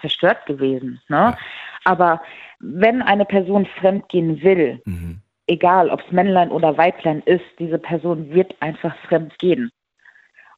zerstört 0.00 0.46
gewesen, 0.46 0.98
ne? 1.08 1.36
Aber 1.84 2.22
wenn 2.60 3.02
eine 3.02 3.24
Person 3.24 3.66
fremdgehen 3.66 4.42
will, 4.42 4.80
Mhm. 4.84 5.20
egal 5.46 5.90
ob 5.90 6.00
es 6.00 6.12
Männlein 6.12 6.50
oder 6.50 6.76
Weiblein 6.76 7.22
ist, 7.24 7.44
diese 7.58 7.78
Person 7.78 8.32
wird 8.32 8.54
einfach 8.60 8.96
fremd 9.08 9.38
gehen. 9.38 9.70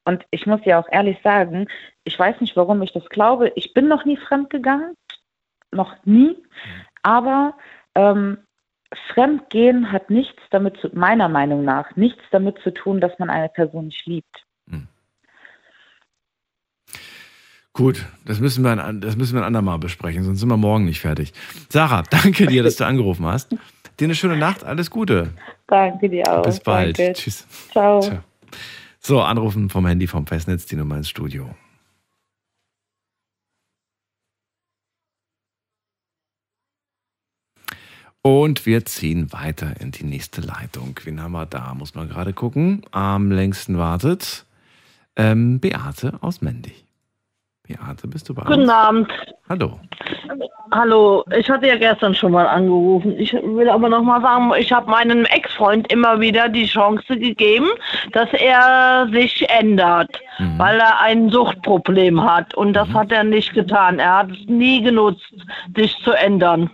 Und 0.04 0.24
ich 0.30 0.46
muss 0.46 0.60
ja 0.64 0.80
auch 0.80 0.88
ehrlich 0.90 1.18
sagen, 1.22 1.68
ich 2.04 2.18
weiß 2.18 2.40
nicht, 2.40 2.56
warum 2.56 2.82
ich 2.82 2.92
das 2.92 3.08
glaube. 3.08 3.52
Ich 3.54 3.72
bin 3.72 3.86
noch 3.86 4.04
nie 4.04 4.16
fremd 4.16 4.50
gegangen, 4.50 4.94
noch 5.70 5.94
nie. 6.04 6.36
Aber 7.02 7.54
ähm, 7.94 8.38
Fremdgehen 9.14 9.90
hat 9.90 10.10
nichts 10.10 10.42
damit 10.50 10.76
zu, 10.78 10.90
meiner 10.92 11.28
Meinung 11.28 11.64
nach, 11.64 11.96
nichts 11.96 12.22
damit 12.30 12.58
zu 12.58 12.72
tun, 12.72 13.00
dass 13.00 13.18
man 13.18 13.30
eine 13.30 13.48
Person 13.48 13.86
nicht 13.86 14.06
liebt. 14.06 14.44
Gut, 17.74 18.04
das 18.26 18.38
müssen, 18.38 18.62
wir 18.64 18.84
ein, 18.84 19.00
das 19.00 19.16
müssen 19.16 19.34
wir 19.34 19.40
ein 19.40 19.46
andermal 19.46 19.78
besprechen, 19.78 20.24
sonst 20.24 20.40
sind 20.40 20.48
wir 20.50 20.58
morgen 20.58 20.84
nicht 20.84 21.00
fertig. 21.00 21.32
Sarah, 21.70 22.02
danke 22.10 22.46
dir, 22.46 22.62
dass 22.62 22.76
du 22.76 22.84
angerufen 22.84 23.24
hast. 23.24 23.56
Dir 23.98 24.04
eine 24.04 24.14
schöne 24.14 24.36
Nacht, 24.36 24.62
alles 24.64 24.90
Gute. 24.90 25.30
Danke 25.66 26.08
dir 26.08 26.30
auch. 26.30 26.42
Bis 26.42 26.60
bald. 26.60 26.98
Danke. 26.98 27.14
Tschüss. 27.14 27.46
Ciao. 27.70 28.00
Ciao. 28.00 28.18
So, 29.00 29.20
anrufen 29.22 29.70
vom 29.70 29.86
Handy 29.86 30.06
vom 30.06 30.26
Festnetz, 30.26 30.66
die 30.66 30.76
Nummer 30.76 30.96
ins 30.96 31.08
Studio. 31.08 31.54
Und 38.20 38.66
wir 38.66 38.84
ziehen 38.84 39.32
weiter 39.32 39.80
in 39.80 39.90
die 39.90 40.04
nächste 40.04 40.40
Leitung. 40.42 40.98
Wen 41.02 41.20
haben 41.20 41.32
wir 41.32 41.46
da? 41.46 41.74
Muss 41.74 41.94
man 41.94 42.08
gerade 42.08 42.32
gucken. 42.32 42.82
Am 42.92 43.32
längsten 43.32 43.78
wartet 43.78 44.44
ähm, 45.16 45.58
Beate 45.58 46.22
aus 46.22 46.40
Mendig. 46.40 46.84
Beate, 47.68 48.08
bist 48.08 48.28
du 48.28 48.34
bei 48.34 48.42
Guten 48.42 48.62
uns? 48.62 48.70
Abend. 48.70 49.08
Hallo. 49.48 49.78
Hallo, 50.72 51.24
ich 51.36 51.48
hatte 51.48 51.68
ja 51.68 51.76
gestern 51.76 52.14
schon 52.14 52.32
mal 52.32 52.46
angerufen. 52.46 53.12
Ich 53.18 53.32
will 53.34 53.68
aber 53.68 53.88
noch 53.88 54.02
mal 54.02 54.20
sagen, 54.20 54.50
ich 54.58 54.72
habe 54.72 54.90
meinem 54.90 55.24
Ex-Freund 55.26 55.92
immer 55.92 56.18
wieder 56.18 56.48
die 56.48 56.66
Chance 56.66 57.18
gegeben, 57.18 57.68
dass 58.12 58.28
er 58.32 59.06
sich 59.12 59.48
ändert, 59.50 60.10
weil 60.56 60.78
er 60.80 61.00
ein 61.00 61.28
Suchtproblem 61.30 62.22
hat. 62.24 62.54
Und 62.54 62.72
das 62.72 62.88
hat 62.88 63.12
er 63.12 63.22
nicht 63.22 63.52
getan. 63.54 63.98
Er 63.98 64.18
hat 64.18 64.30
es 64.30 64.46
nie 64.46 64.82
genutzt, 64.82 65.32
sich 65.76 65.96
zu 66.02 66.12
ändern. 66.12 66.70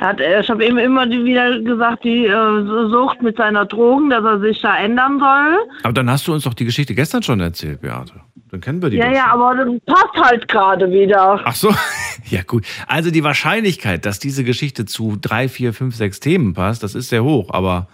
Er 0.00 0.06
Hat, 0.08 0.20
ich 0.20 0.50
habe 0.50 0.66
ihm 0.66 0.78
immer 0.78 1.08
wieder 1.08 1.60
gesagt, 1.60 2.04
die 2.04 2.26
äh, 2.26 2.88
Sucht 2.90 3.22
mit 3.22 3.36
seiner 3.36 3.66
Drogen, 3.66 4.10
dass 4.10 4.24
er 4.24 4.40
sich 4.40 4.60
da 4.60 4.76
ändern 4.78 5.18
soll. 5.18 5.58
Aber 5.82 5.92
dann 5.92 6.10
hast 6.10 6.26
du 6.26 6.32
uns 6.32 6.44
doch 6.44 6.54
die 6.54 6.64
Geschichte 6.64 6.94
gestern 6.94 7.22
schon 7.22 7.40
erzählt, 7.40 7.82
Beate. 7.82 8.14
Dann 8.50 8.60
kennen 8.60 8.82
wir 8.82 8.90
die 8.90 8.96
Ja, 8.96 9.06
doch 9.08 9.14
ja, 9.14 9.26
aber 9.32 9.54
das 9.54 9.80
passt 9.86 10.14
halt 10.30 10.48
gerade 10.48 10.90
wieder. 10.90 11.40
Ach 11.44 11.54
so, 11.54 11.72
ja 12.30 12.42
gut. 12.42 12.64
Also 12.88 13.10
die 13.10 13.22
Wahrscheinlichkeit, 13.22 14.04
dass 14.04 14.18
diese 14.18 14.42
Geschichte 14.44 14.86
zu 14.86 15.16
drei, 15.20 15.48
vier, 15.48 15.72
fünf, 15.72 15.94
sechs 15.94 16.20
Themen 16.20 16.54
passt, 16.54 16.82
das 16.82 16.94
ist 16.94 17.08
sehr 17.10 17.22
hoch. 17.24 17.50
Aber 17.52 17.86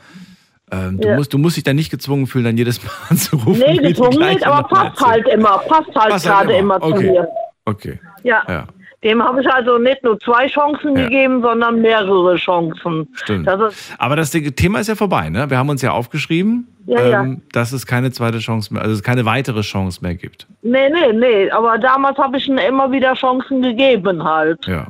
ähm, 0.72 0.98
du, 1.00 1.08
Ja. 1.08 1.16
musst, 1.16 1.32
du 1.32 1.38
musst 1.38 1.56
dich 1.56 1.64
dann 1.64 1.76
nicht 1.76 1.90
gezwungen 1.90 2.26
fühlen, 2.26 2.44
dann 2.46 2.56
jedes 2.56 2.82
Mal 2.82 2.90
anzurufen. 3.10 3.62
Nee, 3.66 3.76
gezwungen 3.76 4.18
nicht, 4.18 4.46
aber 4.46 4.66
passt 4.68 5.00
halt 5.04 5.28
immer, 5.28 5.58
passt 5.58 5.94
halt 5.94 6.10
Passt 6.10 6.26
halt 6.28 6.46
gerade 6.48 6.58
immer, 6.58 6.80
zu 6.80 6.86
Okay. 6.86 7.10
mir. 7.10 7.28
Okay. 7.66 8.00
Ja. 8.22 8.42
Ja, 8.48 8.66
Dem 9.06 9.22
habe 9.22 9.40
ich 9.40 9.48
also 9.48 9.78
nicht 9.78 10.02
nur 10.02 10.18
zwei 10.18 10.48
Chancen 10.48 10.96
Ja. 10.96 11.04
gegeben, 11.04 11.40
sondern 11.40 11.80
mehrere 11.80 12.34
Chancen. 12.36 13.06
stimmt. 13.14 13.46
Das 13.46 13.94
Aber 13.98 14.16
das 14.16 14.30
Thema 14.32 14.80
ist 14.80 14.88
ja 14.88 14.96
vorbei, 14.96 15.28
ne? 15.30 15.48
Wir 15.48 15.58
haben 15.58 15.68
uns 15.68 15.80
ja 15.80 15.92
aufgeschrieben, 15.92 16.66
Ja, 16.86 17.06
ja. 17.06 17.22
ähm, 17.22 17.42
dass 17.52 17.70
es 17.72 17.86
keine 17.86 18.10
zweite 18.10 18.38
Chance 18.40 18.74
mehr, 18.74 18.82
also 18.82 18.94
es 18.94 19.04
keine 19.04 19.24
weitere 19.24 19.60
Chance 19.60 20.00
mehr 20.02 20.16
gibt. 20.16 20.48
nee, 20.62 20.88
nee, 20.90 21.12
nee, 21.12 21.50
aber 21.52 21.78
damals 21.78 22.18
habe 22.18 22.36
ich 22.38 22.48
ihm 22.48 22.58
immer 22.58 22.90
wieder 22.90 23.14
Chancen 23.14 23.62
gegeben 23.62 24.24
halt. 24.24 24.66
Ja, 24.66 24.88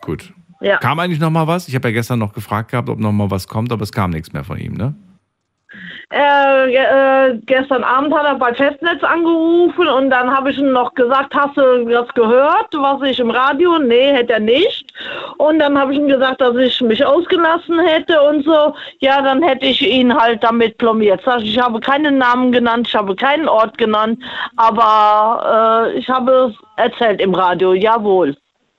gut. 0.00 0.32
Ja. 0.60 0.78
Kam 0.78 0.98
eigentlich 0.98 1.20
noch 1.20 1.30
mal 1.30 1.46
was? 1.46 1.68
Ich 1.68 1.74
habe 1.76 1.88
ja 1.88 1.94
gestern 1.94 2.18
noch 2.18 2.32
gefragt 2.32 2.72
gehabt, 2.72 2.88
ob 2.88 2.98
noch 2.98 3.12
mal 3.12 3.30
was 3.30 3.46
kommt, 3.46 3.70
aber 3.70 3.82
es 3.82 3.92
kam 3.92 4.10
nichts 4.10 4.32
mehr 4.32 4.42
von 4.44 4.58
ihm, 4.58 4.74
ne? 4.74 4.94
Äh, 6.12 6.74
äh, 6.74 7.40
gestern 7.46 7.82
Abend 7.82 8.14
hat 8.14 8.24
er 8.24 8.36
bei 8.36 8.54
Festnetz 8.54 9.02
angerufen 9.02 9.88
und 9.88 10.10
dann 10.10 10.30
habe 10.30 10.50
ich 10.50 10.58
ihm 10.58 10.70
noch 10.70 10.94
gesagt, 10.94 11.34
hast 11.34 11.56
du 11.56 11.86
das 11.86 12.08
gehört, 12.14 12.68
was 12.72 13.02
ich 13.08 13.18
im 13.18 13.30
Radio? 13.30 13.78
Nee, 13.78 14.12
hätte 14.12 14.34
er 14.34 14.40
nicht. 14.40 14.92
Und 15.38 15.58
dann 15.58 15.76
habe 15.78 15.92
ich 15.92 15.98
ihm 15.98 16.06
gesagt, 16.06 16.40
dass 16.40 16.56
ich 16.56 16.80
mich 16.82 17.04
ausgelassen 17.04 17.80
hätte 17.80 18.20
und 18.22 18.44
so. 18.44 18.74
Ja, 19.00 19.22
dann 19.22 19.42
hätte 19.42 19.66
ich 19.66 19.82
ihn 19.82 20.14
halt 20.14 20.44
damit 20.44 20.78
blamiert. 20.78 21.20
Sag 21.24 21.40
ich, 21.40 21.56
ich 21.56 21.60
habe 21.60 21.80
keinen 21.80 22.18
Namen 22.18 22.52
genannt, 22.52 22.86
ich 22.86 22.94
habe 22.94 23.16
keinen 23.16 23.48
Ort 23.48 23.76
genannt, 23.78 24.22
aber 24.56 25.88
äh, 25.92 25.98
ich 25.98 26.08
habe 26.08 26.52
es 26.52 26.66
erzählt 26.76 27.20
im 27.20 27.34
Radio, 27.34 27.74
jawohl. 27.74 28.36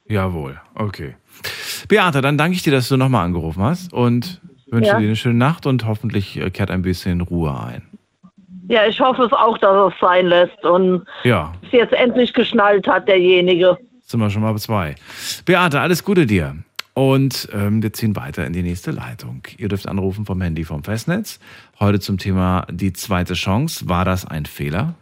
Jawohl, 0.07 0.59
okay. 0.75 1.15
Beate, 1.89 2.21
dann 2.21 2.37
danke 2.37 2.55
ich 2.55 2.63
dir, 2.63 2.71
dass 2.71 2.87
du 2.87 2.97
nochmal 2.97 3.25
angerufen 3.25 3.63
hast 3.63 3.91
und 3.91 4.41
wünsche 4.67 4.91
Ja. 4.91 4.99
dir 4.99 5.05
eine 5.07 5.15
schöne 5.15 5.35
Nacht 5.37 5.65
und 5.65 5.85
hoffentlich 5.85 6.37
äh, 6.37 6.49
kehrt 6.49 6.71
ein 6.71 6.81
bisschen 6.81 7.21
Ruhe 7.21 7.57
ein. 7.59 7.83
Ja, 8.67 8.85
ich 8.87 8.99
hoffe 8.99 9.23
es 9.23 9.31
auch, 9.31 9.57
dass 9.59 9.71
er 9.75 9.87
es 9.87 9.93
sein 10.01 10.25
lässt 10.27 10.63
und 10.65 11.05
Ja, 11.23 11.53
es 11.63 11.71
jetzt 11.71 11.93
endlich 11.93 12.33
geschnallt 12.33 12.87
hat, 12.87 13.07
derjenige. 13.07 13.77
sind 14.01 14.19
wir 14.19 14.29
schon 14.29 14.41
mal 14.41 14.57
zwei. 14.57 14.95
Beate, 15.45 15.79
alles 15.81 16.03
Gute 16.03 16.25
dir. 16.25 16.55
Und 16.95 17.49
ähm, 17.51 17.83
wir 17.83 17.91
ziehen 17.91 18.15
weiter 18.15 18.45
in 18.47 18.53
die 18.53 18.63
nächste 18.63 18.91
Leitung. 18.91 19.43
Ihr 19.57 19.67
dürft 19.67 19.87
anrufen 19.87 20.25
vom 20.25 20.41
Handy 20.41 20.63
vom 20.63 20.81
Festnetz. 20.83 21.39
Heute 21.79 21.99
zum 21.99 22.17
Thema 22.17 22.65
die 22.71 22.93
zweite 22.93 23.33
Chance. 23.33 23.89
War 23.89 24.05
das 24.05 24.25
ein 24.25 24.45
Fehler? 24.45 24.95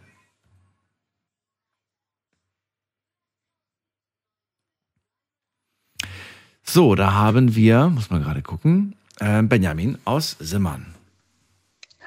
So, 6.62 6.94
da 6.94 7.12
haben 7.12 7.54
wir, 7.54 7.88
muss 7.90 8.10
man 8.10 8.22
gerade 8.22 8.42
gucken, 8.42 8.96
Benjamin 9.18 9.98
aus 10.04 10.36
Simmern. 10.40 10.94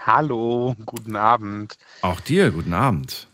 Hallo, 0.06 0.76
guten 0.86 1.16
Abend. 1.16 1.78
Auch 2.02 2.20
dir, 2.20 2.52
guten 2.52 2.74
Abend. 2.74 3.28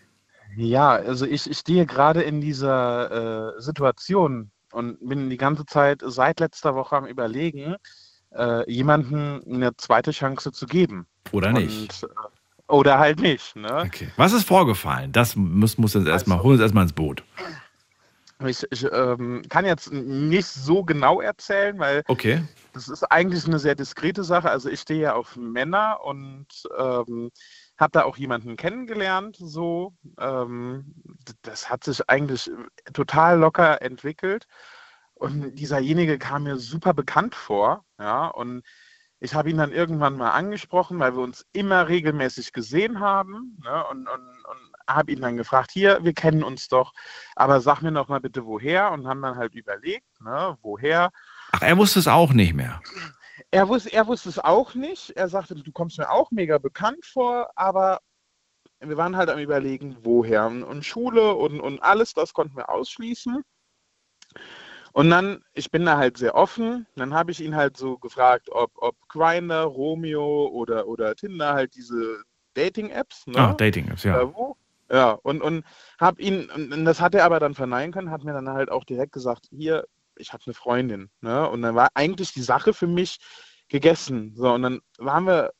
Ja, 0.56 0.92
also 0.92 1.26
ich, 1.26 1.50
ich 1.50 1.58
stehe 1.58 1.86
gerade 1.86 2.22
in 2.22 2.42
dieser 2.42 3.56
äh, 3.58 3.62
Situation 3.62 4.52
und 4.72 4.98
bin 5.08 5.30
die 5.30 5.38
ganze 5.38 5.66
Zeit 5.66 6.02
seit 6.04 6.40
letzter 6.40 6.76
Woche 6.76 6.96
am 6.96 7.06
Überlegen, 7.06 7.76
äh, 8.36 8.72
jemandem 8.72 9.42
eine 9.48 9.76
zweite 9.78 10.12
Chance 10.12 10.52
zu 10.52 10.66
geben. 10.66 11.08
Oder 11.32 11.54
nicht. 11.54 12.04
Und, 12.04 12.10
äh, 12.10 12.16
oder 12.68 12.98
halt 13.00 13.20
nicht. 13.20 13.56
Ne? 13.56 13.84
Okay. 13.86 14.10
Was 14.18 14.34
ist 14.34 14.48
vorgefallen? 14.48 15.12
Das 15.12 15.36
muss, 15.36 15.78
muss 15.78 15.94
jetzt 15.94 16.08
erstmal, 16.08 16.42
hol 16.42 16.54
uns 16.54 16.62
erstmal 16.62 16.84
ins 16.84 16.94
Boot. 16.94 17.24
Ich, 18.46 18.66
ich 18.72 18.86
ähm, 18.92 19.44
kann 19.50 19.66
jetzt 19.66 19.92
nicht 19.92 20.48
so 20.48 20.84
genau 20.84 21.22
erzählen, 21.22 21.78
weil 21.80 22.04
Okay. 22.08 22.44
Das 22.74 22.90
ist 22.90 23.04
eigentlich 23.04 23.46
eine 23.46 23.60
sehr 23.60 23.76
diskrete 23.76 24.24
Sache. 24.24 24.50
Also 24.50 24.70
ich 24.70 24.82
stehe 24.82 25.02
ja 25.02 25.14
auf 25.16 25.36
Männer 25.38 26.00
und 26.04 26.48
ähm, 26.78 27.32
habe 27.78 27.92
da 27.92 28.04
auch 28.04 28.18
jemanden 28.18 28.56
kennengelernt. 28.56 29.38
So, 29.40 29.94
ähm, 30.20 30.96
das 31.44 31.70
hat 31.70 31.84
sich 31.84 32.10
eigentlich 32.10 32.52
total 32.94 33.40
locker 33.40 33.82
entwickelt. 33.82 34.48
Und 35.14 35.56
dieserjenige 35.56 36.18
kam 36.18 36.44
mir 36.44 36.58
super 36.58 36.94
bekannt 36.94 37.36
vor, 37.36 37.86
ja, 38.00 38.28
und 38.28 38.64
ich 39.20 39.36
habe 39.36 39.50
ihn 39.50 39.58
dann 39.58 39.72
irgendwann 39.72 40.18
mal 40.18 40.32
angesprochen, 40.32 41.00
weil 41.00 41.16
wir 41.16 41.24
uns 41.24 41.46
immer 41.54 41.88
regelmäßig 41.88 42.52
gesehen 42.52 43.00
haben, 43.00 43.58
ne, 43.64 43.86
und, 43.88 44.08
und, 44.10 44.46
und 44.46 44.74
habe 44.88 45.14
ihn 45.14 45.22
dann 45.22 45.38
gefragt, 45.38 45.72
hier, 45.72 46.04
wir 46.04 46.14
kennen 46.14 46.44
uns 46.44 46.68
doch, 46.68 46.94
aber 47.36 47.62
sag 47.62 47.82
mir 47.82 47.92
noch 47.92 48.10
mal 48.10 48.20
bitte 48.20 48.46
woher 48.46 48.92
und 48.92 49.08
haben 49.08 49.22
dann 49.22 49.38
halt 49.38 49.56
überlegt, 49.56 50.20
ne, 50.20 50.58
woher. 50.62 51.12
Ach, 51.54 51.62
er 51.62 51.78
wusste 51.78 52.00
es 52.00 52.08
auch 52.08 52.34
nicht 52.34 52.56
mehr. 52.56 52.82
Er 53.52 53.70
wusste, 53.70 53.94
er 53.94 54.08
wusste 54.08 54.30
es 54.30 54.40
auch 54.40 54.74
nicht. 54.74 55.12
Er 55.12 55.30
sagte, 55.30 55.54
du 55.54 55.72
kommst 55.72 56.00
mir 56.00 56.10
auch 56.10 56.32
mega 56.32 56.58
bekannt 56.58 57.06
vor, 57.06 57.52
aber 57.56 58.00
wir 58.80 58.98
waren 58.98 59.16
halt 59.16 59.30
am 59.30 59.38
überlegen, 59.38 59.96
woher. 60.02 60.48
Und, 60.48 60.84
Schule 60.84 61.36
und, 61.36 61.60
und 61.60 61.82
alles, 61.84 62.14
das 62.16 62.34
konnten 62.34 62.58
wir 62.58 62.70
ausschließen. 62.70 63.44
Und 64.94 65.10
dann, 65.12 65.44
ich 65.54 65.70
bin 65.70 65.86
da 65.86 65.98
halt 65.98 66.18
sehr 66.18 66.34
offen, 66.34 66.88
dann 66.96 67.14
habe 67.14 67.32
ich 67.32 67.40
ihn 67.40 67.56
halt 67.56 67.78
so 67.78 68.00
gefragt, 68.00 68.50
ob, 68.52 68.72
ob 68.76 68.96
Grindr, 69.08 69.64
Romeo 69.64 70.48
oder, 70.48 70.88
oder 70.88 71.16
Tinder, 71.16 71.54
halt 71.54 71.76
diese 71.76 72.24
Dating-Apps, 72.56 73.28
ne? 73.28 73.38
Ah, 73.38 73.54
Dating-Apps, 73.54 74.04
ja. 74.04 74.22
Äh, 74.22 74.34
wo? 74.34 74.58
Ja, 74.92 75.12
und, 75.12 75.42
und 75.42 75.66
habe 76.00 76.22
ihn, 76.22 76.50
und 76.50 76.86
das 76.86 77.00
hat 77.00 77.14
er 77.14 77.26
aber 77.26 77.40
dann 77.40 77.54
verneinen 77.54 77.92
können, 77.92 78.12
hat 78.12 78.24
mir 78.24 78.34
dann 78.34 78.50
halt 78.50 78.72
auch 78.72 78.84
direkt 78.84 79.12
gesagt, 79.12 79.48
hier, 79.52 79.86
ich 80.18 80.34
habe 80.34 80.44
eine 80.46 80.54
Freundin, 80.54 81.10
ne? 81.22 81.50
Und 81.50 81.62
dann 81.62 81.76
war 81.76 81.90
eigentlich 81.94 82.34
die 82.34 82.42
Sache 82.42 82.74
für 82.74 82.88
mich 82.88 83.18
gegessen. 83.70 84.34
So, 84.36 84.52
und 84.54 84.62
dann 84.64 84.80
waren 84.98 85.26
wir 85.26 85.52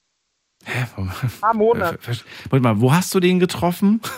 ein 0.66 1.10
paar 1.42 1.54
Monate. 1.54 2.00
Warte 2.50 2.64
mal, 2.64 2.80
wo 2.80 2.94
hast 2.94 3.14
du 3.16 3.20
den 3.20 3.40
getroffen? 3.40 4.02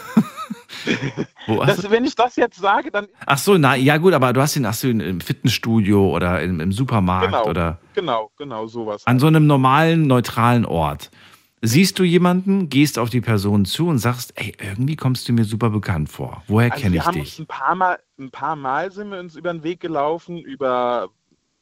Das, 1.66 1.90
wenn 1.90 2.06
ich 2.06 2.16
das 2.16 2.36
jetzt 2.36 2.58
sage, 2.60 2.92
dann 2.92 3.08
Ach 3.26 3.38
so, 3.38 3.58
na 3.58 3.76
ja 3.76 3.98
gut, 3.98 4.14
aber 4.14 4.34
du 4.34 4.42
hast 4.42 4.56
ihn, 4.56 4.68
hast 4.68 4.84
du 4.84 4.88
ihn 4.88 5.00
im 5.00 5.22
Fitnessstudio 5.22 6.10
oder 6.16 6.42
im, 6.42 6.60
im 6.60 6.72
Supermarkt 6.72 7.28
genau, 7.28 7.46
oder 7.48 7.80
genau, 7.94 8.32
genau 8.38 8.68
sowas. 8.68 9.06
an 9.06 9.20
so 9.20 9.28
einem 9.28 9.48
normalen, 9.48 10.08
neutralen 10.08 10.66
Ort. 10.66 11.12
Siehst 11.62 11.98
du 11.98 12.04
jemanden, 12.04 12.70
gehst 12.70 13.00
auf 13.00 13.10
die 13.10 13.22
Person 13.22 13.66
zu 13.66 13.88
und 13.88 13.98
sagst, 14.00 14.34
ey, 14.36 14.56
irgendwie 14.60 14.96
kommst 14.96 15.28
du 15.28 15.34
mir 15.34 15.46
super 15.46 15.70
bekannt 15.70 16.10
vor. 16.10 16.44
Woher 16.48 16.72
Also 16.72 16.82
kenne 16.84 16.94
wir 16.94 17.02
ich 17.02 17.08
haben 17.08 17.14
dich? 17.14 17.22
uns 17.22 17.40
ein 17.40 17.48
paar 17.48 17.76
Mal, 17.76 18.00
ein 18.18 18.32
paar 18.32 18.56
Mal 18.56 18.92
sind 18.92 19.12
wir 19.12 19.20
uns 19.20 19.36
über 19.36 19.52
den 19.54 19.64
Weg 19.64 19.80
gelaufen, 19.80 20.38
über 20.38 21.10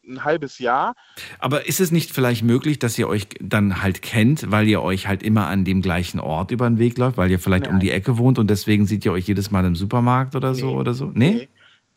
ein 0.06 0.24
halbes 0.26 0.60
Jahr. 0.60 0.96
Aber 1.40 1.66
ist 1.66 1.80
es 1.80 1.92
nicht 1.92 2.12
vielleicht 2.12 2.44
möglich, 2.44 2.78
dass 2.78 2.98
ihr 3.00 3.08
euch 3.08 3.28
dann 3.40 3.82
halt 3.82 4.02
kennt, 4.02 4.52
weil 4.52 4.68
ihr 4.68 4.82
euch 4.82 5.08
halt 5.08 5.24
immer 5.24 5.48
an 5.48 5.64
dem 5.64 5.82
gleichen 5.82 6.20
Ort 6.20 6.52
über 6.52 6.70
den 6.70 6.78
Weg 6.78 6.98
läuft, 6.98 7.18
weil 7.18 7.32
ihr 7.32 7.40
vielleicht 7.40 7.68
um 7.68 7.80
die 7.80 7.92
Ecke 7.92 8.18
wohnt 8.18 8.38
und 8.38 8.50
deswegen 8.50 8.86
seht 8.86 9.06
ihr 9.06 9.14
euch 9.14 9.28
jedes 9.28 9.50
Mal 9.50 9.64
im 9.66 9.76
Supermarkt 9.76 10.36
oder 10.36 10.54
so 10.56 10.72
oder 10.74 10.94
so? 10.94 11.06
Nee? 11.14 11.48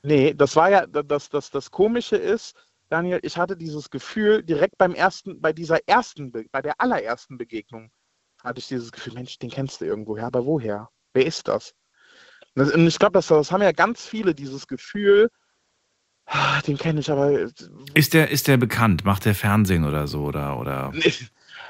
Nee, 0.02 0.34
das 0.34 0.54
war 0.54 0.70
ja, 0.70 0.86
das, 0.86 1.28
das, 1.28 1.50
das 1.50 1.70
Komische 1.72 2.16
ist, 2.16 2.54
Daniel, 2.88 3.18
ich 3.22 3.36
hatte 3.36 3.56
dieses 3.56 3.90
Gefühl, 3.90 4.44
direkt 4.44 4.78
beim 4.78 4.94
ersten, 4.94 5.40
bei 5.40 5.52
dieser 5.52 5.78
ersten, 5.88 6.30
Be- 6.30 6.46
bei 6.52 6.62
der 6.62 6.80
allerersten 6.80 7.36
Begegnung, 7.36 7.90
hatte 8.44 8.60
ich 8.60 8.68
dieses 8.68 8.92
Gefühl, 8.92 9.14
Mensch, 9.14 9.36
den 9.40 9.50
kennst 9.50 9.80
du 9.80 9.84
irgendwoher, 9.84 10.26
aber 10.26 10.46
woher? 10.46 10.90
Wer 11.12 11.26
ist 11.26 11.48
das? 11.48 11.74
Und 12.56 12.86
ich 12.86 12.98
glaube, 12.98 13.12
das, 13.12 13.26
das 13.28 13.52
haben 13.52 13.62
ja 13.62 13.72
ganz 13.72 14.06
viele, 14.06 14.34
dieses 14.34 14.66
Gefühl, 14.66 15.30
ah, 16.26 16.60
den 16.62 16.78
kenne 16.78 17.00
ich, 17.00 17.10
aber 17.10 17.30
Ist 17.94 18.14
der, 18.14 18.30
ist 18.30 18.48
der 18.48 18.56
bekannt? 18.56 19.04
Macht 19.04 19.26
der 19.26 19.34
Fernsehen 19.34 19.84
oder 19.84 20.06
so? 20.06 20.24
Oder, 20.24 20.58
oder 20.58 20.92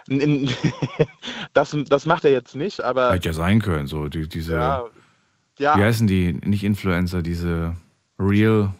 das, 1.52 1.76
das 1.88 2.06
macht 2.06 2.24
er 2.24 2.30
jetzt 2.30 2.54
nicht, 2.54 2.80
aber 2.80 3.12
hätte 3.12 3.28
ja 3.28 3.32
sein 3.32 3.60
können, 3.60 3.88
so 3.88 4.08
die, 4.08 4.28
diese. 4.28 4.54
ja, 4.54 4.84
ja, 5.58 5.76
Wie 5.76 5.82
heißen 5.82 6.06
die? 6.06 6.34
Nicht 6.34 6.62
Influencer, 6.62 7.22
diese 7.22 7.74
Real. 8.18 8.72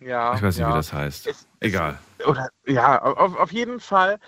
ja, 0.00 0.34
Ich 0.34 0.42
weiß 0.42 0.56
nicht, 0.56 0.62
ja. 0.62 0.70
wie 0.70 0.76
das 0.76 0.92
heißt. 0.92 1.30
Egal. 1.60 1.98
Oder 2.26 2.48
ja, 2.66 3.00
auf, 3.00 3.36
auf 3.36 3.52
jeden 3.52 3.80
Fall 3.80 4.18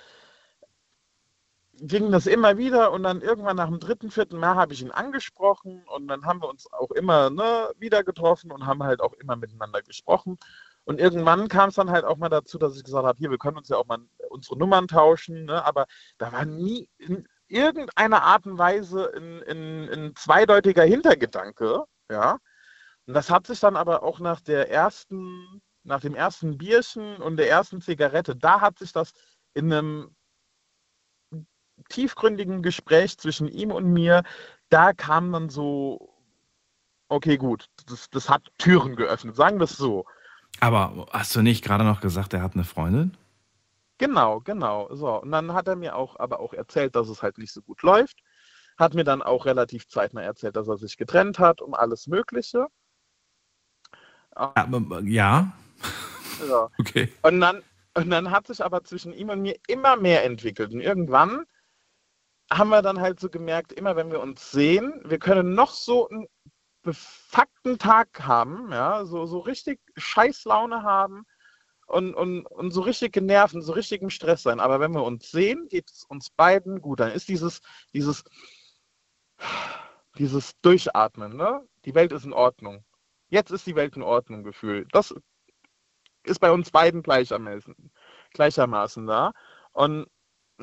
ging 1.81 2.13
das 2.13 2.27
immer 2.27 2.59
wieder 2.59 2.93
und 2.93 3.03
dann 3.03 3.23
irgendwann 3.23 3.57
nach 3.57 3.69
dem 3.69 3.81
dritten, 3.81 4.11
vierten 4.11 4.39
Mal 4.39 4.55
habe 4.55 4.73
ich 4.73 4.83
ihn 4.83 4.91
angesprochen 4.91 5.83
und 5.87 6.09
dann 6.09 6.25
haben 6.27 6.43
wir 6.43 6.49
uns 6.49 6.71
auch 6.73 6.91
immer 6.91 7.31
ne, 7.31 7.71
wieder 7.79 8.05
getroffen 8.05 8.53
und 8.53 8.67
haben 8.67 8.83
halt 8.83 9.01
auch 9.01 9.15
immer 9.15 9.37
miteinander 9.37 9.83
gesprochen. 9.83 10.39
Und 10.85 11.01
irgendwann 11.01 11.49
kam 11.49 11.71
es 11.71 11.77
dann 11.77 11.91
halt 11.91 12.05
auch 12.05 12.17
mal 12.17 12.29
dazu, 12.29 12.59
dass 12.59 12.77
ich 12.77 12.85
gesagt 12.85 13.07
habe, 13.07 13.19
hier, 13.19 13.31
wir 13.31 13.39
können 13.39 13.57
uns 13.57 13.69
ja 13.69 13.77
auch 13.77 13.87
mal 13.87 13.99
unsere 14.29 14.59
Nummern 14.59 14.89
tauschen, 14.89 15.47
ne? 15.47 15.65
aber 15.65 15.87
da 16.19 16.33
war 16.33 16.45
nie 16.45 16.89
in 16.99 17.27
irgendeiner 17.49 18.23
Art 18.23 18.47
und 18.47 18.59
Weise 18.59 19.13
ein, 19.17 20.13
zweideutiger 20.17 20.85
Hintergedanke, 20.85 21.85
ja. 22.11 22.39
Und 23.07 23.15
das 23.15 23.31
hat 23.31 23.47
sich 23.47 23.59
dann 23.61 23.77
aber 23.77 24.03
auch 24.03 24.21
nach 24.21 24.41
der 24.41 24.71
ersten, 24.71 25.61
nach 25.83 26.01
dem 26.01 26.15
ersten 26.15 26.59
Bierchen 26.59 27.17
und 27.17 27.39
der 27.39 27.49
ersten 27.49 27.81
Zigarette, 27.81 28.37
da 28.37 28.61
hat 28.61 28.79
sich 28.79 28.93
das 28.93 29.13
in 29.55 29.73
einem 29.73 30.15
tiefgründigen 31.89 32.63
Gespräch 32.63 33.19
zwischen 33.19 33.49
ihm 33.49 33.71
und 33.71 33.93
mir, 33.93 34.23
da 34.69 34.93
kam 34.93 35.33
dann 35.33 35.49
so, 35.49 36.15
okay, 37.09 37.37
gut, 37.37 37.67
das, 37.87 38.09
das 38.11 38.29
hat 38.29 38.49
Türen 38.59 38.97
geöffnet, 38.97 39.37
sagen 39.37 39.59
wir 39.59 39.65
es 39.65 39.77
so. 39.77 40.05
Aber 40.61 41.07
hast 41.13 41.35
du 41.37 41.43
nicht 41.43 41.65
gerade 41.65 41.85
noch 41.85 42.01
gesagt, 42.01 42.35
er 42.35 42.43
hat 42.43 42.55
eine 42.55 42.65
Freundin? 42.65 43.17
Genau, 43.99 44.41
genau. 44.41 44.89
So, 44.95 45.21
und 45.21 45.31
dann 45.31 45.53
hat 45.53 45.69
er 45.69 45.77
mir 45.77 45.95
auch 45.95 46.19
aber 46.19 46.41
auch 46.41 46.55
erzählt, 46.55 46.97
dass 46.97 47.09
es 47.09 47.23
halt 47.23 47.37
nicht 47.39 47.53
so 47.53 47.61
gut 47.61 47.83
läuft. 47.83 48.19
Hat 48.79 48.95
mir 48.95 49.05
dann 49.05 49.21
auch 49.21 49.45
relativ 49.45 49.89
zeitnah 49.89 50.23
erzählt, 50.23 50.57
dass 50.57 50.69
er 50.69 50.79
sich 50.79 50.97
getrennt 50.97 51.39
hat 51.39 51.61
um 51.61 51.75
alles 51.75 52.07
Mögliche. 52.07 52.67
Aber, 54.31 55.01
ja. 55.03 55.53
Ja. 56.49 56.71
Okay. 56.79 57.13
Und 57.21 57.41
dann, 57.41 57.63
und 57.95 58.09
dann 58.09 58.31
hat 58.31 58.47
sich 58.47 58.65
aber 58.65 58.83
zwischen 58.85 59.13
ihm 59.13 59.29
und 59.29 59.43
mir 59.43 59.57
immer 59.69 59.97
mehr 59.97 60.25
entwickelt. 60.25 60.73
Und 60.73 60.81
irgendwann 60.81 61.45
haben 62.53 62.71
wir 62.71 62.83
dann 62.83 63.01
halt 63.01 63.21
so 63.21 63.29
gemerkt, 63.29 63.73
immer 63.73 63.97
wenn 63.97 64.11
wir 64.11 64.21
uns 64.21 64.51
sehen, 64.51 65.01
wir 65.05 65.19
können 65.19 65.55
noch 65.55 65.73
so 65.73 66.09
einen 66.09 66.27
befuckten 66.83 67.79
Tag 67.79 68.23
haben, 68.23 68.73
ja, 68.73 69.05
so, 69.05 69.27
so 69.27 69.39
richtig 69.39 69.81
Scheißlaune 69.97 70.83
haben 70.83 71.25
und, 71.87 72.15
und, 72.15 72.47
und 72.47 72.71
so 72.71 72.81
richtig 72.81 73.13
genervt 73.13 73.55
und 73.55 73.63
so 73.63 73.73
richtig 73.73 74.03
im 74.03 74.11
Stress 74.11 74.43
sein. 74.43 74.61
Aber 74.61 74.81
wenn 74.81 74.95
wir 74.95 75.03
uns 75.03 75.31
sehen, 75.31 75.69
geht 75.69 75.91
es 75.91 76.05
uns 76.05 76.31
beiden 76.31 76.81
gut. 76.81 77.01
Dann 77.01 77.13
ist 77.13 77.29
dieses, 77.29 77.61
dieses, 77.93 78.25
dieses 80.19 80.59
Durchatmen, 80.63 81.37
ne? 81.37 81.67
Die 81.85 81.95
Welt 81.95 82.13
ist 82.13 82.25
in 82.25 82.33
Ordnung. 82.33 82.85
Jetzt 83.29 83.51
ist 83.51 83.67
die 83.67 83.77
Welt 83.77 83.97
in 83.97 84.03
Ordnung, 84.03 84.45
Gefühl. 84.45 84.87
Das 84.93 85.15
ist 86.25 86.41
bei 86.41 86.51
uns 86.51 86.71
beiden 86.71 87.03
gleichermaßen, 87.03 87.75
gleichermaßen 88.33 89.07
da. 89.07 89.33
Und 89.73 90.07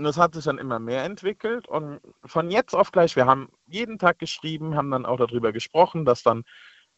das 0.04 0.18
hat 0.18 0.34
sich 0.36 0.46
dann 0.46 0.58
immer 0.58 0.80
mehr 0.80 1.04
entwickelt. 1.04 1.68
Und 1.68 2.00
von 2.26 2.52
jetzt 2.52 2.74
auf 2.74 2.92
gleich, 2.92 3.16
wir 3.16 3.26
haben 3.26 3.50
jeden 3.68 4.00
Tag 4.00 4.20
geschrieben, 4.20 4.76
haben 4.76 4.92
dann 4.92 5.06
auch 5.06 5.18
darüber 5.18 5.52
gesprochen, 5.52 6.06
dass 6.06 6.24
dann 6.24 6.44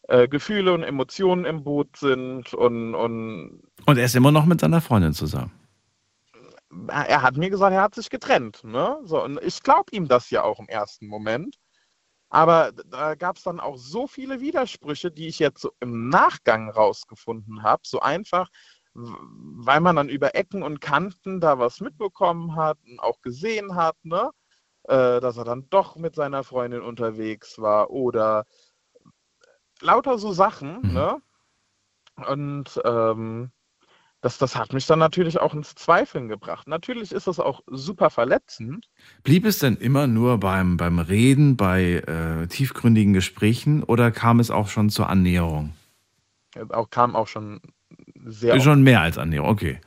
äh, 0.07 0.27
Gefühle 0.27 0.73
und 0.73 0.83
Emotionen 0.83 1.45
im 1.45 1.63
Boot 1.63 1.97
sind 1.97 2.53
und, 2.53 2.95
und 2.95 3.61
Und 3.85 3.97
er 3.97 4.05
ist 4.05 4.15
immer 4.15 4.31
noch 4.31 4.45
mit 4.45 4.61
seiner 4.61 4.81
Freundin 4.81 5.13
zusammen. 5.13 5.51
er 6.87 7.21
hat 7.21 7.37
mir 7.37 7.49
gesagt, 7.49 7.73
er 7.73 7.81
hat 7.81 7.95
sich 7.95 8.09
getrennt. 8.09 8.63
Ne? 8.63 8.97
So, 9.03 9.23
und 9.23 9.41
ich 9.43 9.61
glaube 9.63 9.91
ihm 9.91 10.07
das 10.07 10.29
ja 10.29 10.43
auch 10.43 10.59
im 10.59 10.67
ersten 10.67 11.07
Moment. 11.07 11.57
Aber 12.29 12.71
da 12.85 13.15
gab 13.15 13.37
es 13.37 13.43
dann 13.43 13.59
auch 13.59 13.77
so 13.77 14.05
viele 14.05 14.39
Widersprüche, 14.39 15.09
die 15.09 15.27
ich 15.27 15.39
jetzt 15.39 15.61
so 15.61 15.71
im 15.79 16.09
Nachgang 16.09 16.69
rausgefunden 16.69 17.63
habe. 17.63 17.81
So 17.85 17.99
einfach, 18.01 18.49
weil 18.93 19.81
man 19.81 19.95
dann 19.95 20.09
über 20.09 20.35
Ecken 20.35 20.63
und 20.63 20.81
Kanten 20.81 21.39
da 21.39 21.59
was 21.59 21.79
mitbekommen 21.79 22.55
hat 22.55 22.77
und 22.85 22.99
auch 22.99 23.21
gesehen 23.21 23.75
hat, 23.75 23.95
ne? 24.03 24.31
Äh, 24.83 25.19
dass 25.19 25.37
er 25.37 25.43
dann 25.43 25.69
doch 25.69 25.95
mit 25.97 26.15
seiner 26.15 26.43
Freundin 26.43 26.81
unterwegs 26.81 27.59
war 27.59 27.91
oder 27.91 28.45
lauter 29.81 30.17
so 30.17 30.31
Sachen. 30.31 30.81
Mhm. 30.81 30.93
Ne? 30.93 31.21
Und 32.27 32.81
ähm, 32.83 33.51
das, 34.21 34.37
das 34.37 34.55
hat 34.55 34.73
mich 34.73 34.85
dann 34.85 34.99
natürlich 34.99 35.39
auch 35.39 35.53
ins 35.53 35.75
Zweifeln 35.75 36.27
gebracht. 36.27 36.67
Natürlich 36.67 37.11
ist 37.11 37.27
es 37.27 37.39
auch 37.39 37.61
super 37.67 38.09
verletzend. 38.09 38.89
Blieb 39.23 39.45
es 39.45 39.59
denn 39.59 39.77
immer 39.77 40.07
nur 40.07 40.39
beim, 40.39 40.75
beim 40.77 40.99
Reden, 40.99 41.55
bei 41.55 42.03
äh, 42.05 42.47
tiefgründigen 42.47 43.13
Gesprächen 43.13 43.83
oder 43.83 44.11
kam 44.11 44.39
es 44.39 44.51
auch 44.51 44.67
schon 44.67 44.89
zur 44.89 45.07
Annäherung? 45.07 45.73
Auch, 46.69 46.89
kam 46.89 47.15
auch 47.15 47.27
schon 47.27 47.61
sehr. 48.25 48.59
Schon 48.59 48.83
mehr 48.83 49.01
als 49.01 49.17
Annäherung, 49.17 49.49
okay. 49.49 49.79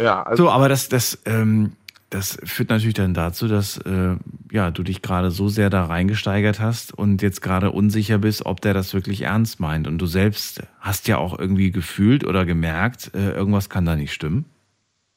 Ja, 0.00 0.22
also 0.22 0.44
so, 0.44 0.50
aber 0.50 0.68
das, 0.68 0.88
das 0.88 1.18
ähm, 1.24 1.72
das 2.10 2.38
führt 2.42 2.70
natürlich 2.70 2.94
dann 2.94 3.14
dazu, 3.14 3.46
dass 3.46 3.78
äh, 3.78 4.16
ja, 4.50 4.72
du 4.72 4.82
dich 4.82 5.00
gerade 5.00 5.30
so 5.30 5.48
sehr 5.48 5.70
da 5.70 5.84
reingesteigert 5.84 6.58
hast 6.58 6.92
und 6.92 7.22
jetzt 7.22 7.40
gerade 7.40 7.70
unsicher 7.70 8.18
bist, 8.18 8.46
ob 8.46 8.60
der 8.60 8.74
das 8.74 8.92
wirklich 8.92 9.22
ernst 9.22 9.60
meint. 9.60 9.86
Und 9.86 9.98
du 9.98 10.06
selbst 10.06 10.60
hast 10.80 11.06
ja 11.06 11.18
auch 11.18 11.38
irgendwie 11.38 11.70
gefühlt 11.70 12.24
oder 12.24 12.44
gemerkt, 12.44 13.12
äh, 13.14 13.30
irgendwas 13.30 13.70
kann 13.70 13.84
da 13.84 13.94
nicht 13.94 14.12
stimmen. 14.12 14.44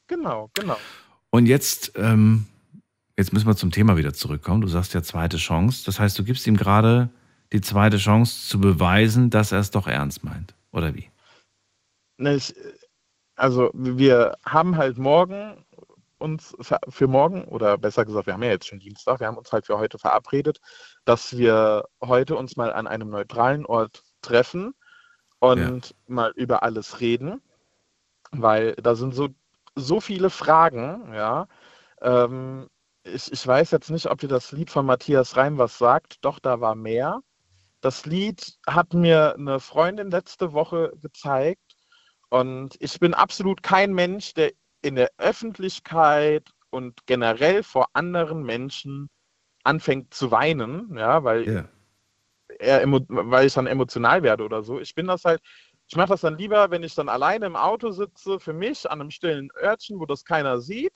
Genau, 0.06 0.50
genau. 0.54 0.76
Und 1.30 1.46
jetzt, 1.46 1.94
ähm, 1.96 2.46
jetzt 3.18 3.32
müssen 3.32 3.48
wir 3.48 3.56
zum 3.56 3.72
Thema 3.72 3.96
wieder 3.96 4.12
zurückkommen. 4.12 4.60
Du 4.60 4.68
sagst 4.68 4.94
ja 4.94 5.02
zweite 5.02 5.38
Chance. 5.38 5.82
Das 5.84 5.98
heißt, 5.98 6.16
du 6.16 6.22
gibst 6.22 6.46
ihm 6.46 6.56
gerade 6.56 7.08
die 7.52 7.60
zweite 7.60 7.96
Chance 7.96 8.48
zu 8.48 8.60
beweisen, 8.60 9.30
dass 9.30 9.50
er 9.50 9.58
es 9.58 9.72
doch 9.72 9.88
ernst 9.88 10.22
meint. 10.22 10.54
Oder 10.70 10.94
wie? 10.94 11.08
Also 13.36 13.70
wir 13.74 14.36
haben 14.44 14.76
halt 14.76 14.98
morgen 14.98 15.64
uns 16.18 16.56
für 16.88 17.06
morgen, 17.06 17.44
oder 17.44 17.76
besser 17.76 18.04
gesagt, 18.04 18.26
wir 18.26 18.32
haben 18.32 18.42
ja 18.42 18.50
jetzt 18.50 18.66
schon 18.66 18.78
Dienstag, 18.78 19.20
wir 19.20 19.26
haben 19.26 19.36
uns 19.36 19.52
halt 19.52 19.66
für 19.66 19.78
heute 19.78 19.98
verabredet, 19.98 20.58
dass 21.04 21.36
wir 21.36 21.84
heute 22.02 22.36
uns 22.36 22.56
mal 22.56 22.72
an 22.72 22.86
einem 22.86 23.10
neutralen 23.10 23.66
Ort 23.66 24.02
treffen 24.22 24.74
und 25.38 25.88
ja. 25.90 25.94
mal 26.06 26.32
über 26.34 26.62
alles 26.62 27.00
reden, 27.00 27.42
weil 28.30 28.74
da 28.76 28.94
sind 28.94 29.14
so, 29.14 29.28
so 29.74 30.00
viele 30.00 30.30
Fragen, 30.30 31.12
ja. 31.12 31.46
Ähm, 32.00 32.68
ich, 33.02 33.30
ich 33.30 33.46
weiß 33.46 33.70
jetzt 33.70 33.90
nicht, 33.90 34.10
ob 34.10 34.18
dir 34.18 34.28
das 34.28 34.50
Lied 34.52 34.70
von 34.70 34.86
Matthias 34.86 35.36
Reim 35.36 35.58
was 35.58 35.76
sagt, 35.76 36.24
doch 36.24 36.38
da 36.38 36.60
war 36.60 36.74
mehr. 36.74 37.20
Das 37.82 38.06
Lied 38.06 38.56
hat 38.66 38.94
mir 38.94 39.34
eine 39.34 39.60
Freundin 39.60 40.10
letzte 40.10 40.54
Woche 40.54 40.92
gezeigt 41.02 41.73
und 42.34 42.74
ich 42.80 42.98
bin 42.98 43.14
absolut 43.14 43.62
kein 43.62 43.92
Mensch, 43.94 44.34
der 44.34 44.50
in 44.82 44.96
der 44.96 45.08
Öffentlichkeit 45.18 46.50
und 46.70 47.06
generell 47.06 47.62
vor 47.62 47.86
anderen 47.92 48.42
Menschen 48.42 49.08
anfängt 49.62 50.12
zu 50.12 50.32
weinen, 50.32 50.98
ja, 50.98 51.22
weil, 51.22 51.46
yeah. 51.46 51.68
er, 52.58 52.90
weil 52.90 53.46
ich 53.46 53.54
dann 53.54 53.68
emotional 53.68 54.24
werde 54.24 54.42
oder 54.42 54.64
so. 54.64 54.80
Ich 54.80 54.96
bin 54.96 55.06
das 55.06 55.24
halt, 55.24 55.40
ich 55.86 55.94
mache 55.94 56.08
das 56.08 56.22
dann 56.22 56.36
lieber, 56.36 56.72
wenn 56.72 56.82
ich 56.82 56.96
dann 56.96 57.08
alleine 57.08 57.46
im 57.46 57.54
Auto 57.54 57.92
sitze, 57.92 58.40
für 58.40 58.52
mich 58.52 58.90
an 58.90 59.00
einem 59.00 59.12
stillen 59.12 59.50
Örtchen, 59.62 60.00
wo 60.00 60.04
das 60.04 60.24
keiner 60.24 60.58
sieht. 60.58 60.94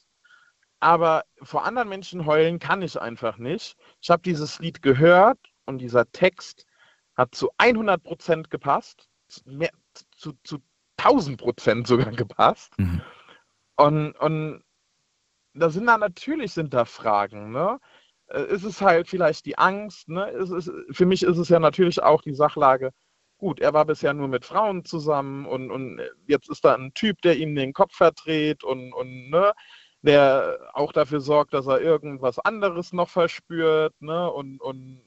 Aber 0.81 1.23
vor 1.43 1.65
anderen 1.65 1.89
Menschen 1.89 2.27
heulen 2.27 2.59
kann 2.59 2.83
ich 2.83 3.01
einfach 3.01 3.39
nicht. 3.39 3.77
Ich 4.01 4.11
habe 4.11 4.23
dieses 4.23 4.59
Lied 4.59 4.83
gehört 4.83 5.39
und 5.67 5.79
dieser 5.79 6.11
Text 6.11 6.67
hat 7.15 7.33
zu 7.37 7.51
100 7.59 8.03
Prozent 8.03 8.51
gepasst, 8.51 9.09
mehr, 9.45 9.71
zu, 10.17 10.33
zu 10.43 10.59
1000 10.99 11.39
Prozent 11.39 11.87
sogar 11.87 12.13
gepasst. 12.13 12.73
Mhm. 12.79 13.01
Und, 13.77 14.13
und 14.13 14.63
da 15.55 15.71
sind 15.71 15.87
da 15.87 15.99
natürlich 15.99 16.53
sind 16.53 16.75
da 16.75 16.85
Fragen, 16.85 17.53
ne? 17.53 17.79
Äh, 18.29 18.45
ist 18.45 18.65
es 18.65 18.81
halt 18.81 19.09
vielleicht 19.09 19.47
die 19.47 19.59
Angst, 19.59 20.09
ne? 20.09 20.29
Ist 20.31 20.51
es, 20.51 20.71
für 20.91 21.07
mich 21.07 21.23
ist 21.23 21.39
es 21.39 21.49
ja 21.49 21.59
natürlich 21.59 22.03
auch 22.03 22.23
die 22.23 22.35
Sachlage, 22.35 22.93
gut, 23.39 23.61
er 23.61 23.73
war 23.73 23.85
bisher 23.85 24.13
nur 24.15 24.29
mit 24.29 24.45
Frauen 24.45 24.85
zusammen 24.85 25.47
und, 25.47 25.71
und 25.71 26.01
jetzt 26.27 26.51
ist 26.51 26.65
da 26.65 26.75
ein 26.75 26.93
Typ, 26.95 27.23
der 27.23 27.37
ihm 27.37 27.55
den 27.55 27.73
Kopf 27.73 27.95
verdreht 27.95 28.65
und, 28.65 28.93
und 28.93 29.31
ne, 29.31 29.53
der 30.03 30.59
auch 30.75 30.93
dafür 30.93 31.21
sorgt, 31.21 31.55
dass 31.55 31.67
er 31.67 31.81
irgendwas 31.81 32.39
anderes 32.39 32.93
noch 32.93 33.09
verspürt, 33.09 33.95
ne? 34.01 34.31
Und, 34.31 34.61
und 34.61 35.01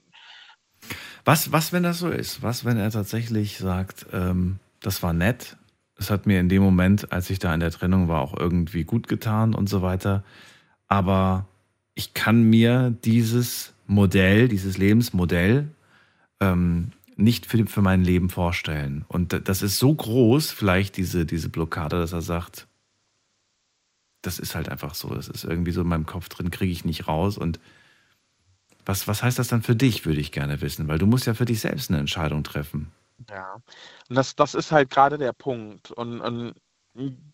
was, 1.24 1.52
was, 1.52 1.72
wenn 1.72 1.84
das 1.84 2.00
so 2.00 2.10
ist? 2.10 2.42
Was, 2.42 2.66
wenn 2.66 2.78
er 2.78 2.90
tatsächlich 2.90 3.58
sagt, 3.60 4.08
ähm, 4.12 4.60
das 4.80 5.04
war 5.04 5.14
nett, 5.14 5.58
es 6.02 6.10
hat 6.10 6.26
mir 6.26 6.40
in 6.40 6.50
dem 6.50 6.64
Moment, 6.64 7.12
als 7.12 7.30
ich 7.30 7.38
da 7.38 7.54
in 7.54 7.60
der 7.60 7.72
Trennung 7.72 8.08
war, 8.08 8.22
auch 8.22 8.36
irgendwie 8.36 8.84
gut 8.84 9.08
getan 9.08 9.54
und 9.54 9.70
so 9.70 9.84
weiter. 9.84 10.24
Aber 10.88 11.46
ich 11.94 12.16
kann 12.16 12.44
mir 12.44 12.90
dieses 13.06 13.74
Modell, 13.86 14.48
dieses 14.48 14.80
Lebensmodell 14.80 15.70
ähm, 16.40 16.92
nicht 17.18 17.46
für, 17.46 17.68
für 17.68 17.84
mein 17.84 18.04
Leben 18.04 18.30
vorstellen. 18.30 19.06
Und 19.10 19.48
das 19.48 19.62
ist 19.62 19.78
so 19.78 19.94
groß, 19.94 20.50
vielleicht 20.50 20.98
diese, 20.98 21.26
diese 21.26 21.50
Blockade, 21.50 22.00
dass 22.00 22.14
er 22.14 22.22
sagt, 22.22 22.68
das 24.24 24.40
ist 24.40 24.56
halt 24.56 24.70
einfach 24.70 24.96
so. 24.96 25.14
Das 25.14 25.28
ist 25.28 25.44
irgendwie 25.44 25.72
so 25.72 25.82
in 25.82 25.88
meinem 25.88 26.08
Kopf 26.08 26.30
drin, 26.30 26.50
kriege 26.50 26.72
ich 26.72 26.84
nicht 26.84 27.08
raus. 27.08 27.38
Und 27.38 27.60
was, 28.88 29.08
was 29.08 29.22
heißt 29.22 29.38
das 29.38 29.50
dann 29.50 29.62
für 29.62 29.76
dich, 29.76 30.08
würde 30.08 30.20
ich 30.20 30.32
gerne 30.32 30.62
wissen, 30.62 30.88
weil 30.88 30.98
du 30.98 31.06
musst 31.06 31.28
ja 31.28 31.36
für 31.36 31.46
dich 31.46 31.60
selbst 31.60 31.92
eine 31.92 32.00
Entscheidung 32.00 32.44
treffen. 32.44 32.92
Ja, 33.30 33.56
und 34.10 34.16
das, 34.16 34.36
das 34.36 34.56
ist 34.56 34.72
halt 34.72 34.90
gerade 34.90 35.18
der 35.18 35.34
Punkt. 35.34 35.92
Und, 35.92 36.22
und 36.22 36.56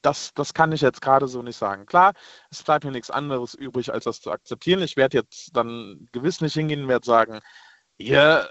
das, 0.02 0.34
das 0.34 0.54
kann 0.54 0.72
ich 0.72 0.82
jetzt 0.82 1.02
gerade 1.02 1.28
so 1.28 1.42
nicht 1.42 1.58
sagen. 1.58 1.86
Klar, 1.86 2.14
es 2.52 2.62
bleibt 2.64 2.86
mir 2.86 2.92
nichts 2.92 3.10
anderes 3.10 3.54
übrig, 3.54 3.92
als 3.92 4.04
das 4.04 4.22
zu 4.22 4.32
akzeptieren. 4.32 4.82
Ich 4.82 4.98
werde 4.98 5.18
jetzt 5.18 5.56
dann 5.56 6.08
gewiss 6.12 6.42
nicht 6.42 6.54
hingehen 6.54 6.84
und 6.84 6.88
werde 6.90 7.06
sagen, 7.06 7.40
hier, 7.98 8.48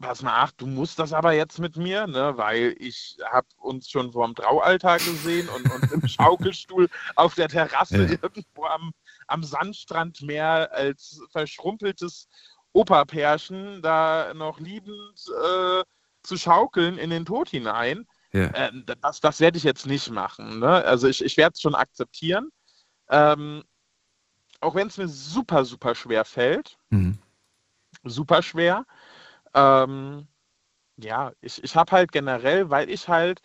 pass 0.00 0.22
mal 0.22 0.32
ach, 0.34 0.52
du 0.52 0.66
musst 0.66 0.98
das 0.98 1.12
aber 1.12 1.32
jetzt 1.32 1.58
mit 1.58 1.76
mir, 1.76 2.06
ne, 2.06 2.36
weil 2.36 2.74
ich 2.78 3.18
habe 3.30 3.46
uns 3.58 3.88
schon 3.90 4.12
vor 4.12 4.26
dem 4.26 4.34
Traualtar 4.34 4.98
gesehen 4.98 5.48
und, 5.50 5.70
und 5.70 5.92
im 5.92 6.08
Schaukelstuhl 6.08 6.88
auf 7.16 7.34
der 7.34 7.48
Terrasse 7.48 8.04
ja. 8.04 8.10
irgendwo 8.22 8.64
am, 8.64 8.92
am 9.28 9.44
Sandstrand 9.44 10.22
mehr 10.22 10.72
als 10.72 11.20
verschrumpeltes 11.30 12.28
Operpärchen 12.72 13.82
da 13.82 14.32
noch 14.34 14.58
liebend 14.58 15.24
äh, 15.44 15.82
zu 16.22 16.36
schaukeln 16.36 16.98
in 16.98 17.10
den 17.10 17.24
Tod 17.24 17.48
hinein. 17.48 18.06
Ja. 18.32 18.46
Äh, 18.46 18.72
das, 19.00 19.20
das 19.20 19.40
werde 19.40 19.58
ich 19.58 19.64
jetzt 19.64 19.86
nicht 19.86 20.10
machen. 20.10 20.60
Ne? 20.60 20.84
Also 20.84 21.08
ich, 21.08 21.24
ich 21.24 21.36
werde 21.36 21.54
es 21.54 21.60
schon 21.60 21.74
akzeptieren. 21.74 22.50
Ähm, 23.08 23.64
auch 24.60 24.74
wenn 24.74 24.86
es 24.86 24.98
mir 24.98 25.08
super, 25.08 25.64
super 25.64 25.94
schwer 25.94 26.24
fällt. 26.24 26.78
Mhm. 26.90 27.18
Super 28.04 28.42
schwer. 28.42 28.86
Ähm, 29.54 30.28
ja, 30.96 31.32
ich, 31.40 31.62
ich 31.64 31.76
habe 31.76 31.92
halt 31.92 32.12
generell, 32.12 32.70
weil 32.70 32.90
ich 32.90 33.08
halt 33.08 33.40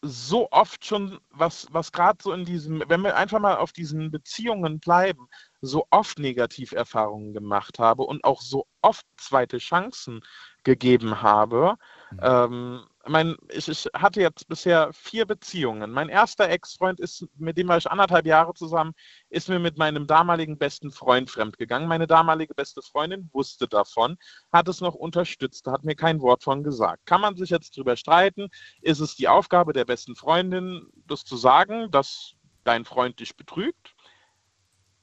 so 0.00 0.48
oft 0.52 0.84
schon, 0.84 1.18
was, 1.30 1.66
was 1.70 1.90
gerade 1.90 2.18
so 2.22 2.32
in 2.32 2.44
diesem, 2.44 2.84
wenn 2.86 3.02
wir 3.02 3.16
einfach 3.16 3.40
mal 3.40 3.56
auf 3.56 3.72
diesen 3.72 4.10
Beziehungen 4.10 4.78
bleiben, 4.78 5.28
so 5.60 5.86
oft 5.90 6.18
Negativerfahrungen 6.18 7.32
gemacht 7.32 7.78
habe 7.78 8.04
und 8.04 8.22
auch 8.24 8.40
so 8.40 8.66
oft 8.80 9.04
zweite 9.16 9.58
Chancen 9.58 10.20
gegeben 10.68 11.22
habe. 11.22 11.76
Mhm. 12.10 12.18
Ähm, 12.22 12.80
mein, 13.06 13.36
ich, 13.50 13.68
ich, 13.68 13.88
hatte 13.94 14.20
jetzt 14.20 14.48
bisher 14.48 14.92
vier 14.92 15.24
Beziehungen. 15.24 15.90
Mein 15.90 16.10
erster 16.10 16.46
Ex-Freund 16.50 17.00
ist, 17.00 17.26
mit 17.38 17.56
dem 17.56 17.68
war 17.68 17.78
ich 17.78 17.90
anderthalb 17.90 18.26
Jahre 18.26 18.52
zusammen, 18.52 18.92
ist 19.30 19.48
mir 19.48 19.58
mit 19.58 19.78
meinem 19.78 20.06
damaligen 20.06 20.58
besten 20.58 20.90
Freund 20.90 21.30
fremdgegangen. 21.30 21.88
Meine 21.88 22.06
damalige 22.06 22.54
beste 22.54 22.82
Freundin 22.82 23.30
wusste 23.32 23.66
davon, 23.66 24.18
hat 24.52 24.68
es 24.68 24.82
noch 24.82 24.94
unterstützt, 24.94 25.66
hat 25.66 25.84
mir 25.84 25.96
kein 25.96 26.20
Wort 26.20 26.42
von 26.42 26.62
gesagt. 26.62 27.06
Kann 27.06 27.22
man 27.22 27.34
sich 27.34 27.48
jetzt 27.48 27.74
drüber 27.74 27.96
streiten? 27.96 28.48
Ist 28.82 29.00
es 29.00 29.16
die 29.16 29.28
Aufgabe 29.28 29.72
der 29.72 29.86
besten 29.86 30.16
Freundin, 30.16 30.86
das 31.06 31.24
zu 31.24 31.38
sagen, 31.38 31.90
dass 31.90 32.34
dein 32.64 32.84
Freund 32.84 33.20
dich 33.20 33.34
betrügt? 33.38 33.94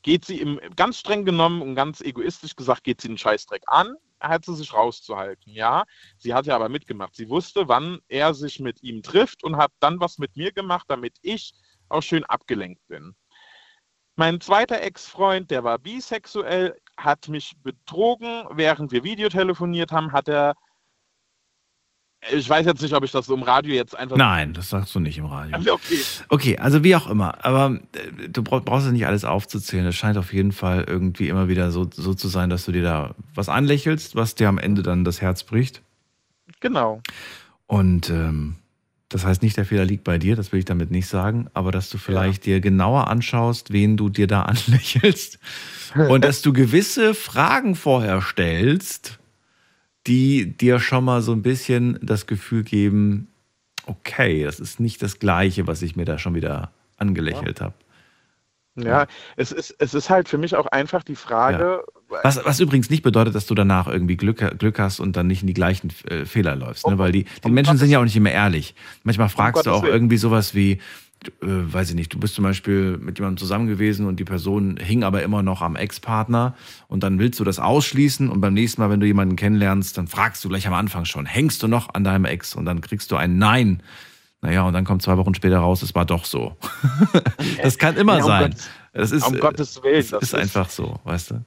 Geht 0.06 0.24
sie 0.24 0.40
im, 0.40 0.60
ganz 0.76 1.00
streng 1.00 1.26
genommen 1.26 1.64
und 1.64 1.74
ganz 1.74 2.00
egoistisch 2.00 2.56
gesagt, 2.56 2.84
geht 2.84 3.02
sie 3.02 3.08
den 3.08 3.18
Scheißdreck 3.18 3.64
an? 3.66 3.96
hat 4.20 4.46
sie 4.46 4.56
sich 4.56 4.72
rauszuhalten. 4.72 5.52
Ja, 5.52 5.84
sie 6.20 6.36
hat 6.36 6.46
ja 6.46 6.56
aber 6.56 6.70
mitgemacht. 6.70 7.16
Sie 7.16 7.28
wusste, 7.28 7.68
wann 7.68 8.00
er 8.08 8.36
sich 8.36 8.60
mit 8.60 8.84
ihm 8.84 9.02
trifft 9.02 9.44
und 9.44 9.58
hat 9.58 9.72
dann 9.80 10.00
was 10.00 10.20
mit 10.20 10.36
mir 10.36 10.52
gemacht, 10.52 10.86
damit 10.90 11.18
ich 11.24 11.54
auch 11.90 12.02
schön 12.02 12.24
abgelenkt 12.24 12.88
bin. 12.88 13.16
Mein 14.16 14.40
zweiter 14.42 14.80
Ex-Freund, 14.80 15.50
der 15.50 15.64
war 15.64 15.80
bisexuell, 15.80 16.80
hat 16.98 17.28
mich 17.28 17.54
betrogen. 17.64 18.46
Während 18.52 18.92
wir 18.92 19.04
Videotelefoniert 19.04 19.92
haben, 19.92 20.12
hat 20.12 20.28
er 20.28 20.54
ich 22.32 22.50
weiß 22.50 22.66
jetzt 22.66 22.82
nicht, 22.82 22.94
ob 22.94 23.04
ich 23.04 23.12
das 23.12 23.26
so 23.26 23.36
im 23.36 23.44
Radio 23.44 23.74
jetzt 23.74 23.98
einfach. 23.98 24.18
Nein, 24.18 24.54
das 24.54 24.70
sagst 24.70 24.94
du 24.96 25.00
nicht 25.00 25.18
im 25.18 25.26
Radio. 25.26 25.74
Okay. 25.74 26.00
Okay, 26.30 26.58
also 26.58 26.84
wie 26.84 26.96
auch 26.96 27.10
immer. 27.10 27.44
Aber 27.46 27.80
äh, 27.94 28.30
du 28.30 28.44
brauchst 28.44 28.86
ja 28.86 28.92
nicht 28.92 29.06
alles 29.06 29.26
aufzuzählen. 29.26 29.86
Es 29.86 29.96
scheint 29.96 30.18
auf 30.18 30.34
jeden 30.34 30.52
Fall 30.52 30.86
irgendwie 30.88 31.30
immer 31.30 31.48
wieder 31.48 31.72
so, 31.72 31.88
so 31.92 32.14
zu 32.14 32.28
sein, 32.28 32.50
dass 32.50 32.66
du 32.66 32.72
dir 32.72 32.84
da 32.84 33.16
was 33.34 33.50
anlächelst, 33.50 34.16
was 34.16 34.36
dir 34.36 34.50
am 34.50 34.58
Ende 34.58 34.84
dann 34.84 35.04
das 35.04 35.22
Herz 35.22 35.44
bricht. 35.44 35.82
Genau. 36.60 37.02
Und 37.68 38.10
ähm, 38.10 38.56
das 39.10 39.26
heißt 39.26 39.44
nicht, 39.44 39.56
der 39.58 39.66
Fehler 39.66 39.86
liegt 39.86 40.04
bei 40.04 40.18
dir, 40.18 40.36
das 40.36 40.52
will 40.52 40.60
ich 40.60 40.66
damit 40.66 40.92
nicht 40.92 41.08
sagen, 41.08 41.48
aber 41.54 41.72
dass 41.72 41.90
du 41.90 41.98
vielleicht 41.98 42.48
ja. 42.48 42.56
dir 42.56 42.62
genauer 42.62 43.08
anschaust, 43.08 43.72
wen 43.72 43.98
du 43.98 44.10
dir 44.10 44.28
da 44.28 44.42
anlächelst 44.44 45.40
und 45.96 46.24
dass 46.24 46.42
du 46.42 46.54
gewisse 46.54 47.14
Fragen 47.14 47.76
vorher 47.76 48.22
stellst, 48.22 49.20
die 50.08 50.58
dir 50.58 50.80
schon 50.80 51.04
mal 51.06 51.22
so 51.22 51.32
ein 51.32 51.42
bisschen 51.42 52.00
das 52.02 52.28
Gefühl 52.28 52.64
geben, 52.64 53.28
okay, 53.86 54.44
das 54.44 54.60
ist 54.60 54.80
nicht 54.80 55.02
das 55.02 55.20
Gleiche, 55.20 55.68
was 55.68 55.82
ich 55.82 55.96
mir 55.96 56.06
da 56.06 56.18
schon 56.18 56.36
wieder 56.36 56.72
angelächelt 56.98 57.60
ja. 57.60 57.66
habe. 57.66 57.76
Ja, 58.78 59.08
es 59.38 59.54
ist, 59.54 59.74
es 59.80 59.94
ist 59.94 60.10
halt 60.10 60.28
für 60.28 60.38
mich 60.38 60.56
auch 60.56 60.66
einfach 60.68 61.04
die 61.04 61.16
Frage. 61.16 61.82
Ja. 62.12 62.18
Was, 62.24 62.44
was 62.44 62.60
übrigens 62.60 62.90
nicht 62.90 63.04
bedeutet, 63.04 63.34
dass 63.34 63.46
du 63.46 63.56
danach 63.56 63.88
irgendwie 63.88 64.18
Glück, 64.18 64.60
Glück 64.60 64.80
hast 64.80 65.00
und 65.00 65.16
dann 65.16 65.28
nicht 65.28 65.42
in 65.42 65.48
die 65.48 65.54
gleichen 65.54 65.92
äh, 66.10 66.26
Fehler 66.26 66.58
läufst. 66.58 66.86
Ne? 66.86 66.98
Weil 66.98 67.14
die, 67.14 67.26
die 67.46 67.52
Menschen 67.52 67.78
sind 67.78 67.90
ja 67.90 68.00
auch 68.00 68.04
nicht 68.04 68.18
immer 68.18 68.32
ehrlich. 68.32 68.76
Manchmal 69.04 69.30
fragst 69.30 69.66
du 69.66 69.72
auch 69.72 69.84
irgendwie 69.86 70.18
sowas 70.18 70.54
wie, 70.56 70.80
weiß 71.42 71.90
ich 71.90 71.96
nicht, 71.96 72.14
du 72.14 72.20
bist 72.20 72.36
zum 72.36 72.44
Beispiel 72.44 72.98
mit 72.98 73.20
jemandem 73.20 73.38
zusammen 73.38 73.68
gewesen 73.68 74.08
und 74.08 74.20
die 74.20 74.24
Person 74.24 74.78
hing 74.78 75.04
aber 75.04 75.24
immer 75.24 75.44
noch 75.44 75.62
am 75.62 75.76
Ex-Partner 75.76 76.56
und 76.88 77.04
dann 77.04 77.20
willst 77.20 77.40
du 77.40 77.44
das 77.44 77.60
ausschließen 77.60 78.30
und 78.30 78.42
beim 78.42 78.54
nächsten 78.54 78.82
Mal, 78.82 78.90
wenn 78.90 79.00
du 79.00 79.08
jemanden 79.08 79.36
kennenlernst, 79.36 79.98
dann 79.98 80.08
fragst 80.08 80.44
du 80.44 80.50
gleich 80.50 80.68
am 80.68 80.74
Anfang 80.74 81.06
schon, 81.06 81.26
hängst 81.26 81.62
du 81.64 81.68
noch 81.68 81.94
an 81.94 82.04
deinem 82.04 82.26
Ex 82.26 82.56
und 82.56 82.66
dann 82.66 82.82
kriegst 82.82 83.12
du 83.12 83.16
ein 83.16 83.38
Nein. 83.38 83.84
Naja, 84.42 84.64
und 84.64 84.74
dann 84.74 84.86
kommt 84.86 85.02
zwei 85.02 85.18
Wochen 85.18 85.34
später 85.34 85.58
raus, 85.58 85.82
es 85.82 85.96
war 85.96 86.06
doch 86.06 86.26
so. 86.26 86.56
das 87.64 87.78
kann 87.78 87.96
immer 87.98 88.18
ja, 88.18 88.24
sein. 88.24 88.52
Gott, 88.52 88.70
das 88.94 89.12
ist, 89.12 89.28
um 89.28 89.40
Gottes 89.40 89.82
Willen. 89.82 89.96
Das, 89.96 90.10
das 90.10 90.24
ist, 90.24 90.34
ist 90.34 90.40
einfach 90.40 90.70
so, 90.70 91.00
weißt 91.04 91.32
du? 91.32 91.46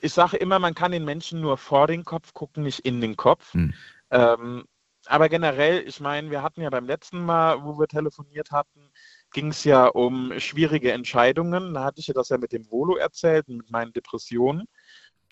Ich 0.00 0.12
sage 0.12 0.36
immer, 0.36 0.58
man 0.58 0.74
kann 0.74 0.92
den 0.92 1.04
Menschen 1.04 1.40
nur 1.40 1.58
vor 1.58 1.86
den 1.86 2.04
Kopf 2.04 2.32
gucken, 2.34 2.62
nicht 2.62 2.80
in 2.80 3.00
den 3.00 3.16
Kopf. 3.16 3.52
Hm. 3.54 3.74
Ähm, 4.10 4.64
aber 5.06 5.28
generell, 5.28 5.86
ich 5.86 6.00
meine, 6.00 6.30
wir 6.30 6.42
hatten 6.42 6.60
ja 6.60 6.70
beim 6.70 6.86
letzten 6.86 7.24
Mal, 7.24 7.64
wo 7.64 7.78
wir 7.78 7.86
telefoniert 7.86 8.50
hatten, 8.50 8.90
ging 9.32 9.48
es 9.48 9.64
ja 9.64 9.86
um 9.86 10.32
schwierige 10.38 10.92
Entscheidungen. 10.92 11.74
Da 11.74 11.84
hatte 11.84 12.00
ich 12.00 12.06
ja 12.06 12.14
das 12.14 12.28
ja 12.28 12.38
mit 12.38 12.52
dem 12.52 12.70
Volo 12.70 12.96
erzählt, 12.96 13.48
mit 13.48 13.70
meinen 13.70 13.92
Depressionen. 13.92 14.66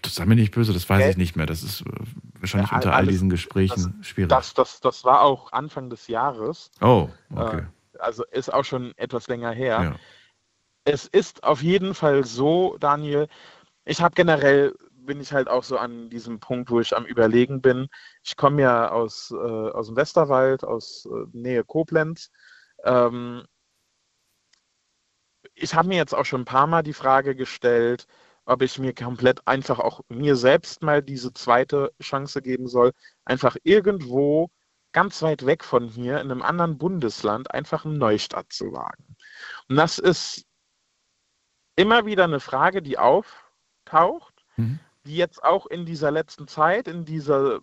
Das 0.03 0.15
sei 0.17 0.27
mir 0.27 0.35
nicht 0.35 0.55
böse, 0.55 0.73
das 0.73 0.89
weiß 0.89 1.01
Gell? 1.01 1.11
ich 1.11 1.17
nicht 1.17 1.37
mehr. 1.37 1.47
Das 1.47 1.63
ist 1.63 1.81
äh, 1.81 1.85
wahrscheinlich 2.39 2.71
ja, 2.71 2.77
unter 2.77 2.95
all 2.95 3.07
diesen 3.07 3.31
Gesprächen 3.31 3.97
das, 3.99 4.07
schwierig. 4.07 4.29
Das, 4.29 4.55
das, 4.55 4.81
das 4.81 5.05
war 5.05 5.23
auch 5.23 5.53
Anfang 5.53 5.91
des 5.91 6.07
Jahres. 6.07 6.71
Oh, 6.81 7.09
okay. 7.35 7.61
Äh, 7.61 7.99
also 7.99 8.25
ist 8.31 8.53
auch 8.53 8.65
schon 8.65 8.93
etwas 8.97 9.27
länger 9.29 9.53
her. 9.53 9.81
Ja. 9.83 9.97
Es 10.85 11.07
ist 11.07 11.43
auf 11.43 11.63
jeden 11.63 11.95
Fall 11.95 12.25
so, 12.25 12.77
Daniel, 12.79 13.27
ich 13.85 14.01
habe 14.03 14.15
generell, 14.15 14.75
bin 14.93 15.21
ich 15.21 15.33
halt 15.33 15.49
auch 15.49 15.65
so 15.65 15.79
an 15.79 16.11
diesem 16.11 16.41
Punkt, 16.41 16.71
wo 16.71 16.81
ich 16.81 16.95
am 16.95 17.07
Überlegen 17.07 17.63
bin. 17.63 17.89
Ich 18.23 18.37
komme 18.37 18.63
ja 18.63 18.91
aus, 18.91 19.33
äh, 19.33 19.37
aus 19.37 19.87
dem 19.87 19.97
Westerwald, 19.97 20.63
aus 20.63 21.07
äh, 21.07 21.27
Nähe 21.33 21.65
Koblenz. 21.65 22.31
Ähm, 22.85 23.45
ich 25.57 25.75
habe 25.75 25.89
mir 25.89 25.97
jetzt 25.97 26.15
auch 26.15 26.25
schon 26.25 26.43
ein 26.43 26.47
paar 26.47 26.67
Mal 26.67 26.83
die 26.83 26.93
Frage 26.93 27.35
gestellt, 27.35 28.07
ob 28.45 28.63
ich 28.63 28.79
mir 28.79 28.95
komplett 28.95 29.47
einfach 29.47 29.81
auch 29.81 30.03
mir 30.09 30.37
selbst 30.37 30.83
mal 30.83 31.03
diese 31.03 31.33
zweite 31.33 31.93
Chance 32.01 32.43
geben 32.43 32.69
soll, 32.69 32.93
einfach 33.25 33.57
irgendwo 33.65 34.51
ganz 34.93 35.21
weit 35.23 35.45
weg 35.45 35.65
von 35.65 35.89
hier 35.89 36.21
in 36.21 36.31
einem 36.31 36.43
anderen 36.43 36.79
Bundesland 36.79 37.53
einfach 37.53 37.85
einen 37.85 37.99
Neustart 37.99 38.53
zu 38.53 38.73
wagen. 38.73 39.17
Und 39.69 39.77
das 39.77 39.99
ist 39.99 40.45
immer 41.75 42.07
wieder 42.07 42.25
eine 42.25 42.41
Frage, 42.41 42.83
die 42.83 42.99
auftaucht, 42.99 44.45
mhm. 44.57 44.79
die 45.05 45.17
jetzt 45.17 45.43
auch 45.43 45.67
in 45.67 45.85
dieser 45.85 46.11
letzten 46.11 46.47
Zeit, 46.49 46.87
in 46.87 47.05
dieser 47.05 47.61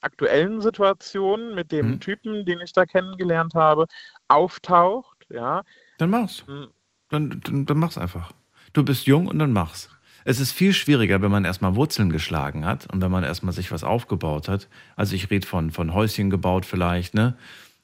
aktuellen 0.00 0.60
Situation 0.60 1.54
mit 1.54 1.72
dem 1.72 1.92
mhm. 1.92 2.00
Typen, 2.00 2.44
den 2.44 2.60
ich 2.60 2.72
da 2.72 2.84
kennengelernt 2.84 3.54
habe, 3.54 3.86
auftaucht. 4.28 5.26
Ja. 5.30 5.62
Dann 5.98 6.10
mach's. 6.10 6.46
Hm. 6.46 6.68
Dann, 7.08 7.40
dann, 7.44 7.66
dann 7.66 7.78
mach's 7.78 7.98
einfach. 7.98 8.32
Du 8.72 8.84
bist 8.84 9.06
jung 9.06 9.26
und 9.28 9.38
dann 9.38 9.52
mach's. 9.52 9.88
Es 10.24 10.40
ist 10.40 10.50
viel 10.50 10.72
schwieriger, 10.72 11.22
wenn 11.22 11.30
man 11.30 11.44
erstmal 11.44 11.76
Wurzeln 11.76 12.10
geschlagen 12.10 12.64
hat 12.64 12.92
und 12.92 13.00
wenn 13.00 13.12
man 13.12 13.22
erstmal 13.22 13.52
sich 13.52 13.70
was 13.70 13.84
aufgebaut 13.84 14.48
hat. 14.48 14.68
Also 14.96 15.14
ich 15.14 15.30
rede 15.30 15.46
von, 15.46 15.70
von 15.70 15.94
Häuschen 15.94 16.30
gebaut 16.30 16.66
vielleicht, 16.66 17.14
ne? 17.14 17.36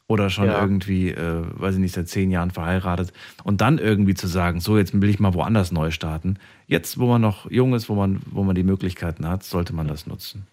Oder 0.08 0.28
schon 0.28 0.46
ja. 0.46 0.60
irgendwie, 0.60 1.10
äh, 1.10 1.44
weiß 1.54 1.76
ich 1.76 1.80
nicht, 1.80 1.94
seit 1.94 2.08
zehn 2.08 2.30
Jahren 2.32 2.50
verheiratet. 2.50 3.12
Und 3.44 3.60
dann 3.60 3.78
irgendwie 3.78 4.14
zu 4.14 4.26
sagen, 4.26 4.60
so, 4.60 4.76
jetzt 4.76 5.00
will 5.00 5.08
ich 5.08 5.20
mal 5.20 5.34
woanders 5.34 5.70
neu 5.70 5.92
starten. 5.92 6.36
Jetzt, 6.66 6.98
wo 6.98 7.06
man 7.06 7.22
noch 7.22 7.50
jung 7.50 7.74
ist, 7.74 7.88
wo 7.88 7.94
man, 7.94 8.20
wo 8.26 8.42
man 8.42 8.56
die 8.56 8.64
Möglichkeiten 8.64 9.26
hat, 9.26 9.44
sollte 9.44 9.72
man 9.72 9.86
das 9.86 10.06
nutzen. 10.06 10.46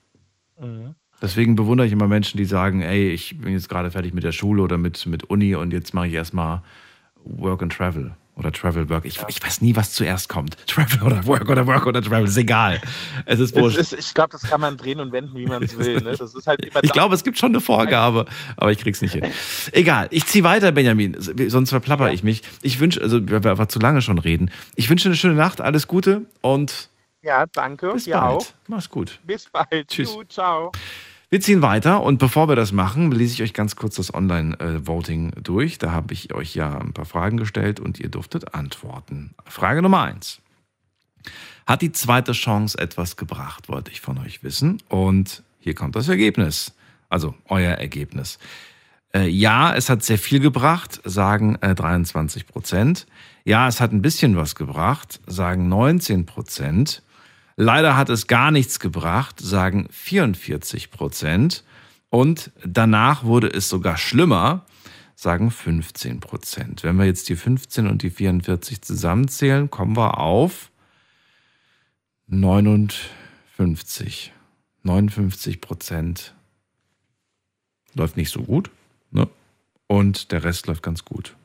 Mhm. 0.61 0.93
Deswegen 1.21 1.55
bewundere 1.55 1.87
ich 1.87 1.93
immer 1.93 2.07
Menschen, 2.07 2.37
die 2.37 2.45
sagen, 2.45 2.81
ey, 2.81 3.09
ich 3.09 3.37
bin 3.39 3.51
jetzt 3.51 3.67
gerade 3.67 3.91
fertig 3.91 4.13
mit 4.13 4.23
der 4.23 4.31
Schule 4.31 4.61
oder 4.61 4.77
mit, 4.77 5.05
mit 5.07 5.25
Uni 5.25 5.55
und 5.55 5.73
jetzt 5.73 5.93
mache 5.93 6.07
ich 6.07 6.13
erstmal 6.13 6.61
Work 7.25 7.63
and 7.63 7.73
Travel. 7.73 8.11
Oder 8.39 8.53
Travel 8.53 8.87
Work. 8.89 9.03
Ich, 9.03 9.19
ich, 9.27 9.43
weiß 9.43 9.59
nie, 9.59 9.75
was 9.75 9.91
zuerst 9.91 10.29
kommt. 10.29 10.55
Travel 10.67 11.03
oder 11.03 11.25
Work 11.25 11.49
oder 11.49 11.67
Work 11.67 11.85
oder 11.85 12.01
Travel. 12.01 12.25
Ist 12.25 12.37
egal. 12.37 12.79
Es 13.25 13.39
ist 13.39 13.53
wurscht. 13.53 13.77
Ist, 13.77 13.91
ich 13.91 14.13
glaube, 14.13 14.29
das 14.31 14.43
kann 14.43 14.61
man 14.61 14.77
drehen 14.77 15.01
und 15.01 15.11
wenden, 15.11 15.37
wie 15.37 15.45
man 15.45 15.61
es 15.61 15.77
will. 15.77 15.99
Ne? 15.99 16.15
Das 16.15 16.33
ist 16.33 16.47
halt 16.47 16.65
ich 16.81 16.91
glaube, 16.93 17.15
es 17.15 17.25
gibt 17.25 17.37
schon 17.37 17.51
eine 17.51 17.59
Vorgabe, 17.59 18.25
aber 18.55 18.71
ich 18.71 18.77
krieg's 18.77 19.01
nicht 19.01 19.11
hin. 19.11 19.25
Egal. 19.73 20.07
Ich 20.11 20.25
ziehe 20.25 20.45
weiter, 20.45 20.71
Benjamin. 20.71 21.17
Sonst 21.19 21.71
verplapper 21.71 22.07
ja. 22.07 22.13
ich 22.13 22.23
mich. 22.23 22.41
Ich 22.61 22.79
wünsche, 22.79 23.01
also 23.01 23.19
wir 23.27 23.45
einfach 23.45 23.67
zu 23.67 23.79
lange 23.79 24.01
schon 24.01 24.19
reden. 24.19 24.51
Ich 24.75 24.89
wünsche 24.89 25.09
eine 25.09 25.17
schöne 25.17 25.35
Nacht. 25.35 25.59
Alles 25.59 25.87
Gute 25.87 26.21
und. 26.39 26.89
Ja, 27.21 27.45
danke. 27.45 27.91
Bis 27.91 28.05
bald. 28.05 28.23
Auch. 28.23 28.45
Mach's 28.67 28.89
gut. 28.89 29.19
Bis 29.25 29.49
bald. 29.49 29.89
Tschüss. 29.89 30.13
Du, 30.13 30.23
ciao. 30.23 30.71
Wir 31.31 31.41
ziehen 31.41 31.61
weiter 31.61 32.01
und 32.01 32.17
bevor 32.17 32.49
wir 32.49 32.55
das 32.55 32.71
machen, 32.71 33.11
lese 33.11 33.35
ich 33.35 33.43
euch 33.43 33.53
ganz 33.53 33.75
kurz 33.75 33.97
das 33.97 34.11
Online-Voting 34.11 35.33
durch. 35.43 35.77
Da 35.77 35.91
habe 35.91 36.11
ich 36.11 36.33
euch 36.33 36.55
ja 36.55 36.75
ein 36.79 36.91
paar 36.91 37.05
Fragen 37.05 37.37
gestellt 37.37 37.79
und 37.79 37.99
ihr 37.99 38.09
durftet 38.09 38.55
antworten. 38.55 39.35
Frage 39.45 39.83
Nummer 39.83 40.01
eins. 40.01 40.41
Hat 41.67 41.83
die 41.83 41.91
zweite 41.91 42.31
Chance 42.31 42.79
etwas 42.79 43.15
gebracht, 43.15 43.69
wollte 43.69 43.91
ich 43.91 44.01
von 44.01 44.17
euch 44.17 44.43
wissen. 44.43 44.81
Und 44.89 45.43
hier 45.59 45.75
kommt 45.75 45.95
das 45.95 46.09
Ergebnis. 46.09 46.73
Also 47.09 47.35
euer 47.47 47.73
Ergebnis. 47.73 48.39
Äh, 49.13 49.27
ja, 49.27 49.75
es 49.75 49.87
hat 49.87 50.03
sehr 50.03 50.17
viel 50.17 50.39
gebracht, 50.39 50.99
sagen 51.03 51.57
äh, 51.61 51.75
23 51.75 52.47
Prozent. 52.47 53.05
Ja, 53.45 53.67
es 53.67 53.81
hat 53.81 53.91
ein 53.91 54.01
bisschen 54.01 54.35
was 54.35 54.55
gebracht, 54.55 55.19
sagen 55.27 55.69
19 55.69 56.25
Prozent. 56.25 57.03
Leider 57.61 57.97
hat 57.97 58.07
es 58.07 58.27
gar 58.27 58.51
nichts 58.51 58.79
gebracht, 58.79 59.41
sagen 59.41 59.89
44 59.91 60.91
Prozent. 60.91 61.65
Und 62.09 62.51
danach 62.63 63.25
wurde 63.25 63.49
es 63.49 63.67
sogar 63.67 63.97
schlimmer, 63.97 64.65
sagen 65.13 65.51
15 65.51 66.21
Prozent. 66.21 66.85
Wenn 66.85 66.95
wir 66.95 67.03
jetzt 67.03 67.27
die 67.27 67.35
15 67.35 67.87
und 67.87 68.01
die 68.01 68.11
44 68.11 68.81
zusammenzählen, 68.81 69.69
kommen 69.69 69.97
wir 69.97 70.19
auf 70.19 70.71
59. 72.27 74.31
59 74.83 75.59
Prozent 75.59 76.33
läuft 77.93 78.15
nicht 78.15 78.31
so 78.31 78.43
gut. 78.43 78.71
Ne? 79.11 79.27
Und 79.87 80.31
der 80.31 80.45
Rest 80.45 80.67
läuft 80.67 80.81
ganz 80.81 81.03
gut. 81.03 81.35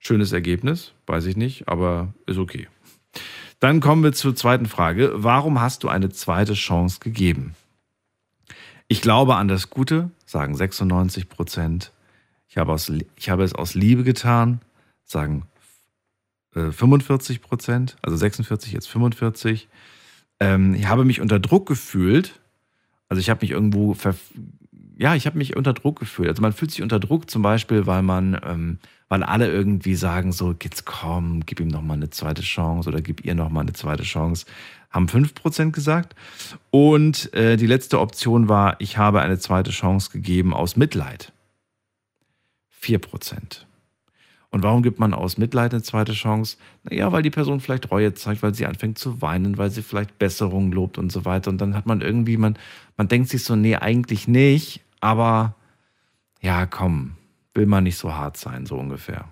Schönes 0.00 0.32
Ergebnis, 0.32 0.90
weiß 1.06 1.26
ich 1.26 1.36
nicht, 1.36 1.68
aber 1.68 2.12
ist 2.26 2.38
okay. 2.38 2.66
Dann 3.60 3.80
kommen 3.80 4.02
wir 4.02 4.12
zur 4.12 4.34
zweiten 4.34 4.66
Frage. 4.66 5.12
Warum 5.14 5.60
hast 5.60 5.84
du 5.84 5.88
eine 5.88 6.08
zweite 6.08 6.54
Chance 6.54 6.98
gegeben? 7.00 7.54
Ich 8.88 9.02
glaube 9.02 9.36
an 9.36 9.48
das 9.48 9.70
Gute, 9.70 10.10
sagen 10.26 10.56
96 10.56 11.28
Prozent. 11.28 11.92
Ich 12.48 12.56
habe, 12.56 12.72
aus, 12.72 12.90
ich 13.16 13.30
habe 13.30 13.44
es 13.44 13.54
aus 13.54 13.74
Liebe 13.74 14.02
getan, 14.02 14.60
sagen 15.04 15.44
äh, 16.54 16.72
45 16.72 17.42
Prozent, 17.42 17.96
also 18.02 18.16
46, 18.16 18.72
jetzt 18.72 18.88
45. 18.88 19.68
Ähm, 20.40 20.74
ich 20.74 20.88
habe 20.88 21.04
mich 21.04 21.20
unter 21.20 21.38
Druck 21.38 21.66
gefühlt, 21.66 22.40
also 23.08 23.20
ich 23.20 23.30
habe 23.30 23.44
mich 23.44 23.50
irgendwo, 23.50 23.94
ja, 25.00 25.14
ich 25.14 25.26
habe 25.26 25.38
mich 25.38 25.56
unter 25.56 25.72
Druck 25.72 25.98
gefühlt. 25.98 26.28
Also 26.28 26.42
man 26.42 26.52
fühlt 26.52 26.70
sich 26.70 26.82
unter 26.82 27.00
Druck 27.00 27.30
zum 27.30 27.42
Beispiel, 27.42 27.86
weil 27.86 28.02
man 28.02 28.38
ähm, 28.44 28.78
weil 29.10 29.24
alle 29.24 29.50
irgendwie 29.50 29.96
sagen 29.96 30.30
so, 30.30 30.54
jetzt 30.62 30.86
komm, 30.86 31.44
gib 31.44 31.58
ihm 31.58 31.66
noch 31.66 31.82
mal 31.82 31.94
eine 31.94 32.10
zweite 32.10 32.42
Chance 32.42 32.88
oder 32.88 33.02
gib 33.02 33.24
ihr 33.24 33.34
noch 33.34 33.50
mal 33.50 33.62
eine 33.62 33.72
zweite 33.72 34.04
Chance. 34.04 34.46
Haben 34.88 35.06
5% 35.06 35.72
gesagt. 35.72 36.14
Und 36.70 37.34
äh, 37.34 37.56
die 37.56 37.66
letzte 37.66 37.98
Option 37.98 38.48
war, 38.48 38.76
ich 38.78 38.98
habe 38.98 39.20
eine 39.20 39.38
zweite 39.40 39.72
Chance 39.72 40.10
gegeben 40.12 40.54
aus 40.54 40.76
Mitleid. 40.76 41.32
4%. 42.80 43.64
Und 44.50 44.62
warum 44.62 44.82
gibt 44.82 45.00
man 45.00 45.12
aus 45.12 45.38
Mitleid 45.38 45.72
eine 45.72 45.82
zweite 45.82 46.12
Chance? 46.12 46.56
Naja, 46.84 47.10
weil 47.10 47.22
die 47.22 47.30
Person 47.30 47.58
vielleicht 47.58 47.90
Reue 47.90 48.14
zeigt, 48.14 48.44
weil 48.44 48.54
sie 48.54 48.66
anfängt 48.66 48.98
zu 48.98 49.20
weinen, 49.20 49.58
weil 49.58 49.70
sie 49.70 49.82
vielleicht 49.82 50.20
Besserung 50.20 50.70
lobt 50.70 50.98
und 50.98 51.10
so 51.10 51.24
weiter. 51.24 51.50
Und 51.50 51.60
dann 51.60 51.74
hat 51.74 51.86
man 51.86 52.00
irgendwie, 52.00 52.36
man, 52.36 52.56
man 52.96 53.08
denkt 53.08 53.28
sich 53.28 53.42
so, 53.42 53.56
nee, 53.56 53.74
eigentlich 53.74 54.28
nicht, 54.28 54.82
aber 55.00 55.54
ja, 56.40 56.66
komm, 56.66 57.16
will 57.54 57.66
man 57.66 57.84
nicht 57.84 57.98
so 57.98 58.14
hart 58.14 58.36
sein, 58.36 58.66
so 58.66 58.76
ungefähr. 58.76 59.26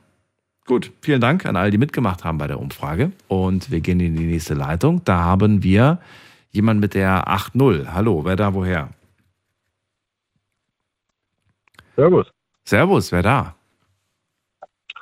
Gut, 0.66 0.92
vielen 1.00 1.20
Dank 1.20 1.46
an 1.46 1.56
alle, 1.56 1.70
die 1.70 1.78
mitgemacht 1.78 2.24
haben 2.24 2.36
bei 2.36 2.46
der 2.46 2.60
Umfrage. 2.60 3.12
Und 3.26 3.70
wir 3.70 3.80
gehen 3.80 4.00
in 4.00 4.16
die 4.16 4.26
nächste 4.26 4.52
Leitung. 4.52 5.02
Da 5.04 5.24
haben 5.24 5.62
wir 5.62 5.98
jemanden 6.50 6.80
mit 6.80 6.92
der 6.92 7.26
8.0. 7.26 7.86
Hallo, 7.92 8.24
wer 8.24 8.36
da 8.36 8.52
woher? 8.52 8.90
Servus. 11.96 12.26
Servus, 12.64 13.10
wer 13.12 13.22
da? 13.22 13.54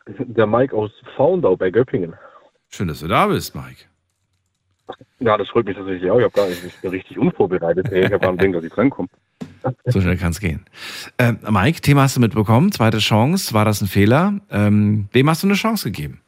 Der 0.06 0.46
Mike 0.46 0.74
aus 0.74 0.92
Faundau 1.16 1.56
bei 1.56 1.70
Göppingen. 1.70 2.14
Schön, 2.68 2.86
dass 2.86 3.00
du 3.00 3.08
da 3.08 3.26
bist, 3.26 3.56
Mike. 3.56 3.86
Ja, 5.18 5.36
das 5.36 5.48
freut 5.48 5.66
mich 5.66 5.76
tatsächlich 5.76 6.08
auch. 6.10 6.18
Ich 6.18 6.24
habe 6.24 6.32
gar 6.32 6.48
nicht 6.48 6.62
ich 6.64 6.80
bin 6.80 6.90
richtig 6.90 7.18
unvorbereitet. 7.18 7.90
Ey. 7.90 8.06
Ich 8.06 8.12
habe 8.12 8.28
am 8.28 8.38
Denken, 8.38 8.54
dass 8.54 8.64
ich 8.64 8.72
drankomme. 8.72 9.08
So 9.86 10.00
schnell 10.00 10.16
kann 10.16 10.30
es 10.30 10.40
gehen. 10.40 10.64
Ähm, 11.18 11.38
Mike, 11.48 11.80
Thema 11.80 12.02
hast 12.02 12.16
du 12.16 12.20
mitbekommen. 12.20 12.72
Zweite 12.72 12.98
Chance. 12.98 13.54
War 13.54 13.64
das 13.64 13.80
ein 13.80 13.86
Fehler? 13.86 14.40
Ähm, 14.50 15.08
wem 15.12 15.28
hast 15.28 15.42
du 15.42 15.46
eine 15.46 15.54
Chance 15.54 15.90
gegeben? 15.90 16.20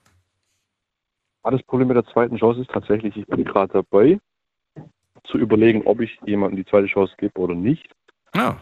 Ah, 1.43 1.51
das 1.51 1.63
Problem 1.63 1.89
mit 1.89 1.97
der 1.97 2.07
zweiten 2.07 2.37
Chance 2.37 2.61
ist 2.61 2.71
tatsächlich, 2.71 3.17
ich 3.17 3.27
bin 3.27 3.45
gerade 3.45 3.73
dabei, 3.73 4.19
zu 5.25 5.39
überlegen, 5.39 5.83
ob 5.87 6.01
ich 6.01 6.19
jemandem 6.27 6.57
die 6.57 6.69
zweite 6.69 6.87
Chance 6.87 7.15
gebe 7.19 7.39
oder 7.41 7.55
nicht. 7.55 7.89
Ja. 8.35 8.57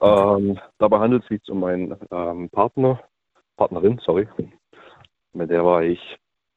Ähm, 0.00 0.58
dabei 0.78 0.98
handelt 0.98 1.22
es 1.22 1.28
sich 1.28 1.40
um 1.48 1.60
meinen 1.60 1.96
ähm, 2.10 2.48
Partner, 2.50 3.00
Partnerin, 3.56 4.00
sorry. 4.04 4.28
Mit 5.32 5.50
der 5.50 5.64
war 5.64 5.82
ich 5.82 6.00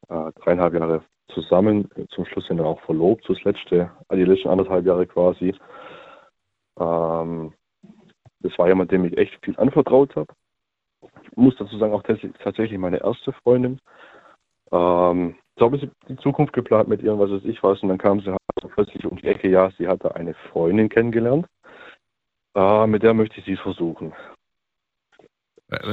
äh, 0.10 0.32
dreieinhalb 0.44 0.74
Jahre 0.74 1.04
zusammen, 1.34 1.90
zum 2.10 2.26
Schluss 2.26 2.48
sind 2.48 2.58
wir 2.58 2.66
auch 2.66 2.82
verlobt, 2.82 3.28
das 3.28 3.44
letzte, 3.44 3.92
also 4.08 4.24
die 4.24 4.30
letzten 4.30 4.50
anderthalb 4.50 4.86
Jahre 4.86 5.06
quasi. 5.06 5.54
Ähm, 6.80 7.54
das 8.42 8.58
war 8.58 8.68
jemand, 8.68 8.92
dem 8.92 9.06
ich 9.06 9.18
echt 9.18 9.34
viel 9.44 9.58
anvertraut 9.58 10.16
habe. 10.16 10.34
Ich 11.24 11.38
muss 11.38 11.56
dazu 11.58 11.78
sagen, 11.78 11.94
auch 11.94 12.04
tatsächlich 12.04 12.78
meine 12.78 13.04
erste 13.04 13.34
Freundin. 13.34 13.80
Ähm, 14.72 15.36
so 15.58 15.66
habe 15.66 15.78
ich 15.78 15.90
die 16.08 16.18
Zukunft 16.18 16.54
geplant 16.54 16.90
mit 16.90 17.02
ihr, 17.02 17.18
was 17.18 17.32
weiß 17.32 17.46
ich 17.46 17.64
was, 17.64 17.82
und 17.82 17.90
dann 17.90 17.98
kam 17.98 18.20
sie 18.20 18.32
halt 18.32 18.40
plötzlich 18.74 19.06
um 19.06 19.18
die 19.18 19.28
Ecke, 19.28 19.50
ja, 19.50 19.72
sie 19.78 19.88
hatte 19.88 20.16
eine 20.16 20.34
Freundin 20.52 20.90
kennengelernt. 20.90 21.46
Äh, 22.56 22.88
mit 22.88 23.04
der 23.04 23.14
möchte 23.14 23.40
ich 23.40 23.46
sie 23.46 23.56
versuchen. 23.56 24.14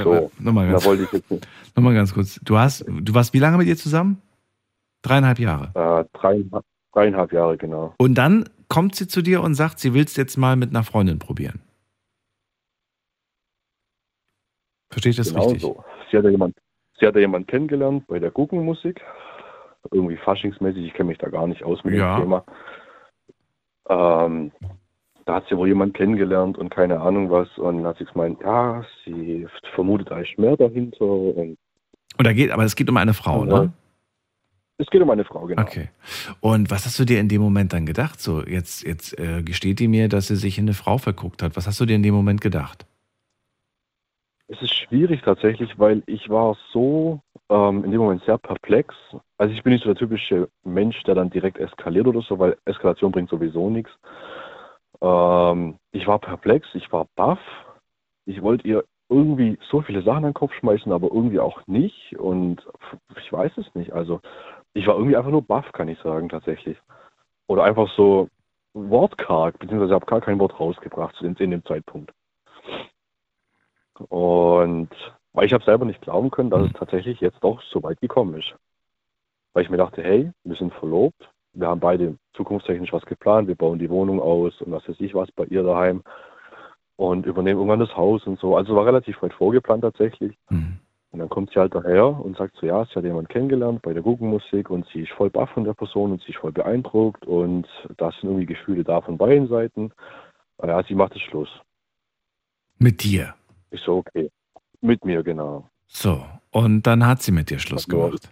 So, 0.03 0.31
nochmal 0.39 0.69
ganz, 0.69 0.83
da 0.83 0.89
wollte 0.89 1.03
ich 1.03 1.11
jetzt 1.11 1.31
nicht. 1.31 1.47
nochmal 1.75 1.95
ganz 1.95 2.13
kurz. 2.13 2.39
Du 2.43 2.57
hast, 2.57 2.85
du 2.87 3.13
warst 3.13 3.33
wie 3.33 3.39
lange 3.39 3.57
mit 3.57 3.67
ihr 3.67 3.75
zusammen? 3.75 4.21
Dreieinhalb 5.01 5.39
Jahre. 5.39 5.71
Äh, 5.73 6.17
dreieinhalb, 6.17 6.63
dreieinhalb 6.93 7.33
Jahre, 7.33 7.57
genau. 7.57 7.93
Und 7.97 8.15
dann 8.15 8.49
kommt 8.73 8.95
sie 8.95 9.07
zu 9.07 9.21
dir 9.21 9.43
und 9.43 9.53
sagt, 9.53 9.77
sie 9.77 9.93
will 9.93 10.03
es 10.03 10.15
jetzt 10.15 10.35
mal 10.35 10.55
mit 10.55 10.71
einer 10.71 10.83
Freundin 10.83 11.19
probieren. 11.19 11.61
Verstehe 14.89 15.11
ich 15.11 15.15
das 15.15 15.29
genau 15.29 15.43
richtig? 15.43 15.61
So. 15.61 15.83
Sie 16.09 16.17
hat 16.17 16.23
ja 16.23 16.31
jemand, 16.31 16.57
sie 16.99 17.05
hat 17.05 17.13
ja 17.13 17.21
jemand 17.21 17.47
kennengelernt 17.47 18.07
bei 18.07 18.17
der 18.17 18.31
Guggenmusik. 18.31 18.99
Irgendwie 19.91 20.17
faschingsmäßig, 20.17 20.85
ich 20.85 20.93
kenne 20.95 21.09
mich 21.09 21.19
da 21.19 21.29
gar 21.29 21.45
nicht 21.45 21.63
aus 21.63 21.83
mit 21.83 21.93
Ja. 21.93 22.15
dem 22.17 22.23
Thema. 22.23 22.45
Ähm, 23.89 24.51
da 25.25 25.35
hat 25.35 25.45
sie 25.49 25.55
wohl 25.57 25.67
jemand 25.67 25.93
kennengelernt 25.93 26.57
und 26.57 26.69
keine 26.69 26.99
Ahnung 26.99 27.29
was. 27.29 27.55
Und 27.59 27.77
dann 27.77 27.85
hat 27.85 27.99
sie 27.99 28.05
gemeint, 28.05 28.41
ja, 28.41 28.83
sie 29.05 29.47
vermutet 29.75 30.11
eigentlich 30.11 30.39
mehr 30.39 30.57
dahinter. 30.57 31.05
Und 31.05 31.57
Und 32.17 32.25
da 32.25 32.33
geht, 32.33 32.49
aber 32.49 32.63
es 32.63 32.75
geht 32.75 32.89
um 32.89 32.97
eine 32.97 33.13
Frau, 33.13 33.45
ne? 33.45 33.71
Es 34.77 34.87
geht 34.87 35.01
um 35.01 35.09
eine 35.09 35.23
Frau, 35.23 35.45
genau. 35.45 35.61
Okay. 35.61 35.89
Und 36.41 36.71
was 36.71 36.85
hast 36.85 36.99
du 36.99 37.05
dir 37.05 37.19
in 37.19 37.29
dem 37.29 37.41
Moment 37.41 37.73
dann 37.73 37.85
gedacht? 37.85 38.19
So, 38.19 38.43
jetzt, 38.43 38.83
jetzt 38.83 39.17
äh, 39.19 39.43
gesteht 39.43 39.79
die 39.79 39.87
mir, 39.87 40.09
dass 40.09 40.27
sie 40.27 40.35
sich 40.35 40.57
in 40.57 40.65
eine 40.65 40.73
Frau 40.73 40.97
verguckt 40.97 41.43
hat. 41.43 41.55
Was 41.55 41.67
hast 41.67 41.79
du 41.79 41.85
dir 41.85 41.95
in 41.95 42.03
dem 42.03 42.15
Moment 42.15 42.41
gedacht? 42.41 42.85
Es 44.47 44.61
ist 44.61 44.73
schwierig 44.73 45.21
tatsächlich, 45.23 45.79
weil 45.79 46.03
ich 46.05 46.29
war 46.29 46.57
so 46.71 47.21
ähm, 47.49 47.83
in 47.83 47.91
dem 47.91 48.01
Moment 48.01 48.23
sehr 48.25 48.37
perplex. 48.37 48.93
Also 49.37 49.53
ich 49.53 49.63
bin 49.63 49.73
nicht 49.73 49.83
so 49.83 49.89
der 49.89 49.99
typische 49.99 50.49
Mensch, 50.63 51.01
der 51.03 51.15
dann 51.15 51.29
direkt 51.29 51.57
eskaliert 51.59 52.07
oder 52.07 52.21
so, 52.21 52.39
weil 52.39 52.57
Eskalation 52.65 53.11
bringt 53.11 53.29
sowieso 53.29 53.69
nichts. 53.69 53.91
Ähm, 55.01 55.77
ich 55.91 56.07
war 56.07 56.19
perplex, 56.19 56.67
ich 56.73 56.91
war 56.91 57.07
baff. 57.15 57.39
Ich 58.25 58.41
wollte 58.41 58.67
ihr 58.67 58.83
irgendwie 59.09 59.57
so 59.69 59.81
viele 59.81 60.01
Sachen 60.01 60.25
an 60.25 60.31
den 60.31 60.33
Kopf 60.33 60.53
schmeißen, 60.53 60.91
aber 60.91 61.07
irgendwie 61.11 61.39
auch 61.39 61.65
nicht. 61.67 62.17
Und 62.17 62.65
ich 63.21 63.31
weiß 63.31 63.51
es 63.57 63.75
nicht. 63.75 63.93
Also 63.93 64.21
ich 64.73 64.87
war 64.87 64.95
irgendwie 64.95 65.15
einfach 65.15 65.31
nur 65.31 65.43
baff, 65.43 65.71
kann 65.71 65.87
ich 65.87 65.99
sagen, 65.99 66.29
tatsächlich. 66.29 66.77
Oder 67.47 67.63
einfach 67.63 67.89
so 67.95 68.29
wortkarg, 68.73 69.59
beziehungsweise 69.59 69.93
habe 69.93 70.05
gar 70.05 70.21
kein 70.21 70.39
Wort 70.39 70.59
rausgebracht 70.59 71.21
in, 71.21 71.35
in 71.35 71.51
dem 71.51 71.65
Zeitpunkt. 71.65 72.11
Und 74.09 74.89
weil 75.33 75.45
ich 75.45 75.53
habe 75.53 75.63
selber 75.63 75.85
nicht 75.85 76.01
glauben 76.01 76.31
können, 76.31 76.49
dass 76.49 76.65
es 76.65 76.73
tatsächlich 76.73 77.19
jetzt 77.19 77.43
doch 77.43 77.61
so 77.61 77.81
weit 77.83 78.01
gekommen 78.01 78.35
ist. 78.35 78.53
Weil 79.53 79.63
ich 79.63 79.69
mir 79.69 79.77
dachte, 79.77 80.01
hey, 80.01 80.31
wir 80.43 80.55
sind 80.55 80.73
verlobt, 80.73 81.29
wir 81.53 81.67
haben 81.67 81.79
beide 81.79 82.17
zukunftstechnisch 82.33 82.93
was 82.93 83.05
geplant, 83.05 83.47
wir 83.47 83.55
bauen 83.55 83.77
die 83.77 83.89
Wohnung 83.89 84.19
aus 84.19 84.59
und 84.61 84.71
was 84.71 84.87
weiß 84.87 84.99
ich 84.99 85.13
was 85.13 85.31
bei 85.31 85.45
ihr 85.45 85.63
daheim 85.63 86.03
und 86.95 87.25
übernehmen 87.25 87.59
irgendwann 87.59 87.79
das 87.79 87.95
Haus 87.95 88.25
und 88.25 88.39
so. 88.39 88.55
Also 88.55 88.75
war 88.75 88.85
relativ 88.85 89.21
weit 89.21 89.33
vorgeplant 89.33 89.83
tatsächlich. 89.83 90.35
Und 91.13 91.19
dann 91.19 91.29
kommt 91.29 91.51
sie 91.51 91.59
halt 91.59 91.75
daher 91.75 92.07
und 92.07 92.35
sagt 92.37 92.55
so, 92.59 92.65
ja, 92.65 92.83
sie 92.85 92.95
hat 92.95 93.03
jemanden 93.03 93.27
kennengelernt 93.27 93.83
bei 93.83 93.93
der 93.93 94.01
Guggenmusik 94.01 94.71
und 94.71 94.87
sie 94.91 95.01
ist 95.01 95.11
voll 95.11 95.29
baff 95.29 95.51
von 95.51 95.63
der 95.63 95.75
Person 95.75 96.11
und 96.11 96.23
sie 96.23 96.31
ist 96.31 96.39
voll 96.39 96.51
beeindruckt 96.51 97.23
und 97.27 97.67
da 97.97 98.11
sind 98.11 98.23
irgendwie 98.23 98.47
Gefühle 98.47 98.83
da 98.83 98.99
von 98.99 99.19
beiden 99.19 99.47
Seiten. 99.47 99.91
Ja, 100.61 100.83
sie 100.83 100.95
macht 100.95 101.15
es 101.15 101.21
Schluss. 101.21 101.49
Mit 102.79 103.03
dir. 103.03 103.35
Ich 103.69 103.81
so, 103.81 103.97
okay. 103.97 104.31
Mit 104.81 105.05
mir, 105.05 105.21
genau. 105.21 105.69
So. 105.87 106.25
Und 106.49 106.83
dann 106.87 107.05
hat 107.05 107.21
sie 107.21 107.31
mit 107.31 107.51
dir 107.51 107.59
Schluss 107.59 107.87
gemacht. 107.87 108.31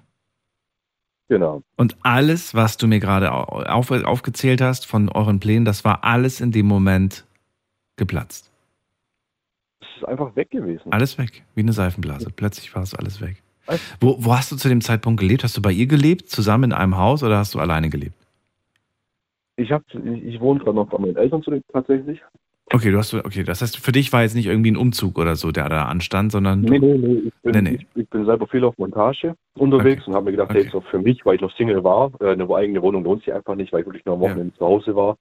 Genau. 1.30 1.62
Und 1.78 1.96
alles, 2.02 2.56
was 2.56 2.78
du 2.78 2.88
mir 2.88 3.00
gerade 3.00 3.32
au- 3.32 3.64
auf, 3.64 3.92
aufgezählt 3.92 4.60
hast 4.60 4.88
von 4.88 5.08
euren 5.10 5.40
Plänen, 5.40 5.66
das 5.66 5.86
war 5.86 6.04
alles 6.04 6.42
in 6.42 6.52
dem 6.52 6.66
Moment 6.66 7.26
geplatzt. 7.96 8.51
Ist 10.02 10.08
einfach 10.08 10.36
weg 10.36 10.50
gewesen. 10.50 10.92
Alles 10.92 11.18
weg, 11.20 11.44
wie 11.54 11.62
eine 11.62 11.74
Seifenblase. 11.74 12.30
Plötzlich 12.36 12.74
war 12.74 12.82
es 12.82 12.96
alles 12.96 13.22
weg. 13.22 13.44
Wo, 14.00 14.16
wo 14.20 14.36
hast 14.36 14.52
du 14.52 14.56
zu 14.56 14.68
dem 14.68 14.82
Zeitpunkt 14.82 15.20
gelebt? 15.20 15.44
Hast 15.44 15.56
du 15.56 15.62
bei 15.62 15.72
ihr 15.72 15.86
gelebt, 15.86 16.28
zusammen 16.28 16.66
in 16.66 16.74
einem 16.74 16.98
Haus 16.98 17.22
oder 17.22 17.38
hast 17.38 17.54
du 17.54 17.60
alleine 17.60 17.90
gelebt? 17.90 18.16
Ich, 19.58 19.72
hab, 19.72 19.84
ich, 19.94 20.24
ich 20.24 20.40
wohne 20.40 20.60
gerade 20.60 20.76
noch 20.76 20.88
bei 20.90 20.98
meinen 20.98 21.16
Eltern 21.16 21.44
zu- 21.44 21.62
tatsächlich. 21.72 22.20
Okay, 22.74 22.90
du 22.90 22.98
hast 22.98 23.14
okay, 23.14 23.44
das 23.44 23.62
heißt, 23.62 23.78
für 23.78 23.92
dich 23.92 24.12
war 24.12 24.24
jetzt 24.24 24.34
nicht 24.34 24.48
irgendwie 24.48 24.72
ein 24.72 24.78
Umzug 24.78 25.20
oder 25.20 25.36
so, 25.36 25.52
der 25.52 25.70
da 25.70 25.86
anstand, 25.86 26.32
sondern 26.32 26.66
du, 26.66 26.72
Nee, 26.74 26.80
nee, 26.80 26.98
nee. 26.98 27.14
Ich 27.28 27.34
bin, 27.44 27.52
Nee, 27.52 27.62
nee. 27.62 27.76
Ich, 27.94 28.02
ich 28.02 28.10
bin 28.10 28.26
selber 28.26 28.48
viel 28.48 28.64
auf 28.64 28.76
Montage 28.80 29.36
unterwegs 29.54 30.08
und 30.08 30.16
habe 30.16 30.26
mir 30.26 30.32
gedacht, 30.32 30.52
hey, 30.54 30.68
so 30.72 30.82
für 30.82 30.98
mich, 31.00 31.24
weil 31.26 31.36
ich 31.36 31.42
noch 31.42 31.56
Single 31.56 31.84
war, 31.84 32.12
äh, 32.22 32.32
eine 32.32 32.50
eigene 32.56 32.82
Wohnung 32.82 33.04
lohnt 33.04 33.24
sich 33.24 33.34
einfach 33.34 33.56
nicht, 33.56 33.72
weil 33.72 33.82
ich 33.82 33.86
wirklich 33.86 34.06
nur 34.06 34.16
am 34.16 34.22
Wochenende 34.22 34.56
zu 34.56 34.66
Hause 34.66 34.96
war. 34.96 35.18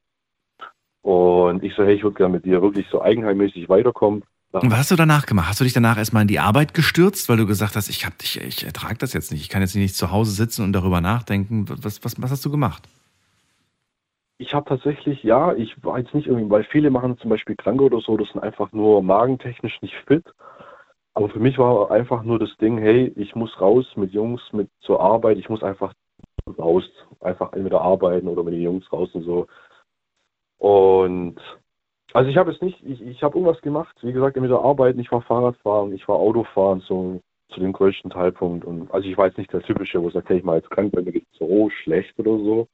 Und 1.03 1.63
ich 1.65 1.75
so, 1.75 1.83
hey, 1.85 1.95
ich 1.95 2.03
würde 2.03 2.17
gerne 2.17 2.35
mit 2.35 2.45
dir 2.45 2.63
wirklich 2.63 2.87
so 2.91 3.03
eigenheimmäßig 3.03 3.69
weiterkommen. 3.69 4.23
Und 4.53 4.71
was 4.71 4.79
hast 4.79 4.91
du 4.91 4.97
danach 4.97 5.27
gemacht? 5.27 5.49
Hast 5.49 5.61
du 5.61 5.65
dich 5.65 5.73
danach 5.73 5.97
erstmal 5.97 6.23
in 6.23 6.29
die 6.29 6.41
Arbeit 6.41 6.75
gestürzt, 6.75 7.29
weil 7.29 7.37
du 7.37 7.47
gesagt 7.47 7.77
hast, 7.77 7.89
ich 7.89 8.05
hab 8.05 8.19
dich, 8.19 8.41
ich 8.41 8.67
ertrage 8.67 8.97
das 8.99 9.13
jetzt 9.13 9.31
nicht, 9.31 9.43
ich 9.43 9.49
kann 9.49 9.63
jetzt 9.63 9.77
nicht 9.77 9.95
zu 9.95 10.11
Hause 10.11 10.33
sitzen 10.33 10.65
und 10.65 10.73
darüber 10.73 11.01
nachdenken. 11.01 11.67
Was, 11.69 12.05
was, 12.05 12.21
was 12.21 12.31
hast 12.33 12.45
du 12.45 12.51
gemacht? 12.51 12.89
Ich 14.39 14.53
habe 14.55 14.69
tatsächlich, 14.69 15.23
ja, 15.23 15.53
ich 15.53 15.77
war 15.85 15.99
jetzt 15.99 16.15
nicht 16.15 16.27
irgendwie, 16.27 16.51
weil 16.51 16.65
viele 16.65 16.91
machen 16.91 17.19
zum 17.19 17.31
Beispiel 17.31 17.55
krank 17.55 17.81
oder 17.81 18.01
so, 18.01 18.17
das 18.17 18.29
sind 18.31 18.43
einfach 18.43 18.73
nur 18.73 19.03
magentechnisch 19.03 19.81
nicht 19.83 19.95
fit. 20.07 20.25
Aber 21.15 21.29
für 21.29 21.39
mich 21.41 21.59
war 21.59 21.91
einfach 21.91 22.23
nur 22.23 22.39
das 22.39 22.57
Ding, 22.57 22.79
hey, 22.79 23.13
ich 23.17 23.35
muss 23.35 23.61
raus 23.61 23.87
mit 23.97 24.13
Jungs, 24.13 24.41
mit 24.53 24.69
zur 24.81 25.01
Arbeit, 25.01 25.39
ich 25.39 25.49
muss 25.49 25.63
einfach 25.63 25.93
raus, 26.59 26.85
einfach 27.21 27.53
entweder 27.53 27.83
arbeiten 27.83 28.29
oder 28.29 28.43
mit 28.43 28.55
den 28.55 28.63
Jungs 28.63 28.91
raus 28.93 29.11
und 29.13 29.23
so. 29.23 29.47
Und 30.59 31.39
also 32.13 32.31
ich 32.31 32.37
habe 32.37 32.51
es 32.51 32.61
nicht, 32.61 32.83
ich, 32.85 33.01
ich 33.03 33.23
habe 33.23 33.39
irgendwas 33.39 33.61
gemacht, 33.63 33.97
wie 34.03 34.13
gesagt, 34.13 34.37
entweder 34.37 34.63
arbeiten, 34.63 35.01
ich 35.01 35.11
war 35.13 35.23
Fahrradfahren, 35.23 35.93
ich 35.93 36.07
war 36.09 36.17
Autofahren, 36.17 36.81
so 36.81 37.21
zu 37.51 37.61
dem 37.61 37.73
größten 37.73 38.11
Teilpunkt. 38.11 38.65
Und 38.65 38.91
also 38.93 39.09
ich 39.09 39.17
war 39.17 39.27
jetzt 39.27 39.39
nicht 39.39 39.53
der 39.53 39.63
typische, 39.63 40.03
wo 40.03 40.11
sagt, 40.11 40.29
hey, 40.29 40.39
ich 40.39 40.45
mal 40.45 40.59
jetzt 40.59 40.71
krank, 40.71 40.93
weil 40.95 41.03
mir 41.03 41.13
geht's 41.13 41.39
so 41.39 41.71
schlecht 41.71 42.19
oder 42.19 42.39
so. 42.39 42.69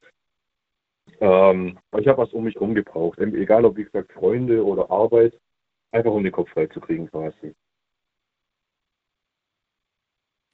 Ähm, 1.20 1.78
aber 1.90 2.02
ich 2.02 2.08
habe 2.08 2.18
was 2.22 2.32
um 2.32 2.44
mich 2.44 2.54
herum 2.54 2.74
gebraucht. 2.74 3.18
Egal 3.18 3.64
ob, 3.64 3.76
wie 3.76 3.84
gesagt, 3.84 4.12
Freunde 4.12 4.64
oder 4.64 4.90
Arbeit, 4.90 5.38
einfach 5.92 6.10
um 6.10 6.22
den 6.22 6.32
Kopf 6.32 6.50
frei 6.50 6.66
zu 6.66 6.80
kriegen 6.80 7.08
quasi. 7.10 7.54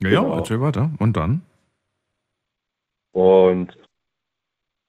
Ja, 0.03 0.11
Genau. 0.11 0.31
ja, 0.31 0.37
erzähl 0.39 0.61
weiter. 0.61 0.91
Und 0.99 1.17
dann? 1.17 1.43
Und 3.13 3.77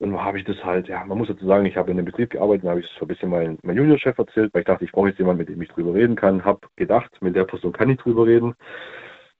dann 0.03 0.21
habe 0.21 0.37
ich 0.37 0.43
das 0.43 0.61
halt, 0.63 0.89
ja, 0.89 1.03
man 1.05 1.17
muss 1.17 1.29
dazu 1.29 1.45
sagen, 1.45 1.65
ich 1.65 1.77
habe 1.77 1.91
in 1.91 1.97
dem 1.97 2.05
Betrieb 2.05 2.31
gearbeitet, 2.31 2.63
dann 2.63 2.71
habe 2.71 2.81
ich 2.81 2.87
es 2.87 2.91
so 2.99 3.05
ein 3.05 3.07
bisschen 3.07 3.29
meinem 3.29 3.57
mein 3.63 3.77
Juniorchef 3.77 4.17
erzählt, 4.17 4.53
weil 4.53 4.61
ich 4.61 4.67
dachte, 4.67 4.83
ich 4.83 4.91
brauche 4.91 5.07
jetzt 5.07 5.17
jemanden, 5.17 5.39
mit 5.39 5.49
dem 5.49 5.61
ich 5.61 5.69
drüber 5.69 5.93
reden 5.93 6.15
kann. 6.15 6.43
Habe 6.43 6.59
gedacht, 6.75 7.09
mit 7.21 7.35
der 7.35 7.45
Person 7.45 7.71
kann 7.71 7.89
ich 7.89 7.99
drüber 7.99 8.25
reden. 8.25 8.53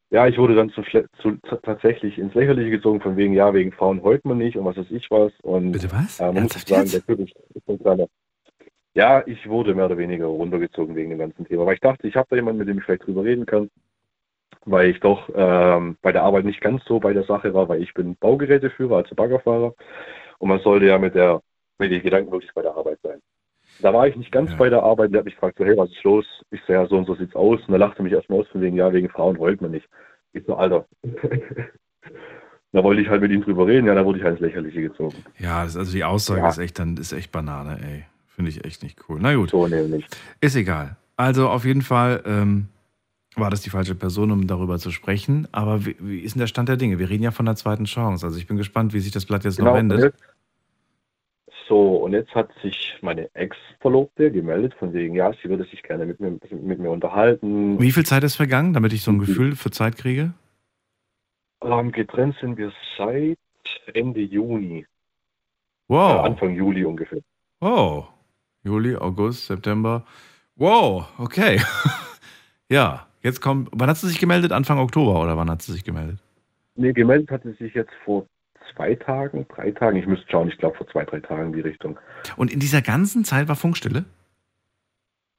Ja, 0.10 0.27
ich 0.27 0.38
wurde 0.38 0.56
dann 0.56 0.69
zu, 0.69 0.81
zu, 1.22 1.38
tatsächlich 1.64 2.18
ins 2.18 2.34
Lächerliche 2.34 2.69
gezogen, 2.69 3.02
von 3.02 3.18
wegen, 3.18 3.34
ja, 3.34 3.53
wegen 3.53 3.72
Frauen 3.72 4.03
heult 4.03 4.23
man 4.23 4.38
nicht 4.38 4.56
und 4.56 4.64
was 4.64 4.77
weiß 4.77 4.90
ich 4.91 5.10
was. 5.11 5.34
Und 5.41 5.73
Bitte 5.73 5.91
was? 5.91 6.19
Äh, 6.19 6.31
man 6.31 6.44
muss 6.44 6.53
dazu 6.53 6.73
sagen, 6.73 7.03
kleiner, 7.76 8.07
Ja, 8.94 9.23
ich 9.26 9.49
wurde 9.49 9.76
mehr 9.76 9.88
oder 9.88 9.98
weniger 9.98 10.27
runtergezogen 10.27 10.95
wegen 10.95 11.10
dem 11.10 11.19
ganzen 11.19 11.45
Thema. 11.45 11.65
Weil 11.65 11.73
ich 11.73 11.81
dachte, 11.81 12.07
ich 12.07 12.15
habe 12.15 12.27
da 12.30 12.35
jemanden, 12.38 12.60
mit 12.60 12.69
dem 12.69 12.77
ich 12.77 12.85
vielleicht 12.85 13.06
drüber 13.06 13.23
reden 13.23 13.45
kann. 13.45 13.69
Weil 14.65 14.91
ich 14.91 14.99
doch 15.02 15.30
ähm, 15.35 15.98
bei 16.02 16.14
der 16.14 16.23
Arbeit 16.23 16.45
nicht 16.45 16.61
ganz 16.61 16.85
so 16.85 16.99
bei 16.99 17.11
der 17.11 17.23
Sache 17.23 17.53
war, 17.53 17.68
weil 17.68 17.81
ich 17.81 17.94
bin 17.94 18.15
Baugeräteführer, 18.15 18.98
also 18.98 19.15
Baggerfahrer. 19.15 19.73
Und 20.43 20.49
man 20.49 20.59
sollte 20.59 20.87
ja 20.87 20.97
mit 20.97 21.15
der 21.15 21.41
mit 21.79 21.89
den 21.89 22.03
Gedanken 22.03 22.29
wirklich 22.29 22.53
bei 22.53 22.61
der 22.61 22.75
Arbeit 22.75 22.99
sein. 23.01 23.21
Da 23.79 23.93
war 23.93 24.09
ich 24.09 24.17
nicht 24.17 24.29
ganz 24.29 24.51
ja. 24.51 24.57
bei 24.57 24.69
der 24.69 24.83
Arbeit, 24.83 25.13
der 25.13 25.19
hat 25.19 25.25
mich 25.25 25.35
gefragt, 25.35 25.57
so, 25.57 25.63
hey, 25.63 25.77
was 25.77 25.89
ist 25.89 26.03
los? 26.03 26.25
Ich 26.51 26.59
so, 26.67 26.73
ja, 26.73 26.85
so 26.85 26.97
und 26.97 27.05
so 27.05 27.15
sieht's 27.15 27.33
aus. 27.33 27.61
Und 27.65 27.73
er 27.73 27.79
lachte 27.79 28.03
mich 28.03 28.11
erstmal 28.11 28.41
aus 28.41 28.47
von 28.49 28.59
wegen, 28.59 28.75
ja, 28.75 28.91
wegen 28.91 29.07
Frauen 29.07 29.39
heult 29.39 29.61
man 29.61 29.71
nicht. 29.71 29.87
Ich 30.33 30.43
so, 30.45 30.55
Alter. 30.55 30.85
da 32.73 32.83
wollte 32.83 33.01
ich 33.01 33.07
halt 33.07 33.21
mit 33.21 33.31
ihm 33.31 33.41
drüber 33.41 33.65
reden, 33.67 33.87
ja, 33.87 33.95
da 33.95 34.03
wurde 34.03 34.19
ich 34.19 34.25
halt 34.25 34.33
ins 34.33 34.41
Lächerliche 34.41 34.81
gezogen. 34.81 35.15
Ja, 35.39 35.61
also 35.61 35.81
die 35.85 36.03
Aussage 36.03 36.41
ja. 36.41 36.49
ist 36.49 36.57
echt 36.57 36.77
dann, 36.77 36.97
ist 36.97 37.13
echt 37.13 37.31
Banane, 37.31 37.79
ey. 37.81 38.03
Finde 38.27 38.51
ich 38.51 38.65
echt 38.65 38.83
nicht 38.83 38.99
cool. 39.07 39.19
Na 39.21 39.33
gut. 39.33 39.51
So 39.51 39.65
nämlich. 39.65 40.05
Ist 40.41 40.57
egal. 40.57 40.97
Also 41.15 41.47
auf 41.47 41.63
jeden 41.63 41.83
Fall 41.83 42.21
ähm, 42.25 42.67
war 43.37 43.49
das 43.49 43.61
die 43.61 43.69
falsche 43.69 43.95
Person, 43.95 44.29
um 44.31 44.45
darüber 44.45 44.77
zu 44.77 44.91
sprechen. 44.91 45.47
Aber 45.53 45.85
wie, 45.85 45.95
wie, 45.99 46.19
ist 46.19 46.35
denn 46.35 46.41
der 46.41 46.47
Stand 46.47 46.67
der 46.67 46.77
Dinge? 46.77 46.99
Wir 46.99 47.09
reden 47.09 47.23
ja 47.23 47.31
von 47.31 47.45
der 47.45 47.55
zweiten 47.55 47.85
Chance. 47.85 48.25
Also 48.25 48.37
ich 48.37 48.47
bin 48.47 48.57
gespannt, 48.57 48.93
wie 48.93 48.99
sich 48.99 49.11
das 49.11 49.25
Blatt 49.25 49.45
jetzt 49.45 49.57
genau, 49.57 49.71
noch 49.71 49.77
wendet. 49.77 50.13
So, 51.68 51.98
und 51.98 52.14
jetzt 52.14 52.34
hat 52.35 52.49
sich 52.61 52.98
meine 53.02 53.34
Ex-Verlobte 53.35 54.31
gemeldet, 54.31 54.73
von 54.76 54.94
wegen, 54.94 55.15
ja, 55.15 55.31
sie 55.41 55.49
würde 55.49 55.64
sich 55.65 55.81
gerne 55.84 56.06
mit 56.06 56.19
mir, 56.19 56.38
mit 56.52 56.80
mir 56.80 56.90
unterhalten. 56.90 57.80
Wie 57.80 57.91
viel 57.91 58.06
Zeit 58.06 58.23
ist 58.23 58.35
vergangen, 58.35 58.73
damit 58.73 58.91
ich 58.94 59.02
so 59.02 59.11
ein 59.11 59.19
Gefühl 59.19 59.56
für 59.56 59.72
Zeit 59.72 59.95
kriege? 59.95 60.34
Ähm, 61.61 61.91
getrennt 61.91 62.35
sind 62.41 62.57
wir 62.57 62.72
seit 62.98 63.38
Ende 63.94 64.22
Juni. 64.22 64.85
Wow. 65.88 66.18
Äh, 66.18 66.27
Anfang 66.27 66.56
Juli 66.56 66.84
ungefähr. 66.84 67.22
Wow. 67.61 68.10
Juli, 68.64 68.95
August, 68.95 69.48
September. 69.48 70.03
Wow, 70.56 71.07
okay. 71.18 71.61
ja, 72.69 73.07
jetzt 73.22 73.41
kommt. 73.41 73.69
Wann 73.72 73.90
hat 73.90 73.98
sie 73.98 74.07
sich 74.07 74.19
gemeldet? 74.19 74.52
Anfang 74.52 74.80
Oktober 74.80 75.22
oder 75.22 75.38
wann 75.38 75.49
hat 75.49 75.61
sie 75.61 75.72
sich 75.72 75.84
gemeldet? 75.84 76.19
Nee, 76.76 76.94
gemeldet 76.94 77.30
hat 77.31 77.44
sie 77.44 77.53
sich 77.53 77.73
jetzt 77.73 77.94
vor 78.03 78.26
zwei 78.75 78.95
Tagen, 78.95 79.45
drei 79.53 79.71
Tagen. 79.71 79.97
Ich 79.97 80.07
müsste 80.07 80.25
schauen, 80.29 80.47
ich 80.47 80.57
glaube 80.57 80.77
vor 80.77 80.87
zwei, 80.87 81.05
drei 81.05 81.19
Tagen 81.19 81.47
in 81.47 81.53
die 81.53 81.61
Richtung. 81.61 81.97
Und 82.37 82.51
in 82.51 82.59
dieser 82.59 82.81
ganzen 82.81 83.23
Zeit 83.23 83.47
war 83.47 83.55
Funkstille? 83.55 84.05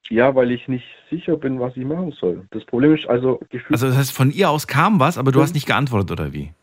Ja, 0.09 0.35
weil 0.35 0.51
ich 0.51 0.67
nicht 0.67 0.85
sicher 1.09 1.35
bin, 1.37 1.59
was 1.59 1.75
ich 1.75 1.85
machen 1.85 2.11
soll. 2.11 2.45
Das 2.51 2.63
Problem 2.65 2.93
ist 2.93 3.07
also 3.07 3.39
gefühlt. 3.49 3.71
Also 3.71 3.87
das 3.87 3.97
heißt, 3.97 4.11
von 4.11 4.31
ihr 4.31 4.49
aus 4.49 4.67
kam 4.67 4.99
was, 4.99 5.17
aber 5.17 5.31
du 5.31 5.41
hast 5.41 5.55
nicht 5.55 5.65
geantwortet, 5.65 6.11
oder 6.11 6.31
wie? 6.31 6.53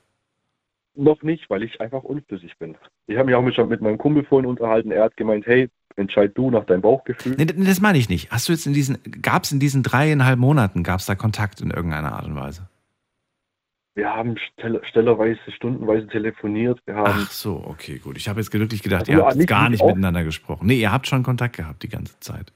Noch 0.94 1.22
nicht, 1.22 1.48
weil 1.50 1.62
ich 1.62 1.80
einfach 1.80 2.04
unschlüssig 2.04 2.56
bin. 2.58 2.76
Ich 3.06 3.16
habe 3.16 3.26
mich 3.26 3.34
auch 3.34 3.42
mit, 3.42 3.56
mit 3.70 3.80
meinem 3.80 3.98
Kumpel 3.98 4.24
vorhin 4.24 4.48
unterhalten. 4.48 4.92
Er 4.92 5.04
hat 5.04 5.16
gemeint, 5.16 5.46
hey, 5.46 5.70
entscheid 5.96 6.32
du 6.36 6.50
nach 6.50 6.64
deinem 6.64 6.82
Bauchgefühl. 6.82 7.34
Nee, 7.36 7.46
das 7.46 7.80
meine 7.80 7.98
ich 7.98 8.08
nicht. 8.08 8.30
Hast 8.30 8.48
du 8.48 8.52
jetzt 8.52 8.66
in 8.66 8.74
diesen, 8.74 8.98
gab 9.22 9.44
es 9.44 9.52
in 9.52 9.58
diesen 9.58 9.82
dreieinhalb 9.82 10.38
Monaten, 10.38 10.82
gab 10.82 11.00
es 11.00 11.06
da 11.06 11.14
Kontakt 11.14 11.60
in 11.60 11.70
irgendeiner 11.70 12.12
Art 12.12 12.26
und 12.26 12.36
Weise? 12.36 12.68
Wir 13.94 14.08
haben 14.08 14.36
stellerweise, 14.88 15.38
stundenweise 15.54 16.06
telefoniert. 16.06 16.80
Ach 16.86 17.30
so, 17.30 17.62
okay, 17.66 17.98
gut. 17.98 18.16
Ich 18.16 18.28
habe 18.28 18.40
jetzt 18.40 18.52
wirklich 18.52 18.82
gedacht, 18.82 19.02
also 19.02 19.12
ihr 19.12 19.24
habt 19.24 19.36
nicht, 19.36 19.48
gar 19.48 19.68
nicht, 19.68 19.82
nicht 19.82 19.86
miteinander 19.86 20.24
gesprochen. 20.24 20.66
Nee, 20.66 20.80
ihr 20.80 20.90
habt 20.90 21.06
schon 21.06 21.22
Kontakt 21.22 21.56
gehabt 21.56 21.82
die 21.82 21.90
ganze 21.90 22.18
Zeit. 22.20 22.52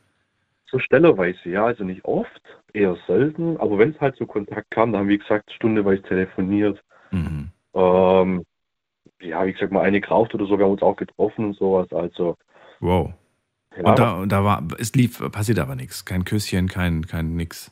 So 0.71 0.79
stellerweise, 0.79 1.49
ja, 1.49 1.67
also 1.67 1.85
nicht 1.85 2.05
oft, 2.05 2.43
eher 2.73 2.97
selten. 3.07 3.59
Aber 3.59 3.79
wenn 3.79 3.91
es 3.91 4.01
halt 4.01 4.17
so 4.17 4.25
Kontakt 4.25 4.71
kam, 4.71 4.93
dann 4.93 5.03
haben 5.03 5.09
wir, 5.09 5.19
gesagt, 5.19 5.53
stundenweise 5.53 6.03
telefoniert. 6.03 6.83
Mhm. 7.11 7.51
Ähm, 7.75 8.45
ja, 9.21 9.47
wie 9.47 9.53
gesagt, 9.53 9.73
mal 9.73 9.83
eine 9.83 10.01
geraucht 10.01 10.35
oder 10.35 10.47
so. 10.47 10.59
Wir 10.59 10.65
haben 10.65 10.73
uns 10.73 10.83
auch 10.83 10.97
getroffen 10.97 11.45
und 11.47 11.57
sowas. 11.57 11.93
Also. 11.93 12.37
Wow. 12.81 13.13
Ja. 13.77 13.91
Und 13.91 13.99
da, 13.99 14.15
und 14.15 14.33
da 14.33 14.43
war, 14.43 14.67
es 14.79 14.95
lief, 14.95 15.21
passiert 15.31 15.59
aber 15.59 15.77
nichts. 15.77 16.07
Kein 16.07 16.25
Küsschen, 16.25 16.69
kein, 16.69 17.07
kein 17.07 17.37
nix. 17.37 17.71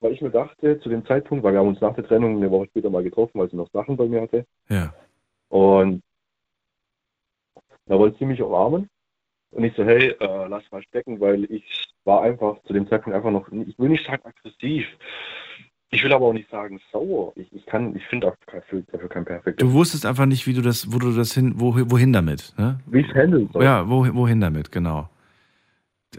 Weil 0.00 0.12
ich 0.12 0.22
mir 0.22 0.30
dachte, 0.30 0.80
zu 0.80 0.88
dem 0.88 1.04
Zeitpunkt, 1.04 1.44
weil 1.44 1.52
wir 1.52 1.60
haben 1.60 1.68
uns 1.68 1.80
nach 1.80 1.94
der 1.94 2.06
Trennung 2.06 2.36
eine 2.36 2.50
Woche 2.50 2.66
später 2.66 2.90
mal 2.90 3.02
getroffen, 3.02 3.38
weil 3.38 3.50
sie 3.50 3.56
noch 3.56 3.70
Sachen 3.72 3.96
bei 3.96 4.06
mir 4.06 4.22
hatte. 4.22 4.46
Ja. 4.68 4.94
Und 5.48 6.02
da 7.86 7.98
wollte 7.98 8.18
sie 8.18 8.24
mich 8.24 8.40
umarmen. 8.40 8.88
Und 9.50 9.64
ich 9.64 9.74
so, 9.74 9.84
hey, 9.84 10.10
äh, 10.20 10.46
lass 10.48 10.62
mal 10.70 10.82
stecken, 10.82 11.20
weil 11.20 11.44
ich 11.44 11.64
war 12.04 12.22
einfach 12.22 12.62
zu 12.62 12.72
dem 12.72 12.88
Zeitpunkt 12.88 13.16
einfach 13.16 13.32
noch, 13.32 13.48
ich 13.48 13.78
will 13.78 13.88
nicht 13.88 14.06
sagen 14.06 14.22
aggressiv, 14.24 14.86
ich 15.90 16.04
will 16.04 16.12
aber 16.12 16.26
auch 16.26 16.32
nicht 16.32 16.48
sagen 16.50 16.80
sauer. 16.92 17.32
Ich, 17.34 17.52
ich 17.52 17.66
kann, 17.66 17.96
ich 17.96 18.06
finde 18.06 18.32
dafür, 18.52 18.82
dafür 18.92 19.08
kein 19.08 19.24
perfektes. 19.24 19.56
Du 19.56 19.72
wusstest 19.72 20.06
einfach 20.06 20.26
nicht, 20.26 20.46
wie 20.46 20.54
du 20.54 20.62
das, 20.62 20.92
wo 20.92 20.98
du 20.98 21.10
das 21.12 21.34
hin, 21.34 21.54
wo, 21.56 21.74
wohin 21.90 22.12
damit, 22.12 22.54
ne? 22.56 22.78
Wie 22.86 23.00
ich 23.00 23.08
es 23.08 23.14
handeln 23.14 23.50
soll. 23.52 23.64
Ja, 23.64 23.88
wo, 23.90 24.06
wohin 24.14 24.40
damit, 24.40 24.70
genau. 24.70 25.08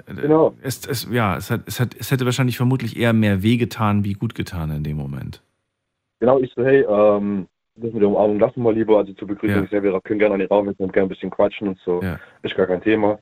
Genau. 0.08 0.56
Es, 0.62 0.86
es, 0.86 1.08
ja, 1.12 1.36
es, 1.36 1.52
hat, 1.52 1.62
es, 1.66 1.80
hat, 1.80 1.96
es 2.00 2.12
hätte 2.12 2.26
wahrscheinlich 2.26 2.58
vermutlich 2.58 2.98
eher 2.98 3.14
mehr 3.14 3.44
wehgetan 3.44 4.04
wie 4.04 4.14
gut 4.14 4.36
getan 4.36 4.72
in 4.72 4.84
dem 4.84 4.98
Moment. 4.98 5.42
Genau, 6.20 6.40
ich 6.40 6.52
so, 6.56 6.64
hey, 6.64 6.86
ähm, 6.88 7.48
das 7.76 7.92
mit 7.92 8.02
der 8.02 8.10
Umarmung 8.10 8.40
lassen 8.40 8.58
wir 8.58 8.64
mal 8.64 8.76
lieber, 8.76 8.98
also 8.98 9.14
zur 9.14 9.28
Begrüßung, 9.28 9.68
ja. 9.70 9.84
wir 9.84 10.02
können 10.02 10.20
gerne 10.20 10.36
an 10.36 10.40
den 10.40 10.50
Raum 10.50 10.68
und 10.68 10.94
gerne 10.94 11.08
ein 11.08 11.10
bisschen 11.10 11.30
quatschen 11.30 11.68
und 11.70 11.80
so. 11.84 12.02
Ja. 12.02 12.20
Ist 12.44 12.56
gar 12.56 12.68
kein 12.68 12.82
Thema. 12.82 13.20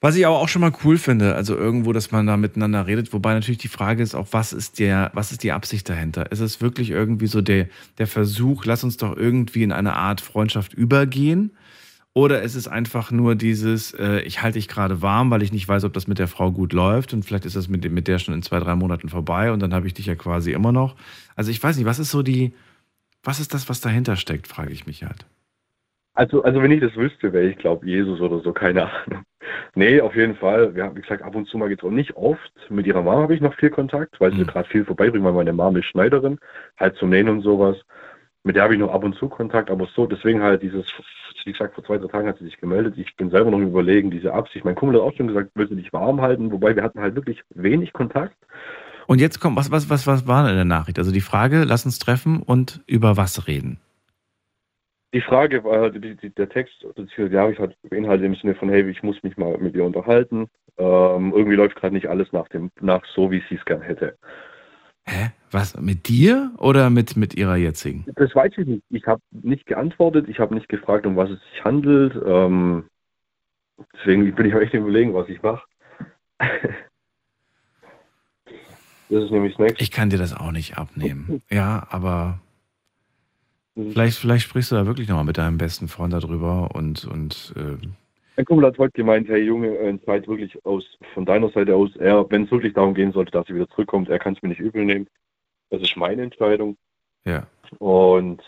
Was 0.00 0.16
ich 0.16 0.26
aber 0.26 0.38
auch 0.38 0.48
schon 0.48 0.60
mal 0.60 0.72
cool 0.84 0.98
finde, 0.98 1.34
also 1.34 1.56
irgendwo, 1.56 1.92
dass 1.92 2.12
man 2.12 2.26
da 2.26 2.36
miteinander 2.36 2.86
redet, 2.86 3.12
wobei 3.12 3.32
natürlich 3.32 3.58
die 3.58 3.68
Frage 3.68 4.02
ist 4.02 4.14
auch, 4.14 4.26
was 4.32 4.52
ist 4.52 4.78
der, 4.78 5.10
was 5.14 5.32
ist 5.32 5.42
die 5.42 5.52
Absicht 5.52 5.88
dahinter? 5.88 6.30
Ist 6.30 6.40
es 6.40 6.60
wirklich 6.60 6.90
irgendwie 6.90 7.26
so 7.26 7.40
der, 7.40 7.68
der 7.96 8.06
Versuch, 8.06 8.66
lass 8.66 8.84
uns 8.84 8.98
doch 8.98 9.16
irgendwie 9.16 9.62
in 9.62 9.72
eine 9.72 9.94
Art 9.94 10.20
Freundschaft 10.20 10.74
übergehen? 10.74 11.56
Oder 12.16 12.42
ist 12.42 12.54
es 12.54 12.68
einfach 12.68 13.10
nur 13.10 13.34
dieses, 13.34 13.92
äh, 13.92 14.20
ich 14.20 14.40
halte 14.40 14.58
dich 14.58 14.68
gerade 14.68 15.02
warm, 15.02 15.32
weil 15.32 15.42
ich 15.42 15.52
nicht 15.52 15.68
weiß, 15.68 15.82
ob 15.84 15.92
das 15.92 16.06
mit 16.06 16.20
der 16.20 16.28
Frau 16.28 16.52
gut 16.52 16.72
läuft 16.72 17.12
und 17.12 17.24
vielleicht 17.24 17.44
ist 17.44 17.56
das 17.56 17.68
mit, 17.68 17.90
mit 17.90 18.06
der 18.06 18.20
schon 18.20 18.34
in 18.34 18.42
zwei, 18.42 18.60
drei 18.60 18.76
Monaten 18.76 19.08
vorbei 19.08 19.50
und 19.50 19.60
dann 19.60 19.74
habe 19.74 19.88
ich 19.88 19.94
dich 19.94 20.06
ja 20.06 20.14
quasi 20.14 20.52
immer 20.52 20.70
noch. 20.70 20.94
Also 21.34 21.50
ich 21.50 21.60
weiß 21.60 21.76
nicht, 21.76 21.86
was 21.86 21.98
ist 21.98 22.12
so 22.12 22.22
die, 22.22 22.54
was 23.24 23.40
ist 23.40 23.52
das, 23.52 23.68
was 23.68 23.80
dahinter 23.80 24.14
steckt, 24.14 24.46
frage 24.46 24.70
ich 24.70 24.86
mich 24.86 25.02
halt. 25.02 25.26
Also, 26.14 26.44
also 26.44 26.62
wenn 26.62 26.70
ich 26.70 26.80
das 26.80 26.94
wüsste, 26.94 27.32
wäre 27.32 27.46
ich, 27.46 27.58
glaube 27.58 27.84
Jesus 27.84 28.20
oder 28.20 28.38
so, 28.40 28.52
keine 28.52 28.88
Ahnung. 28.88 29.24
Nee, 29.74 30.00
auf 30.00 30.14
jeden 30.14 30.36
Fall. 30.36 30.74
Wir 30.76 30.84
haben, 30.84 30.96
wie 30.96 31.00
gesagt, 31.00 31.22
ab 31.22 31.34
und 31.34 31.48
zu 31.48 31.58
mal 31.58 31.68
getroffen. 31.68 31.96
Nicht 31.96 32.16
oft. 32.16 32.52
Mit 32.70 32.86
ihrer 32.86 33.02
Mama 33.02 33.22
habe 33.22 33.34
ich 33.34 33.40
noch 33.40 33.54
viel 33.54 33.70
Kontakt, 33.70 34.20
weil 34.20 34.30
sie 34.32 34.42
mhm. 34.42 34.46
gerade 34.46 34.68
viel 34.68 34.84
vorbeibringt, 34.84 35.24
weil 35.24 35.32
meine 35.32 35.52
Mama 35.52 35.80
ist 35.80 35.86
Schneiderin, 35.86 36.38
halt 36.78 36.96
zum 36.96 37.10
Nähen 37.10 37.28
und 37.28 37.42
sowas. 37.42 37.76
Mit 38.44 38.56
der 38.56 38.64
habe 38.64 38.74
ich 38.74 38.80
noch 38.80 38.92
ab 38.92 39.02
und 39.02 39.16
zu 39.16 39.28
Kontakt, 39.28 39.70
aber 39.70 39.88
so, 39.96 40.06
deswegen 40.06 40.42
halt 40.42 40.62
dieses, 40.62 40.84
wie 41.44 41.52
gesagt, 41.52 41.74
vor 41.74 41.84
zwei, 41.84 41.96
drei 41.96 42.08
Tagen 42.08 42.28
hat 42.28 42.38
sie 42.38 42.44
sich 42.44 42.58
gemeldet. 42.58 42.94
Ich 42.98 43.16
bin 43.16 43.30
selber 43.30 43.50
noch 43.50 43.58
überlegen, 43.58 44.10
diese 44.10 44.34
Absicht. 44.34 44.66
Mein 44.66 44.74
Kumpel 44.74 45.00
hat 45.00 45.08
auch 45.08 45.16
schon 45.16 45.28
gesagt, 45.28 45.50
willst 45.54 45.72
du 45.72 45.76
dich 45.76 45.92
warm 45.94 46.20
halten, 46.20 46.52
wobei 46.52 46.76
wir 46.76 46.82
hatten 46.82 47.00
halt 47.00 47.14
wirklich 47.14 47.42
wenig 47.54 47.94
Kontakt. 47.94 48.36
Und 49.06 49.20
jetzt 49.20 49.40
kommt, 49.40 49.56
was, 49.56 49.70
was, 49.70 49.88
was, 49.88 50.06
was 50.06 50.26
war 50.26 50.48
in 50.48 50.56
der 50.56 50.64
Nachricht? 50.66 50.98
Also 50.98 51.10
die 51.10 51.22
Frage, 51.22 51.64
lass 51.64 51.86
uns 51.86 51.98
treffen 51.98 52.42
und 52.42 52.82
über 52.86 53.16
was 53.16 53.46
reden? 53.48 53.80
Die 55.14 55.20
Frage 55.20 55.62
war, 55.64 55.90
die, 55.90 56.16
die, 56.16 56.30
der 56.30 56.48
Text, 56.48 56.74
die 56.96 57.38
habe 57.38 57.52
ich 57.52 57.58
halt 57.58 57.76
beinhaltet 57.88 58.26
im 58.26 58.34
Sinne 58.34 58.54
von, 58.56 58.68
hey, 58.68 58.88
ich 58.90 59.02
muss 59.02 59.22
mich 59.22 59.36
mal 59.36 59.56
mit 59.58 59.74
ihr 59.74 59.84
unterhalten. 59.84 60.48
Ähm, 60.76 61.32
irgendwie 61.34 61.54
läuft 61.56 61.76
gerade 61.76 61.94
nicht 61.94 62.08
alles 62.08 62.32
nach 62.32 62.48
dem, 62.48 62.70
nach 62.80 63.04
so, 63.14 63.30
wie 63.30 63.42
sie 63.48 63.54
es 63.54 63.64
gern 63.64 63.80
hätte. 63.80 64.18
Hä? 65.06 65.32
Was? 65.50 65.78
Mit 65.80 66.08
dir 66.08 66.52
oder 66.58 66.90
mit, 66.90 67.16
mit 67.16 67.34
ihrer 67.34 67.56
jetzigen? 67.56 68.04
Das 68.16 68.34
weiß 68.34 68.52
ich 68.56 68.66
nicht. 68.66 68.82
Ich 68.90 69.06
habe 69.06 69.20
nicht 69.30 69.66
geantwortet, 69.66 70.28
ich 70.28 70.38
habe 70.38 70.54
nicht 70.54 70.68
gefragt, 70.68 71.06
um 71.06 71.16
was 71.16 71.30
es 71.30 71.40
sich 71.52 71.64
handelt. 71.64 72.14
Ähm, 72.26 72.84
deswegen 73.94 74.34
bin 74.34 74.46
ich 74.46 74.54
echt 74.54 74.74
überlegen, 74.74 75.14
was 75.14 75.28
ich 75.28 75.42
mache. 75.42 75.64
das 76.38 76.84
ist 79.08 79.30
nämlich 79.30 79.56
das 79.56 79.72
Ich 79.78 79.90
kann 79.90 80.10
dir 80.10 80.18
das 80.18 80.34
auch 80.34 80.52
nicht 80.52 80.76
abnehmen. 80.78 81.42
Ja, 81.50 81.86
aber 81.90 82.40
Mhm. 83.74 83.90
Vielleicht, 83.92 84.18
vielleicht 84.18 84.44
sprichst 84.44 84.70
du 84.70 84.76
da 84.76 84.86
wirklich 84.86 85.08
nochmal 85.08 85.24
mit 85.24 85.38
deinem 85.38 85.58
besten 85.58 85.88
Freund 85.88 86.12
darüber 86.12 86.74
und. 86.74 87.04
und 87.04 87.54
äh 87.56 87.76
mein 88.36 88.46
Kumpel 88.46 88.66
hat 88.66 88.78
heute 88.78 88.92
gemeint, 88.92 89.28
hey 89.28 89.42
Junge, 89.42 89.78
entscheid 89.78 90.26
wirklich 90.26 90.64
aus, 90.64 90.84
von 91.14 91.24
deiner 91.24 91.50
Seite 91.50 91.74
aus, 91.76 91.94
er, 91.96 92.28
wenn 92.30 92.44
es 92.44 92.50
wirklich 92.50 92.74
darum 92.74 92.94
gehen 92.94 93.12
sollte, 93.12 93.30
dass 93.30 93.46
sie 93.46 93.54
wieder 93.54 93.68
zurückkommt, 93.70 94.08
er 94.08 94.18
kann 94.18 94.34
es 94.34 94.42
mir 94.42 94.48
nicht 94.48 94.60
übel 94.60 94.84
nehmen. 94.84 95.06
Das 95.70 95.82
ist 95.82 95.96
meine 95.96 96.22
Entscheidung. 96.22 96.76
Ja. 97.24 97.46
Und 97.78 98.42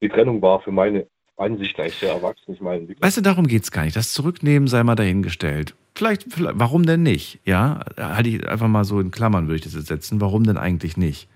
die 0.00 0.08
Trennung 0.08 0.42
war 0.42 0.60
für 0.60 0.72
meine 0.72 1.06
Ansicht 1.36 1.74
gleich 1.74 1.94
sehr 1.94 2.12
erwachsen. 2.12 2.52
Ich 2.52 2.60
meine, 2.60 2.86
weißt 3.00 3.16
du, 3.16 3.20
darum 3.22 3.46
geht 3.46 3.62
es 3.62 3.70
gar 3.70 3.84
nicht. 3.84 3.96
Das 3.96 4.12
Zurücknehmen 4.12 4.68
sei 4.68 4.82
mal 4.84 4.94
dahingestellt. 4.94 5.74
Vielleicht, 5.94 6.32
vielleicht, 6.32 6.58
warum 6.58 6.84
denn 6.84 7.02
nicht? 7.02 7.40
Ja, 7.44 7.80
halte 7.98 8.28
ich 8.28 8.48
einfach 8.48 8.68
mal 8.68 8.84
so 8.84 9.00
in 9.00 9.10
Klammern, 9.10 9.46
würde 9.46 9.56
ich 9.56 9.62
das 9.62 9.74
jetzt 9.74 9.88
setzen. 9.88 10.20
Warum 10.20 10.44
denn 10.44 10.56
eigentlich 10.56 10.96
nicht? 10.96 11.28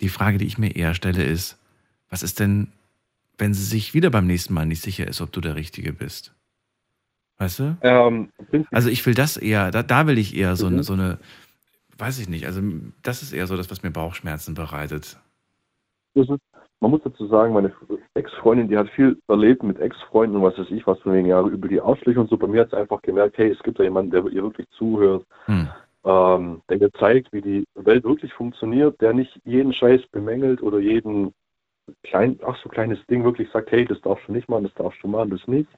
Die 0.00 0.08
Frage, 0.08 0.38
die 0.38 0.46
ich 0.46 0.58
mir 0.58 0.76
eher 0.76 0.94
stelle, 0.94 1.24
ist, 1.24 1.58
was 2.10 2.22
ist 2.22 2.40
denn, 2.40 2.68
wenn 3.36 3.54
sie 3.54 3.64
sich 3.64 3.94
wieder 3.94 4.10
beim 4.10 4.26
nächsten 4.26 4.54
Mal 4.54 4.66
nicht 4.66 4.82
sicher 4.82 5.06
ist, 5.06 5.20
ob 5.20 5.32
du 5.32 5.40
der 5.40 5.56
Richtige 5.56 5.92
bist? 5.92 6.34
Weißt 7.38 7.60
du? 7.60 7.76
Ähm, 7.82 8.30
also 8.72 8.88
ich 8.90 9.04
will 9.06 9.14
das 9.14 9.36
eher, 9.36 9.70
da, 9.70 9.82
da 9.82 10.06
will 10.06 10.18
ich 10.18 10.36
eher 10.36 10.56
so, 10.56 10.66
mhm. 10.66 10.74
eine, 10.74 10.82
so 10.82 10.92
eine, 10.94 11.18
weiß 11.96 12.18
ich 12.18 12.28
nicht, 12.28 12.46
also 12.46 12.60
das 13.02 13.22
ist 13.22 13.32
eher 13.32 13.46
so 13.46 13.56
das, 13.56 13.70
was 13.70 13.82
mir 13.82 13.90
Bauchschmerzen 13.90 14.54
bereitet. 14.54 15.18
Ist, 16.14 16.32
man 16.80 16.90
muss 16.90 17.02
dazu 17.02 17.26
sagen, 17.26 17.54
meine 17.54 17.72
Ex-Freundin, 18.14 18.68
die 18.68 18.76
hat 18.76 18.88
viel 18.90 19.20
erlebt 19.28 19.62
mit 19.62 19.78
Ex-Freunden 19.78 20.36
und 20.36 20.42
was 20.42 20.58
weiß 20.58 20.70
ich, 20.70 20.86
was 20.86 20.98
von 21.00 21.12
wegen 21.12 21.26
Jahre 21.26 21.48
über 21.48 21.68
die 21.68 21.80
Arschlöcher 21.80 22.20
und 22.20 22.30
so. 22.30 22.36
Bei 22.36 22.46
mir 22.46 22.62
hat 22.62 22.70
sie 22.70 22.76
einfach 22.76 23.02
gemerkt, 23.02 23.38
hey, 23.38 23.50
es 23.50 23.62
gibt 23.62 23.78
da 23.78 23.84
jemanden, 23.84 24.10
der 24.10 24.24
ihr 24.26 24.42
wirklich 24.42 24.68
zuhört, 24.70 25.24
Hm. 25.46 25.68
ähm, 26.04 26.62
der 26.68 26.78
mir 26.78 26.92
zeigt, 26.92 27.32
wie 27.32 27.42
die 27.42 27.64
Welt 27.74 28.04
wirklich 28.04 28.32
funktioniert, 28.32 29.00
der 29.00 29.12
nicht 29.12 29.40
jeden 29.44 29.72
Scheiß 29.72 30.02
bemängelt 30.12 30.62
oder 30.62 30.78
jeden 30.78 31.32
klein, 32.02 32.38
ach 32.46 32.56
so 32.62 32.68
kleines 32.68 33.04
Ding 33.06 33.24
wirklich 33.24 33.48
sagt, 33.50 33.70
hey, 33.70 33.84
das 33.84 34.00
darfst 34.02 34.28
du 34.28 34.32
nicht 34.32 34.48
machen, 34.48 34.64
das 34.64 34.74
darfst 34.74 35.02
du 35.02 35.08
machen, 35.08 35.30
das 35.30 35.46
nicht. 35.48 35.70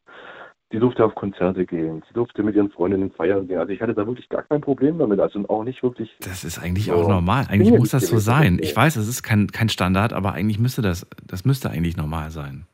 Die 0.72 0.78
durfte 0.78 1.04
auf 1.04 1.16
Konzerte 1.16 1.66
gehen, 1.66 2.02
sie 2.06 2.14
durfte 2.14 2.44
mit 2.44 2.54
ihren 2.54 2.70
Freundinnen 2.70 3.10
feiern 3.10 3.48
gehen. 3.48 3.58
Also 3.58 3.72
ich 3.72 3.80
hatte 3.80 3.92
da 3.92 4.06
wirklich 4.06 4.28
gar 4.28 4.42
kein 4.44 4.60
Problem 4.60 4.98
damit, 4.98 5.18
also 5.18 5.48
auch 5.48 5.64
nicht 5.64 5.82
wirklich. 5.82 6.16
Das 6.20 6.44
ist 6.44 6.60
eigentlich 6.60 6.86
so 6.86 6.94
auch 6.94 7.08
normal. 7.08 7.46
Eigentlich 7.48 7.76
muss 7.76 7.90
das 7.90 8.06
so 8.06 8.18
sein. 8.18 8.58
Ich 8.62 8.76
weiß, 8.76 8.94
es 8.94 9.08
ist 9.08 9.24
kein, 9.24 9.48
kein 9.48 9.68
Standard, 9.68 10.12
aber 10.12 10.32
eigentlich 10.32 10.60
müsste 10.60 10.80
das, 10.80 11.08
das 11.26 11.44
müsste 11.44 11.70
eigentlich 11.70 11.96
normal 11.96 12.30
sein. 12.30 12.66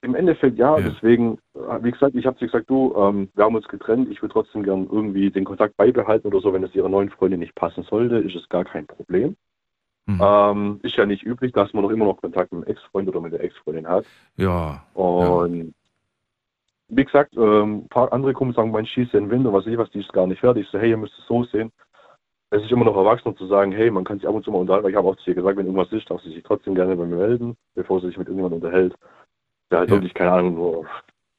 Im 0.00 0.14
Endeffekt 0.14 0.58
ja, 0.58 0.78
Ja. 0.78 0.88
deswegen, 0.88 1.38
äh, 1.54 1.82
wie 1.82 1.90
gesagt, 1.90 2.14
ich 2.14 2.24
habe 2.24 2.38
gesagt, 2.38 2.70
du, 2.70 2.94
ähm, 2.96 3.28
wir 3.34 3.44
haben 3.44 3.54
uns 3.54 3.68
getrennt, 3.68 4.08
ich 4.10 4.22
will 4.22 4.28
trotzdem 4.28 4.62
gern 4.62 4.86
irgendwie 4.90 5.30
den 5.30 5.44
Kontakt 5.44 5.76
beibehalten 5.76 6.28
oder 6.28 6.40
so, 6.40 6.52
wenn 6.52 6.62
es 6.62 6.74
ihrer 6.74 6.88
neuen 6.88 7.10
Freundin 7.10 7.40
nicht 7.40 7.54
passen 7.54 7.82
sollte, 7.82 8.16
ist 8.16 8.36
es 8.36 8.48
gar 8.48 8.64
kein 8.64 8.86
Problem. 8.86 9.36
Mhm. 10.06 10.20
Ähm, 10.22 10.80
ist 10.82 10.96
ja 10.96 11.04
nicht 11.04 11.24
üblich, 11.24 11.52
dass 11.52 11.74
man 11.74 11.82
noch 11.82 11.90
immer 11.90 12.06
noch 12.06 12.20
Kontakt 12.20 12.52
mit 12.52 12.64
dem 12.64 12.70
Ex-Freund 12.70 13.08
oder 13.08 13.20
mit 13.20 13.32
der 13.34 13.44
Ex-Freundin 13.44 13.86
hat. 13.86 14.06
Ja. 14.36 14.82
Und 14.94 15.74
wie 16.88 17.04
gesagt, 17.04 17.36
ähm, 17.36 17.80
ein 17.84 17.88
paar 17.88 18.12
andere 18.12 18.32
Kumpels 18.32 18.56
sagen, 18.56 18.70
mein 18.70 18.86
schießt 18.86 19.14
in 19.14 19.24
den 19.24 19.30
Wind 19.30 19.46
und 19.46 19.52
was 19.52 19.66
weiß 19.66 19.72
ich 19.72 19.78
was, 19.78 19.90
die 19.90 20.00
ist 20.00 20.12
gar 20.12 20.26
nicht 20.26 20.40
fertig. 20.40 20.64
Ich 20.64 20.70
so, 20.70 20.78
hey, 20.78 20.90
ihr 20.90 20.96
müsst 20.96 21.18
es 21.18 21.26
so 21.26 21.44
sehen. 21.44 21.70
Es 22.50 22.62
ist 22.62 22.70
immer 22.70 22.86
noch 22.86 22.96
erwachsen 22.96 23.36
zu 23.36 23.46
sagen, 23.46 23.72
hey, 23.72 23.90
man 23.90 24.04
kann 24.04 24.18
sich 24.18 24.26
ab 24.26 24.34
und 24.34 24.42
zu 24.42 24.50
mal 24.50 24.58
unterhalten, 24.58 24.84
weil 24.84 24.92
ich 24.92 24.96
habe 24.96 25.08
auch 25.08 25.16
zu 25.16 25.30
ihr 25.30 25.34
gesagt, 25.34 25.58
wenn 25.58 25.66
irgendwas 25.66 25.92
ist, 25.92 26.10
darf 26.10 26.22
sie 26.22 26.32
sich 26.32 26.42
trotzdem 26.42 26.74
gerne 26.74 26.96
bei 26.96 27.04
mir 27.04 27.16
melden, 27.16 27.56
bevor 27.74 28.00
sie 28.00 28.06
sich 28.06 28.16
mit 28.16 28.26
irgendjemandem 28.28 28.62
unterhält, 28.62 28.94
der 29.70 29.80
halt 29.80 29.90
Ja. 29.90 29.96
wirklich, 29.96 30.14
keine 30.14 30.32
Ahnung, 30.32 30.54
nur 30.54 30.86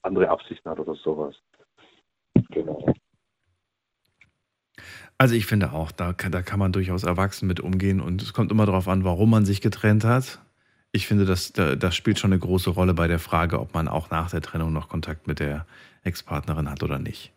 andere 0.03 0.29
Absichten 0.29 0.69
hat 0.69 0.79
oder 0.79 0.93
sowas. 0.93 1.35
Genau. 2.51 2.93
Also 5.17 5.35
ich 5.35 5.47
finde 5.47 5.73
auch, 5.73 5.91
da 5.91 6.13
da 6.13 6.41
kann 6.41 6.59
man 6.59 6.71
durchaus 6.71 7.03
erwachsen 7.03 7.47
mit 7.47 7.59
umgehen 7.59 7.99
und 7.99 8.21
es 8.21 8.33
kommt 8.33 8.51
immer 8.51 8.65
darauf 8.65 8.87
an, 8.87 9.03
warum 9.03 9.31
man 9.31 9.45
sich 9.45 9.61
getrennt 9.61 10.05
hat. 10.05 10.39
Ich 10.91 11.07
finde, 11.07 11.25
das, 11.25 11.53
da- 11.53 11.75
das 11.75 11.95
spielt 11.95 12.17
schon 12.19 12.31
eine 12.31 12.39
große 12.39 12.71
Rolle 12.71 12.93
bei 12.93 13.07
der 13.07 13.19
Frage, 13.19 13.59
ob 13.59 13.73
man 13.73 13.87
auch 13.87 14.09
nach 14.09 14.29
der 14.31 14.41
Trennung 14.41 14.73
noch 14.73 14.89
Kontakt 14.89 15.27
mit 15.27 15.39
der 15.39 15.65
Ex-Partnerin 16.03 16.69
hat 16.69 16.81
oder 16.83 16.97
nicht. 16.99 17.31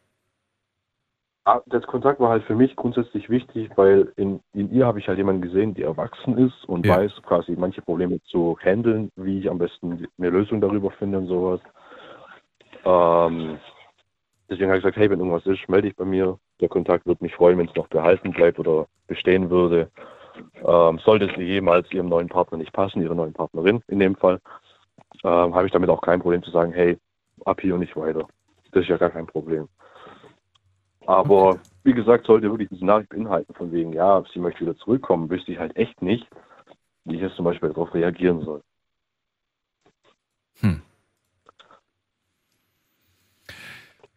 Ah, 1.45 1.61
Das 1.67 1.85
Kontakt 1.87 2.21
war 2.21 2.31
halt 2.31 2.45
für 2.45 2.55
mich 2.55 2.77
grundsätzlich 2.77 3.29
wichtig, 3.29 3.71
weil 3.77 4.13
in, 4.17 4.41
in 4.55 4.73
ihr 4.73 4.87
habe 4.87 5.01
ich 5.01 5.09
halt 5.09 5.19
jemanden 5.19 5.43
gesehen, 5.43 5.75
die 5.75 5.83
erwachsen 5.83 6.39
ist 6.39 6.65
und 6.69 6.87
Ja. 6.87 6.97
weiß 6.99 7.13
quasi 7.23 7.57
manche 7.57 7.83
Probleme 7.83 8.23
zu 8.23 8.57
handeln, 8.63 9.11
wie 9.17 9.41
ich 9.41 9.51
am 9.51 9.59
besten 9.59 10.07
eine 10.19 10.31
Lösung 10.31 10.61
darüber 10.61 10.91
finde 10.93 11.19
und 11.19 11.27
sowas. 11.27 11.61
Ähm, 12.85 13.59
deswegen 14.49 14.69
habe 14.69 14.79
ich 14.79 14.85
gesagt, 14.85 14.97
hey, 14.99 15.11
wenn 15.11 15.19
irgendwas 15.21 15.47
ist, 15.47 15.69
melde 15.69 15.89
dich 15.89 15.97
bei 15.97 16.05
mir. 16.05 16.39
Der 16.61 16.69
Kontakt 16.69 17.07
würde 17.07 17.25
mich 17.25 17.35
freuen, 17.35 17.59
wenn 17.59 17.69
es 17.69 17.75
noch 17.75 17.89
behalten 17.89 18.33
bleibt 18.33 18.59
oder 18.59 18.87
bestehen 19.09 19.51
würde. 19.51 19.91
Ähm, 20.65 20.99
sollte 21.05 21.27
es 21.27 21.37
jemals 21.37 21.91
ihrem 21.93 22.09
neuen 22.09 22.29
Partner 22.29 22.59
nicht 22.59 22.73
passen, 22.73 23.03
ihrer 23.03 23.15
neuen 23.15 23.33
Partnerin 23.33 23.83
in 23.89 23.99
dem 23.99 24.17
Fall, 24.17 24.41
ähm, 25.25 25.55
habe 25.55 25.67
ich 25.67 25.73
damit 25.73 25.91
auch 25.91 26.01
kein 26.01 26.21
Problem 26.21 26.43
zu 26.43 26.51
sagen, 26.51 26.73
hey, 26.73 26.99
ab 27.45 27.61
hier 27.61 27.75
und 27.75 27.81
nicht 27.81 27.97
weiter. 27.97 28.27
Das 28.73 28.83
ist 28.83 28.89
ja 28.89 28.97
gar 28.97 29.11
kein 29.11 29.27
Problem. 29.27 29.69
Aber 31.07 31.59
wie 31.85 31.93
gesagt, 31.93 32.27
sollte 32.27 32.51
wirklich 32.51 32.69
diese 32.69 32.87
Nachricht 32.87 33.11
beinhalten, 33.11 33.55
von 33.55 33.73
wegen, 33.73 33.93
ja, 33.93 34.23
sie 34.33 34.39
möchte 34.39 34.61
wieder 34.61 34.77
zurückkommen, 34.77 35.29
wüsste 35.31 35.53
ich 35.53 35.59
halt 35.59 35.77
echt 35.77 36.01
nicht, 36.01 36.27
wie 37.05 37.17
ich 37.17 37.23
jetzt 37.23 37.37
zum 37.37 37.45
Beispiel 37.45 37.71
darauf 37.71 37.93
reagieren 37.93 38.43
soll. 38.43 38.63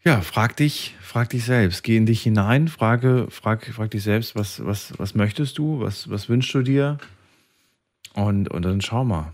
Ja, 0.08 0.22
frag 0.22 0.56
dich, 0.56 0.96
frag 1.02 1.30
dich 1.30 1.46
selbst. 1.46 1.84
Geh 1.84 1.98
in 1.98 2.06
dich 2.06 2.22
hinein, 2.22 2.68
frage, 2.68 3.26
frag, 3.32 3.66
frag 3.66 3.90
dich 3.90 4.04
selbst, 4.04 4.36
was, 4.36 4.64
was, 4.64 4.94
was 5.00 5.16
möchtest 5.16 5.58
du, 5.58 5.82
was, 5.82 6.12
was 6.12 6.30
wünschst 6.30 6.54
du 6.54 6.62
dir? 6.62 7.00
Und, 8.14 8.52
und 8.52 8.64
dann 8.64 8.82
schau 8.82 9.04
mal. 9.04 9.34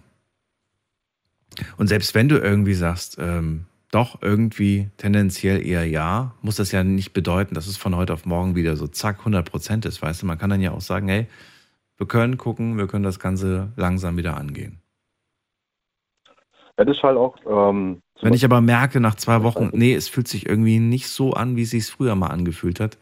Und 1.76 1.88
selbst 1.88 2.16
wenn 2.16 2.30
du 2.30 2.38
irgendwie 2.38 2.74
sagst, 2.74 3.18
ähm, 3.20 3.66
doch 3.92 4.22
irgendwie 4.22 4.90
tendenziell 4.96 5.66
eher 5.66 5.86
ja, 5.86 6.36
muss 6.42 6.56
das 6.56 6.72
ja 6.72 6.86
nicht 6.86 7.12
bedeuten, 7.12 7.54
dass 7.54 7.68
es 7.68 7.76
von 7.76 7.94
heute 7.98 8.14
auf 8.14 8.26
morgen 8.26 8.56
wieder 8.56 8.78
so 8.78 8.88
zack 8.88 9.20
100 9.20 9.52
Prozent 9.52 9.86
ist. 9.86 10.02
Weißt 10.02 10.22
du, 10.22 10.26
man 10.26 10.38
kann 10.38 10.50
dann 10.50 10.62
ja 10.62 10.72
auch 10.72 10.80
sagen, 10.80 11.10
hey, 11.10 11.28
wir 11.98 12.08
können 12.08 12.38
gucken, 12.38 12.78
wir 12.78 12.88
können 12.88 13.04
das 13.04 13.20
Ganze 13.20 13.74
langsam 13.76 14.16
wieder 14.16 14.38
angehen. 14.38 14.82
Ja, 16.78 16.86
das 16.86 16.96
ist 16.96 17.04
halt 17.04 17.18
auch, 17.18 17.36
ähm, 17.46 18.02
Wenn 18.22 18.34
ich 18.34 18.46
aber 18.46 18.62
merke 18.62 19.00
nach 19.00 19.16
zwei 19.16 19.44
Wochen, 19.44 19.70
nee, 19.74 19.94
es 19.94 20.08
fühlt 20.08 20.28
sich 20.28 20.48
irgendwie 20.48 20.80
nicht 20.80 21.08
so 21.08 21.34
an, 21.34 21.56
wie 21.56 21.64
es 21.64 21.72
sich 21.72 21.88
früher 21.88 22.16
mal 22.16 22.28
angefühlt 22.28 22.80
hat, 22.80 22.98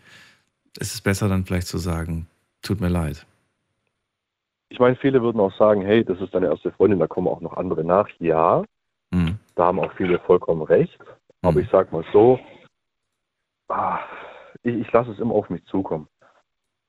ist 0.80 0.94
es 0.94 1.02
besser 1.02 1.28
dann 1.28 1.46
vielleicht 1.46 1.68
zu 1.68 1.78
sagen, 1.78 2.28
tut 2.62 2.80
mir 2.80 2.90
leid. 2.90 3.26
ich 4.70 4.80
meine, 4.80 4.96
viele 4.96 5.22
würden 5.22 5.42
auch 5.42 5.54
sagen, 5.58 5.82
hey, 5.82 6.04
das 6.06 6.22
ist 6.22 6.34
deine 6.34 6.46
erste 6.48 6.72
Freundin, 6.72 7.00
da 7.00 7.08
kommen 7.08 7.28
auch 7.28 7.42
noch 7.42 7.58
andere 7.58 7.84
nach. 7.84 8.08
Ja, 8.20 8.64
Mhm. 9.12 9.40
da 9.56 9.66
haben 9.66 9.80
auch 9.80 9.92
viele 9.94 10.20
vollkommen 10.20 10.62
recht. 10.62 10.98
Aber 11.42 11.60
ich 11.60 11.70
sag 11.72 11.92
mal 11.92 12.06
so, 12.14 12.40
ah, 13.70 14.00
ich, 14.62 14.76
ich 14.76 14.92
lasse 14.92 15.12
es 15.12 15.20
immer 15.20 15.34
auf 15.34 15.50
mich 15.50 15.66
zukommen. 15.66 16.08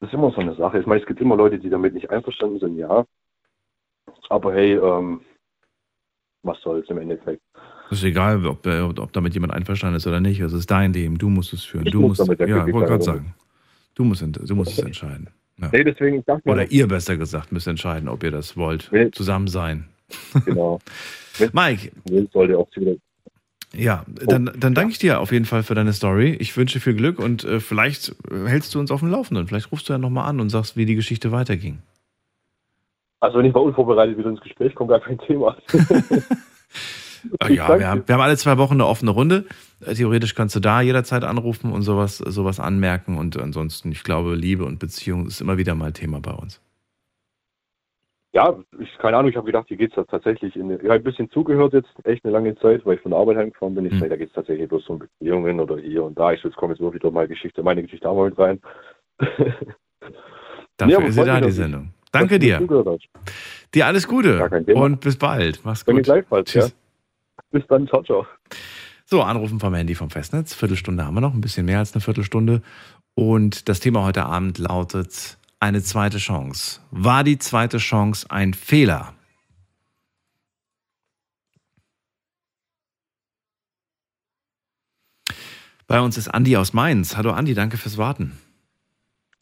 Das 0.01 0.09
ist 0.11 0.15
immer 0.15 0.31
so 0.31 0.40
eine 0.40 0.55
Sache. 0.55 0.78
Ich 0.81 0.86
meine, 0.86 1.01
es 1.01 1.07
gibt 1.07 1.20
immer 1.20 1.36
Leute, 1.36 1.59
die 1.59 1.70
damit 1.70 1.94
nicht 1.94 2.11
einverstanden 2.11 2.59
sind, 2.59 2.77
ja. 2.77 3.07
Aber 4.28 4.52
hey, 4.52 4.74
ähm, 4.74 5.23
was 6.43 6.61
soll's 6.61 6.89
im 6.90 6.98
Endeffekt? 6.98 7.43
Ist 7.91 8.05
egal, 8.05 8.47
ob, 8.47 8.67
äh, 8.67 8.81
ob 8.81 9.12
damit 9.12 9.35
jemand 9.35 9.53
einverstanden 9.53 9.97
ist 9.97 10.07
oder 10.07 10.21
nicht. 10.21 10.41
Es 10.41 10.53
ist 10.53 10.71
dein 10.71 10.93
Leben, 10.93 11.19
du 11.19 11.29
musst 11.29 11.53
es 11.53 11.65
führen. 11.65 11.87
Ich 11.87 11.93
du 11.93 12.01
muss 12.01 12.19
musst, 12.19 12.21
damit 12.21 12.41
ja 12.41 12.47
ja, 12.47 12.67
ich 12.67 12.73
wollte 12.73 12.89
gerade 12.89 13.03
sagen. 13.03 13.35
Du 13.95 14.05
musst, 14.05 14.23
du 14.23 14.55
musst 14.55 14.73
es 14.73 14.79
entscheiden. 14.79 15.29
Ja. 15.61 15.69
Nee, 15.73 15.85
deswegen, 15.85 16.21
ich 16.21 16.25
dachte 16.25 16.43
mal, 16.45 16.55
Oder 16.55 16.71
ihr 16.71 16.87
besser 16.87 17.17
gesagt 17.17 17.53
müsst 17.53 17.67
entscheiden, 17.67 18.09
ob 18.09 18.23
ihr 18.23 18.31
das 18.31 18.57
wollt. 18.57 18.91
Zusammen 19.12 19.49
sein. 19.49 19.87
Genau. 20.45 20.81
Mike. 21.53 21.93
Sollte 22.33 22.59
auch 22.59 22.69
wieder 22.75 22.97
Ja, 23.73 24.05
dann, 24.27 24.51
dann 24.59 24.75
danke 24.75 24.91
ich 24.91 24.99
dir 24.99 25.21
auf 25.21 25.31
jeden 25.31 25.45
Fall 25.45 25.62
für 25.62 25.75
deine 25.75 25.93
Story. 25.93 26.37
Ich 26.41 26.57
wünsche 26.57 26.81
viel 26.81 26.95
Glück 26.95 27.21
und 27.21 27.45
äh, 27.45 27.61
vielleicht 27.61 28.17
äh, 28.31 28.47
hältst 28.49 28.75
du 28.75 28.81
uns 28.81 28.91
auf 28.91 29.01
dem 29.01 29.11
Laufenden. 29.11 29.47
Vielleicht 29.47 29.71
rufst 29.71 29.89
du 29.89 29.93
ja 29.93 29.99
nochmal 29.99 30.29
an 30.29 30.41
und 30.41 30.51
sagst, 30.51 30.77
wie 30.77 30.85
die 30.85 30.97
Geschichte 30.97 31.31
weiterging. 31.31 31.79
Also 33.21 33.39
wenn 33.39 33.45
ich 33.45 33.55
mal 33.55 33.61
unvorbereitet 33.61 34.19
wieder 34.19 34.31
ins 34.31 34.41
Gespräch 34.41 34.75
komme, 34.75 34.91
gar 34.91 35.01
kein 35.01 35.19
Thema. 35.19 35.57
Ach 37.39 37.49
Ich 37.49 37.57
ja, 37.57 37.79
wir 37.79 37.89
haben, 37.89 38.03
wir 38.07 38.15
haben 38.15 38.23
alle 38.23 38.37
zwei 38.37 38.59
Wochen 38.59 38.75
eine 38.75 38.87
offene 38.87 39.11
Runde. 39.11 39.47
Äh, 39.85 39.95
Theoretisch 39.95 40.35
kannst 40.35 40.57
du 40.57 40.61
da 40.61 40.81
jederzeit 40.81 41.25
anrufen 41.25 41.73
und 41.73 41.83
sowas, 41.83 42.19
sowas 42.19 42.61
anmerken. 42.61 43.19
Und 43.19 43.39
ansonsten, 43.39 43.93
ich 43.93 44.03
glaube, 44.03 44.35
Liebe 44.35 44.65
und 44.65 44.79
Beziehung 44.79 45.27
ist 45.27 45.41
immer 45.41 45.59
wieder 45.59 45.75
mal 45.75 45.93
Thema 45.93 46.21
bei 46.21 46.33
uns. 46.33 46.61
Ja, 48.33 48.57
ich, 48.79 48.97
keine 48.99 49.17
Ahnung, 49.17 49.31
ich 49.31 49.37
habe 49.37 49.47
gedacht, 49.47 49.67
hier 49.67 49.77
geht 49.77 49.97
es 49.97 50.07
tatsächlich 50.07 50.55
in. 50.55 50.71
Ich 50.71 50.79
habe 50.85 50.95
ein 50.95 51.03
bisschen 51.03 51.29
zugehört 51.31 51.73
jetzt, 51.73 51.91
echt 52.05 52.25
eine 52.25 52.33
lange 52.33 52.55
Zeit, 52.57 52.87
weil 52.87 52.95
ich 52.95 53.01
von 53.01 53.11
der 53.11 53.19
Arbeit 53.19 53.39
heimgefahren 53.39 53.75
bin. 53.75 53.87
Ich 53.87 53.95
sage, 53.95 54.09
da 54.09 54.17
geht 54.17 54.29
es 54.29 54.35
tatsächlich 54.35 54.69
bloß 54.69 54.89
um 54.89 55.01
Beziehungen 55.01 55.59
oder 55.59 55.79
hier 55.79 56.05
und 56.05 56.17
da. 56.17 56.33
Ich 56.33 56.43
jetzt 56.45 56.55
komme 56.57 56.75
jetzt 56.75 56.81
wirklich 56.81 57.03
wieder 57.03 57.11
mal 57.11 57.27
Geschichte, 57.27 57.65
meine 57.65 57.83
Geschichte 57.83 58.09
auch 58.09 58.15
mal 58.15 58.31
mit 58.31 58.39
rein. 58.39 58.61
Dafür 60.77 60.97
aber 60.99 61.07
ist 61.09 61.15
sie 61.15 61.25
da, 61.25 61.41
die 61.41 61.51
Sendung. 61.51 61.93
Danke 62.13 62.39
dir. 62.39 62.61
Dir 63.75 63.87
alles 63.87 64.07
Gute 64.07 64.49
und 64.75 65.01
bis 65.01 65.17
bald. 65.17 65.61
Mach's 65.65 65.85
gut. 65.85 66.07
Tschüss. 66.45 66.77
Bis 67.51 67.66
dann, 67.68 67.86
ciao, 67.89 68.02
ciao. 68.02 68.27
So, 69.05 69.22
Anrufen 69.22 69.59
vom 69.59 69.74
Handy 69.74 69.94
vom 69.94 70.10
Festnetz. 70.10 70.55
Viertelstunde 70.55 71.05
haben 71.05 71.14
wir 71.14 71.20
noch, 71.20 71.35
ein 71.35 71.40
bisschen 71.40 71.66
mehr 71.66 71.78
als 71.81 71.93
eine 71.94 72.01
Viertelstunde. 72.01 72.62
Und 73.14 73.68
das 73.68 73.81
Thema 73.81 74.05
heute 74.05 74.24
Abend 74.24 74.59
lautet 74.59 75.36
eine 75.59 75.82
zweite 75.82 76.18
Chance. 76.18 76.81
War 76.90 77.24
die 77.24 77.39
zweite 77.39 77.78
Chance 77.78 78.31
ein 78.31 78.55
Fehler? 78.55 79.14
Bei 85.89 86.01
uns 86.01 86.16
ist 86.16 86.28
Andi 86.28 86.56
aus 86.56 86.72
Mainz. 86.72 87.16
Hallo 87.16 87.32
Andi, 87.32 87.55
danke 87.55 87.77
fürs 87.77 87.98
Warten. 87.98 88.39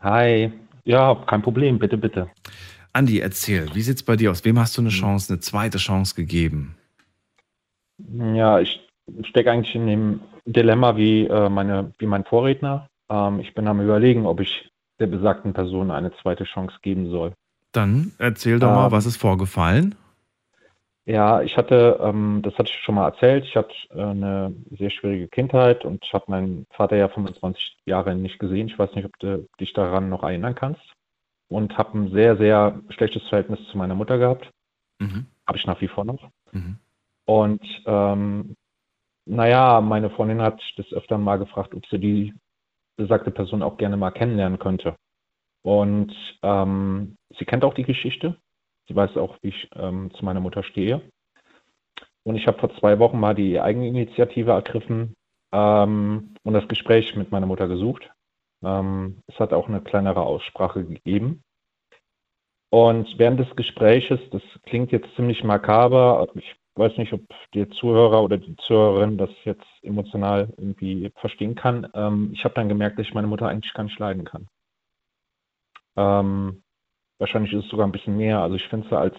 Hi. 0.00 0.50
Ja, 0.84 1.14
kein 1.26 1.42
Problem, 1.42 1.78
bitte, 1.78 1.98
bitte. 1.98 2.30
Andi, 2.94 3.20
erzähl, 3.20 3.68
wie 3.74 3.82
sieht's 3.82 4.02
bei 4.02 4.16
dir 4.16 4.30
aus? 4.30 4.46
Wem 4.46 4.58
hast 4.58 4.78
du 4.78 4.80
eine 4.80 4.88
Chance, 4.88 5.30
eine 5.30 5.40
zweite 5.40 5.76
Chance 5.76 6.14
gegeben? 6.14 6.77
Ja, 7.98 8.60
ich 8.60 8.80
stecke 9.22 9.50
eigentlich 9.50 9.74
in 9.74 9.86
dem 9.86 10.20
Dilemma 10.44 10.96
wie, 10.96 11.26
äh, 11.26 11.48
meine, 11.48 11.92
wie 11.98 12.06
mein 12.06 12.24
Vorredner. 12.24 12.88
Ähm, 13.10 13.40
ich 13.40 13.54
bin 13.54 13.66
am 13.66 13.80
Überlegen, 13.80 14.26
ob 14.26 14.40
ich 14.40 14.70
der 15.00 15.06
besagten 15.06 15.52
Person 15.52 15.90
eine 15.90 16.12
zweite 16.16 16.44
Chance 16.44 16.76
geben 16.82 17.10
soll. 17.10 17.32
Dann 17.72 18.12
erzähl 18.18 18.58
doch 18.58 18.70
mal, 18.70 18.86
Ähm, 18.86 18.92
was 18.92 19.06
ist 19.06 19.16
vorgefallen? 19.16 19.94
Ja, 21.06 21.40
ich 21.40 21.56
hatte, 21.56 21.98
ähm, 22.02 22.40
das 22.42 22.52
hatte 22.58 22.70
ich 22.70 22.80
schon 22.80 22.96
mal 22.96 23.06
erzählt, 23.06 23.44
ich 23.44 23.56
hatte 23.56 23.72
äh, 23.94 24.02
eine 24.02 24.54
sehr 24.78 24.90
schwierige 24.90 25.28
Kindheit 25.28 25.86
und 25.86 26.04
ich 26.04 26.12
habe 26.12 26.26
meinen 26.28 26.66
Vater 26.70 26.96
ja 26.96 27.08
25 27.08 27.78
Jahre 27.86 28.14
nicht 28.14 28.38
gesehen. 28.38 28.68
Ich 28.68 28.78
weiß 28.78 28.94
nicht, 28.94 29.06
ob 29.06 29.18
du 29.18 29.48
dich 29.58 29.72
daran 29.72 30.10
noch 30.10 30.22
erinnern 30.22 30.54
kannst. 30.54 30.82
Und 31.48 31.78
habe 31.78 31.96
ein 31.96 32.10
sehr, 32.12 32.36
sehr 32.36 32.78
schlechtes 32.90 33.26
Verhältnis 33.28 33.58
zu 33.70 33.78
meiner 33.78 33.94
Mutter 33.94 34.18
gehabt. 34.18 34.50
Mhm. 34.98 35.24
Habe 35.46 35.56
ich 35.56 35.64
nach 35.66 35.80
wie 35.80 35.88
vor 35.88 36.04
noch. 36.04 36.28
Mhm. 36.52 36.76
Und 37.28 37.62
ähm, 37.84 38.56
naja, 39.26 39.82
meine 39.82 40.08
Freundin 40.08 40.40
hat 40.40 40.62
des 40.78 40.90
Öfteren 40.94 41.22
mal 41.22 41.38
gefragt, 41.38 41.74
ob 41.74 41.84
sie 41.88 41.98
die 41.98 42.34
besagte 42.96 43.30
Person 43.30 43.62
auch 43.62 43.76
gerne 43.76 43.98
mal 43.98 44.12
kennenlernen 44.12 44.58
könnte. 44.58 44.96
Und 45.62 46.14
ähm, 46.42 47.18
sie 47.38 47.44
kennt 47.44 47.64
auch 47.64 47.74
die 47.74 47.84
Geschichte. 47.84 48.38
Sie 48.88 48.96
weiß 48.96 49.18
auch, 49.18 49.36
wie 49.42 49.48
ich 49.48 49.68
ähm, 49.74 50.10
zu 50.14 50.24
meiner 50.24 50.40
Mutter 50.40 50.62
stehe. 50.62 51.02
Und 52.22 52.36
ich 52.36 52.46
habe 52.46 52.58
vor 52.58 52.74
zwei 52.78 52.98
Wochen 52.98 53.20
mal 53.20 53.34
die 53.34 53.60
Eigeninitiative 53.60 54.52
ergriffen 54.52 55.14
ähm, 55.52 56.34
und 56.44 56.54
das 56.54 56.66
Gespräch 56.66 57.14
mit 57.14 57.30
meiner 57.30 57.46
Mutter 57.46 57.68
gesucht. 57.68 58.10
Ähm, 58.64 59.20
es 59.26 59.38
hat 59.38 59.52
auch 59.52 59.68
eine 59.68 59.82
kleinere 59.82 60.22
Aussprache 60.22 60.82
gegeben. 60.82 61.42
Und 62.70 63.18
während 63.18 63.38
des 63.38 63.54
Gespräches, 63.54 64.18
das 64.30 64.42
klingt 64.62 64.92
jetzt 64.92 65.14
ziemlich 65.14 65.44
makaber, 65.44 66.26
ich 66.34 66.56
weiß 66.78 66.96
nicht, 66.96 67.12
ob 67.12 67.22
der 67.54 67.70
Zuhörer 67.70 68.22
oder 68.22 68.38
die 68.38 68.56
Zuhörerin 68.56 69.18
das 69.18 69.30
jetzt 69.44 69.66
emotional 69.82 70.52
irgendwie 70.56 71.10
verstehen 71.16 71.54
kann. 71.54 71.88
Ähm, 71.94 72.30
ich 72.32 72.44
habe 72.44 72.54
dann 72.54 72.68
gemerkt, 72.68 72.98
dass 72.98 73.06
ich 73.06 73.14
meine 73.14 73.26
Mutter 73.26 73.48
eigentlich 73.48 73.74
gar 73.74 73.84
nicht 73.84 73.98
leiden 73.98 74.24
kann. 74.24 74.48
Ähm, 75.96 76.62
wahrscheinlich 77.18 77.52
ist 77.52 77.64
es 77.64 77.70
sogar 77.70 77.86
ein 77.86 77.92
bisschen 77.92 78.16
mehr. 78.16 78.40
Also 78.40 78.56
ich 78.56 78.66
finde 78.68 78.88
sie 78.88 78.96
als 78.96 79.16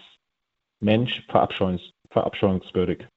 Mensch 0.79 1.25
verabscheuungs 1.27 1.81
verabscheuungswürdig. 2.09 3.07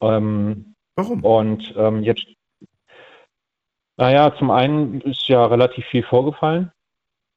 Ähm, 0.00 0.74
Warum? 0.96 1.24
Und 1.24 1.74
ähm, 1.76 2.02
jetzt, 2.02 2.26
naja, 3.96 4.34
zum 4.38 4.50
einen 4.50 5.00
ist 5.02 5.28
ja 5.28 5.44
relativ 5.46 5.84
viel 5.86 6.02
vorgefallen. 6.02 6.72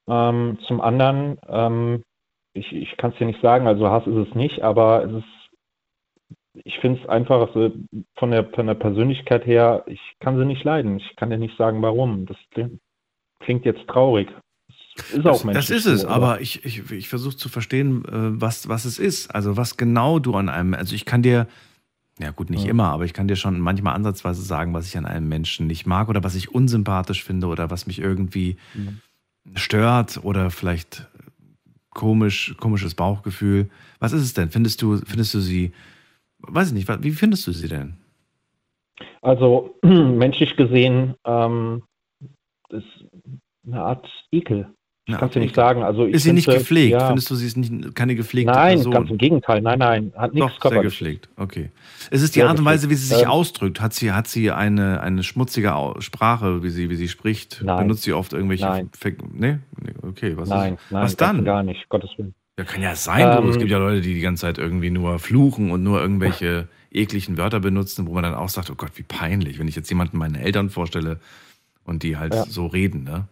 Ähm, 0.07 0.57
zum 0.67 0.81
anderen, 0.81 1.39
ähm, 1.47 2.03
ich, 2.53 2.73
ich 2.73 2.97
kann 2.97 3.11
es 3.11 3.17
dir 3.17 3.25
nicht 3.25 3.41
sagen, 3.41 3.67
also 3.67 3.89
Hass 3.89 4.05
ist 4.05 4.27
es 4.27 4.35
nicht, 4.35 4.61
aber 4.63 5.05
es 5.05 5.13
ist, 5.13 5.42
ich 6.53 6.77
finde 6.79 7.01
es 7.01 7.09
einfach 7.09 7.49
so 7.53 7.71
von 8.15 8.31
der, 8.31 8.45
von 8.49 8.67
der 8.67 8.75
Persönlichkeit 8.75 9.45
her, 9.45 9.83
ich 9.87 9.99
kann 10.19 10.37
sie 10.37 10.45
nicht 10.45 10.63
leiden. 10.63 10.97
Ich 10.97 11.15
kann 11.15 11.29
dir 11.29 11.37
nicht 11.37 11.57
sagen, 11.57 11.81
warum. 11.81 12.25
Das 12.25 12.37
klingt, 12.51 12.79
klingt 13.39 13.65
jetzt 13.65 13.87
traurig. 13.87 14.29
Ist 14.95 15.25
das, 15.25 15.41
das 15.41 15.69
ist 15.71 15.87
es, 15.87 16.01
so, 16.01 16.07
aber 16.07 16.39
ich, 16.39 16.63
ich, 16.65 16.91
ich 16.91 17.09
versuche 17.09 17.35
zu 17.35 17.49
verstehen, 17.49 18.05
äh, 18.05 18.39
was, 18.39 18.69
was 18.69 18.85
es 18.85 18.99
ist. 18.99 19.33
Also 19.33 19.57
was 19.57 19.75
genau 19.75 20.19
du 20.19 20.35
an 20.35 20.49
einem, 20.49 20.75
also 20.75 20.93
ich 20.93 21.05
kann 21.05 21.23
dir, 21.23 21.47
ja 22.19 22.29
gut, 22.29 22.51
nicht 22.51 22.65
ja. 22.65 22.69
immer, 22.69 22.89
aber 22.89 23.05
ich 23.05 23.13
kann 23.13 23.27
dir 23.27 23.35
schon 23.35 23.59
manchmal 23.59 23.95
ansatzweise 23.95 24.43
sagen, 24.43 24.71
was 24.75 24.85
ich 24.87 24.95
an 24.95 25.07
einem 25.07 25.27
Menschen 25.27 25.65
nicht 25.65 25.87
mag 25.87 26.09
oder 26.09 26.23
was 26.23 26.35
ich 26.35 26.53
unsympathisch 26.53 27.23
finde 27.23 27.47
oder 27.47 27.71
was 27.71 27.87
mich 27.87 27.97
irgendwie 27.97 28.57
mhm. 28.75 28.99
stört 29.55 30.19
oder 30.23 30.51
vielleicht 30.51 31.07
komisch, 31.89 32.53
komisches 32.59 32.93
Bauchgefühl. 32.93 33.69
Was 33.97 34.13
ist 34.13 34.21
es 34.21 34.33
denn? 34.35 34.51
Findest 34.51 34.83
du, 34.83 34.97
findest 34.97 35.33
du 35.33 35.39
sie, 35.39 35.73
weiß 36.47 36.69
ich 36.69 36.73
nicht, 36.73 37.03
wie 37.03 37.11
findest 37.11 37.47
du 37.47 37.51
sie 37.51 37.67
denn? 37.67 37.97
Also 39.21 39.75
menschlich 39.83 40.55
gesehen 40.55 41.15
ähm, 41.25 41.83
ist 42.69 43.05
eine 43.65 43.81
Art 43.81 44.07
Ekel. 44.31 44.67
Ich 45.05 45.17
kann 45.17 45.27
es 45.27 45.33
dir 45.33 45.41
nicht 45.41 45.55
sagen. 45.55 45.83
Also 45.83 46.05
ist 46.05 46.23
sie 46.23 46.31
nicht 46.31 46.47
gepflegt? 46.47 46.93
Ja. 46.93 47.07
Findest 47.07 47.29
du, 47.29 47.35
sie 47.35 47.45
ist 47.45 47.57
nicht, 47.57 47.93
keine 47.93 48.15
gepflegte 48.15 48.53
nein, 48.53 48.75
Person? 48.75 48.93
Nein, 48.93 49.01
ganz 49.01 49.11
im 49.11 49.17
Gegenteil. 49.17 49.61
Nein, 49.61 49.79
nein, 49.79 50.13
hat 50.15 50.33
nichts 50.33 50.59
Doch, 50.59 50.71
sehr 50.71 50.81
gepflegt. 50.81 51.27
Okay. 51.35 51.71
Es 52.09 52.21
ist 52.21 52.35
die 52.35 52.39
sehr 52.39 52.47
Art 52.47 52.57
und 52.57 52.63
Weise, 52.63 52.89
wie 52.89 52.95
sie 52.95 53.07
sich 53.07 53.23
ähm, 53.23 53.29
ausdrückt. 53.29 53.81
Hat 53.81 53.93
sie, 53.93 54.13
hat 54.13 54.29
sie 54.29 54.51
eine, 54.51 55.01
eine 55.01 55.23
schmutzige 55.23 55.73
Sprache, 55.99 56.63
wie 56.63 56.69
sie, 56.69 56.89
wie 56.89 56.95
sie 56.95 57.09
spricht? 57.09 57.61
Nein. 57.65 57.79
Benutzt 57.79 58.03
sie 58.03 58.13
oft 58.13 58.31
irgendwelche... 58.31 58.65
Nein. 58.65 58.89
Nee? 59.33 59.57
Okay, 60.03 60.37
was, 60.37 60.47
nein, 60.47 60.75
ist, 60.75 60.91
nein, 60.91 61.03
was 61.03 61.17
dann? 61.17 61.43
Gar 61.43 61.63
nicht, 61.63 61.89
Gottes 61.89 62.11
Willen. 62.17 62.33
Ja, 62.57 62.65
kann 62.65 62.81
ja 62.83 62.95
sein. 62.95 63.43
Ähm, 63.43 63.49
es 63.49 63.57
gibt 63.57 63.71
ja 63.71 63.79
Leute, 63.79 64.01
die 64.01 64.13
die 64.13 64.21
ganze 64.21 64.41
Zeit 64.41 64.57
irgendwie 64.57 64.91
nur 64.91 65.17
fluchen 65.19 65.71
und 65.71 65.83
nur 65.83 65.99
irgendwelche 65.99 66.67
ekligen 66.91 67.37
Wörter 67.37 67.59
benutzen, 67.59 68.07
wo 68.07 68.13
man 68.13 68.23
dann 68.23 68.35
auch 68.35 68.49
sagt, 68.49 68.69
oh 68.69 68.75
Gott, 68.75 68.91
wie 68.95 69.03
peinlich, 69.03 69.57
wenn 69.59 69.67
ich 69.67 69.75
jetzt 69.75 69.89
jemanden 69.89 70.17
meinen 70.17 70.35
Eltern 70.35 70.69
vorstelle 70.69 71.19
und 71.83 72.03
die 72.03 72.17
halt 72.17 72.35
ja. 72.35 72.43
so 72.43 72.67
reden, 72.67 73.03
ne? 73.03 73.27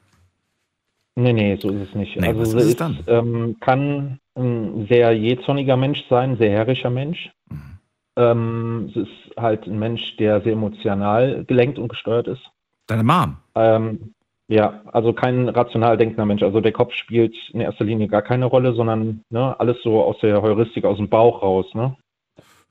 Nee, 1.16 1.34
nee, 1.34 1.58
so 1.62 1.70
ist 1.70 1.90
es 1.90 1.96
nicht. 1.96 2.16
Nee, 2.16 2.28
also 2.28 2.40
was 2.40 2.50
ist 2.50 2.56
es 2.56 2.66
ist, 2.70 2.82
dann? 2.82 3.00
ähm, 3.08 3.58
kann 3.60 4.20
ein 4.36 4.88
sehr 4.88 5.12
jähzorniger 5.12 5.78
Mensch 5.78 6.04
sein, 6.10 6.38
sehr 6.38 6.52
herrischer 6.52 6.90
Mensch. 6.90 7.30
Mhm. 7.50 7.78
Ähm, 8.16 8.90
es 8.90 9.04
ist 9.04 9.38
halt 9.38 9.68
ein 9.68 9.78
Mensch, 9.78 10.16
der 10.18 10.42
sehr 10.42 10.54
emotional 10.54 11.44
gelenkt 11.46 11.78
und 11.78 11.90
gesteuert 11.90 12.28
ist. 12.28 12.42
Deine 12.88 13.04
Mom? 13.04 13.38
Ähm, 13.56 14.14
ja, 14.52 14.82
also 14.92 15.14
kein 15.14 15.48
rational 15.48 15.96
denkender 15.96 16.26
Mensch. 16.26 16.44
Also 16.44 16.60
der 16.60 16.74
Kopf 16.74 16.94
spielt 16.94 17.34
in 17.54 17.62
erster 17.62 17.86
Linie 17.86 18.10
gar 18.10 18.22
keine 18.22 18.46
Rolle, 18.46 18.74
sondern 18.74 19.24
ne, 19.30 19.58
alles 19.58 19.78
so 19.82 20.04
aus 20.04 20.18
der 20.22 20.42
Heuristik, 20.42 20.84
aus 20.84 20.98
dem 20.98 21.08
Bauch 21.08 21.42
raus. 21.42 21.68
Ne? 21.74 21.96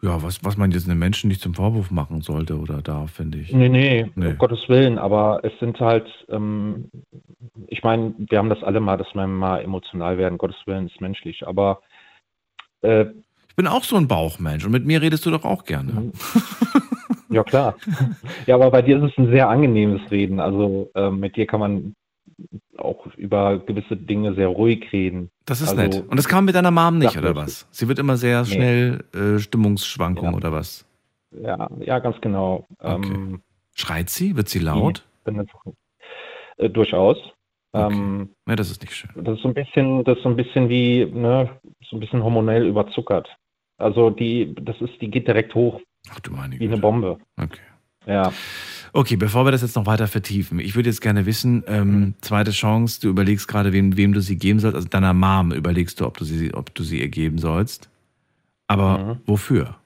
Ja, 0.03 0.23
was, 0.23 0.45
was 0.45 0.59
man 0.59 0.73
jetzt 0.73 0.87
einem 0.87 0.99
Menschen 0.99 1.29
nicht 1.29 1.41
zum 1.41 1.55
Vorwurf 1.55 1.91
machen 1.91 2.21
sollte 2.21 2.59
oder 2.59 2.83
darf, 2.83 3.13
finde 3.13 3.39
ich. 3.39 3.55
Nee, 3.55 3.71
nee, 3.71 4.11
nee, 4.15 4.27
um 4.27 4.37
Gottes 4.37 4.69
Willen, 4.69 4.99
aber 4.99 5.41
es 5.43 5.53
sind 5.59 5.81
halt, 5.81 6.07
ähm, 6.29 6.91
ich 7.67 7.83
meine, 7.83 8.13
wir 8.19 8.37
haben 8.37 8.51
das 8.51 8.63
alle 8.63 8.81
mal, 8.81 8.99
dass 8.99 9.15
wir 9.15 9.27
mal 9.27 9.63
emotional 9.63 10.19
werden, 10.19 10.37
Gottes 10.37 10.59
Willen 10.67 10.87
ist 10.87 11.01
menschlich, 11.01 11.47
aber 11.47 11.81
äh, 12.83 13.07
ich 13.49 13.57
bin 13.57 13.67
auch 13.67 13.85
so 13.85 13.97
ein 13.97 14.07
Bauchmensch 14.07 14.67
und 14.67 14.73
mit 14.73 14.85
mir 14.85 15.01
redest 15.01 15.25
du 15.25 15.31
doch 15.31 15.45
auch 15.45 15.65
gerne. 15.65 16.13
Ja, 17.31 17.45
klar. 17.45 17.77
Ja, 18.47 18.57
aber 18.57 18.71
bei 18.71 18.83
dir 18.83 18.99
ist 18.99 19.13
es 19.13 19.19
ein 19.19 19.31
sehr 19.31 19.49
angenehmes 19.49 20.11
Reden. 20.11 20.41
Also 20.41 20.91
äh, 20.95 21.11
mit 21.11 21.37
dir 21.37 21.47
kann 21.47 21.61
man 21.61 21.95
auch 22.77 23.07
über 23.17 23.59
gewisse 23.59 23.97
Dinge 23.97 24.35
sehr 24.35 24.49
ruhig 24.49 24.93
reden. 24.93 25.31
Das 25.45 25.61
ist 25.61 25.71
also, 25.71 25.83
nett. 25.83 26.05
Und 26.09 26.17
das 26.17 26.29
kann 26.29 26.39
man 26.39 26.47
mit 26.47 26.55
deiner 26.55 26.71
Mom 26.71 26.99
nicht, 26.99 27.17
oder 27.17 27.37
was? 27.37 27.69
Sie 27.71 27.89
wird 27.89 27.99
immer 27.99 28.17
sehr 28.17 28.45
schnell 28.45 29.05
nee. 29.15 29.21
äh, 29.21 29.39
Stimmungsschwankungen, 29.39 30.33
ja. 30.33 30.37
oder 30.37 30.53
was? 30.53 30.87
Ja, 31.31 31.69
ja, 31.79 31.99
ganz 31.99 32.21
genau. 32.21 32.67
Okay. 32.79 33.13
Ähm, 33.13 33.43
Schreit 33.75 34.11
sie? 34.11 34.37
Wird 34.37 34.49
sie 34.49 34.59
laut? 34.59 35.07
Äh, 36.57 36.71
durchaus. 36.71 37.19
Okay. 37.73 37.93
Ähm, 37.95 38.31
ja, 38.49 38.57
das 38.57 38.71
ist 38.71 38.83
nicht 38.83 38.95
schön. 38.95 39.11
Das 39.15 39.37
ist 39.37 39.43
so 39.43 39.49
ein 39.49 39.55
bisschen, 39.55 40.03
das 40.05 40.17
ist 40.17 40.25
so 40.25 40.29
ein 40.29 40.37
bisschen 40.37 40.69
wie, 40.69 41.05
ne, 41.07 41.61
so 41.89 41.97
ein 41.97 42.01
bisschen 42.01 42.23
hormonell 42.23 42.67
überzuckert. 42.67 43.29
Also 43.79 44.11
die, 44.11 44.55
das 44.57 44.81
ist, 44.81 45.01
die 45.01 45.11
geht 45.11 45.29
direkt 45.29 45.55
hoch. 45.55 45.81
Ach 46.09 46.21
du 46.21 46.33
meine 46.33 46.59
Wie 46.59 46.67
eine 46.67 46.79
Bombe. 46.79 47.19
Okay. 47.37 47.61
Ja. 48.07 48.33
Okay, 48.93 49.17
bevor 49.17 49.45
wir 49.45 49.53
das 49.53 49.63
jetzt 49.63 49.77
noch 49.77 49.87
weiter 49.87 50.09
vertiefen, 50.09 50.59
ich 50.59 50.75
würde 50.75 50.89
jetzt 50.89 51.01
gerne 51.01 51.27
wissen, 51.27 51.63
ähm, 51.67 52.01
mhm. 52.01 52.15
zweite 52.23 52.51
Chance, 52.51 53.01
du 53.01 53.09
überlegst 53.09 53.47
gerade, 53.47 53.73
wem, 53.73 53.97
wem 53.97 54.13
du 54.13 54.21
sie 54.21 54.37
geben 54.37 54.59
sollst, 54.59 54.75
also 54.75 54.89
deiner 54.89 55.15
Mom 55.15 55.53
überlegst 55.53 56.01
du, 56.01 56.07
ob 56.07 56.19
du 56.19 56.25
sie, 56.25 56.53
ob 56.55 56.75
du 56.75 56.83
sie 56.83 57.01
ihr 57.01 57.09
geben 57.09 57.39
sollst. 57.39 57.89
Aber 58.67 58.99
mhm. 58.99 59.21
wofür? 59.27 59.77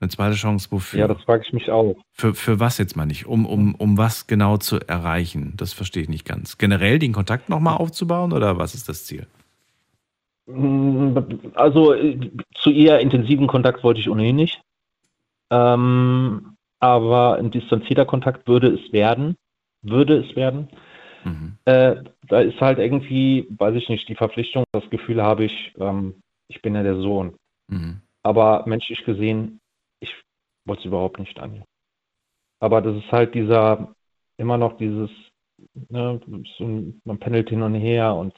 Eine 0.00 0.10
zweite 0.10 0.34
Chance, 0.34 0.68
wofür? 0.70 1.00
Ja, 1.00 1.08
das 1.08 1.22
frage 1.22 1.44
ich 1.46 1.52
mich 1.52 1.70
auch. 1.70 1.96
Für, 2.12 2.34
für 2.34 2.58
was 2.58 2.78
jetzt 2.78 2.96
mal 2.96 3.06
nicht? 3.06 3.26
Um, 3.26 3.46
um, 3.46 3.74
um 3.76 3.96
was 3.96 4.26
genau 4.26 4.56
zu 4.56 4.80
erreichen? 4.80 5.54
Das 5.56 5.72
verstehe 5.72 6.02
ich 6.02 6.08
nicht 6.08 6.24
ganz. 6.24 6.58
Generell 6.58 6.98
den 6.98 7.12
Kontakt 7.12 7.48
nochmal 7.48 7.76
aufzubauen 7.76 8.32
oder 8.32 8.58
was 8.58 8.74
ist 8.74 8.88
das 8.88 9.04
Ziel? 9.06 9.28
Mm, 10.46 11.16
also 11.54 11.94
zu 12.56 12.70
eher 12.70 12.98
intensiven 12.98 13.46
Kontakt 13.46 13.84
wollte 13.84 14.00
ich 14.00 14.10
ohnehin 14.10 14.36
nicht. 14.36 14.60
Ähm, 15.52 16.56
aber 16.80 17.36
ein 17.36 17.50
distanzierter 17.50 18.06
Kontakt 18.06 18.48
würde 18.48 18.68
es 18.68 18.92
werden, 18.92 19.36
würde 19.82 20.24
es 20.24 20.34
werden. 20.34 20.68
Mhm. 21.24 21.58
Äh, 21.66 21.96
da 22.26 22.40
ist 22.40 22.60
halt 22.60 22.78
irgendwie, 22.78 23.46
weiß 23.50 23.76
ich 23.76 23.88
nicht, 23.88 24.08
die 24.08 24.14
Verpflichtung, 24.14 24.64
das 24.72 24.88
Gefühl 24.88 25.22
habe 25.22 25.44
ich, 25.44 25.74
ähm, 25.78 26.22
ich 26.48 26.62
bin 26.62 26.74
ja 26.74 26.82
der 26.82 26.96
Sohn. 26.96 27.36
Mhm. 27.68 28.00
Aber 28.22 28.64
menschlich 28.66 29.04
gesehen, 29.04 29.60
ich 30.00 30.10
wollte 30.64 30.80
es 30.80 30.86
überhaupt 30.86 31.18
nicht 31.18 31.38
an. 31.38 31.64
Aber 32.60 32.80
das 32.80 32.96
ist 32.96 33.12
halt 33.12 33.34
dieser, 33.34 33.94
immer 34.38 34.56
noch 34.56 34.78
dieses, 34.78 35.10
ne, 35.88 36.18
so, 36.56 36.64
man 37.04 37.18
pendelt 37.18 37.50
hin 37.50 37.62
und 37.62 37.74
her 37.74 38.14
und 38.14 38.34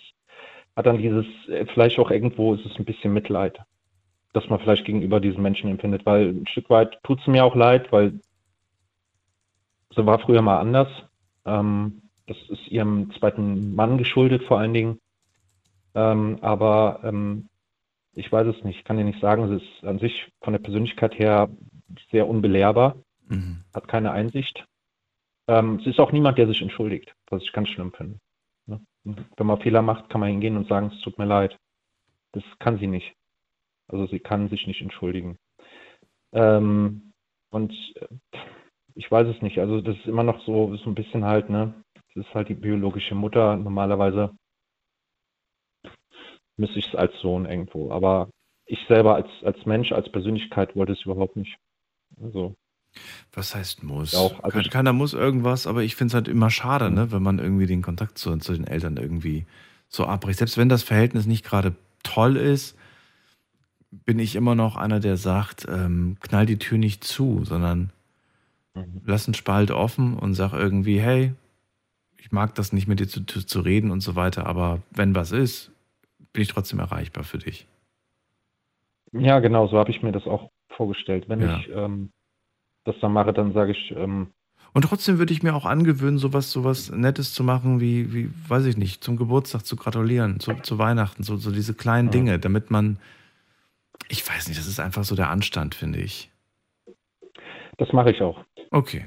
hat 0.76 0.86
dann 0.86 0.98
dieses, 0.98 1.26
äh, 1.48 1.64
vielleicht 1.66 1.98
auch 2.00 2.10
irgendwo 2.10 2.54
ist 2.54 2.66
es 2.66 2.76
ein 2.76 2.84
bisschen 2.84 3.12
Mitleid, 3.12 3.60
dass 4.34 4.48
man 4.50 4.58
vielleicht 4.58 4.84
gegenüber 4.84 5.20
diesen 5.20 5.42
Menschen 5.42 5.70
empfindet, 5.70 6.04
weil 6.04 6.30
ein 6.30 6.46
Stück 6.48 6.68
weit 6.68 6.98
tut 7.04 7.20
es 7.20 7.26
mir 7.26 7.44
auch 7.44 7.54
leid, 7.54 7.90
weil 7.92 8.20
so 9.90 10.04
war 10.04 10.18
früher 10.18 10.42
mal 10.42 10.58
anders. 10.58 10.88
Ähm, 11.46 12.02
das 12.26 12.36
ist 12.48 12.68
ihrem 12.68 13.12
zweiten 13.18 13.74
Mann 13.74 13.96
geschuldet 13.96 14.42
vor 14.42 14.58
allen 14.58 14.74
Dingen. 14.74 14.98
Ähm, 15.94 16.38
aber 16.40 17.00
ähm, 17.04 17.48
ich 18.14 18.30
weiß 18.30 18.48
es 18.48 18.64
nicht, 18.64 18.78
ich 18.78 18.84
kann 18.84 18.96
dir 18.96 19.04
nicht 19.04 19.20
sagen, 19.20 19.48
sie 19.48 19.64
ist 19.64 19.84
an 19.84 20.00
sich 20.00 20.32
von 20.42 20.52
der 20.52 20.60
Persönlichkeit 20.60 21.16
her 21.18 21.48
sehr 22.10 22.28
unbelehrbar, 22.28 22.96
mhm. 23.28 23.62
hat 23.72 23.86
keine 23.86 24.10
Einsicht. 24.10 24.64
Ähm, 25.46 25.80
sie 25.84 25.90
ist 25.90 26.00
auch 26.00 26.10
niemand, 26.10 26.38
der 26.38 26.48
sich 26.48 26.60
entschuldigt, 26.60 27.14
was 27.30 27.42
ich 27.42 27.52
ganz 27.52 27.68
schlimm 27.68 27.92
finde. 27.92 28.18
Ne? 28.66 28.80
Wenn 29.04 29.46
man 29.46 29.60
Fehler 29.60 29.82
macht, 29.82 30.10
kann 30.10 30.20
man 30.20 30.30
hingehen 30.30 30.56
und 30.56 30.66
sagen, 30.66 30.90
es 30.92 31.00
tut 31.02 31.18
mir 31.18 31.26
leid. 31.26 31.56
Das 32.32 32.42
kann 32.58 32.78
sie 32.78 32.88
nicht. 32.88 33.14
Also 33.94 34.06
sie 34.08 34.18
kann 34.18 34.48
sich 34.48 34.66
nicht 34.66 34.82
entschuldigen. 34.82 35.36
Ähm, 36.32 37.12
und 37.50 37.72
äh, 37.96 38.06
ich 38.96 39.10
weiß 39.10 39.28
es 39.28 39.40
nicht. 39.40 39.58
Also 39.58 39.80
das 39.80 39.96
ist 39.96 40.06
immer 40.06 40.24
noch 40.24 40.44
so, 40.44 40.76
so 40.76 40.90
ein 40.90 40.94
bisschen 40.96 41.24
halt, 41.24 41.48
ne? 41.48 41.74
Das 42.14 42.26
ist 42.26 42.34
halt 42.34 42.48
die 42.48 42.54
biologische 42.54 43.14
Mutter. 43.14 43.56
Normalerweise 43.56 44.30
müsste 46.56 46.78
ich 46.78 46.88
es 46.88 46.94
als 46.94 47.12
Sohn 47.20 47.46
irgendwo. 47.46 47.90
Aber 47.92 48.30
ich 48.66 48.78
selber 48.88 49.14
als, 49.14 49.28
als 49.42 49.64
Mensch, 49.66 49.92
als 49.92 50.10
Persönlichkeit 50.10 50.74
wollte 50.76 50.92
es 50.92 51.02
überhaupt 51.02 51.36
nicht. 51.36 51.56
Also, 52.20 52.54
Was 53.32 53.54
heißt 53.54 53.82
muss? 53.82 54.14
Auch, 54.14 54.42
also 54.42 54.58
Kein- 54.58 54.70
Keiner 54.70 54.92
muss 54.92 55.14
irgendwas, 55.14 55.66
aber 55.66 55.82
ich 55.82 55.96
finde 55.96 56.10
es 56.10 56.14
halt 56.14 56.28
immer 56.28 56.50
schade, 56.50 56.90
ne, 56.90 57.12
wenn 57.12 57.22
man 57.22 57.38
irgendwie 57.38 57.66
den 57.66 57.82
Kontakt 57.82 58.18
zu, 58.18 58.36
zu 58.38 58.52
den 58.54 58.66
Eltern 58.66 58.96
irgendwie 58.96 59.46
so 59.88 60.04
abbricht. 60.06 60.38
Selbst 60.38 60.56
wenn 60.58 60.68
das 60.68 60.82
Verhältnis 60.82 61.26
nicht 61.26 61.44
gerade 61.44 61.74
toll 62.02 62.36
ist, 62.36 62.76
bin 64.04 64.18
ich 64.18 64.36
immer 64.36 64.54
noch 64.54 64.76
einer, 64.76 65.00
der 65.00 65.16
sagt, 65.16 65.66
ähm, 65.68 66.16
knall 66.20 66.46
die 66.46 66.58
Tür 66.58 66.78
nicht 66.78 67.04
zu, 67.04 67.44
sondern 67.44 67.90
Mhm. 68.74 69.02
lass 69.04 69.26
einen 69.26 69.34
Spalt 69.34 69.70
offen 69.70 70.16
und 70.18 70.34
sag 70.34 70.52
irgendwie, 70.52 71.00
hey, 71.00 71.32
ich 72.18 72.32
mag 72.32 72.54
das 72.54 72.72
nicht 72.72 72.88
mit 72.88 73.00
dir 73.00 73.08
zu, 73.08 73.24
zu, 73.24 73.60
reden 73.60 73.90
und 73.90 74.00
so 74.00 74.16
weiter, 74.16 74.46
aber 74.46 74.82
wenn 74.90 75.14
was 75.14 75.32
ist, 75.32 75.70
bin 76.32 76.42
ich 76.42 76.48
trotzdem 76.48 76.78
erreichbar 76.80 77.24
für 77.24 77.38
dich. 77.38 77.66
ja, 79.12 79.38
genau, 79.40 79.68
so 79.68 79.78
habe 79.78 79.90
ich 79.90 80.02
mir 80.02 80.12
das 80.12 80.26
auch 80.26 80.50
vorgestellt. 80.76 81.28
Wenn 81.28 81.40
Ja. 81.40 81.58
ich 81.58 81.68
ähm, 81.72 82.10
das 82.84 82.96
dann 83.00 83.12
mache, 83.12 83.32
dann 83.32 83.52
sage 83.52 83.72
ich, 83.72 83.92
ähm, 83.92 84.32
Und 84.72 84.82
trotzdem 84.82 85.18
würde 85.18 85.32
ich 85.32 85.42
mir 85.42 85.54
auch 85.54 85.66
angewöhnen, 85.66 86.18
sowas, 86.18 86.50
sowas 86.50 86.90
Nettes 86.90 87.32
zu 87.32 87.44
machen, 87.44 87.80
wie, 87.80 88.12
wie, 88.12 88.30
weiß 88.48 88.64
ich 88.66 88.76
nicht, 88.76 89.04
zum 89.04 89.16
Geburtstag 89.16 89.64
zu 89.64 89.76
gratulieren, 89.76 90.40
zu, 90.40 90.54
zu 90.56 90.78
Weihnachten, 90.78 91.22
so, 91.22 91.36
so 91.36 91.50
diese 91.52 91.74
kleinen 91.74 92.08
Ja. 92.08 92.10
Dinge, 92.10 92.38
damit 92.38 92.70
man, 92.70 92.98
ich 94.08 94.28
weiß 94.28 94.48
nicht, 94.48 94.58
das 94.58 94.66
ist 94.66 94.80
einfach 94.80 95.04
so 95.04 95.14
der 95.14 95.30
Anstand, 95.30 95.74
finde 95.74 96.00
ich. 96.00 96.30
das 97.78 97.92
mache 97.92 98.10
ich 98.10 98.20
auch. 98.22 98.38
Okay, 98.70 99.06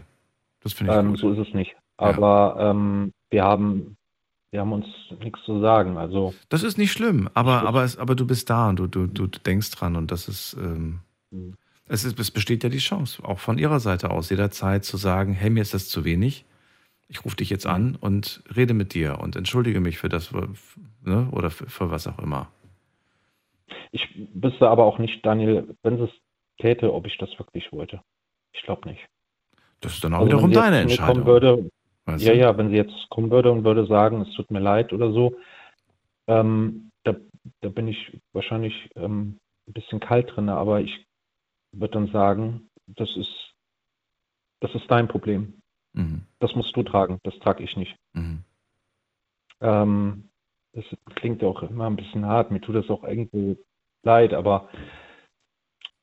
das 0.61 0.74
finde 0.74 0.94
ich 0.94 0.99
Ähm, 0.99 1.10
gut. 1.11 1.19
so 1.19 1.32
ist 1.32 1.48
es 1.48 1.53
nicht. 1.53 1.76
Aber 1.98 2.56
ähm, 2.60 3.11
wir 3.30 3.44
haben, 3.44 3.98
wir 4.52 4.60
haben 4.61 4.72
uns 4.74 4.86
nichts 5.19 5.40
zu 5.45 5.60
sagen. 5.61 5.98
Also 5.98 6.34
Das 6.49 6.64
ist 6.64 6.78
nicht 6.78 6.91
schlimm, 6.91 7.30
aber, 7.34 7.64
aber, 7.64 7.84
es, 7.84 7.98
aber 7.98 8.15
du 8.15 8.26
bist 8.28 8.49
da 8.49 8.69
und 8.69 8.78
du, 8.80 8.88
du, 8.88 9.07
du 9.07 9.28
denkst 9.28 9.72
dran 9.72 9.95
und 9.95 10.11
das 10.11 10.28
ist, 10.28 10.56
ähm, 10.60 10.99
Mhm. 11.32 11.56
es, 11.88 12.06
ist, 12.06 12.18
es 12.19 12.32
besteht 12.32 12.64
ja 12.64 12.69
die 12.69 12.78
Chance, 12.78 13.22
auch 13.26 13.40
von 13.40 13.57
ihrer 13.57 13.82
Seite 13.82 14.11
aus, 14.11 14.30
jederzeit 14.30 14.86
zu 14.86 14.95
sagen, 14.95 15.34
hey, 15.34 15.49
mir 15.49 15.61
ist 15.61 15.74
das 15.74 15.90
zu 15.90 16.06
wenig, 16.06 16.45
ich 17.10 17.26
rufe 17.26 17.36
dich 17.36 17.49
jetzt 17.49 17.65
an 17.65 17.98
und 17.99 18.44
rede 18.56 18.74
mit 18.74 18.94
dir 18.94 19.19
und 19.19 19.36
entschuldige 19.36 19.80
mich 19.82 19.98
für 19.98 20.07
das, 20.07 20.32
ne, 21.03 21.28
oder 21.32 21.49
für, 21.49 21.69
für 21.69 21.91
was 21.91 22.07
auch 22.07 22.19
immer. 22.19 22.49
Ich 23.91 24.07
wüsste 24.34 24.69
aber 24.69 24.85
auch 24.85 24.99
nicht, 24.99 25.26
Daniel, 25.26 25.76
wenn 25.84 25.98
sie 25.98 26.06
es 26.06 26.11
täte, 26.60 26.94
ob 26.94 27.07
ich 27.07 27.18
das 27.18 27.38
wirklich 27.38 27.72
wollte. 27.72 28.02
Ich 28.53 28.64
glaube 28.64 28.89
nicht. 28.89 29.07
Das 29.81 29.94
ist 29.94 30.03
dann 30.03 30.14
auch 30.14 30.19
Also 30.19 30.31
wiederum 30.31 30.52
deine 30.52 30.80
Entscheidung. 30.80 31.26
Würde, 31.26 31.69
Weißt 32.06 32.23
ja, 32.23 32.34
ja, 32.34 32.57
wenn 32.57 32.69
sie 32.69 32.76
jetzt 32.76 33.10
kommen 33.10 33.31
würde 33.31 33.52
und 33.52 33.64
würde 33.64 33.85
sagen, 33.85 34.22
es 34.22 34.34
tut 34.34 34.49
mir 34.49 34.60
leid 34.60 34.94
oder 34.94 35.11
so, 35.11 35.35
ähm, 36.27 36.91
da, 37.03 37.15
da 37.61 37.69
bin 37.69 37.88
ich 37.88 38.19
wahrscheinlich 38.34 38.89
ähm, 38.95 39.39
ein 39.68 39.73
bisschen 39.73 39.99
kalt 39.99 40.35
drin, 40.35 40.49
aber 40.49 40.81
ich 40.81 41.06
würde 41.72 41.94
dann 41.94 42.07
sagen, 42.07 42.69
das 42.88 43.15
ist, 43.15 43.53
das 44.61 44.73
ist 44.73 44.89
dein 44.89 45.07
Problem. 45.07 45.61
Mhm. 45.94 46.23
Das 46.39 46.56
musst 46.56 46.76
du 46.76 46.84
tragen, 46.84 47.19
das 47.23 47.38
trage 47.39 47.64
ich 47.64 47.76
nicht. 47.76 47.95
Mhm. 48.14 48.44
Ähm, 49.61 50.27
das 50.78 50.86
klingt 51.16 51.44
auch 51.44 51.64
immer 51.64 51.88
ein 51.88 51.95
bisschen 51.95 52.26
hart, 52.26 52.52
mir 52.52 52.62
tut 52.62 52.76
das 52.76 52.90
auch 52.90 53.04
irgendwo 53.04 53.58
leid, 54.04 54.34
aber 54.34 54.70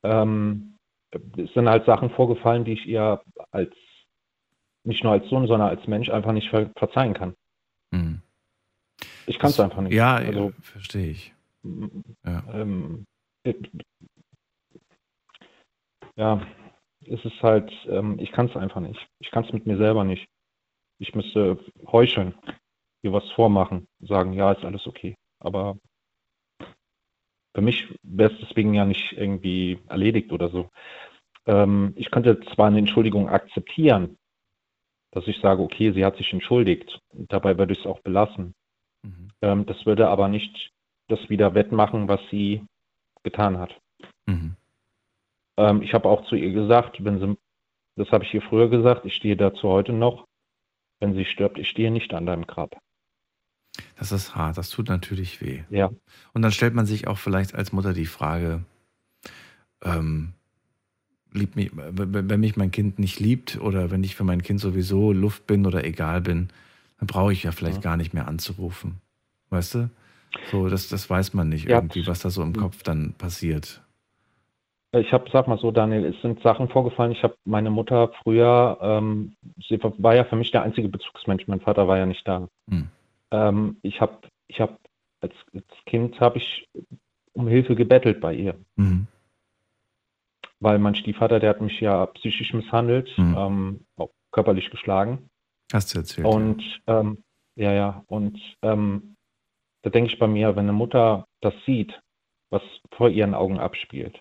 ähm, 0.02 0.74
es 1.36 1.52
sind 1.54 1.68
halt 1.68 1.86
Sachen 1.86 2.10
vorgefallen, 2.10 2.64
die 2.64 2.72
ich 2.72 2.86
ihr 2.86 3.22
als, 3.52 3.72
nicht 4.82 5.04
nur 5.04 5.12
als 5.12 5.28
Sohn, 5.28 5.46
sondern 5.46 5.68
als 5.68 5.86
Mensch 5.86 6.10
einfach 6.10 6.32
nicht 6.32 6.50
ver 6.50 6.70
verzeihen 6.76 7.14
kann. 7.14 7.34
Mhm. 7.92 8.20
Ich 9.26 9.38
kann 9.38 9.50
es 9.50 9.60
einfach 9.60 9.80
nicht. 9.80 9.94
Ja, 9.94 10.16
also, 10.16 10.46
ja 10.46 10.52
verstehe 10.60 11.10
ich. 11.10 11.32
Ja. 12.24 12.42
ähm, 12.52 13.06
ja, 16.16 16.46
es 17.06 17.24
ist 17.24 17.42
halt, 17.42 17.72
ähm, 17.88 18.18
ich 18.18 18.32
kann 18.32 18.46
es 18.46 18.56
einfach 18.56 18.80
nicht. 18.80 19.08
Ich 19.20 19.30
kann 19.30 19.44
es 19.44 19.52
mit 19.52 19.66
mir 19.66 19.76
selber 19.76 20.04
nicht. 20.04 20.26
Ich 20.98 21.14
müsste 21.14 21.58
heucheln, 21.86 22.34
ihr 23.04 23.12
was 23.12 23.28
vormachen, 23.32 23.86
sagen, 24.00 24.32
ja, 24.32 24.52
ist 24.52 24.64
alles 24.64 24.86
okay. 24.86 25.14
Aber 25.38 25.76
für 27.54 27.60
mich 27.60 27.86
wäre 28.02 28.32
es 28.32 28.40
deswegen 28.40 28.74
ja 28.74 28.84
nicht 28.84 29.12
irgendwie 29.12 29.78
erledigt 29.88 30.32
oder 30.32 30.48
so. 30.48 30.70
Ähm, 31.46 31.92
ich 31.96 32.10
könnte 32.10 32.40
zwar 32.54 32.68
eine 32.68 32.78
Entschuldigung 32.78 33.28
akzeptieren, 33.28 34.16
dass 35.12 35.28
ich 35.28 35.38
sage, 35.40 35.62
okay, 35.62 35.92
sie 35.92 36.04
hat 36.04 36.16
sich 36.16 36.32
entschuldigt. 36.32 36.98
Dabei 37.12 37.56
würde 37.58 37.74
ich 37.74 37.80
es 37.80 37.86
auch 37.86 38.00
belassen. 38.00 38.54
Ähm, 39.42 39.66
das 39.66 39.84
würde 39.84 40.08
aber 40.08 40.28
nicht 40.28 40.70
das 41.08 41.28
wieder 41.28 41.54
wettmachen, 41.54 42.08
was 42.08 42.20
sie 42.30 42.64
getan 43.22 43.58
hat. 43.58 43.78
Mhm. 44.26 44.56
Ähm, 45.58 45.82
ich 45.82 45.92
habe 45.92 46.08
auch 46.08 46.24
zu 46.26 46.34
ihr 46.34 46.52
gesagt, 46.52 47.04
wenn 47.04 47.20
sie, 47.20 47.36
das 47.96 48.10
habe 48.10 48.24
ich 48.24 48.32
ihr 48.32 48.42
früher 48.42 48.68
gesagt, 48.68 49.04
ich 49.04 49.14
stehe 49.14 49.36
dazu 49.36 49.68
heute 49.68 49.92
noch, 49.92 50.26
wenn 51.00 51.14
sie 51.14 51.26
stirbt, 51.26 51.58
ich 51.58 51.68
stehe 51.68 51.90
nicht 51.90 52.14
an 52.14 52.26
deinem 52.26 52.46
Grab. 52.46 52.78
Das 53.98 54.12
ist 54.12 54.34
hart, 54.34 54.58
das 54.58 54.70
tut 54.70 54.88
natürlich 54.88 55.40
weh. 55.40 55.62
Ja. 55.70 55.90
Und 56.32 56.42
dann 56.42 56.52
stellt 56.52 56.74
man 56.74 56.86
sich 56.86 57.06
auch 57.06 57.18
vielleicht 57.18 57.54
als 57.54 57.72
Mutter 57.72 57.92
die 57.92 58.06
Frage, 58.06 58.64
ähm, 59.82 60.32
liebt 61.32 61.56
mich, 61.56 61.70
wenn 61.74 62.40
mich 62.40 62.56
mein 62.56 62.70
Kind 62.70 62.98
nicht 62.98 63.18
liebt 63.18 63.60
oder 63.60 63.90
wenn 63.90 64.04
ich 64.04 64.14
für 64.14 64.24
mein 64.24 64.42
Kind 64.42 64.60
sowieso 64.60 65.12
Luft 65.12 65.46
bin 65.46 65.66
oder 65.66 65.84
egal 65.84 66.20
bin, 66.20 66.48
dann 66.98 67.06
brauche 67.08 67.32
ich 67.32 67.42
ja 67.42 67.52
vielleicht 67.52 67.82
gar 67.82 67.96
nicht 67.96 68.14
mehr 68.14 68.28
anzurufen. 68.28 69.00
Weißt 69.50 69.74
du? 69.74 69.90
So, 70.50 70.68
das, 70.68 70.88
das 70.88 71.08
weiß 71.10 71.34
man 71.34 71.48
nicht 71.48 71.68
Ja. 71.68 71.76
irgendwie, 71.76 72.06
was 72.06 72.20
da 72.20 72.30
so 72.30 72.42
im 72.42 72.54
Kopf 72.54 72.82
dann 72.82 73.14
passiert. 73.14 73.82
Ich 74.92 75.12
habe, 75.12 75.28
sag 75.32 75.48
mal 75.48 75.58
so, 75.58 75.72
Daniel, 75.72 76.04
es 76.04 76.20
sind 76.22 76.40
Sachen 76.42 76.68
vorgefallen. 76.68 77.10
Ich 77.10 77.22
habe 77.24 77.34
meine 77.44 77.70
Mutter 77.70 78.12
früher, 78.22 78.78
ähm, 78.80 79.34
sie 79.68 79.80
war 79.82 80.14
ja 80.14 80.24
für 80.24 80.36
mich 80.36 80.52
der 80.52 80.62
einzige 80.62 80.88
Bezugsmensch. 80.88 81.48
Mein 81.48 81.60
Vater 81.60 81.88
war 81.88 81.98
ja 81.98 82.06
nicht 82.06 82.26
da. 82.26 82.48
Hm. 82.70 82.88
Ähm, 83.34 83.78
ich 83.82 84.00
habe, 84.00 84.18
ich 84.46 84.60
habe 84.60 84.78
als, 85.20 85.34
als 85.52 85.64
Kind 85.86 86.20
habe 86.20 86.38
ich 86.38 86.68
um 87.32 87.48
Hilfe 87.48 87.74
gebettelt 87.74 88.20
bei 88.20 88.32
ihr, 88.34 88.54
Mhm. 88.76 89.08
weil 90.60 90.78
mein 90.78 90.94
Stiefvater, 90.94 91.40
der 91.40 91.50
hat 91.50 91.60
mich 91.60 91.80
ja 91.80 92.06
psychisch 92.06 92.52
misshandelt, 92.54 93.10
Mhm. 93.18 93.34
ähm, 93.36 93.86
auch 93.96 94.10
körperlich 94.30 94.70
geschlagen. 94.70 95.28
Hast 95.72 95.94
du 95.94 95.98
erzählt. 95.98 96.26
Und 96.28 96.62
ähm, 96.86 97.24
ja, 97.56 97.72
ja, 97.72 98.04
und 98.06 98.38
ähm, 98.62 99.16
da 99.82 99.90
denke 99.90 100.12
ich 100.12 100.18
bei 100.18 100.26
mir, 100.28 100.54
wenn 100.54 100.64
eine 100.66 100.72
Mutter 100.72 101.26
das 101.40 101.54
sieht, 101.66 102.00
was 102.50 102.62
vor 102.92 103.08
ihren 103.08 103.34
Augen 103.34 103.58
abspielt, 103.58 104.20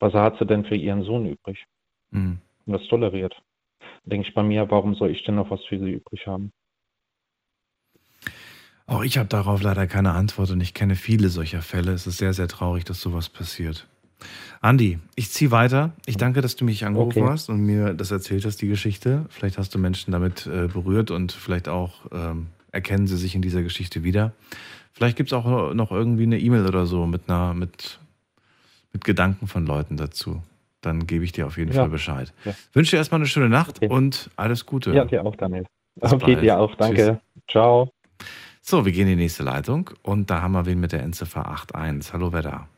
was 0.00 0.14
hat 0.14 0.38
sie 0.38 0.46
denn 0.46 0.64
für 0.64 0.76
ihren 0.76 1.02
Sohn 1.02 1.26
übrig 1.26 1.64
Mhm. 2.10 2.40
und 2.66 2.72
das 2.72 2.86
toleriert? 2.88 3.34
Da 4.04 4.10
denke 4.10 4.26
ich 4.28 4.34
bei 4.34 4.42
mir, 4.42 4.70
warum 4.70 4.94
soll 4.94 5.10
ich 5.10 5.22
denn 5.24 5.34
noch 5.34 5.50
was 5.50 5.62
für 5.66 5.78
sie 5.78 5.92
übrig 5.92 6.26
haben? 6.26 6.50
Auch 8.92 9.02
ich 9.02 9.16
habe 9.16 9.28
darauf 9.28 9.62
leider 9.62 9.86
keine 9.86 10.12
Antwort 10.12 10.50
und 10.50 10.60
ich 10.60 10.74
kenne 10.74 10.96
viele 10.96 11.30
solcher 11.30 11.62
Fälle. 11.62 11.92
Es 11.92 12.06
ist 12.06 12.18
sehr, 12.18 12.34
sehr 12.34 12.46
traurig, 12.46 12.84
dass 12.84 13.00
sowas 13.00 13.30
passiert. 13.30 13.86
Andi, 14.60 14.98
ich 15.16 15.30
ziehe 15.30 15.50
weiter. 15.50 15.92
Ich 16.04 16.18
danke, 16.18 16.42
dass 16.42 16.56
du 16.56 16.64
mich 16.66 16.84
angerufen 16.84 17.22
Okay. 17.22 17.30
hast 17.30 17.48
und 17.48 17.60
mir 17.60 17.94
das 17.94 18.10
erzählt 18.10 18.44
hast, 18.44 18.58
die 18.58 18.68
Geschichte. 18.68 19.24
Vielleicht 19.30 19.56
hast 19.56 19.74
du 19.74 19.78
Menschen 19.78 20.12
damit 20.12 20.46
äh, 20.46 20.68
berührt 20.68 21.10
und 21.10 21.32
vielleicht 21.32 21.68
auch 21.70 21.94
ähm, 22.12 22.48
erkennen 22.70 23.06
sie 23.06 23.16
sich 23.16 23.34
in 23.34 23.40
dieser 23.40 23.62
Geschichte 23.62 24.04
wieder. 24.04 24.32
Vielleicht 24.92 25.16
gibt 25.16 25.30
es 25.30 25.32
auch 25.32 25.72
noch 25.72 25.90
irgendwie 25.90 26.24
eine 26.24 26.38
E-Mail 26.38 26.66
oder 26.66 26.84
so 26.84 27.06
mit 27.06 27.22
einer, 27.28 27.54
mit, 27.54 27.98
mit 28.92 29.04
Gedanken 29.04 29.46
von 29.48 29.64
Leuten 29.64 29.96
dazu. 29.96 30.42
Dann 30.82 31.06
gebe 31.06 31.24
ich 31.24 31.32
dir 31.32 31.46
auf 31.46 31.56
jeden 31.56 31.72
Ja. 31.72 31.80
Fall 31.80 31.88
Bescheid. 31.88 32.32
Ja. 32.44 32.54
Wünsche 32.74 32.90
dir 32.92 32.98
erstmal 32.98 33.20
eine 33.20 33.26
schöne 33.26 33.48
Nacht 33.48 33.82
und 33.82 34.28
alles 34.36 34.66
Gute. 34.66 34.92
Ja, 34.92 35.06
dir 35.06 35.24
auch, 35.24 35.34
Daniel. 35.34 35.64
Bis 35.94 36.12
okay, 36.12 36.34
bald. 36.34 36.42
dir 36.42 36.58
auch, 36.58 36.74
danke. 36.74 37.20
Ciao. 37.48 37.90
So, 38.64 38.84
wir 38.84 38.92
gehen 38.92 39.08
in 39.08 39.16
die 39.18 39.24
nächste 39.24 39.42
Leitung 39.42 39.90
und 40.02 40.30
da 40.30 40.40
haben 40.40 40.52
wir 40.52 40.64
wen 40.66 40.78
mit 40.78 40.92
der 40.92 41.02
Endziffer 41.02 41.46
81. 41.74 42.12
Hallo, 42.12 42.32
wer 42.32 42.42
da? 42.42 42.68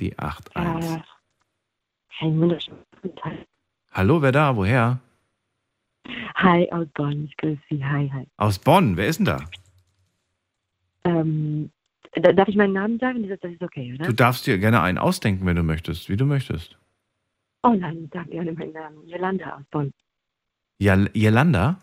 Die 0.00 0.18
81. 0.18 1.04
Äh, 3.02 3.08
Tag. 3.10 3.32
Hallo, 3.92 4.20
wer 4.20 4.32
da? 4.32 4.56
Woher? 4.56 4.98
Hi 6.34 6.70
aus 6.72 6.88
Bonn, 6.94 7.24
ich 7.26 7.36
grüße 7.36 7.60
Sie. 7.70 7.84
Hi, 7.84 8.10
hi. 8.12 8.26
Aus 8.36 8.58
Bonn. 8.58 8.96
Wer 8.96 9.06
ist 9.08 9.18
denn 9.18 9.26
da? 9.26 9.44
Ähm, 11.04 11.70
da- 12.12 12.32
darf 12.32 12.48
ich 12.48 12.56
meinen 12.56 12.72
Namen 12.72 12.98
sagen? 12.98 13.28
Das 13.28 13.38
ist, 13.42 13.62
okay, 13.62 13.94
oder? 13.94 14.06
Du 14.06 14.12
darfst 14.14 14.46
dir 14.46 14.58
gerne 14.58 14.80
einen 14.82 14.98
ausdenken, 14.98 15.46
wenn 15.46 15.56
du 15.56 15.62
möchtest, 15.62 16.08
wie 16.08 16.16
du 16.16 16.24
möchtest. 16.26 16.76
Oh 17.62 17.70
nein, 17.74 18.04
ich 18.04 18.12
sage 18.12 18.30
gerne 18.30 18.52
meinen 18.52 18.72
Namen. 18.72 19.06
Jolanda 19.06 19.56
aus 19.56 19.64
Bonn. 19.70 19.92
Jolanda? 20.80 21.80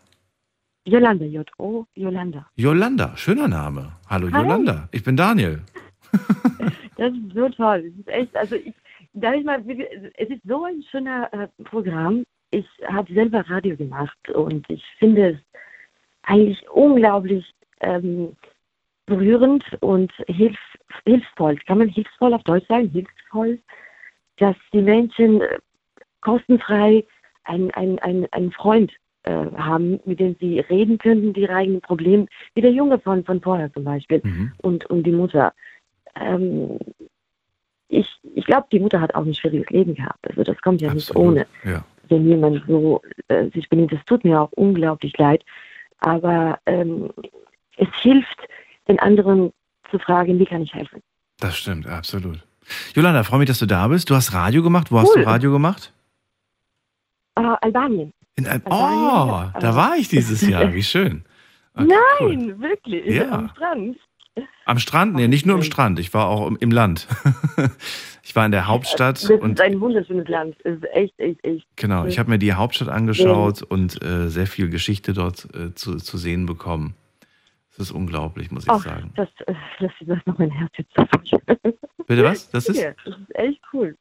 Jolanda, 0.85 1.25
J-O, 1.25 1.85
Jolanda. 1.95 2.45
Jolanda, 2.55 3.17
schöner 3.17 3.47
Name. 3.47 3.93
Hallo, 4.07 4.29
Hi. 4.31 4.41
Jolanda. 4.41 4.87
Ich 4.91 5.03
bin 5.03 5.17
Daniel. 5.17 5.61
Das 6.97 7.11
ist 7.11 7.33
so 7.33 7.49
toll. 7.49 7.91
Es 7.91 7.99
ist 7.99 8.07
echt, 8.07 8.35
also 8.37 8.55
ich, 8.55 8.73
darf 9.13 9.35
ich 9.35 9.43
mal, 9.43 9.61
es 10.17 10.29
ist 10.29 10.41
so 10.45 10.63
ein 10.63 10.81
schöner 10.89 11.29
äh, 11.33 11.47
Programm. 11.63 12.23
Ich 12.51 12.65
habe 12.87 13.13
selber 13.13 13.41
Radio 13.49 13.75
gemacht 13.75 14.29
und 14.29 14.69
ich 14.69 14.81
finde 14.97 15.31
es 15.31 15.37
eigentlich 16.23 16.65
unglaublich 16.69 17.53
ähm, 17.81 18.35
berührend 19.05 19.63
und 19.81 20.11
hilf, 20.27 20.57
hilfsvoll. 21.05 21.57
Kann 21.67 21.79
man 21.79 21.89
hilfsvoll 21.89 22.33
auf 22.33 22.43
Deutsch 22.43 22.67
sagen? 22.67 22.89
Hilfsvoll, 22.89 23.59
dass 24.37 24.55
die 24.71 24.81
Menschen 24.81 25.41
äh, 25.41 25.59
kostenfrei 26.21 27.03
einen, 27.43 27.71
einen, 27.71 27.99
einen, 27.99 28.25
einen 28.31 28.51
Freund 28.53 28.91
haben, 29.31 29.99
mit 30.05 30.19
dem 30.19 30.35
sie 30.39 30.59
reden 30.59 30.97
könnten, 30.97 31.33
die 31.33 31.49
eigenen 31.49 31.81
Probleme, 31.81 32.27
wie 32.53 32.61
der 32.61 32.71
Junge 32.71 32.99
von, 32.99 33.23
von 33.23 33.41
vorher 33.41 33.71
zum 33.73 33.83
Beispiel 33.83 34.21
und, 34.57 34.85
und 34.87 35.03
die 35.03 35.11
Mutter. 35.11 35.53
Ähm, 36.15 36.77
ich 37.87 38.07
ich 38.33 38.45
glaube, 38.45 38.67
die 38.71 38.79
Mutter 38.79 38.99
hat 39.01 39.13
auch 39.15 39.25
ein 39.25 39.33
schwieriges 39.33 39.69
Leben 39.69 39.95
gehabt. 39.95 40.27
Also 40.27 40.43
das 40.43 40.59
kommt 40.61 40.81
ja 40.81 40.93
nicht 40.93 41.15
ohne, 41.15 41.45
Ja. 41.63 41.83
wenn 42.09 42.27
jemand 42.27 42.63
so 42.67 43.01
äh, 43.27 43.49
sich 43.51 43.69
benimmt. 43.69 43.91
Das 43.93 44.03
tut 44.05 44.23
mir 44.25 44.41
auch 44.41 44.51
unglaublich 44.53 45.17
leid. 45.17 45.43
Aber 45.99 46.59
ähm, 46.65 47.09
es 47.77 47.87
hilft, 48.01 48.37
den 48.87 48.99
anderen 48.99 49.51
zu 49.91 49.99
fragen, 49.99 50.37
wie 50.39 50.45
kann 50.45 50.61
ich 50.63 50.73
helfen. 50.73 51.01
Das 51.39 51.55
stimmt, 51.57 51.87
absolut. 51.87 52.39
Jolanda, 52.95 53.23
freue 53.23 53.39
mich, 53.39 53.47
dass 53.47 53.59
du 53.59 53.65
da 53.67 53.87
bist. 53.87 54.09
Du 54.09 54.15
hast 54.15 54.33
Radio 54.33 54.63
gemacht. 54.63 54.91
Wo 54.91 54.99
hast 54.99 55.15
Cool. 55.15 55.23
du 55.23 55.27
Radio 55.27 55.51
gemacht? 55.51 55.93
Ah, 57.35 57.57
Albanien. 57.61 58.11
In 58.37 58.47
Al 58.47 58.61
oh, 58.65 58.69
ja. 58.71 59.53
da 59.59 59.75
war 59.75 59.95
ich 59.95 60.09
dieses 60.09 60.41
Jahr. 60.47 60.73
Wie 60.73 60.83
schön. 60.93 61.23
Nein, 61.73 62.59
wirklich. 62.59 63.05
Ja. 63.05 63.31
Am 63.31 63.49
Strand. 63.49 63.97
Am 64.65 64.79
Strand? 64.79 65.15
Nee, 65.15 65.27
nicht 65.27 65.45
nur 65.45 65.55
am 65.55 65.63
Strand. 65.63 65.99
Ich 65.99 66.13
war 66.13 66.27
auch 66.27 66.51
im- 66.51 66.71
Land. 66.71 67.07
ich 68.23 68.35
war 68.35 68.45
in 68.45 68.51
der 68.51 68.67
Hauptstadt 68.67 69.23
Das 69.23 69.29
und 69.29 69.53
ist 69.53 69.61
ein 69.61 69.79
wunderschönes 69.79 70.27
Land. 70.27 70.57
Es 70.65 70.77
ist 70.77 70.83
echt, 70.93 71.17
echt, 71.19 71.43
echt. 71.45 71.65
genau, 71.77 72.05
ich 72.05 72.19
habe 72.19 72.29
mir 72.29 72.37
die 72.39 72.53
Hauptstadt 72.53 72.89
angeschaut 72.89 73.61
und 73.61 74.01
äh, 74.03 74.27
sehr 74.27 74.47
viel 74.47 74.69
Geschichte 74.69 75.13
dort 75.13 75.47
äh, 75.55 75.73
zu, 75.73 75.97
zu 75.97 76.17
sehen 76.17 76.45
bekommen. 76.45 76.95
Das 77.77 77.87
ist 77.87 77.91
unglaublich, 77.91 78.51
muss 78.51 78.63
ich 78.63 78.69
Ach, 78.69 78.83
sagen. 78.83 79.11
das, 79.15 79.29
äh, 79.47 79.53
das 79.79 79.91
lässt 79.99 80.27
noch 80.27 80.37
mein 80.37 80.51
Herz 80.51 80.71
jetzt 80.77 80.93
Bitte 82.07 82.23
was? 82.23 82.49
Das 82.49 82.67
ist? 82.67 82.81
Ja, 82.81 82.91
das 83.05 83.15
ist 83.17 83.35
echt 83.35 83.61
cool. 83.73 83.95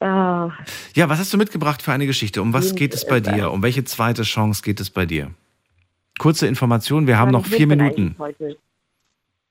Äh, 0.00 0.04
Ja, 0.04 1.08
was 1.08 1.18
hast 1.18 1.32
du 1.32 1.38
mitgebracht 1.38 1.82
für 1.82 1.92
eine 1.92 2.06
Geschichte? 2.06 2.42
Um 2.42 2.52
was 2.52 2.74
geht 2.74 2.94
es 2.94 3.06
bei 3.06 3.18
äh, 3.18 3.22
dir? 3.22 3.50
Um 3.52 3.62
welche 3.62 3.84
zweite 3.84 4.22
Chance 4.22 4.62
geht 4.62 4.80
es 4.80 4.90
bei 4.90 5.06
dir? 5.06 5.30
Kurze 6.18 6.46
Information, 6.46 7.06
wir 7.06 7.18
haben 7.18 7.30
noch 7.30 7.46
vier 7.46 7.66
Minuten. 7.66 8.16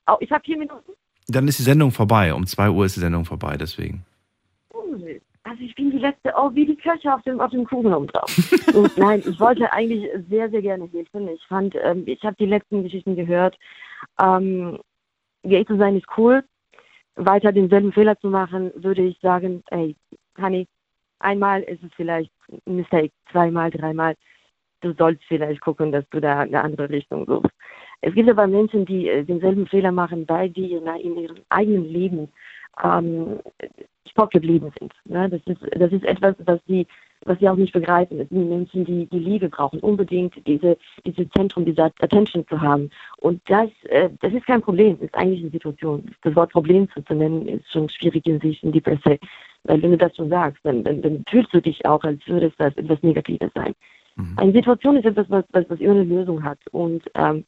Oh, 0.07 0.17
ich 0.19 0.31
habe 0.31 0.43
vier 0.43 0.57
Minuten. 0.57 0.93
Dann 1.27 1.47
ist 1.47 1.59
die 1.59 1.63
Sendung 1.63 1.91
vorbei. 1.91 2.33
Um 2.33 2.45
2 2.45 2.69
Uhr 2.69 2.85
ist 2.85 2.95
die 2.95 2.99
Sendung 2.99 3.25
vorbei, 3.25 3.55
deswegen. 3.57 4.05
Cool. 4.73 5.21
Also 5.43 5.61
ich 5.61 5.75
bin 5.75 5.91
die 5.91 5.97
letzte, 5.97 6.33
oh, 6.37 6.51
wie 6.53 6.65
die 6.65 6.75
Kirche 6.75 7.13
auf 7.13 7.21
dem, 7.23 7.39
auf 7.39 7.51
dem 7.51 7.65
Kuchen 7.65 7.93
oben 7.93 8.07
drauf. 8.07 8.33
Und 8.73 8.97
nein, 8.97 9.21
ich 9.25 9.39
wollte 9.39 9.71
eigentlich 9.71 10.09
sehr, 10.29 10.49
sehr 10.49 10.61
gerne 10.61 10.89
helfen. 10.91 11.27
Ich 11.29 11.43
fand, 11.47 11.75
ähm, 11.81 12.03
ich 12.05 12.21
habe 12.23 12.35
die 12.39 12.45
letzten 12.45 12.83
Geschichten 12.83 13.15
gehört. 13.15 13.57
Ähm, 14.21 14.79
gay 15.43 15.65
zu 15.65 15.77
sein 15.77 15.97
ist 15.97 16.07
cool. 16.17 16.43
Weiter 17.15 17.51
denselben 17.51 17.91
Fehler 17.93 18.19
zu 18.19 18.27
machen, 18.29 18.71
würde 18.75 19.03
ich 19.03 19.19
sagen, 19.19 19.63
ey, 19.69 19.95
Honey, 20.39 20.67
einmal 21.19 21.61
ist 21.63 21.83
es 21.83 21.91
vielleicht 21.95 22.31
ein 22.65 22.75
Mistake, 22.77 23.11
zweimal, 23.31 23.71
dreimal. 23.71 24.15
Du 24.81 24.93
sollst 24.93 25.23
vielleicht 25.25 25.61
gucken, 25.61 25.91
dass 25.91 26.03
du 26.09 26.19
da 26.19 26.41
eine 26.41 26.61
andere 26.61 26.89
Richtung 26.89 27.25
suchst. 27.25 27.53
Es 28.01 28.13
gibt 28.13 28.29
aber 28.29 28.47
Menschen, 28.47 28.85
die 28.85 29.07
äh, 29.07 29.23
denselben 29.23 29.65
Fehler 29.67 29.93
machen, 29.93 30.27
weil 30.27 30.49
die 30.49 30.73
in, 30.73 31.17
ihrem 31.17 31.37
eigenen 31.49 31.85
Leben 31.85 32.27
ähm, 32.83 33.39
stock 34.09 34.31
geblieben 34.31 34.71
sind. 34.79 34.93
Ne? 35.05 35.29
Das, 35.29 35.41
ist, 35.45 35.61
das 35.79 35.91
ist 35.91 36.03
etwas, 36.03 36.35
was 36.45 36.59
sie, 36.67 36.85
was 37.25 37.39
sie 37.39 37.47
auch 37.47 37.55
nicht 37.55 37.73
begreifen. 37.73 38.19
Es 38.19 38.27
sind 38.29 38.49
Menschen, 38.49 38.83
die 38.83 39.05
die 39.07 39.19
Liebe 39.19 39.47
brauchen, 39.47 39.79
unbedingt 39.79 40.35
diese, 40.45 40.77
diese 41.05 41.29
Zentrum, 41.29 41.63
diese 41.65 41.85
Attention 41.85 42.45
zu 42.47 42.59
haben. 42.59 42.89
Und 43.17 43.41
das, 43.49 43.69
äh, 43.83 44.09
das 44.21 44.33
ist 44.33 44.45
kein 44.45 44.61
Problem, 44.61 44.97
das 44.99 45.07
ist 45.07 45.15
eigentlich 45.15 45.41
eine 45.41 45.51
Situation. 45.51 46.11
Das 46.23 46.35
Wort 46.35 46.51
Problem 46.51 46.87
zu, 46.89 47.15
nennen, 47.15 47.47
ist 47.47 47.71
schon 47.71 47.87
schwierig 47.89 48.25
in 48.25 48.39
sich, 48.41 48.61
in 48.63 48.71
die 48.71 48.81
per 48.81 48.97
se. 48.97 49.17
Weil 49.17 49.19
wenn 49.63 49.81
du 49.81 49.97
das 49.97 50.15
schon 50.15 50.29
sagst, 50.29 50.59
dann, 50.63 50.83
dann, 50.83 51.01
dann 51.01 51.23
fühlst 51.29 51.53
du 51.53 51.61
dich 51.61 51.85
auch, 51.85 52.03
als 52.03 52.25
würde 52.27 52.47
es 52.47 52.53
das 52.57 52.75
etwas 52.77 53.01
Negatives 53.01 53.51
sein. 53.55 53.73
Eine 54.37 54.51
Situation 54.51 54.97
ist 54.97 55.05
etwas, 55.05 55.29
was, 55.29 55.45
was, 55.51 55.65
was 55.69 55.79
immer 55.79 55.93
eine 55.93 56.03
Lösung 56.03 56.43
hat. 56.43 56.59
Und 56.71 57.03
ähm, 57.15 57.45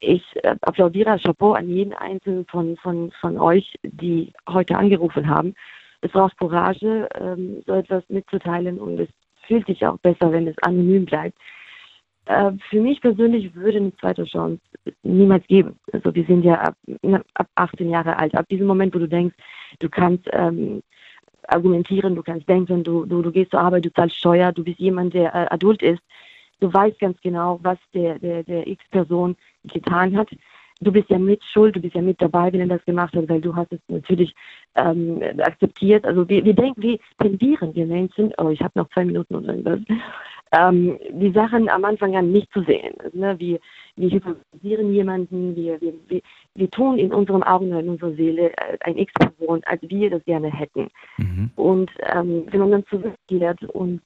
ich 0.00 0.22
äh, 0.42 0.54
applaudiere 0.60 1.18
Chapeau 1.18 1.52
an 1.52 1.68
jeden 1.68 1.94
einzelnen 1.94 2.44
von, 2.46 2.76
von, 2.76 3.10
von 3.20 3.38
euch, 3.38 3.78
die 3.82 4.32
heute 4.48 4.76
angerufen 4.76 5.28
haben. 5.28 5.54
Es 6.02 6.10
braucht 6.12 6.36
Courage, 6.38 7.08
ähm, 7.14 7.62
so 7.66 7.72
etwas 7.72 8.04
mitzuteilen 8.08 8.78
und 8.78 9.00
es 9.00 9.08
fühlt 9.46 9.66
sich 9.66 9.86
auch 9.86 9.98
besser, 9.98 10.32
wenn 10.32 10.46
es 10.46 10.58
anonym 10.62 11.06
bleibt. 11.06 11.38
Äh, 12.26 12.52
für 12.68 12.80
mich 12.80 13.00
persönlich 13.00 13.54
würde 13.54 13.78
eine 13.78 13.96
zweite 13.96 14.24
Chance 14.24 14.60
niemals 15.02 15.46
geben. 15.46 15.78
Also 15.92 16.14
wir 16.14 16.24
sind 16.26 16.44
ja 16.44 16.60
ab, 16.60 16.76
ab 17.34 17.48
18 17.54 17.88
Jahre 17.88 18.18
alt. 18.18 18.34
Ab 18.34 18.46
diesem 18.50 18.66
Moment, 18.66 18.94
wo 18.94 18.98
du 18.98 19.08
denkst, 19.08 19.36
du 19.78 19.88
kannst 19.88 20.28
ähm, 20.32 20.82
argumentieren, 21.48 22.14
du 22.14 22.22
kannst 22.22 22.48
denken, 22.48 22.82
du, 22.82 23.04
du, 23.04 23.22
du 23.22 23.30
gehst 23.30 23.50
zur 23.50 23.60
Arbeit, 23.60 23.84
du 23.84 23.92
zahlst 23.92 24.16
Steuer, 24.16 24.52
du 24.52 24.64
bist 24.64 24.78
jemand, 24.78 25.14
der 25.14 25.34
äh, 25.34 25.46
adult 25.50 25.82
ist, 25.82 26.02
du 26.60 26.72
weißt 26.72 26.98
ganz 26.98 27.20
genau, 27.20 27.58
was 27.62 27.78
der, 27.94 28.18
der, 28.18 28.42
der 28.42 28.66
X-Person 28.66 29.36
getan 29.64 30.16
hat. 30.16 30.28
Du 30.80 30.92
bist 30.92 31.08
ja 31.08 31.18
mit 31.18 31.42
schuld, 31.42 31.74
du 31.74 31.80
bist 31.80 31.94
ja 31.94 32.02
mit 32.02 32.20
dabei, 32.20 32.52
wenn 32.52 32.60
er 32.60 32.76
das 32.76 32.84
gemacht 32.84 33.14
hat, 33.16 33.28
weil 33.30 33.40
du 33.40 33.56
hast 33.56 33.72
es 33.72 33.80
natürlich 33.88 34.34
ähm, 34.74 35.22
akzeptiert. 35.38 36.04
Also 36.04 36.28
wir, 36.28 36.44
wir 36.44 36.52
denken, 36.52 36.82
wir 36.82 36.98
tendieren, 37.18 37.74
wir 37.74 37.86
Menschen, 37.86 38.32
oh, 38.36 38.50
ich 38.50 38.60
habe 38.60 38.78
noch 38.78 38.88
zwei 38.90 39.06
Minuten 39.06 39.36
oder 39.36 39.54
irgendwas, 39.54 39.80
ähm, 40.52 40.98
die 41.10 41.32
Sachen 41.32 41.68
am 41.68 41.84
Anfang 41.84 42.16
an 42.16 42.30
nicht 42.32 42.52
zu 42.52 42.62
sehen. 42.62 42.94
Also, 42.98 43.18
ne? 43.18 43.38
Wir, 43.38 43.58
wir 43.96 44.10
hypnotisieren 44.10 44.92
jemanden, 44.92 45.56
wir, 45.56 45.80
wir, 45.80 45.94
wir, 46.08 46.20
wir 46.54 46.70
tun 46.70 46.98
in 46.98 47.12
unseren 47.12 47.42
Augen 47.42 47.68
oder 47.68 47.80
in 47.80 47.88
unserer 47.88 48.14
Seele 48.14 48.50
äh, 48.56 48.78
ein 48.80 48.96
X-Person, 48.96 49.62
als 49.66 49.82
wir 49.82 50.10
das 50.10 50.24
gerne 50.24 50.50
hätten. 50.50 50.88
Und 51.56 51.90
ähm, 52.12 52.46
wenn 52.50 52.60
man 52.60 52.70
dann 52.70 52.86
zurückkehrt 52.86 53.62
und 53.64 54.00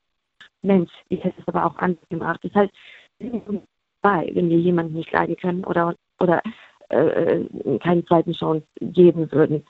Mensch, 0.62 0.90
ich 1.08 1.22
hätte 1.24 1.40
es 1.40 1.48
aber 1.48 1.66
auch 1.66 1.76
anders 1.76 2.08
gemacht. 2.08 2.40
Das 2.42 2.54
heißt, 2.54 2.72
wir 3.18 3.30
sind 3.30 3.48
uns 3.48 3.62
bei, 4.02 4.30
wenn 4.34 4.48
wir 4.48 4.58
jemanden 4.58 4.94
nicht 4.94 5.12
leiden 5.12 5.36
können 5.36 5.64
oder, 5.64 5.94
oder 6.18 6.42
äh, 6.88 7.44
keine 7.82 8.04
zweiten 8.04 8.32
Chance 8.32 8.66
geben 8.80 9.30
würden, 9.32 9.64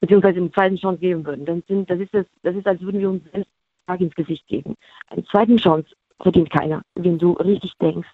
beziehungsweise 0.00 0.38
eine 0.38 0.52
zweite 0.52 0.76
Chance 0.76 1.00
geben 1.00 1.24
würden, 1.24 1.44
dann 1.44 1.62
sind, 1.68 1.88
das 1.88 2.00
ist 2.00 2.12
das, 2.12 2.26
das 2.42 2.56
ist, 2.56 2.66
als 2.66 2.80
würden 2.80 3.00
wir 3.00 3.10
uns 3.10 3.22
selbst 3.32 3.50
Tag 3.86 4.00
ins 4.00 4.14
Gesicht 4.14 4.46
geben. 4.46 4.74
Eine 5.08 5.24
zweite 5.24 5.56
Chance 5.56 5.88
verdient 6.20 6.50
keiner, 6.50 6.82
wenn 6.94 7.18
du 7.18 7.32
richtig 7.32 7.72
denkst. 7.80 8.08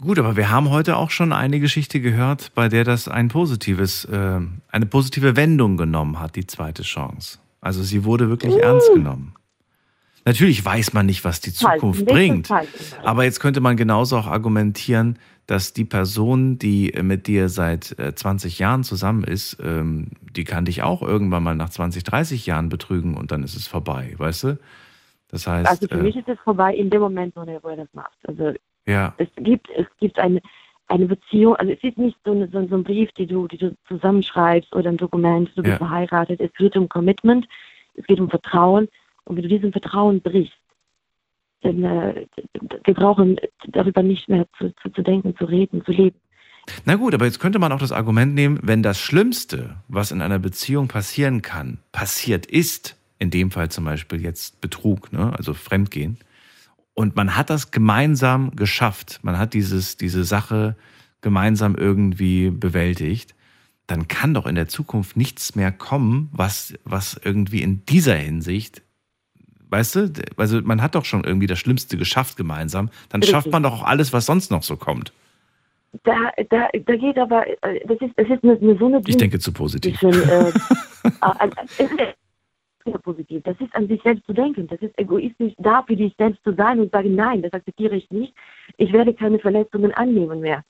Gut, 0.00 0.18
aber 0.18 0.36
wir 0.36 0.50
haben 0.50 0.70
heute 0.70 0.96
auch 0.96 1.10
schon 1.10 1.32
eine 1.32 1.60
Geschichte 1.60 2.00
gehört, 2.00 2.52
bei 2.54 2.68
der 2.68 2.84
das 2.84 3.08
ein 3.08 3.28
positives, 3.28 4.04
äh, 4.04 4.40
eine 4.70 4.86
positive 4.86 5.36
Wendung 5.36 5.76
genommen 5.76 6.20
hat, 6.20 6.36
die 6.36 6.46
zweite 6.46 6.82
Chance. 6.82 7.38
Also 7.60 7.82
sie 7.82 8.04
wurde 8.04 8.28
wirklich 8.28 8.56
ernst 8.56 8.92
genommen. 8.92 9.34
Natürlich 10.26 10.64
weiß 10.64 10.94
man 10.94 11.06
nicht, 11.06 11.24
was 11.24 11.40
die 11.40 11.52
Zukunft 11.52 12.00
Falsch, 12.00 12.12
bringt. 12.12 12.46
falsch. 12.46 12.68
Aber 13.02 13.24
jetzt 13.24 13.40
könnte 13.40 13.60
man 13.60 13.76
genauso 13.76 14.16
auch 14.16 14.26
argumentieren, 14.26 15.18
dass 15.46 15.74
die 15.74 15.84
Person, 15.84 16.58
die 16.58 16.92
äh, 16.94 17.02
mit 17.02 17.26
dir 17.26 17.48
seit 17.48 17.98
äh, 17.98 18.14
20 18.14 18.58
Jahren 18.58 18.84
zusammen 18.84 19.24
ist, 19.24 19.58
ähm, 19.62 20.08
die 20.34 20.44
kann 20.44 20.64
dich 20.64 20.82
auch 20.82 21.02
irgendwann 21.02 21.42
mal 21.42 21.54
nach 21.54 21.68
20, 21.68 22.04
30 22.04 22.46
Jahren 22.46 22.68
betrügen 22.70 23.16
und 23.16 23.32
dann 23.32 23.42
ist 23.42 23.56
es 23.56 23.66
vorbei, 23.66 24.14
weißt 24.16 24.44
du? 24.44 24.58
Das 25.28 25.46
heißt, 25.46 25.68
Also 25.68 25.88
für 25.88 25.98
äh, 26.00 26.02
mich 26.02 26.16
ist 26.16 26.28
es 26.28 26.38
vorbei 26.40 26.74
in 26.74 26.90
dem 26.90 27.00
Moment, 27.00 27.34
wo 27.36 27.42
er, 27.42 27.76
das 27.76 27.88
macht. 27.92 28.16
Also 28.26 28.52
ja, 28.86 29.14
es 29.18 29.28
gibt, 29.36 29.68
es 29.76 29.86
gibt 29.98 30.18
eine, 30.18 30.40
eine 30.88 31.06
Beziehung, 31.06 31.56
also 31.56 31.72
es 31.72 31.82
ist 31.82 31.96
nicht 31.98 32.16
so, 32.24 32.32
eine, 32.32 32.48
so, 32.48 32.66
so 32.68 32.76
ein 32.76 32.84
Brief, 32.84 33.10
die 33.12 33.26
du, 33.26 33.48
die 33.48 33.58
du 33.58 33.74
zusammenschreibst 33.88 34.74
oder 34.74 34.90
ein 34.90 34.96
Dokument, 34.96 35.50
du 35.56 35.62
bist 35.62 35.72
Ja. 35.72 35.78
verheiratet. 35.78 36.40
Es 36.40 36.52
geht 36.54 36.76
um 36.76 36.88
Commitment, 36.88 37.46
es 37.94 38.04
geht 38.06 38.20
um 38.20 38.28
Vertrauen. 38.28 38.88
Und 39.24 39.36
wenn 39.36 39.42
du 39.42 39.48
diesem 39.48 39.72
Vertrauen 39.72 40.20
brichst, 40.20 40.52
dann 41.62 41.82
äh, 41.82 42.26
wir 42.84 42.94
brauchen 42.94 43.38
darüber 43.68 44.02
nicht 44.02 44.28
mehr 44.28 44.46
zu, 44.58 44.74
zu, 44.82 44.90
zu 44.90 45.02
denken, 45.02 45.34
zu 45.36 45.46
reden, 45.46 45.82
zu 45.84 45.92
leben. 45.92 46.18
Na 46.84 46.96
gut, 46.96 47.14
aber 47.14 47.24
jetzt 47.26 47.40
könnte 47.40 47.58
man 47.58 47.72
auch 47.72 47.78
das 47.78 47.92
Argument 47.92 48.34
nehmen, 48.34 48.58
wenn 48.62 48.82
das 48.82 48.98
Schlimmste, 48.98 49.76
was 49.88 50.10
in 50.12 50.22
einer 50.22 50.38
Beziehung 50.38 50.88
passieren 50.88 51.42
kann, 51.42 51.78
passiert 51.92 52.46
ist, 52.46 52.96
in 53.24 53.30
dem 53.30 53.50
Fall 53.50 53.70
zum 53.70 53.84
Beispiel 53.84 54.22
jetzt 54.22 54.60
Betrug, 54.60 55.12
ne, 55.12 55.32
also 55.36 55.54
Fremdgehen, 55.54 56.18
und 56.94 57.16
man 57.16 57.36
hat 57.36 57.50
das 57.50 57.72
gemeinsam 57.72 58.54
geschafft, 58.54 59.18
man 59.22 59.36
hat 59.36 59.52
dieses, 59.52 59.96
diese 59.96 60.22
Sache 60.22 60.76
gemeinsam 61.22 61.74
irgendwie 61.74 62.50
bewältigt, 62.50 63.34
dann 63.86 64.06
kann 64.06 64.32
doch 64.32 64.46
in 64.46 64.54
der 64.54 64.68
Zukunft 64.68 65.16
nichts 65.16 65.56
mehr 65.56 65.72
kommen, 65.72 66.30
was, 66.32 66.74
was 66.84 67.20
irgendwie 67.22 67.62
in 67.62 67.84
dieser 67.86 68.14
Hinsicht, 68.14 68.82
weißt 69.70 69.94
du, 69.96 70.12
also 70.36 70.60
man 70.62 70.80
hat 70.82 70.94
doch 70.94 71.04
schon 71.04 71.24
irgendwie 71.24 71.48
das 71.48 71.58
Schlimmste 71.58 71.96
geschafft 71.96 72.36
gemeinsam, 72.36 72.90
dann 73.08 73.20
Richtig. 73.20 73.34
schafft 73.34 73.50
man 73.50 73.62
doch 73.62 73.80
auch 73.80 73.84
alles, 73.84 74.12
was 74.12 74.26
sonst 74.26 74.50
noch 74.50 74.62
so 74.62 74.76
kommt. 74.76 75.12
Da, 76.04 76.30
da, 76.50 76.68
da 76.72 76.96
geht 76.96 77.18
aber, 77.18 77.46
äh, 77.46 77.80
das 77.86 77.98
ist, 78.00 78.12
das 78.16 78.28
ist 78.28 78.44
eine, 78.44 78.58
eine 78.60 78.78
so 78.78 78.86
eine 78.86 79.00
Ich 79.06 79.16
denke 79.16 79.38
zu 79.38 79.52
positiv. 79.52 79.98
zwischen, 79.98 80.28
äh, 80.28 80.52
sehr 82.84 82.98
positiv. 82.98 83.42
Das 83.44 83.56
ist 83.60 83.74
an 83.74 83.88
sich 83.88 84.02
selbst 84.02 84.26
zu 84.26 84.32
denken. 84.32 84.66
Das 84.66 84.80
ist 84.80 84.98
egoistisch, 84.98 85.54
da 85.58 85.82
für 85.82 85.96
dich 85.96 86.14
selbst 86.18 86.42
zu 86.44 86.52
sein 86.54 86.80
und 86.80 86.92
sagen, 86.92 87.14
nein, 87.14 87.42
das 87.42 87.52
akzeptiere 87.52 87.96
ich 87.96 88.10
nicht. 88.10 88.34
Ich 88.76 88.92
werde 88.92 89.14
keine 89.14 89.38
Verletzungen 89.38 89.92
annehmen 89.94 90.40
mehr. 90.40 90.62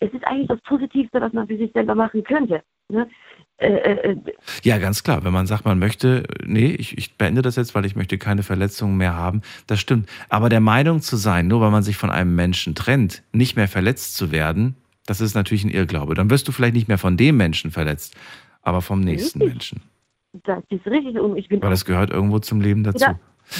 es 0.00 0.12
ist 0.12 0.24
eigentlich 0.26 0.48
das 0.48 0.60
Positivste, 0.62 1.20
was 1.20 1.32
man 1.32 1.46
für 1.46 1.56
sich 1.56 1.72
selber 1.72 1.94
machen 1.94 2.22
könnte. 2.24 2.62
Ne? 2.88 3.08
Äh, 3.56 3.68
äh, 3.72 4.10
äh, 4.12 4.16
Ja, 4.62 4.78
ganz 4.78 5.02
klar. 5.02 5.24
Wenn 5.24 5.32
man 5.32 5.46
sagt, 5.46 5.64
man 5.64 5.78
möchte, 5.78 6.24
nee, 6.44 6.66
ich, 6.72 6.98
ich 6.98 7.16
beende 7.16 7.40
das 7.40 7.56
jetzt, 7.56 7.74
weil 7.74 7.86
ich 7.86 7.96
möchte 7.96 8.18
keine 8.18 8.42
Verletzungen 8.42 8.96
mehr 8.96 9.14
haben, 9.14 9.40
das 9.66 9.80
stimmt. 9.80 10.08
Aber 10.28 10.48
der 10.50 10.60
Meinung 10.60 11.00
zu 11.00 11.16
sein, 11.16 11.46
nur 11.48 11.60
weil 11.60 11.70
man 11.70 11.82
sich 11.82 11.96
von 11.96 12.10
einem 12.10 12.34
Menschen 12.34 12.74
trennt, 12.74 13.22
nicht 13.32 13.56
mehr 13.56 13.68
verletzt 13.68 14.16
zu 14.16 14.32
werden, 14.32 14.76
das 15.06 15.20
ist 15.20 15.34
natürlich 15.34 15.64
ein 15.64 15.70
Irrglaube. 15.70 16.14
Dann 16.14 16.28
wirst 16.30 16.48
du 16.48 16.52
vielleicht 16.52 16.74
nicht 16.74 16.88
mehr 16.88 16.98
von 16.98 17.16
dem 17.16 17.36
Menschen 17.36 17.70
verletzt, 17.70 18.16
aber 18.62 18.82
vom 18.82 19.00
nächsten 19.00 19.40
Richtig. 19.40 19.54
Menschen. 19.54 19.93
Das 20.44 20.62
ist 20.68 20.86
richtig 20.86 21.18
und 21.18 21.36
ich 21.36 21.48
bin 21.48 21.62
Weil 21.62 21.70
das 21.70 21.84
gehört 21.84 22.10
irgendwo 22.10 22.38
zum 22.38 22.60
Leben 22.60 22.84
dazu. 22.84 23.04
Ja. 23.04 23.18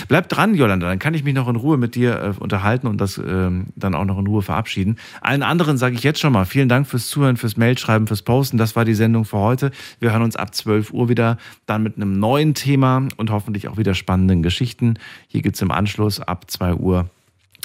Bleib 0.09 0.29
dran, 0.29 0.55
Jolanda, 0.55 0.89
dann 0.89 0.99
kann 0.99 1.15
ich 1.15 1.25
mich 1.25 1.35
noch 1.35 1.47
in 1.47 1.57
Ruhe 1.57 1.77
mit 1.77 1.95
dir 1.95 2.19
äh, 2.19 2.43
unterhalten 2.43 2.87
und 2.87 3.01
das 3.01 3.19
ähm, 3.19 3.67
dann 3.77 3.95
auch 3.95 4.07
noch 4.07 4.19
in 4.19 4.27
Ruhe 4.27 4.43
verabschieden. 4.43 4.97
Allen 5.21 5.43
anderen 5.43 5.77
sage 5.77 5.95
ich 5.95 6.03
jetzt 6.03 6.21
schon 6.21 6.33
mal 6.33 6.47
vielen 6.47 6.69
Dank 6.69 6.87
fürs 6.87 7.09
Zuhören, 7.09 7.37
fürs 7.37 7.57
Mailschreiben, 7.57 8.07
fürs 8.07 8.23
Posten. 8.23 8.57
Das 8.57 8.77
war 8.77 8.85
die 8.85 8.95
Sendung 8.95 9.25
für 9.25 9.39
heute. 9.39 9.71
Wir 10.01 10.13
hören 10.13 10.23
uns 10.23 10.37
ab 10.37 10.55
12 10.55 10.93
Uhr 10.93 11.09
wieder, 11.09 11.37
dann 11.67 11.83
mit 11.83 11.97
einem 11.97 12.19
neuen 12.19 12.55
Thema 12.55 13.07
und 13.19 13.31
hoffentlich 13.31 13.69
auch 13.69 13.77
wieder 13.77 13.95
spannenden 13.95 14.43
Geschichten. 14.43 14.95
Hier 15.29 15.43
gibt's 15.43 15.61
im 15.61 15.71
Anschluss 15.71 16.19
ab 16.19 16.51
2 16.51 16.75
Uhr 16.75 17.11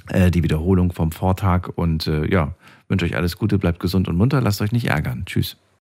äh, 0.09 0.29
die 0.29 0.43
Wiederholung 0.43 0.91
vom 0.91 1.11
Vortag 1.11 1.69
und 1.75 2.05
äh, 2.07 2.29
ja, 2.29 2.53
wünsche 2.89 3.05
euch 3.05 3.15
alles 3.15 3.37
Gute, 3.37 3.57
bleibt 3.57 3.79
gesund 3.79 4.07
und 4.07 4.17
munter, 4.17 4.41
lasst 4.41 4.61
euch 4.61 4.71
nicht 4.71 4.87
ärgern. 4.87 5.23
Tschüss. 5.25 5.57